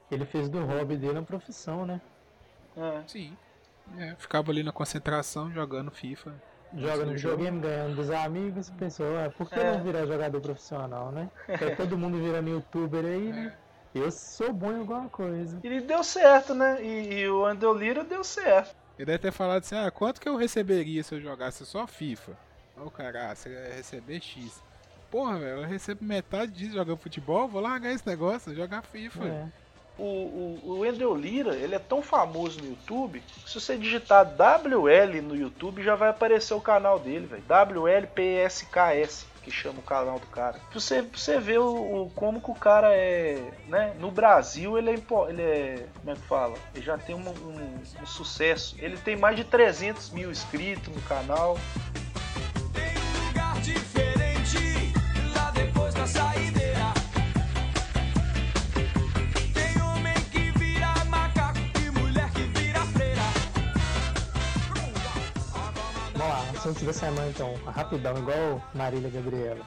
Ele 0.10 0.26
fez 0.26 0.48
do 0.50 0.64
hobby 0.64 0.98
dele 0.98 1.20
uma 1.20 1.24
profissão, 1.24 1.86
né? 1.86 2.00
É. 2.78 3.04
Sim. 3.08 3.36
É, 3.98 4.16
ficava 4.18 4.52
ali 4.52 4.64
na 4.64 4.72
concentração 4.72 5.52
jogando 5.52 5.92
FIFA. 5.92 6.34
Joga 6.74 7.06
no 7.06 7.14
videogame, 7.14 7.62
ganhando 7.62 7.96
dos 7.96 8.10
amigos, 8.10 8.70
pensou, 8.72 9.06
ah, 9.18 9.30
por 9.30 9.50
que 9.50 9.58
É. 9.60 9.72
não 9.78 9.84
virar 9.84 10.06
jogador 10.06 10.42
profissional, 10.42 11.12
né? 11.12 11.30
Tá 11.48 11.76
todo 11.78 11.98
mundo 11.98 12.18
virando 12.18 12.50
youtuber 12.50 13.06
aí, 13.06 13.32
né? 13.32 13.54
Eu 13.94 14.12
sou 14.12 14.52
bom 14.52 14.72
em 14.74 14.80
alguma 14.80 15.08
coisa. 15.08 15.58
E 15.64 15.80
deu 15.80 16.04
certo, 16.04 16.54
né? 16.54 16.84
E, 16.84 17.20
e 17.22 17.30
o 17.30 17.46
Andel 17.46 17.74
Lira 17.74 18.04
deu 18.04 18.24
certo. 18.26 18.76
Ele 18.98 19.06
deve 19.06 19.20
ter 19.20 19.32
falado 19.32 19.62
assim: 19.64 19.76
ah, 19.76 19.90
quanto 19.90 20.20
que 20.20 20.28
eu 20.28 20.36
receberia 20.36 21.02
se 21.02 21.16
eu 21.16 21.22
jogasse 21.22 21.66
só 21.66 21.88
FIFA? 21.88 22.34
Aí 22.76 22.84
o 22.84 22.92
cara, 22.92 23.32
ah, 23.32 23.36
você 23.36 23.54
vai 23.54 23.72
receber 23.78 24.20
X. 24.22 24.62
Porra, 25.10 25.40
velho, 25.40 25.62
eu 25.62 25.68
recebo 25.68 26.04
metade 26.04 26.52
disso 26.52 26.74
jogando 26.74 26.98
futebol, 26.98 27.48
vou 27.48 27.62
largar 27.62 27.92
esse 27.92 28.06
negócio, 28.06 28.54
jogar 28.54 28.82
FIFA. 28.82 29.24
É. 29.26 29.48
O, 29.98 30.04
o, 30.04 30.80
o 30.80 31.16
Lira, 31.16 31.56
ele 31.56 31.74
é 31.76 31.80
tão 31.80 32.02
famoso 32.02 32.60
no 32.62 32.68
YouTube, 32.70 33.24
que 33.44 33.50
se 33.50 33.60
você 33.62 33.78
digitar 33.78 34.26
WL 34.26 35.22
no 35.22 35.36
YouTube, 35.36 35.82
já 35.84 35.96
vai 35.96 36.10
aparecer 36.10 36.54
o 36.54 36.60
canal 36.62 37.00
dele, 37.00 37.26
velho. 37.28 37.44
WLPSKS, 37.48 39.26
que 39.42 39.52
chama 39.52 39.80
o 39.80 39.84
canal 39.84 40.20
do 40.20 40.28
cara. 40.28 40.54
Pra 40.70 40.80
você, 40.80 41.02
você 41.02 41.40
ver 41.40 41.60
o, 41.60 42.04
o- 42.06 42.12
como 42.16 42.42
que 42.42 42.52
o 42.52 42.56
cara 42.56 42.94
é, 42.94 43.40
né? 43.68 43.94
No 44.00 44.12
Brasil, 44.12 44.78
ele 44.78 44.90
é, 44.92 44.94
ele 45.30 45.42
é 45.42 45.86
como 46.00 46.12
é 46.12 46.16
que 46.16 46.22
fala? 46.28 46.56
Ele 46.74 46.84
já 46.84 46.98
tem 46.98 47.16
um, 47.16 47.20
um- 47.30 47.80
um 48.02 48.06
sucesso. 48.06 48.76
Ele 48.80 48.98
tem 48.98 49.16
mais 49.16 49.36
de 49.38 49.44
300 49.44 50.10
mil 50.10 50.30
inscritos 50.32 50.94
no 50.94 51.02
canal. 51.04 51.58
Assuntos 66.66 66.82
da 66.82 66.94
semana 66.94 67.30
então, 67.30 67.54
rapidão, 67.66 68.18
igual 68.18 68.60
Marília 68.74 69.08
Gabriela. 69.08 69.64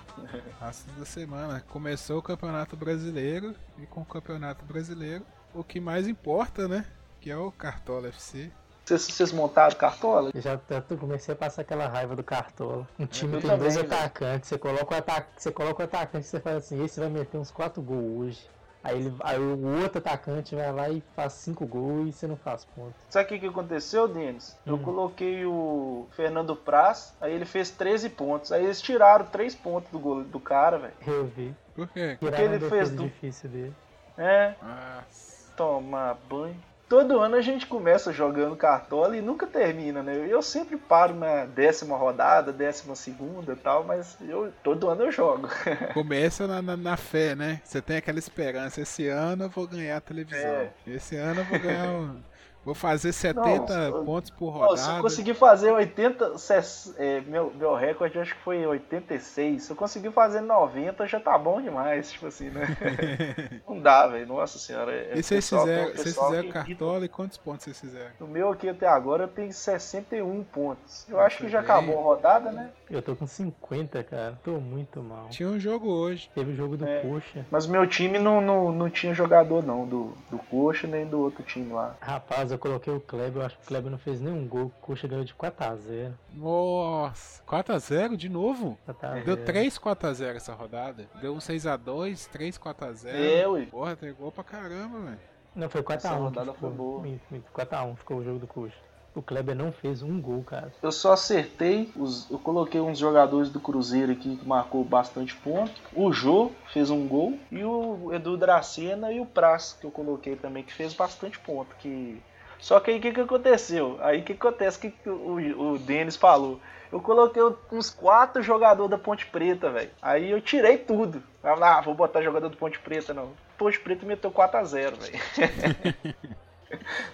Assunto 0.61 0.99
da 0.99 1.05
semana. 1.05 1.61
Começou 1.69 2.19
o 2.19 2.23
Campeonato 2.23 2.77
Brasileiro 2.77 3.55
e 3.81 3.87
com 3.87 4.01
o 4.01 4.05
Campeonato 4.05 4.65
Brasileiro, 4.65 5.25
o 5.55 5.63
que 5.63 5.79
mais 5.79 6.09
importa, 6.09 6.67
né? 6.67 6.85
Que 7.21 7.31
é 7.31 7.37
o 7.37 7.53
Cartola 7.53 8.09
FC. 8.09 8.51
Vocês, 8.85 9.03
vocês 9.03 9.33
montaram 9.33 9.77
cartola? 9.77 10.33
Eu 10.35 10.41
já 10.41 10.59
eu 10.69 10.99
comecei 10.99 11.35
a 11.35 11.37
passar 11.37 11.63
aquela 11.63 11.87
raiva 11.87 12.17
do 12.17 12.25
Cartola. 12.25 12.89
Um 12.99 13.07
time 13.07 13.35
Eu 13.35 13.43
tem 13.43 13.51
também, 13.51 13.63
dois 13.63 13.77
velho. 13.77 13.87
atacantes, 13.87 14.49
você 14.49 14.59
coloca, 14.59 14.93
o 14.93 14.99
ataque, 14.99 15.29
você 15.37 15.53
coloca 15.53 15.83
o 15.83 15.85
atacante 15.85 16.27
e 16.27 16.29
você 16.29 16.41
fala 16.41 16.57
assim, 16.57 16.85
esse 16.85 16.99
vai 16.99 17.09
meter 17.09 17.39
uns 17.39 17.53
4 17.53 17.81
gols 17.81 18.27
hoje. 18.27 18.51
Aí, 18.89 18.97
ele, 18.99 19.15
aí 19.21 19.39
o 19.39 19.83
outro 19.83 19.99
atacante 19.99 20.55
vai 20.55 20.73
lá 20.73 20.89
e 20.89 21.03
faz 21.15 21.35
5 21.35 21.67
gols 21.67 22.09
e 22.09 22.13
você 22.13 22.27
não 22.27 22.37
faz 22.37 22.65
ponto. 22.65 22.95
Sabe 23.11 23.25
o 23.27 23.29
que, 23.29 23.39
que 23.41 23.47
aconteceu, 23.47 24.09
Denis? 24.09 24.57
Eu 24.65 24.77
Hum. 24.77 24.83
coloquei 24.83 25.45
o 25.45 26.07
Fernando 26.17 26.57
Praz, 26.57 27.15
aí 27.21 27.33
ele 27.35 27.45
fez 27.45 27.71
13 27.71 28.09
pontos. 28.09 28.51
Aí 28.51 28.65
eles 28.65 28.81
tiraram 28.81 29.27
3 29.27 29.55
pontos 29.55 29.91
do, 29.91 29.99
gol, 29.99 30.25
do 30.25 30.41
cara, 30.41 30.79
velho. 30.79 30.95
Eu 31.07 31.27
vi. 31.27 31.55
Por 31.75 31.87
quê? 31.89 32.17
Tiraram 32.19 32.45
ele 32.45 32.69
fez 32.71 32.91
do- 32.91 33.05
difícil 33.05 33.51
dele. 33.51 33.75
É, 34.17 34.55
Nossa. 34.63 35.53
tomar 35.57 36.15
banho. 36.29 36.57
Todo 36.89 37.21
ano 37.21 37.37
a 37.37 37.41
gente 37.43 37.67
começa 37.67 38.13
jogando 38.13 38.57
cartola 38.57 39.15
e 39.17 39.21
nunca 39.21 39.47
termina, 39.47 40.03
né? 40.03 40.27
Eu 40.29 40.41
sempre 40.41 40.77
paro 40.79 41.15
na 41.15 41.45
décima 41.45 41.97
rodada, 41.97 42.51
décima 42.53 42.97
segunda 42.97 43.53
e 43.53 43.57
tal, 43.57 43.85
mas 43.85 44.17
eu, 44.27 44.51
todo 44.63 44.89
ano 44.89 45.03
eu 45.05 45.13
jogo. 45.13 45.49
Começa 45.93 46.47
na, 46.47 46.63
na, 46.63 46.77
na 46.77 46.97
fé, 46.97 47.35
né? 47.35 47.61
Você 47.63 47.83
tem 47.83 47.99
aquela 47.99 48.19
esperança. 48.19 48.81
Esse 48.81 49.07
ano 49.07 49.45
eu 49.45 49.51
vou 49.51 49.67
ganhar 49.67 49.99
a 49.99 50.01
televisão. 50.01 50.41
É. 50.41 50.71
Esse 50.87 51.17
ano 51.17 51.43
eu 51.43 51.45
vou 51.45 51.59
ganhar. 51.59 51.89
um- 51.89 52.17
Vou 52.65 52.75
fazer 52.75 53.13
70 53.13 53.43
Nossa, 53.91 54.05
pontos 54.05 54.31
por 54.31 54.49
Ó, 54.57 54.77
se 54.77 54.83
eu 54.83 54.87
rodada. 54.87 55.03
conseguir 55.03 55.35
fazer 55.35 55.71
80, 55.73 56.37
ses- 56.37 56.95
é, 56.99 57.21
meu, 57.23 57.51
meu 57.55 57.75
recorde 57.75 58.19
acho 58.19 58.35
que 58.35 58.43
foi 58.43 58.67
86. 58.67 59.63
Se 59.63 59.71
eu 59.71 59.77
conseguir 59.77 60.11
fazer 60.13 60.41
90, 60.43 61.07
já 61.07 61.19
tá 61.19 61.39
bom 61.39 61.63
demais, 61.63 62.11
tipo 62.13 62.27
assim, 62.27 62.51
né? 62.51 62.67
Não 63.67 63.81
dá, 63.81 64.07
velho. 64.07 64.27
Nossa 64.27 64.59
senhora. 64.59 64.93
é- 64.93 65.13
E 65.19 65.23
vocês 65.23 65.49
fizeram, 65.49 65.93
vocês 65.95 66.15
fizeram 66.15 66.35
irrita. 66.45 66.53
cartola 66.65 67.05
e 67.05 67.09
quantos 67.09 67.39
pontos 67.39 67.65
vocês 67.65 67.81
fizeram? 67.81 68.11
No 68.21 68.27
meu 68.27 68.51
aqui 68.51 68.69
até 68.69 68.87
agora 68.87 69.25
eu 69.25 69.29
tenho 69.29 69.53
61 69.53 70.45
pontos. 70.45 71.07
Eu 71.09 71.21
acho 71.21 71.39
que 71.39 71.49
já 71.49 71.61
bem. 71.63 71.71
acabou 71.71 71.99
a 71.99 72.03
rodada, 72.03 72.51
né? 72.53 72.71
Eu 72.91 73.01
tô 73.03 73.15
com 73.15 73.27
50, 73.27 74.03
cara. 74.03 74.39
Tô 74.43 74.53
muito 74.59 75.03
mal. 75.03 75.29
Tinha 75.31 75.49
um 75.49 75.59
jogo 75.61 75.89
hoje. 75.91 76.31
Teve 76.35 76.53
o 76.53 76.57
jogo 76.57 76.77
do 76.77 76.87
É. 76.87 77.01
Coxa. 77.01 77.47
Mas 77.51 77.67
meu 77.67 77.87
time 77.87 78.19
não, 78.19 78.41
não, 78.41 78.73
não 78.73 78.91
tinha 78.91 79.13
jogador 79.15 79.65
não, 79.65 79.87
do, 79.87 80.13
do 80.31 80.39
Coxa 80.39 80.87
nem 80.87 81.07
do 81.07 81.21
outro 81.21 81.43
time 81.43 81.73
lá. 81.73 81.97
Rapaz, 82.01 82.48
eu 82.53 82.59
coloquei 82.59 82.93
o 82.93 83.01
Kleber, 83.01 83.43
eu 83.43 83.47
acho 83.47 83.57
que 83.57 83.65
o 83.65 83.67
Kleber 83.67 83.91
não 83.91 83.99
fez 83.99 84.21
nenhum 84.21 84.47
gol. 84.47 84.67
O 84.67 84.71
Coxa 84.81 85.09
ganhou 85.09 85.25
de 85.25 85.35
4x0. 85.35 86.13
Nossa, 86.35 87.43
4x0 87.45 88.17
de 88.17 88.29
novo? 88.29 88.79
4x0. 88.89 89.25
Deu 89.25 89.45
3 89.45 89.79
4x0 89.79 90.37
essa 90.37 90.55
rodada. 90.55 91.09
Deu 91.21 91.35
um 91.35 91.39
6x2, 91.39 92.29
3 92.29 92.59
4x0. 92.59 93.07
É, 93.07 93.49
ui. 93.49 93.67
Porra, 93.67 93.97
tem 93.97 94.13
gol 94.13 94.33
pra 94.33 94.45
caramba, 94.45 94.99
velho. 95.01 95.21
Não, 95.55 95.69
foi 95.69 95.83
4x1. 95.83 95.97
Essa 95.97 96.15
rodada 96.15 96.53
ficou. 96.53 96.69
foi 96.69 96.77
boa. 96.77 97.03
Minto, 97.03 97.23
minto, 97.31 97.53
4x1 97.53 97.97
ficou 97.97 98.19
o 98.19 98.25
jogo 98.25 98.39
do 98.39 98.47
Coxa. 98.47 98.89
O 99.15 99.23
Kleber 99.23 99.57
não 99.57 99.73
fez 99.73 100.01
um 100.01 100.21
gol, 100.21 100.45
cara. 100.45 100.73
Eu 100.81 100.93
só 100.93 101.13
acertei, 101.13 101.91
os, 101.97 102.31
eu 102.31 102.39
coloquei 102.39 102.81
uns 102.81 102.99
jogadores 102.99 103.51
do 103.51 103.59
Cruzeiro 103.59 104.13
aqui 104.13 104.37
que 104.37 104.47
marcou 104.47 104.85
bastante 104.85 105.35
ponto. 105.35 105.73
O 105.93 106.13
Jô 106.13 106.53
fez 106.73 106.89
um 106.89 107.09
gol 107.09 107.37
e 107.51 107.65
o 107.65 108.13
Edu 108.13 108.37
Dracena 108.37 109.11
e 109.11 109.19
o 109.19 109.27
Praz 109.27 109.77
que 109.81 109.85
eu 109.85 109.91
coloquei 109.91 110.37
também 110.37 110.63
que 110.63 110.73
fez 110.73 110.95
bastante 110.95 111.39
ponto. 111.41 111.75
Que 111.81 112.23
Só 112.59 112.81
que 112.81 112.91
aí 112.91 112.99
o 112.99 113.01
que, 113.01 113.13
que 113.13 113.21
aconteceu? 113.21 113.99
Aí 114.01 114.21
o 114.21 114.25
que 114.25 114.33
acontece? 114.33 114.79
O 114.79 114.81
que, 114.81 114.91
que 114.91 115.09
o, 115.09 115.73
o 115.73 115.79
Denis 115.79 116.17
falou? 116.17 116.61
Eu 116.91 117.01
coloquei 117.01 117.43
uns 117.71 117.91
quatro 117.91 118.43
jogadores 118.43 118.91
da 118.91 118.99
Ponte 118.99 119.27
Preta, 119.27 119.71
velho. 119.71 119.91
Aí 120.01 120.31
eu 120.31 120.41
tirei 120.41 120.79
tudo. 120.79 121.23
Ah, 121.43 121.81
vou 121.83 121.95
botar 121.95 122.23
jogador 122.23 122.49
do 122.49 122.57
Ponte 122.57 122.79
Preta, 122.79 123.13
não. 123.13 123.33
Ponte 123.59 123.79
Preta 123.79 124.07
meteu 124.07 124.31
4x0, 124.31 124.95
velho. 124.97 126.15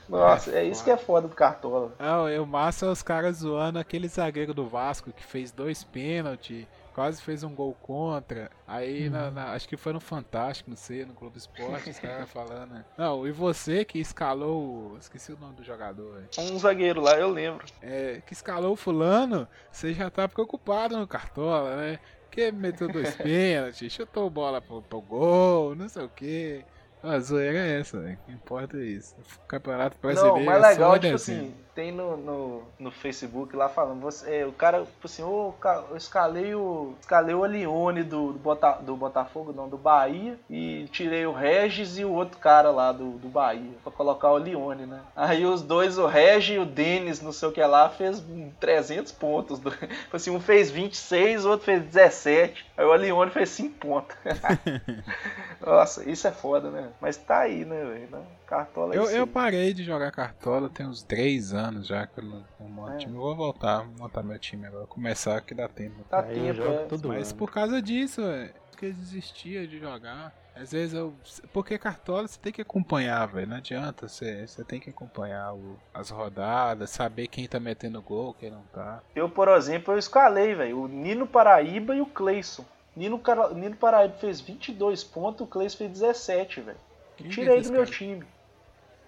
Nossa, 0.09 0.53
é 0.53 0.65
isso 0.65 0.83
que 0.83 0.91
é 0.91 0.97
foda 0.97 1.29
do 1.29 1.35
Cartola. 1.35 1.93
Não, 1.99 2.29
eu 2.29 2.45
massa 2.47 2.91
os 2.91 3.03
caras 3.03 3.39
zoando 3.39 3.79
aquele 3.79 4.09
zagueiro 4.09 4.55
do 4.55 4.67
Vasco 4.67 5.13
que 5.13 5.25
fez 5.25 5.51
dois 5.51 5.85
pênaltis, 5.85 6.67
quase 6.95 7.21
fez 7.21 7.43
um 7.43 7.55
gol 7.55 7.75
contra. 7.83 8.51
Aí, 8.67 9.11
na- 9.11 9.31
na- 9.31 9.53
acho 9.53 9.69
que 9.69 9.77
foi 9.77 9.93
no 9.93 10.01
Fantástico, 10.01 10.71
não 10.71 10.77
sei, 10.77 11.05
no 11.05 11.13
Clube 11.13 11.37
Esporte, 11.39 11.91
os 11.91 11.99
caras 11.99 12.31
falando. 12.31 12.71
né? 12.71 12.85
Não, 12.97 13.27
e 13.27 13.33
você 13.33 13.85
que 13.85 13.99
escalou. 13.99 14.93
o- 14.93 14.99
Esqueci 14.99 15.33
o 15.33 15.39
nome 15.39 15.55
do 15.55 15.65
jogador, 15.65 16.15
velho. 16.15 16.29
Um 16.53 16.59
zagueiro 16.59 17.01
lá, 17.01 17.19
eu 17.19 17.29
lembro. 17.29 17.65
É, 17.83 18.23
que 18.27 18.33
escalou 18.33 18.73
o 18.73 18.77
fulano, 18.77 19.47
você 19.71 19.93
já 19.93 20.09
tá 20.09 20.29
preocupado 20.29 20.97
no 20.97 21.07
Cartola, 21.07 21.77
né? 21.77 21.99
Porque 22.25 22.51
meteu 22.53 22.89
dois 22.89 23.15
pênaltis, 23.17 23.93
chutou 23.93 24.29
bola 24.31 24.61
pro, 24.61 24.83
pro 24.83 25.01
gol, 25.01 25.75
não 25.75 25.89
sei 25.89 26.05
o 26.05 26.09
que. 26.09 26.65
A 27.03 27.19
zoeira 27.21 27.59
é 27.59 27.81
essa, 27.81 28.01
velho. 28.01 28.15
O 28.23 28.27
que 28.27 28.33
importa 28.33 28.77
é 28.79 28.81
isso. 28.85 29.15
O 29.37 29.47
Campeonato 29.47 29.99
Brasileiro. 30.01 30.37
Não, 30.43 30.53
é 30.53 30.59
legal, 30.59 30.91
só 30.91 30.97
é, 30.97 30.99
tipo 30.99 31.13
desenho. 31.13 31.41
assim, 31.43 31.55
tem 31.75 31.91
no, 31.93 32.17
no, 32.17 32.63
no 32.79 32.91
Facebook 32.91 33.55
lá 33.57 33.69
falando, 33.69 34.01
você, 34.01 34.37
é, 34.37 34.47
o 34.47 34.53
cara, 34.53 34.85
tipo 34.85 35.07
assim, 35.07 35.23
ca- 35.61 35.85
eu 35.91 35.97
escalei 35.97 36.55
o. 36.55 36.95
Escalei 37.01 37.35
o 37.35 37.43
Alione 37.45 38.03
do, 38.03 38.33
do, 38.33 38.39
Bota, 38.39 38.73
do 38.81 38.97
Botafogo, 38.97 39.53
não, 39.53 39.69
do 39.69 39.77
Bahia, 39.77 40.39
e 40.49 40.87
tirei 40.93 41.27
o 41.27 41.33
Regis 41.33 41.99
e 41.99 42.05
o 42.05 42.13
outro 42.13 42.39
cara 42.39 42.71
lá 42.71 42.93
do, 42.93 43.13
do 43.19 43.29
Bahia, 43.29 43.73
pra 43.83 43.93
colocar 43.93 44.31
o 44.33 44.37
Alione, 44.37 44.87
né? 44.87 45.01
Aí 45.17 45.45
os 45.45 45.63
dois, 45.63 45.99
o 45.99 46.07
Regis 46.07 46.57
e 46.57 46.59
o 46.59 46.67
Denis, 46.67 47.21
não 47.21 47.33
sei 47.33 47.49
o 47.49 47.53
que 47.53 47.63
lá, 47.63 47.89
fez 47.89 48.21
hum, 48.21 48.51
300 48.61 49.13
pontos. 49.13 49.59
Do, 49.59 49.71
tipo 49.73 50.17
assim, 50.17 50.31
um 50.31 50.41
fez 50.41 50.71
26, 50.71 51.45
o 51.45 51.51
outro 51.51 51.67
fez 51.67 51.83
17, 51.83 52.67
aí 52.77 52.85
o 52.85 52.93
Alione 52.93 53.31
fez 53.31 53.49
5 53.51 53.79
pontos. 53.79 54.17
Nossa, 55.61 56.09
isso 56.09 56.27
é 56.27 56.33
foda, 56.33 56.71
né? 56.71 56.91
Mas 57.01 57.17
tá 57.17 57.41
aí, 57.41 57.65
né, 57.65 57.85
velho? 57.85 58.27
Cartola 58.47 58.95
é 58.95 58.99
Eu, 58.99 59.11
eu 59.11 59.27
parei 59.27 59.73
de 59.73 59.83
jogar 59.83 60.11
cartola 60.13 60.69
tem 60.69 60.87
uns 60.87 61.03
3 61.03 61.53
anos 61.53 61.64
já 61.83 62.07
que 62.07 62.19
eu 62.21 62.25
não, 62.25 62.45
não 62.61 62.69
monto 62.69 62.93
É. 62.93 62.97
time. 62.99 63.15
Eu 63.15 63.21
vou 63.23 63.35
voltar, 63.37 63.85
montar 63.99 64.23
meu 64.23 64.39
time 64.39 64.67
agora. 64.67 64.87
Começar 64.87 65.41
que 65.41 65.55
dá 65.55 65.69
tempo. 65.69 66.03
Tá 66.05 66.21
Aí 66.21 66.39
eu 66.39 66.55
tempo, 66.55 66.67
jogo 66.67 66.79
é. 66.81 66.85
todo 66.87 67.09
Mas 67.09 67.31
ano. 67.31 67.39
por 67.39 67.51
causa 67.51 67.81
disso, 67.83 68.23
velho, 68.23 68.53
porque 68.71 68.87
eu 68.87 68.93
desistia 68.93 69.67
de 69.67 69.79
jogar. 69.79 70.33
Às 70.57 70.71
vezes 70.71 70.95
eu. 70.95 71.13
Porque 71.53 71.77
cartola 71.77 72.29
você 72.29 72.39
tem 72.39 72.53
que 72.53 72.63
acompanhar, 72.63 73.27
velho. 73.27 73.49
Não 73.49 73.57
adianta, 73.57 74.07
você, 74.07 74.47
você 74.47 74.63
tem 74.63 74.79
que 74.79 74.89
acompanhar 74.91 75.53
o- 75.53 75.77
as 75.93 76.11
rodadas, 76.11 76.91
saber 76.91 77.27
quem 77.27 77.49
tá 77.49 77.59
metendo 77.59 78.01
gol, 78.01 78.35
quem 78.35 78.51
não 78.53 78.63
tá. 78.73 79.03
Eu, 79.17 79.29
por 79.29 79.49
exemplo, 79.49 79.93
eu 79.93 79.99
escalei, 79.99 80.55
velho, 80.55 80.83
o 80.83 80.87
Nino 80.87 81.27
Paraíba 81.27 81.97
e 81.97 82.01
o 82.01 82.07
Cleison. 82.07 82.65
Nino, 82.95 83.21
Nino 83.53 83.75
Paraíba 83.75 84.15
fez 84.15 84.41
22 84.41 85.03
pontos, 85.03 85.41
o 85.45 85.51
Cleison 85.51 85.77
fez 85.77 85.91
17, 85.91 86.61
velho. 86.61 86.79
Tirei 87.17 87.59
é 87.59 87.61
do 87.63 87.71
meu 87.73 87.81
cara? 87.83 87.91
time. 87.91 88.25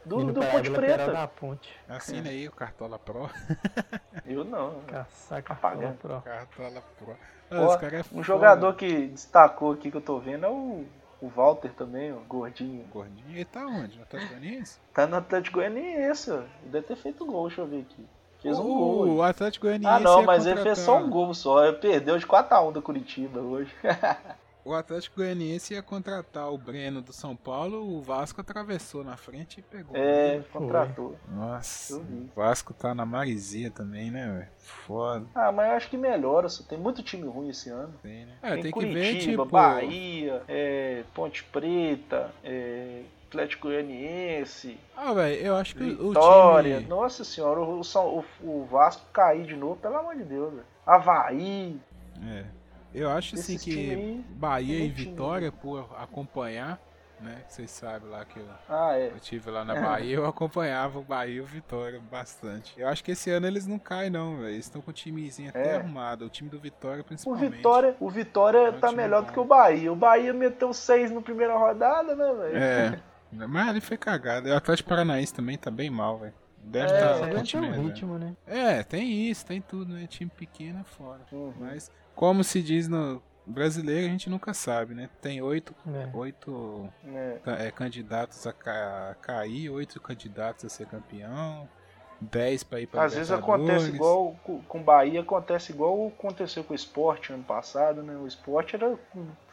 Do, 0.07 0.33
do 0.33 0.41
Ponte 0.41 0.70
Preta. 0.70 1.11
da 1.12 1.27
ponte. 1.27 1.69
Assina 1.89 2.31
aí 2.31 2.47
o 2.47 2.53
Cartola 2.53 2.97
Pro. 2.97 3.28
Eu 4.24 4.45
não. 4.45 4.81
Caçar 4.87 5.43
Apagando. 5.49 5.97
cartola 5.99 6.23
pro. 6.23 6.23
Cartola 6.23 6.83
Pro. 6.97 7.16
Ah, 7.51 7.77
cara 7.77 7.97
é 7.97 8.01
um 8.01 8.05
foda. 8.05 8.23
jogador 8.23 8.74
que 8.74 9.09
destacou 9.09 9.73
aqui 9.73 9.91
que 9.91 9.97
eu 9.97 10.01
tô 10.01 10.19
vendo 10.19 10.47
é 10.47 10.49
o, 10.49 10.85
o 11.20 11.28
Walter 11.28 11.73
também, 11.73 12.12
o 12.12 12.20
gordinho. 12.20 12.85
Gordinho. 12.93 13.31
Ele 13.31 13.45
tá 13.45 13.66
onde? 13.66 13.97
No 13.97 14.03
Atlético 14.05 14.33
Goianiense? 14.33 14.78
Tá 14.95 15.07
no 15.07 15.16
Atlético 15.16 15.59
Goianiense, 15.59 16.31
ó. 16.31 16.43
Deve 16.65 16.87
ter 16.87 16.97
feito 16.97 17.27
gol, 17.27 17.49
deixa 17.49 17.62
eu 17.62 17.66
ver 17.66 17.81
aqui. 17.81 18.07
Fez 18.43 18.59
um 18.59 18.62
o, 18.62 18.74
gol. 18.74 19.09
O. 19.16 19.23
Atlético 19.23 19.66
Goianiense 19.66 19.93
Ah, 19.95 20.01
não, 20.01 20.23
mas 20.23 20.47
ele 20.47 20.61
fez 20.61 20.78
só 20.78 20.99
um 20.99 21.11
gol 21.11 21.35
só. 21.35 21.65
Ele 21.65 21.78
perdeu 21.78 22.16
de 22.19 22.27
4x1 22.27 22.73
da 22.73 22.83
Curitiba 22.83 23.41
hoje. 23.41 23.74
O 24.66 24.74
Atlético 24.74 25.18
Goianiense 25.18 25.74
ia 25.74 25.80
contratar 25.82 26.52
o 26.52 26.59
Breno 26.59 27.01
do 27.01 27.12
São 27.12 27.36
Paulo, 27.36 27.86
o 27.97 28.02
Vasco 28.02 28.40
atravessou 28.40 29.05
na 29.05 29.16
frente 29.16 29.60
e 29.60 29.62
pegou. 29.62 29.97
É, 29.97 30.40
contratou. 30.52 31.16
Nossa, 31.30 31.97
o 31.98 32.28
Vasco 32.34 32.74
tá 32.74 32.93
na 32.93 33.06
marisia 33.06 33.70
também, 33.70 34.10
né, 34.10 34.26
velho? 34.26 34.48
Foda. 34.59 35.24
Ah, 35.36 35.52
mas 35.52 35.68
eu 35.70 35.76
acho 35.76 35.88
que 35.88 35.97
melhora. 35.97 36.48
Só 36.48 36.64
tem 36.64 36.76
muito 36.76 37.01
time 37.01 37.28
ruim 37.28 37.51
esse 37.51 37.70
ano. 37.70 37.94
Tem, 38.02 38.26
né? 38.26 38.32
É, 38.43 38.55
tem, 38.55 38.62
tem 38.64 38.72
que 38.72 38.72
Curitiba, 38.72 39.05
ver, 39.05 39.20
tipo. 39.20 39.44
Bahia, 39.44 40.43
é, 40.48 41.05
Ponte 41.14 41.44
Preta, 41.44 42.32
é, 42.43 43.02
Atlético 43.28 43.68
Goianiense, 43.68 44.76
Ah, 44.97 45.12
velho, 45.12 45.47
eu 45.47 45.55
acho 45.55 45.76
que 45.76 45.84
o 45.84 46.09
Vitória. 46.09 46.78
time. 46.78 46.88
Nossa 46.88 47.22
senhora, 47.22 47.60
o, 47.60 47.80
o, 47.82 48.24
o 48.43 48.64
Vasco 48.64 49.05
cair 49.12 49.47
de 49.47 49.55
novo, 49.55 49.76
pelo 49.76 49.97
amor 49.97 50.16
de 50.16 50.24
Deus. 50.24 50.52
velho. 50.55 50.66
Havaí. 50.84 51.78
É. 52.26 52.44
Eu 52.98 53.10
acho 53.10 53.35
assim 53.36 53.59
que 53.59 54.24
Bahia 54.31 54.78
tem 54.78 54.86
e 54.86 54.90
time, 54.90 55.10
Vitória, 55.10 55.52
por 55.52 55.89
acompanhar, 55.98 56.81
né? 57.20 57.43
Vocês 57.48 57.70
sabem 57.70 58.09
lá 58.09 58.24
que 58.24 58.39
eu, 58.39 58.47
Ah, 58.68 58.97
é. 58.98 59.09
eu 59.09 59.20
tive 59.20 59.51
lá 59.51 59.64
na 59.64 59.74
Bahia, 59.74 60.16
eu 60.16 60.27
acompanhava 60.27 60.98
o 60.98 61.02
Bahia 61.02 61.35
e 61.36 61.40
o 61.40 61.44
Vitória 61.47 62.01
bastante. 62.10 62.74
Eu 62.78 62.89
acho 62.89 63.02
que 63.05 63.10
esse 63.12 63.31
ano 63.31 63.47
eles 63.47 63.66
não 63.66 63.78
caem, 63.78 64.10
não, 64.10 64.36
velho. 64.36 64.48
Eles 64.48 64.64
estão 64.66 64.81
com 64.81 64.90
o 64.90 64.94
timezinho 64.94 65.51
até 65.51 65.73
É. 65.73 65.77
arrumado. 65.77 66.24
O 66.24 66.28
time 66.31 66.48
do 66.48 66.59
Vitória, 66.59 67.02
O 67.02 67.05
principalmente. 67.05 67.56
Vitória, 67.56 67.97
o 68.01 68.10
Vitória 68.10 68.59
É 68.59 68.70
um 68.70 68.81
tá 68.81 68.93
melhor 68.93 69.20
bom. 69.23 69.27
do 69.28 69.32
que 69.32 69.40
o 69.40 69.44
Bahia. 69.44 69.93
O 69.93 69.97
Bahia 69.97 70.32
meteu 70.32 70.73
seis 70.73 71.10
na 71.10 71.20
primeira 71.20 71.56
rodada, 71.56 72.14
né, 72.16 72.32
velho? 72.35 72.56
É. 72.56 73.01
Mas 73.47 73.68
ele 73.68 73.81
foi 73.81 73.97
cagado. 73.98 74.48
O 74.48 74.55
Atlético 74.56 74.89
Paranaense 74.89 75.35
também 75.35 75.59
tá 75.59 75.70
bem 75.70 75.90
mal, 75.90 76.18
velho. 76.18 76.35
Deve 76.62 76.93
É, 76.93 76.97
estar 76.97 77.16
o 77.16 77.20
deve 77.27 77.35
ter 77.36 77.43
time 77.44 77.68
um 77.68 77.86
ritmo, 77.86 78.18
né? 78.18 78.35
É, 78.47 78.82
tem 78.82 79.28
isso, 79.31 79.44
tem 79.47 79.60
tudo, 79.60 79.93
né? 79.93 80.06
Time 80.09 80.31
pequeno 80.35 80.81
é 80.81 80.85
fora. 80.85 81.20
Uhum. 81.31 81.52
Mas, 81.60 81.90
como 82.16 82.43
se 82.43 82.60
diz 82.60 82.88
no 82.88 83.22
brasileiro, 83.47 84.06
a 84.06 84.10
gente 84.10 84.28
nunca 84.28 84.52
sabe, 84.52 84.93
né? 84.93 85.09
Tem 85.22 85.40
oito, 85.40 85.72
É. 85.86 86.09
oito 86.16 86.93
É. 87.06 87.38
ca- 87.44 87.59
é, 87.62 87.70
candidatos 87.70 88.44
a 88.44 88.52
ca- 88.52 89.10
a 89.12 89.14
cair, 89.14 89.70
oito 89.70 90.01
candidatos 90.01 90.64
a 90.64 90.68
ser 90.68 90.86
campeão, 90.86 91.68
dez 92.20 92.64
pra 92.64 92.80
ir 92.80 92.88
pra 92.88 93.05
Às 93.05 93.14
vezes 93.14 93.30
acontece 93.30 93.90
igual 93.90 94.34
com 94.66 94.82
Bahia, 94.82 95.20
acontece 95.20 95.70
igual 95.70 96.09
aconteceu 96.09 96.64
com 96.64 96.72
o 96.72 96.76
Sport 96.76 97.30
ano 97.30 97.44
passado, 97.44 98.02
né? 98.02 98.16
O 98.16 98.26
Sport 98.26 98.74
era, 98.74 98.98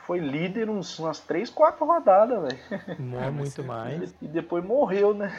foi 0.06 0.20
líder 0.20 0.70
uns, 0.70 0.98
umas 1.00 1.20
3, 1.20 1.50
4 1.50 1.86
rodadas, 1.86 2.42
velho. 2.42 2.96
Não 3.00 3.24
é 3.24 3.30
muito 3.32 3.64
mais. 3.64 4.14
E 4.22 4.28
depois 4.28 4.64
morreu, 4.64 5.14
né? 5.14 5.34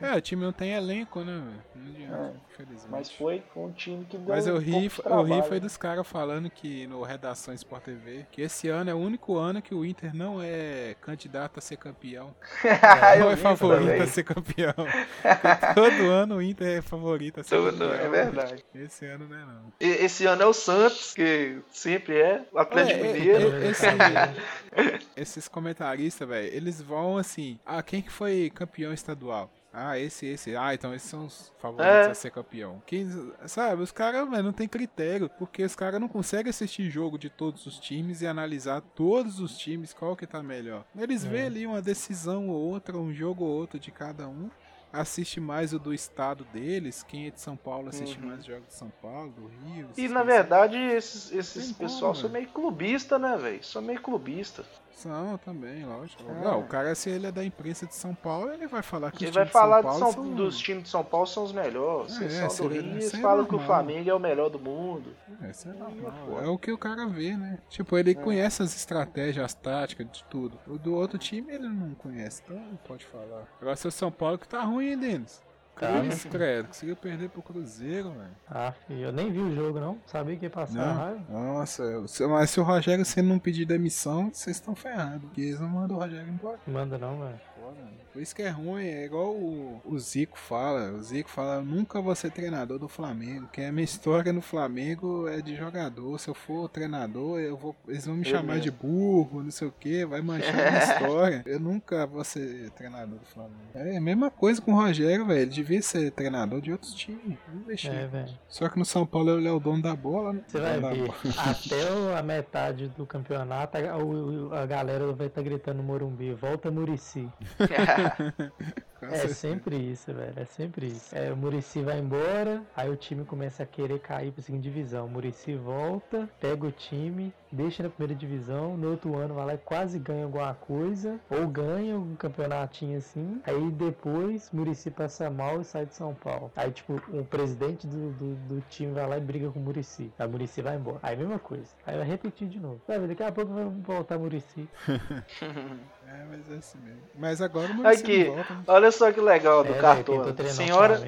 É, 0.00 0.14
o 0.16 0.20
time 0.20 0.42
não 0.44 0.52
tem 0.52 0.72
elenco, 0.72 1.20
né, 1.20 1.32
velho? 1.44 1.62
Não 1.74 1.90
adianta, 1.94 2.34
infelizmente. 2.52 2.86
É. 2.86 2.90
Mas 2.90 3.10
foi, 3.10 3.42
foi 3.54 3.62
um 3.62 3.72
time 3.72 4.04
que 4.04 4.18
deu 4.18 4.34
Mas 4.34 4.46
eu 4.46 4.56
um 4.56 4.58
ri, 4.58 4.90
eu 5.04 5.22
ri 5.22 5.42
foi 5.48 5.58
dos 5.60 5.76
caras 5.76 6.06
falando 6.06 6.50
que 6.50 6.86
no 6.86 7.02
Redação 7.02 7.54
Sport 7.54 7.84
TV 7.84 8.26
que 8.30 8.42
esse 8.42 8.68
ano 8.68 8.90
é 8.90 8.94
o 8.94 8.98
único 8.98 9.36
ano 9.38 9.62
que 9.62 9.74
o 9.74 9.84
Inter 9.84 10.14
não 10.14 10.40
é 10.42 10.94
candidato 11.00 11.58
a 11.58 11.60
ser 11.60 11.76
campeão. 11.76 12.34
Não 13.18 13.30
é 13.30 13.36
favorito 13.36 13.86
também. 13.86 14.02
a 14.02 14.06
ser 14.06 14.22
campeão. 14.24 14.74
Porque 14.74 15.74
todo 15.74 16.10
ano 16.10 16.36
o 16.36 16.42
Inter 16.42 16.78
é 16.78 16.82
favorito 16.82 17.40
a 17.40 17.42
ser 17.44 17.56
Todo- 17.56 17.72
campeão. 17.78 17.94
É 17.94 18.08
verdade. 18.08 18.64
Esse 18.74 19.06
ano 19.06 19.26
não 19.28 19.36
é 19.36 19.44
não. 19.44 19.72
E- 19.80 20.04
Esse 20.04 20.26
ano 20.26 20.42
é 20.42 20.46
o 20.46 20.52
Santos, 20.52 21.14
que 21.14 21.58
sempre 21.70 22.18
é. 22.20 22.42
O 22.52 22.58
Atlético 22.58 23.04
É, 23.04 23.08
é, 23.08 23.12
Mineiro. 23.12 23.54
é, 23.56 23.68
esse- 23.68 23.86
esses 25.16 25.48
comentaristas, 25.48 26.28
velho, 26.28 26.54
eles 26.54 26.80
vão 26.80 27.16
assim, 27.16 27.58
ah, 27.64 27.82
quem 27.82 28.02
que 28.02 28.10
foi 28.10 28.50
campeão 28.54 28.92
estadual? 28.92 29.50
Ah, 29.72 29.96
esse, 29.96 30.26
esse. 30.26 30.56
Ah, 30.56 30.74
então 30.74 30.92
esses 30.92 31.08
são 31.08 31.26
os 31.26 31.52
favoritos 31.60 32.08
É. 32.08 32.10
a 32.10 32.14
ser 32.14 32.30
campeão. 32.32 32.82
Quem, 32.84 33.08
sabe, 33.46 33.80
os 33.82 33.92
caras, 33.92 34.28
velho, 34.28 34.42
não 34.42 34.52
tem 34.52 34.66
critério, 34.66 35.30
porque 35.38 35.62
os 35.62 35.76
caras 35.76 36.00
não 36.00 36.08
conseguem 36.08 36.50
assistir 36.50 36.90
jogo 36.90 37.16
de 37.16 37.30
todos 37.30 37.66
os 37.66 37.78
times 37.78 38.20
e 38.20 38.26
analisar 38.26 38.80
todos 38.80 39.38
os 39.38 39.56
times, 39.56 39.92
qual 39.92 40.16
que 40.16 40.26
tá 40.26 40.42
melhor. 40.42 40.84
Eles 40.98 41.24
vêem 41.24 41.46
ali 41.46 41.66
uma 41.68 41.80
decisão 41.80 42.48
ou 42.48 42.56
outra, 42.60 42.96
um 42.98 43.12
jogo 43.14 43.44
ou 43.44 43.50
outro 43.50 43.78
de 43.78 43.92
cada 43.92 44.26
um. 44.26 44.50
Assiste 44.92 45.38
mais 45.40 45.72
o 45.72 45.78
do 45.78 45.94
estado 45.94 46.44
deles, 46.52 47.04
quem 47.06 47.28
é 47.28 47.30
de 47.30 47.40
São 47.40 47.56
Paulo 47.56 47.88
assiste 47.88 48.18
Uhum. 48.18 48.26
mais 48.26 48.44
jogos 48.44 48.66
de 48.66 48.74
São 48.74 48.90
Paulo, 49.00 49.30
do 49.30 49.46
Rio. 49.46 49.88
E 49.96 50.08
na 50.08 50.24
verdade, 50.24 50.76
esses, 50.76 51.30
esses 51.32 51.66
Tem 51.66 51.74
pessoal 51.86 52.12
como, 52.12 52.22
são 52.22 52.30
meio 52.30 52.48
clubista, 52.48 53.18
né, 53.18 53.36
velho? 53.36 53.62
São 53.62 53.80
meio 53.80 54.00
clubista. 54.02 54.64
São 54.92 55.38
também, 55.38 55.84
lógico. 55.84 56.22
É. 56.30 56.44
Não, 56.44 56.60
o 56.60 56.66
cara, 56.66 56.94
se 56.94 57.08
ele 57.08 57.26
é 57.26 57.32
da 57.32 57.42
imprensa 57.44 57.86
de 57.86 57.94
São 57.94 58.14
Paulo, 58.14 58.52
ele 58.52 58.66
vai 58.66 58.82
falar 58.82 59.10
que 59.10 59.24
Ele 59.24 59.30
os 59.30 59.34
vai 59.34 59.44
times 59.44 59.48
de 59.48 59.52
São 59.52 59.60
falar 59.62 59.76
de 59.80 59.86
Paulo 59.86 59.98
São- 60.00 60.12
são... 60.12 60.34
dos 60.34 60.58
times 60.58 60.82
de 60.82 60.88
São 60.90 61.04
Paulo 61.04 61.26
são 61.26 61.44
os 61.44 61.52
melhores. 61.52 62.12
É, 62.20 62.28
Vocês 62.28 62.52
são 62.52 62.68
do 62.68 62.74
Rio, 62.74 62.98
é 62.98 63.00
falam 63.20 63.44
que 63.46 63.54
o. 63.54 63.60
Flamengo 63.60 64.10
é 64.10 64.14
o 64.14 64.18
melhor 64.18 64.50
do 64.50 64.58
mundo. 64.58 65.14
É, 65.42 65.50
isso 65.50 65.68
é 65.68 65.72
normal. 65.72 66.40
é. 66.40 66.44
É 66.44 66.48
o 66.48 66.58
que 66.58 66.70
o 66.72 66.78
cara 66.78 67.06
vê, 67.06 67.36
né? 67.36 67.58
Tipo, 67.68 67.96
ele 67.96 68.14
conhece 68.14 68.62
as 68.62 68.74
estratégias, 68.76 69.44
as 69.44 69.54
táticas, 69.54 70.06
de 70.10 70.24
tudo. 70.24 70.58
O 70.66 70.76
do 70.76 70.94
outro 70.94 71.18
time 71.18 71.52
ele 71.52 71.68
não 71.68 71.94
conhece, 71.94 72.42
então 72.44 72.56
não 72.58 72.76
pode 72.76 73.06
falar. 73.06 73.44
Agora, 73.60 73.76
seu 73.76 73.90
São 73.90 74.10
Paulo 74.10 74.38
que 74.38 74.48
tá 74.48 74.62
ruim, 74.62 74.90
hein, 74.90 74.98
Denis? 74.98 75.42
Cruz, 75.74 76.24
credo. 76.24 76.66
Conseguiu 76.68 76.94
perder 76.96 77.30
pro 77.30 77.40
Cruzeiro, 77.40 78.10
velho. 78.10 78.30
Ah, 78.50 78.72
filho, 78.86 79.04
eu 79.06 79.12
nem 79.12 79.32
vi 79.32 79.38
o 79.40 79.54
jogo, 79.54 79.80
não. 79.80 79.98
Sabia 80.06 80.36
que 80.36 80.44
ia 80.44 80.50
passar 80.50 80.80
a 80.82 80.92
raiva. 80.92 81.20
Não. 81.28 81.54
Nossa, 81.54 81.82
eu- 81.82 82.06
se- 82.06 82.26
mas 82.26 82.50
se 82.50 82.60
o 82.60 82.62
Rogério 82.62 83.04
você 83.04 83.22
não 83.22 83.38
pedir 83.38 83.64
demissão, 83.64 84.30
vocês 84.32 84.56
estão 84.56 84.74
ferrados. 84.74 85.22
Porque 85.22 85.40
eles 85.40 85.58
não 85.60 85.68
mandam 85.68 85.96
o 85.96 86.00
Rogério 86.00 86.28
embora. 86.28 86.58
Manda 86.66 86.98
não, 86.98 87.18
velho. 87.20 87.40
Foda. 87.60 88.00
Por 88.12 88.20
isso 88.20 88.34
que 88.34 88.42
é 88.42 88.48
ruim, 88.48 88.84
é 88.86 89.04
igual 89.04 89.30
o, 89.32 89.80
o 89.84 89.96
Zico 89.98 90.36
fala. 90.36 90.90
O 90.92 91.02
Zico 91.02 91.30
fala, 91.30 91.56
eu 91.56 91.64
nunca 91.64 92.00
vou 92.00 92.12
ser 92.16 92.32
treinador 92.32 92.76
do 92.76 92.88
Flamengo. 92.88 93.46
Que 93.52 93.62
a 93.62 93.70
minha 93.70 93.84
história 93.84 94.32
no 94.32 94.42
Flamengo 94.42 95.28
é 95.28 95.40
de 95.40 95.54
jogador. 95.54 96.18
Se 96.18 96.28
eu 96.28 96.34
for 96.34 96.68
treinador, 96.68 97.38
eu 97.38 97.56
vou, 97.56 97.74
eles 97.86 98.04
vão 98.06 98.16
me 98.16 98.22
Eu 98.26 98.30
chamar 98.30 98.54
mesmo. 98.54 98.62
de 98.62 98.70
burro, 98.72 99.44
não 99.44 99.50
sei 99.52 99.68
o 99.68 99.72
que, 99.72 100.04
vai 100.04 100.20
manchar 100.20 100.54
a 100.58 100.70
minha 100.70 100.82
história. 100.92 101.42
Eu 101.46 101.60
nunca 101.60 102.04
vou 102.04 102.24
ser 102.24 102.70
treinador 102.70 103.16
do 103.16 103.26
Flamengo. 103.26 103.54
É 103.74 103.96
a 103.96 104.00
mesma 104.00 104.28
coisa 104.28 104.60
com 104.60 104.72
o 104.72 104.74
Rogério, 104.76 105.24
velho. 105.24 105.42
Ele 105.42 105.50
devia 105.50 105.80
ser 105.80 106.10
treinador 106.10 106.60
de 106.60 106.72
outros 106.72 106.92
times. 106.92 107.38
Não 107.54 107.62
deixa. 107.62 107.92
É. 107.92 108.26
Só 108.48 108.68
que 108.68 108.76
no 108.76 108.84
São 108.84 109.06
Paulo 109.06 109.38
ele 109.38 109.46
é 109.46 109.52
o 109.52 109.60
dono 109.60 109.82
da 109.82 109.94
bola, 109.94 110.32
né? 110.32 110.40
Você 110.48 110.58
vai 110.58 110.80
ver, 110.80 111.10
até 111.38 112.18
a 112.18 112.22
metade 112.24 112.88
do 112.88 113.06
campeonato, 113.06 113.76
a, 113.78 114.62
a 114.62 114.66
galera 114.66 115.12
vai 115.12 115.28
estar 115.28 115.42
gritando 115.42 115.76
no 115.76 115.84
Morumbi, 115.84 116.32
volta 116.32 116.72
Murici. 116.72 117.28
É 119.02 119.26
sempre 119.28 119.76
isso, 119.76 120.12
velho. 120.12 120.34
É 120.36 120.44
sempre 120.44 120.86
isso. 120.86 121.16
É, 121.16 121.32
o 121.32 121.36
Murici 121.36 121.80
vai 121.80 121.98
embora, 121.98 122.62
aí 122.76 122.90
o 122.90 122.96
time 122.96 123.24
começa 123.24 123.62
a 123.62 123.66
querer 123.66 123.98
cair 123.98 124.30
pra 124.32 124.42
segunda 124.42 124.62
divisão. 124.62 125.06
O 125.06 125.08
Murici 125.08 125.54
volta, 125.54 126.28
pega 126.38 126.66
o 126.66 126.70
time, 126.70 127.32
deixa 127.50 127.82
na 127.82 127.88
primeira 127.88 128.14
divisão, 128.14 128.76
no 128.76 128.90
outro 128.90 129.16
ano 129.16 129.34
vai 129.34 129.46
lá 129.46 129.54
e 129.54 129.58
quase 129.58 129.98
ganha 129.98 130.24
alguma 130.24 130.54
coisa, 130.54 131.18
ou 131.30 131.46
ganha 131.46 131.98
um 131.98 132.14
campeonatinho 132.14 132.98
assim. 132.98 133.40
Aí 133.44 133.70
depois 133.70 134.50
Murici 134.52 134.90
passa 134.90 135.30
mal 135.30 135.60
e 135.60 135.64
sai 135.64 135.86
de 135.86 135.94
São 135.94 136.14
Paulo. 136.14 136.52
Aí, 136.54 136.70
tipo, 136.70 137.00
o 137.08 137.24
presidente 137.24 137.86
do, 137.86 138.10
do, 138.12 138.34
do 138.34 138.60
time 138.68 138.92
vai 138.92 139.06
lá 139.06 139.16
e 139.16 139.20
briga 139.20 139.50
com 139.50 139.58
o 139.58 139.62
Murici. 139.62 140.12
Aí 140.18 140.26
o 140.26 140.30
Murici 140.30 140.60
vai 140.60 140.76
embora. 140.76 140.98
Aí 141.02 141.16
mesma 141.16 141.38
coisa. 141.38 141.68
Aí 141.86 141.96
vai 141.96 142.06
repetir 142.06 142.48
de 142.48 142.60
novo. 142.60 142.80
Sabe, 142.86 143.06
daqui 143.06 143.22
a 143.22 143.32
pouco 143.32 143.52
vai 143.52 143.64
voltar 143.64 144.18
Murici. 144.18 144.68
É, 146.12 146.24
mas 146.28 146.50
é 146.50 146.54
assim 146.56 146.78
mesmo. 146.78 147.00
Mas 147.14 147.40
agora 147.40 147.72
o 147.72 147.74
não 147.74 147.86
volta, 148.26 148.54
né? 148.54 148.62
olha 148.66 148.90
só 148.90 149.12
que 149.12 149.20
legal 149.20 149.62
do 149.62 149.74
É, 149.74 149.78
Cartola. 149.78 150.34
Senhora, 150.48 150.98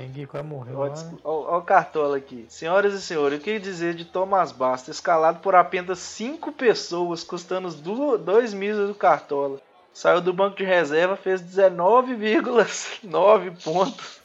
morreu 0.45 0.79
ó 1.25 1.59
o 1.59 1.63
Cartola 1.63 2.17
aqui. 2.19 2.47
Senhoras 2.49 2.95
e 2.95 3.03
senhores, 3.03 3.41
o 3.41 3.43
que 3.43 3.59
dizer 3.59 3.95
de 3.95 4.05
Thomas 4.05 4.53
Basta, 4.53 4.91
escalado 4.91 5.41
por 5.41 5.55
apenas 5.55 5.99
5 5.99 6.53
pessoas, 6.53 7.25
custando 7.25 7.67
os 7.67 7.75
2 7.81 8.55
mil 8.55 8.87
do 8.87 8.95
Cartola. 8.95 9.59
Saiu 9.93 10.21
do 10.23 10.33
banco 10.33 10.57
de 10.57 10.65
reserva, 10.65 11.17
fez 11.17 11.43
19,9 11.43 13.57
pontos. 13.63 14.21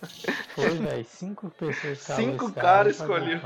Foi, 0.56 0.70
velho. 0.70 1.06
Cinco 1.06 1.50
pessoas 1.50 2.00
escalou 2.00 2.22
Cinco 2.24 2.52
caras 2.54 2.96
escolheu. 3.00 3.40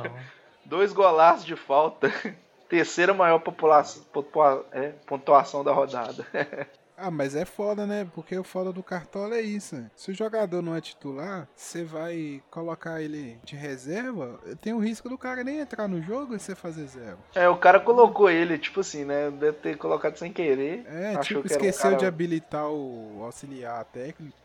Dois 0.66 0.94
golaços 0.94 1.46
de 1.46 1.56
falta. 1.56 2.12
Terceira 2.70 3.14
maior 3.14 3.40
população, 3.40 4.02
pontua- 4.14 4.66
é, 4.72 4.90
pontuação 5.06 5.64
da 5.64 5.74
rodada. 5.74 6.26
Ah, 7.02 7.12
mas 7.12 7.36
é 7.36 7.46
foda, 7.46 7.86
né? 7.88 8.08
Porque 8.14 8.38
o 8.38 8.44
foda 8.44 8.72
do 8.72 8.84
Cartola 8.84 9.36
é 9.36 9.42
isso. 9.42 9.84
Se 9.96 10.12
o 10.12 10.14
jogador 10.14 10.62
não 10.62 10.76
é 10.76 10.82
titular, 10.82 11.48
você 11.56 11.84
vai 11.84 12.42
colocar 12.52 13.02
ele 13.02 13.40
de 13.44 13.56
reserva, 13.56 14.40
tem 14.62 14.74
o 14.74 14.80
risco 14.80 15.10
do 15.10 15.18
cara 15.18 15.44
nem 15.44 15.60
entrar 15.60 15.88
no 15.88 16.02
jogo 16.02 16.36
e 16.36 16.40
você 16.40 16.54
fazer 16.56 16.86
zero. 16.88 17.18
É, 17.34 17.50
o 17.50 17.58
cara 17.58 17.80
colocou 17.80 18.30
ele, 18.30 18.58
tipo 18.58 18.82
assim, 18.82 19.04
né? 19.06 19.32
Deve 19.32 19.54
ter 19.58 19.78
colocado 19.78 20.18
sem 20.18 20.32
querer. 20.32 20.86
É, 20.88 21.18
tipo, 21.20 21.42
que 21.44 21.54
era 21.54 21.62
um 21.64 21.66
esqueceu 21.68 21.84
cara- 21.92 21.98
de 21.98 22.06
habilitar 22.06 22.68
o 22.70 23.22
auxiliar 23.24 23.84
técnico. 23.86 24.38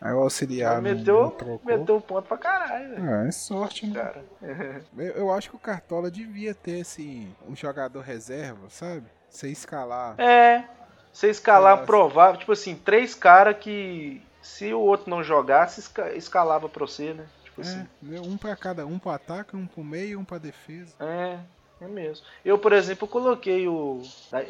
Aí 0.00 0.14
o 0.14 0.20
auxiliar 0.20 0.80
meteu, 0.80 1.36
não 1.38 1.60
meteu 1.62 1.96
o 1.96 2.00
ponto 2.00 2.26
pra 2.26 2.38
caralho, 2.38 2.88
velho. 2.88 3.10
Ah, 3.14 3.26
é 3.26 3.30
sorte, 3.30 3.86
né? 3.86 3.94
Cara. 3.94 4.24
Eu, 4.96 5.04
eu 5.12 5.30
acho 5.32 5.50
que 5.50 5.56
o 5.56 5.58
Cartola 5.58 6.10
devia 6.10 6.54
ter, 6.54 6.80
assim, 6.80 7.34
um 7.46 7.54
jogador 7.54 8.00
reserva, 8.00 8.70
sabe? 8.70 9.04
Você 9.28 9.48
escalar. 9.48 10.18
É, 10.18 10.64
você 11.12 11.30
escalar 11.30 11.76
Nossa. 11.76 11.86
provável, 11.86 12.38
tipo 12.38 12.52
assim, 12.52 12.74
três 12.74 13.14
caras 13.14 13.56
que 13.58 14.22
se 14.42 14.72
o 14.72 14.80
outro 14.80 15.10
não 15.10 15.22
jogasse, 15.22 15.80
esca- 15.80 16.14
escalava 16.14 16.68
pra 16.68 16.86
você, 16.86 17.12
né? 17.12 17.26
Tipo 17.44 17.60
assim. 17.60 17.86
É, 18.12 18.20
um 18.20 18.36
pra 18.36 18.56
cada, 18.56 18.86
um 18.86 18.98
pro 18.98 19.10
ataque, 19.10 19.56
um 19.56 19.66
pro 19.66 19.84
meio 19.84 20.10
e 20.10 20.16
um 20.16 20.24
pra 20.24 20.38
defesa. 20.38 20.94
É, 21.00 21.38
é 21.80 21.88
mesmo. 21.88 22.24
Eu, 22.44 22.58
por 22.58 22.72
exemplo, 22.72 23.06
coloquei 23.06 23.68
o 23.68 24.02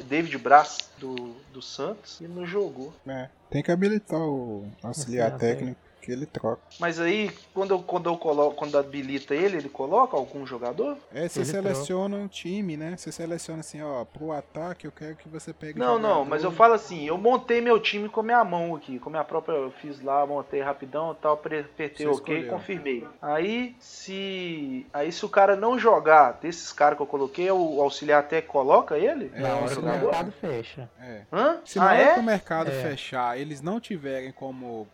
David 0.05 0.37
Braz 0.39 0.91
do, 0.99 1.15
do 1.53 1.61
Santos 1.61 2.21
e 2.21 2.29
não 2.29 2.47
jogou. 2.47 2.93
É, 3.07 3.29
tem 3.51 3.63
que 3.63 3.73
habilitar 3.73 4.21
o 4.21 4.71
auxiliar 4.83 5.37
técnico 5.37 5.90
que 6.11 6.13
ele 6.13 6.27
troca. 6.27 6.61
Mas 6.79 6.99
aí, 6.99 7.31
quando 7.55 7.73
eu, 7.73 7.79
quando 7.83 8.09
eu 8.09 8.17
coloco, 8.17 8.57
quando 8.57 8.77
habilita 8.77 9.35
ele, 9.35 9.57
ele 9.57 9.69
coloca 9.69 10.17
algum 10.17 10.45
jogador? 10.45 10.97
É, 11.15 11.29
você 11.29 11.41
Ele 11.41 11.47
seleciona 11.47 12.17
um 12.17 12.27
time, 12.27 12.77
né? 12.77 12.97
Você 12.97 13.13
seleciona 13.13 13.61
assim, 13.61 13.81
ó, 13.81 14.05
pro 14.05 14.33
ataque 14.33 14.87
eu 14.87 14.93
quero 14.93 15.15
que 15.15 15.29
você 15.29 15.53
pegue 15.53 15.79
Não, 15.79 15.99
não, 15.99 16.25
mas 16.25 16.43
eu 16.43 16.51
falo 16.51 16.75
assim, 16.75 17.07
eu 17.07 17.17
montei 17.17 17.61
meu 17.61 17.79
time 17.79 18.09
com 18.09 18.21
a 18.21 18.23
minha 18.23 18.45
mão 18.45 18.75
aqui, 18.75 18.99
com 18.99 19.09
a 19.09 19.13
minha 19.13 19.25
própria, 19.25 19.55
eu 19.55 19.71
fiz 19.71 20.01
lá, 20.03 20.27
montei 20.27 20.61
rapidão 20.61 21.13
e 21.13 21.23
tal, 21.23 21.35
apertei 21.35 21.91
Você 21.95 22.07
ok, 22.07 22.39
escolheu. 22.39 22.49
confirmei. 22.49 23.07
Aí 23.23 23.77
se 23.79 24.87
aí 24.93 25.13
se 25.13 25.25
o 25.25 25.29
cara 25.29 25.55
não 25.55 25.79
jogar 25.79 26.33
desses 26.41 26.73
caras 26.73 26.97
que 26.97 27.03
eu 27.03 27.07
coloquei, 27.07 27.51
o 27.51 27.81
auxiliar 27.81 28.21
até 28.21 28.43
coloca 28.43 28.99
ele? 28.99 29.31
É, 29.35 29.41
Na 29.41 29.57
o 29.57 29.83
mercado 29.83 30.33
fecha. 30.33 30.91
É. 31.01 31.23
Hã? 31.33 31.61
Se 31.65 31.79
na 31.79 31.85
ah, 31.85 31.93
hora 31.93 32.03
é? 32.03 32.15
que 32.15 32.21
o 32.21 32.25
mercado 32.25 32.71
É. 32.71 32.83
fechar, 32.83 33.39
eles 33.39 33.61
não 33.61 33.79
tiverem 33.79 34.33
como 34.33 34.89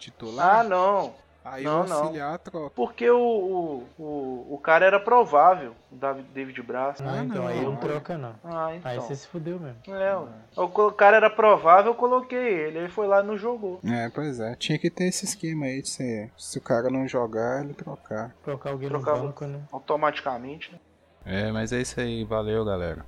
titular, 0.00 0.60
Ah, 0.60 0.64
não. 0.64 1.14
aí 1.44 1.62
não, 1.64 1.82
o 1.82 1.86
não. 1.86 1.96
auxiliar 1.98 2.38
troca. 2.38 2.70
Porque 2.74 3.08
o, 3.10 3.18
o, 3.18 3.86
o, 4.02 4.54
o 4.54 4.58
cara 4.62 4.84
era 4.86 4.98
provável, 4.98 5.72
o 5.92 5.96
Davi- 5.96 6.22
David 6.34 6.60
Braz. 6.62 7.00
Não, 7.00 7.10
Ah, 7.10 7.24
então 7.24 7.42
não, 7.42 7.46
aí 7.48 7.60
não 7.60 7.70
não. 7.72 7.76
troca 7.76 8.18
não. 8.18 8.34
Ah, 8.44 8.74
então. 8.74 8.90
Aí 8.90 8.96
você 8.98 9.14
se 9.14 9.26
fudeu 9.28 9.58
mesmo. 9.60 9.78
É, 9.94 10.16
o 10.60 10.68
co- 10.68 10.90
cara 10.92 11.16
era 11.16 11.30
provável, 11.30 11.92
eu 11.92 11.94
coloquei 11.94 12.38
ele. 12.38 12.78
Ele 12.78 12.88
foi 12.88 13.06
lá 13.06 13.20
e 13.22 13.26
não 13.26 13.36
jogou. 13.38 13.80
É, 13.84 14.08
pois 14.08 14.40
é. 14.40 14.54
Tinha 14.56 14.78
que 14.78 14.90
ter 14.90 15.04
esse 15.04 15.24
esquema 15.24 15.66
aí 15.66 15.82
de 15.82 15.88
ser, 15.88 16.30
se 16.36 16.58
o 16.58 16.62
cara 16.62 16.90
não 16.90 17.06
jogar, 17.06 17.64
ele 17.64 17.74
trocar. 17.74 18.34
Trocar 18.42 18.70
alguém 18.70 18.88
Trocava. 18.88 19.18
no 19.18 19.24
banco, 19.26 19.44
né? 19.46 19.60
Automaticamente, 19.72 20.72
né? 20.72 20.78
É, 21.24 21.52
mas 21.52 21.72
é 21.72 21.80
isso 21.80 22.00
aí. 22.00 22.24
Valeu, 22.24 22.64
galera. 22.64 23.04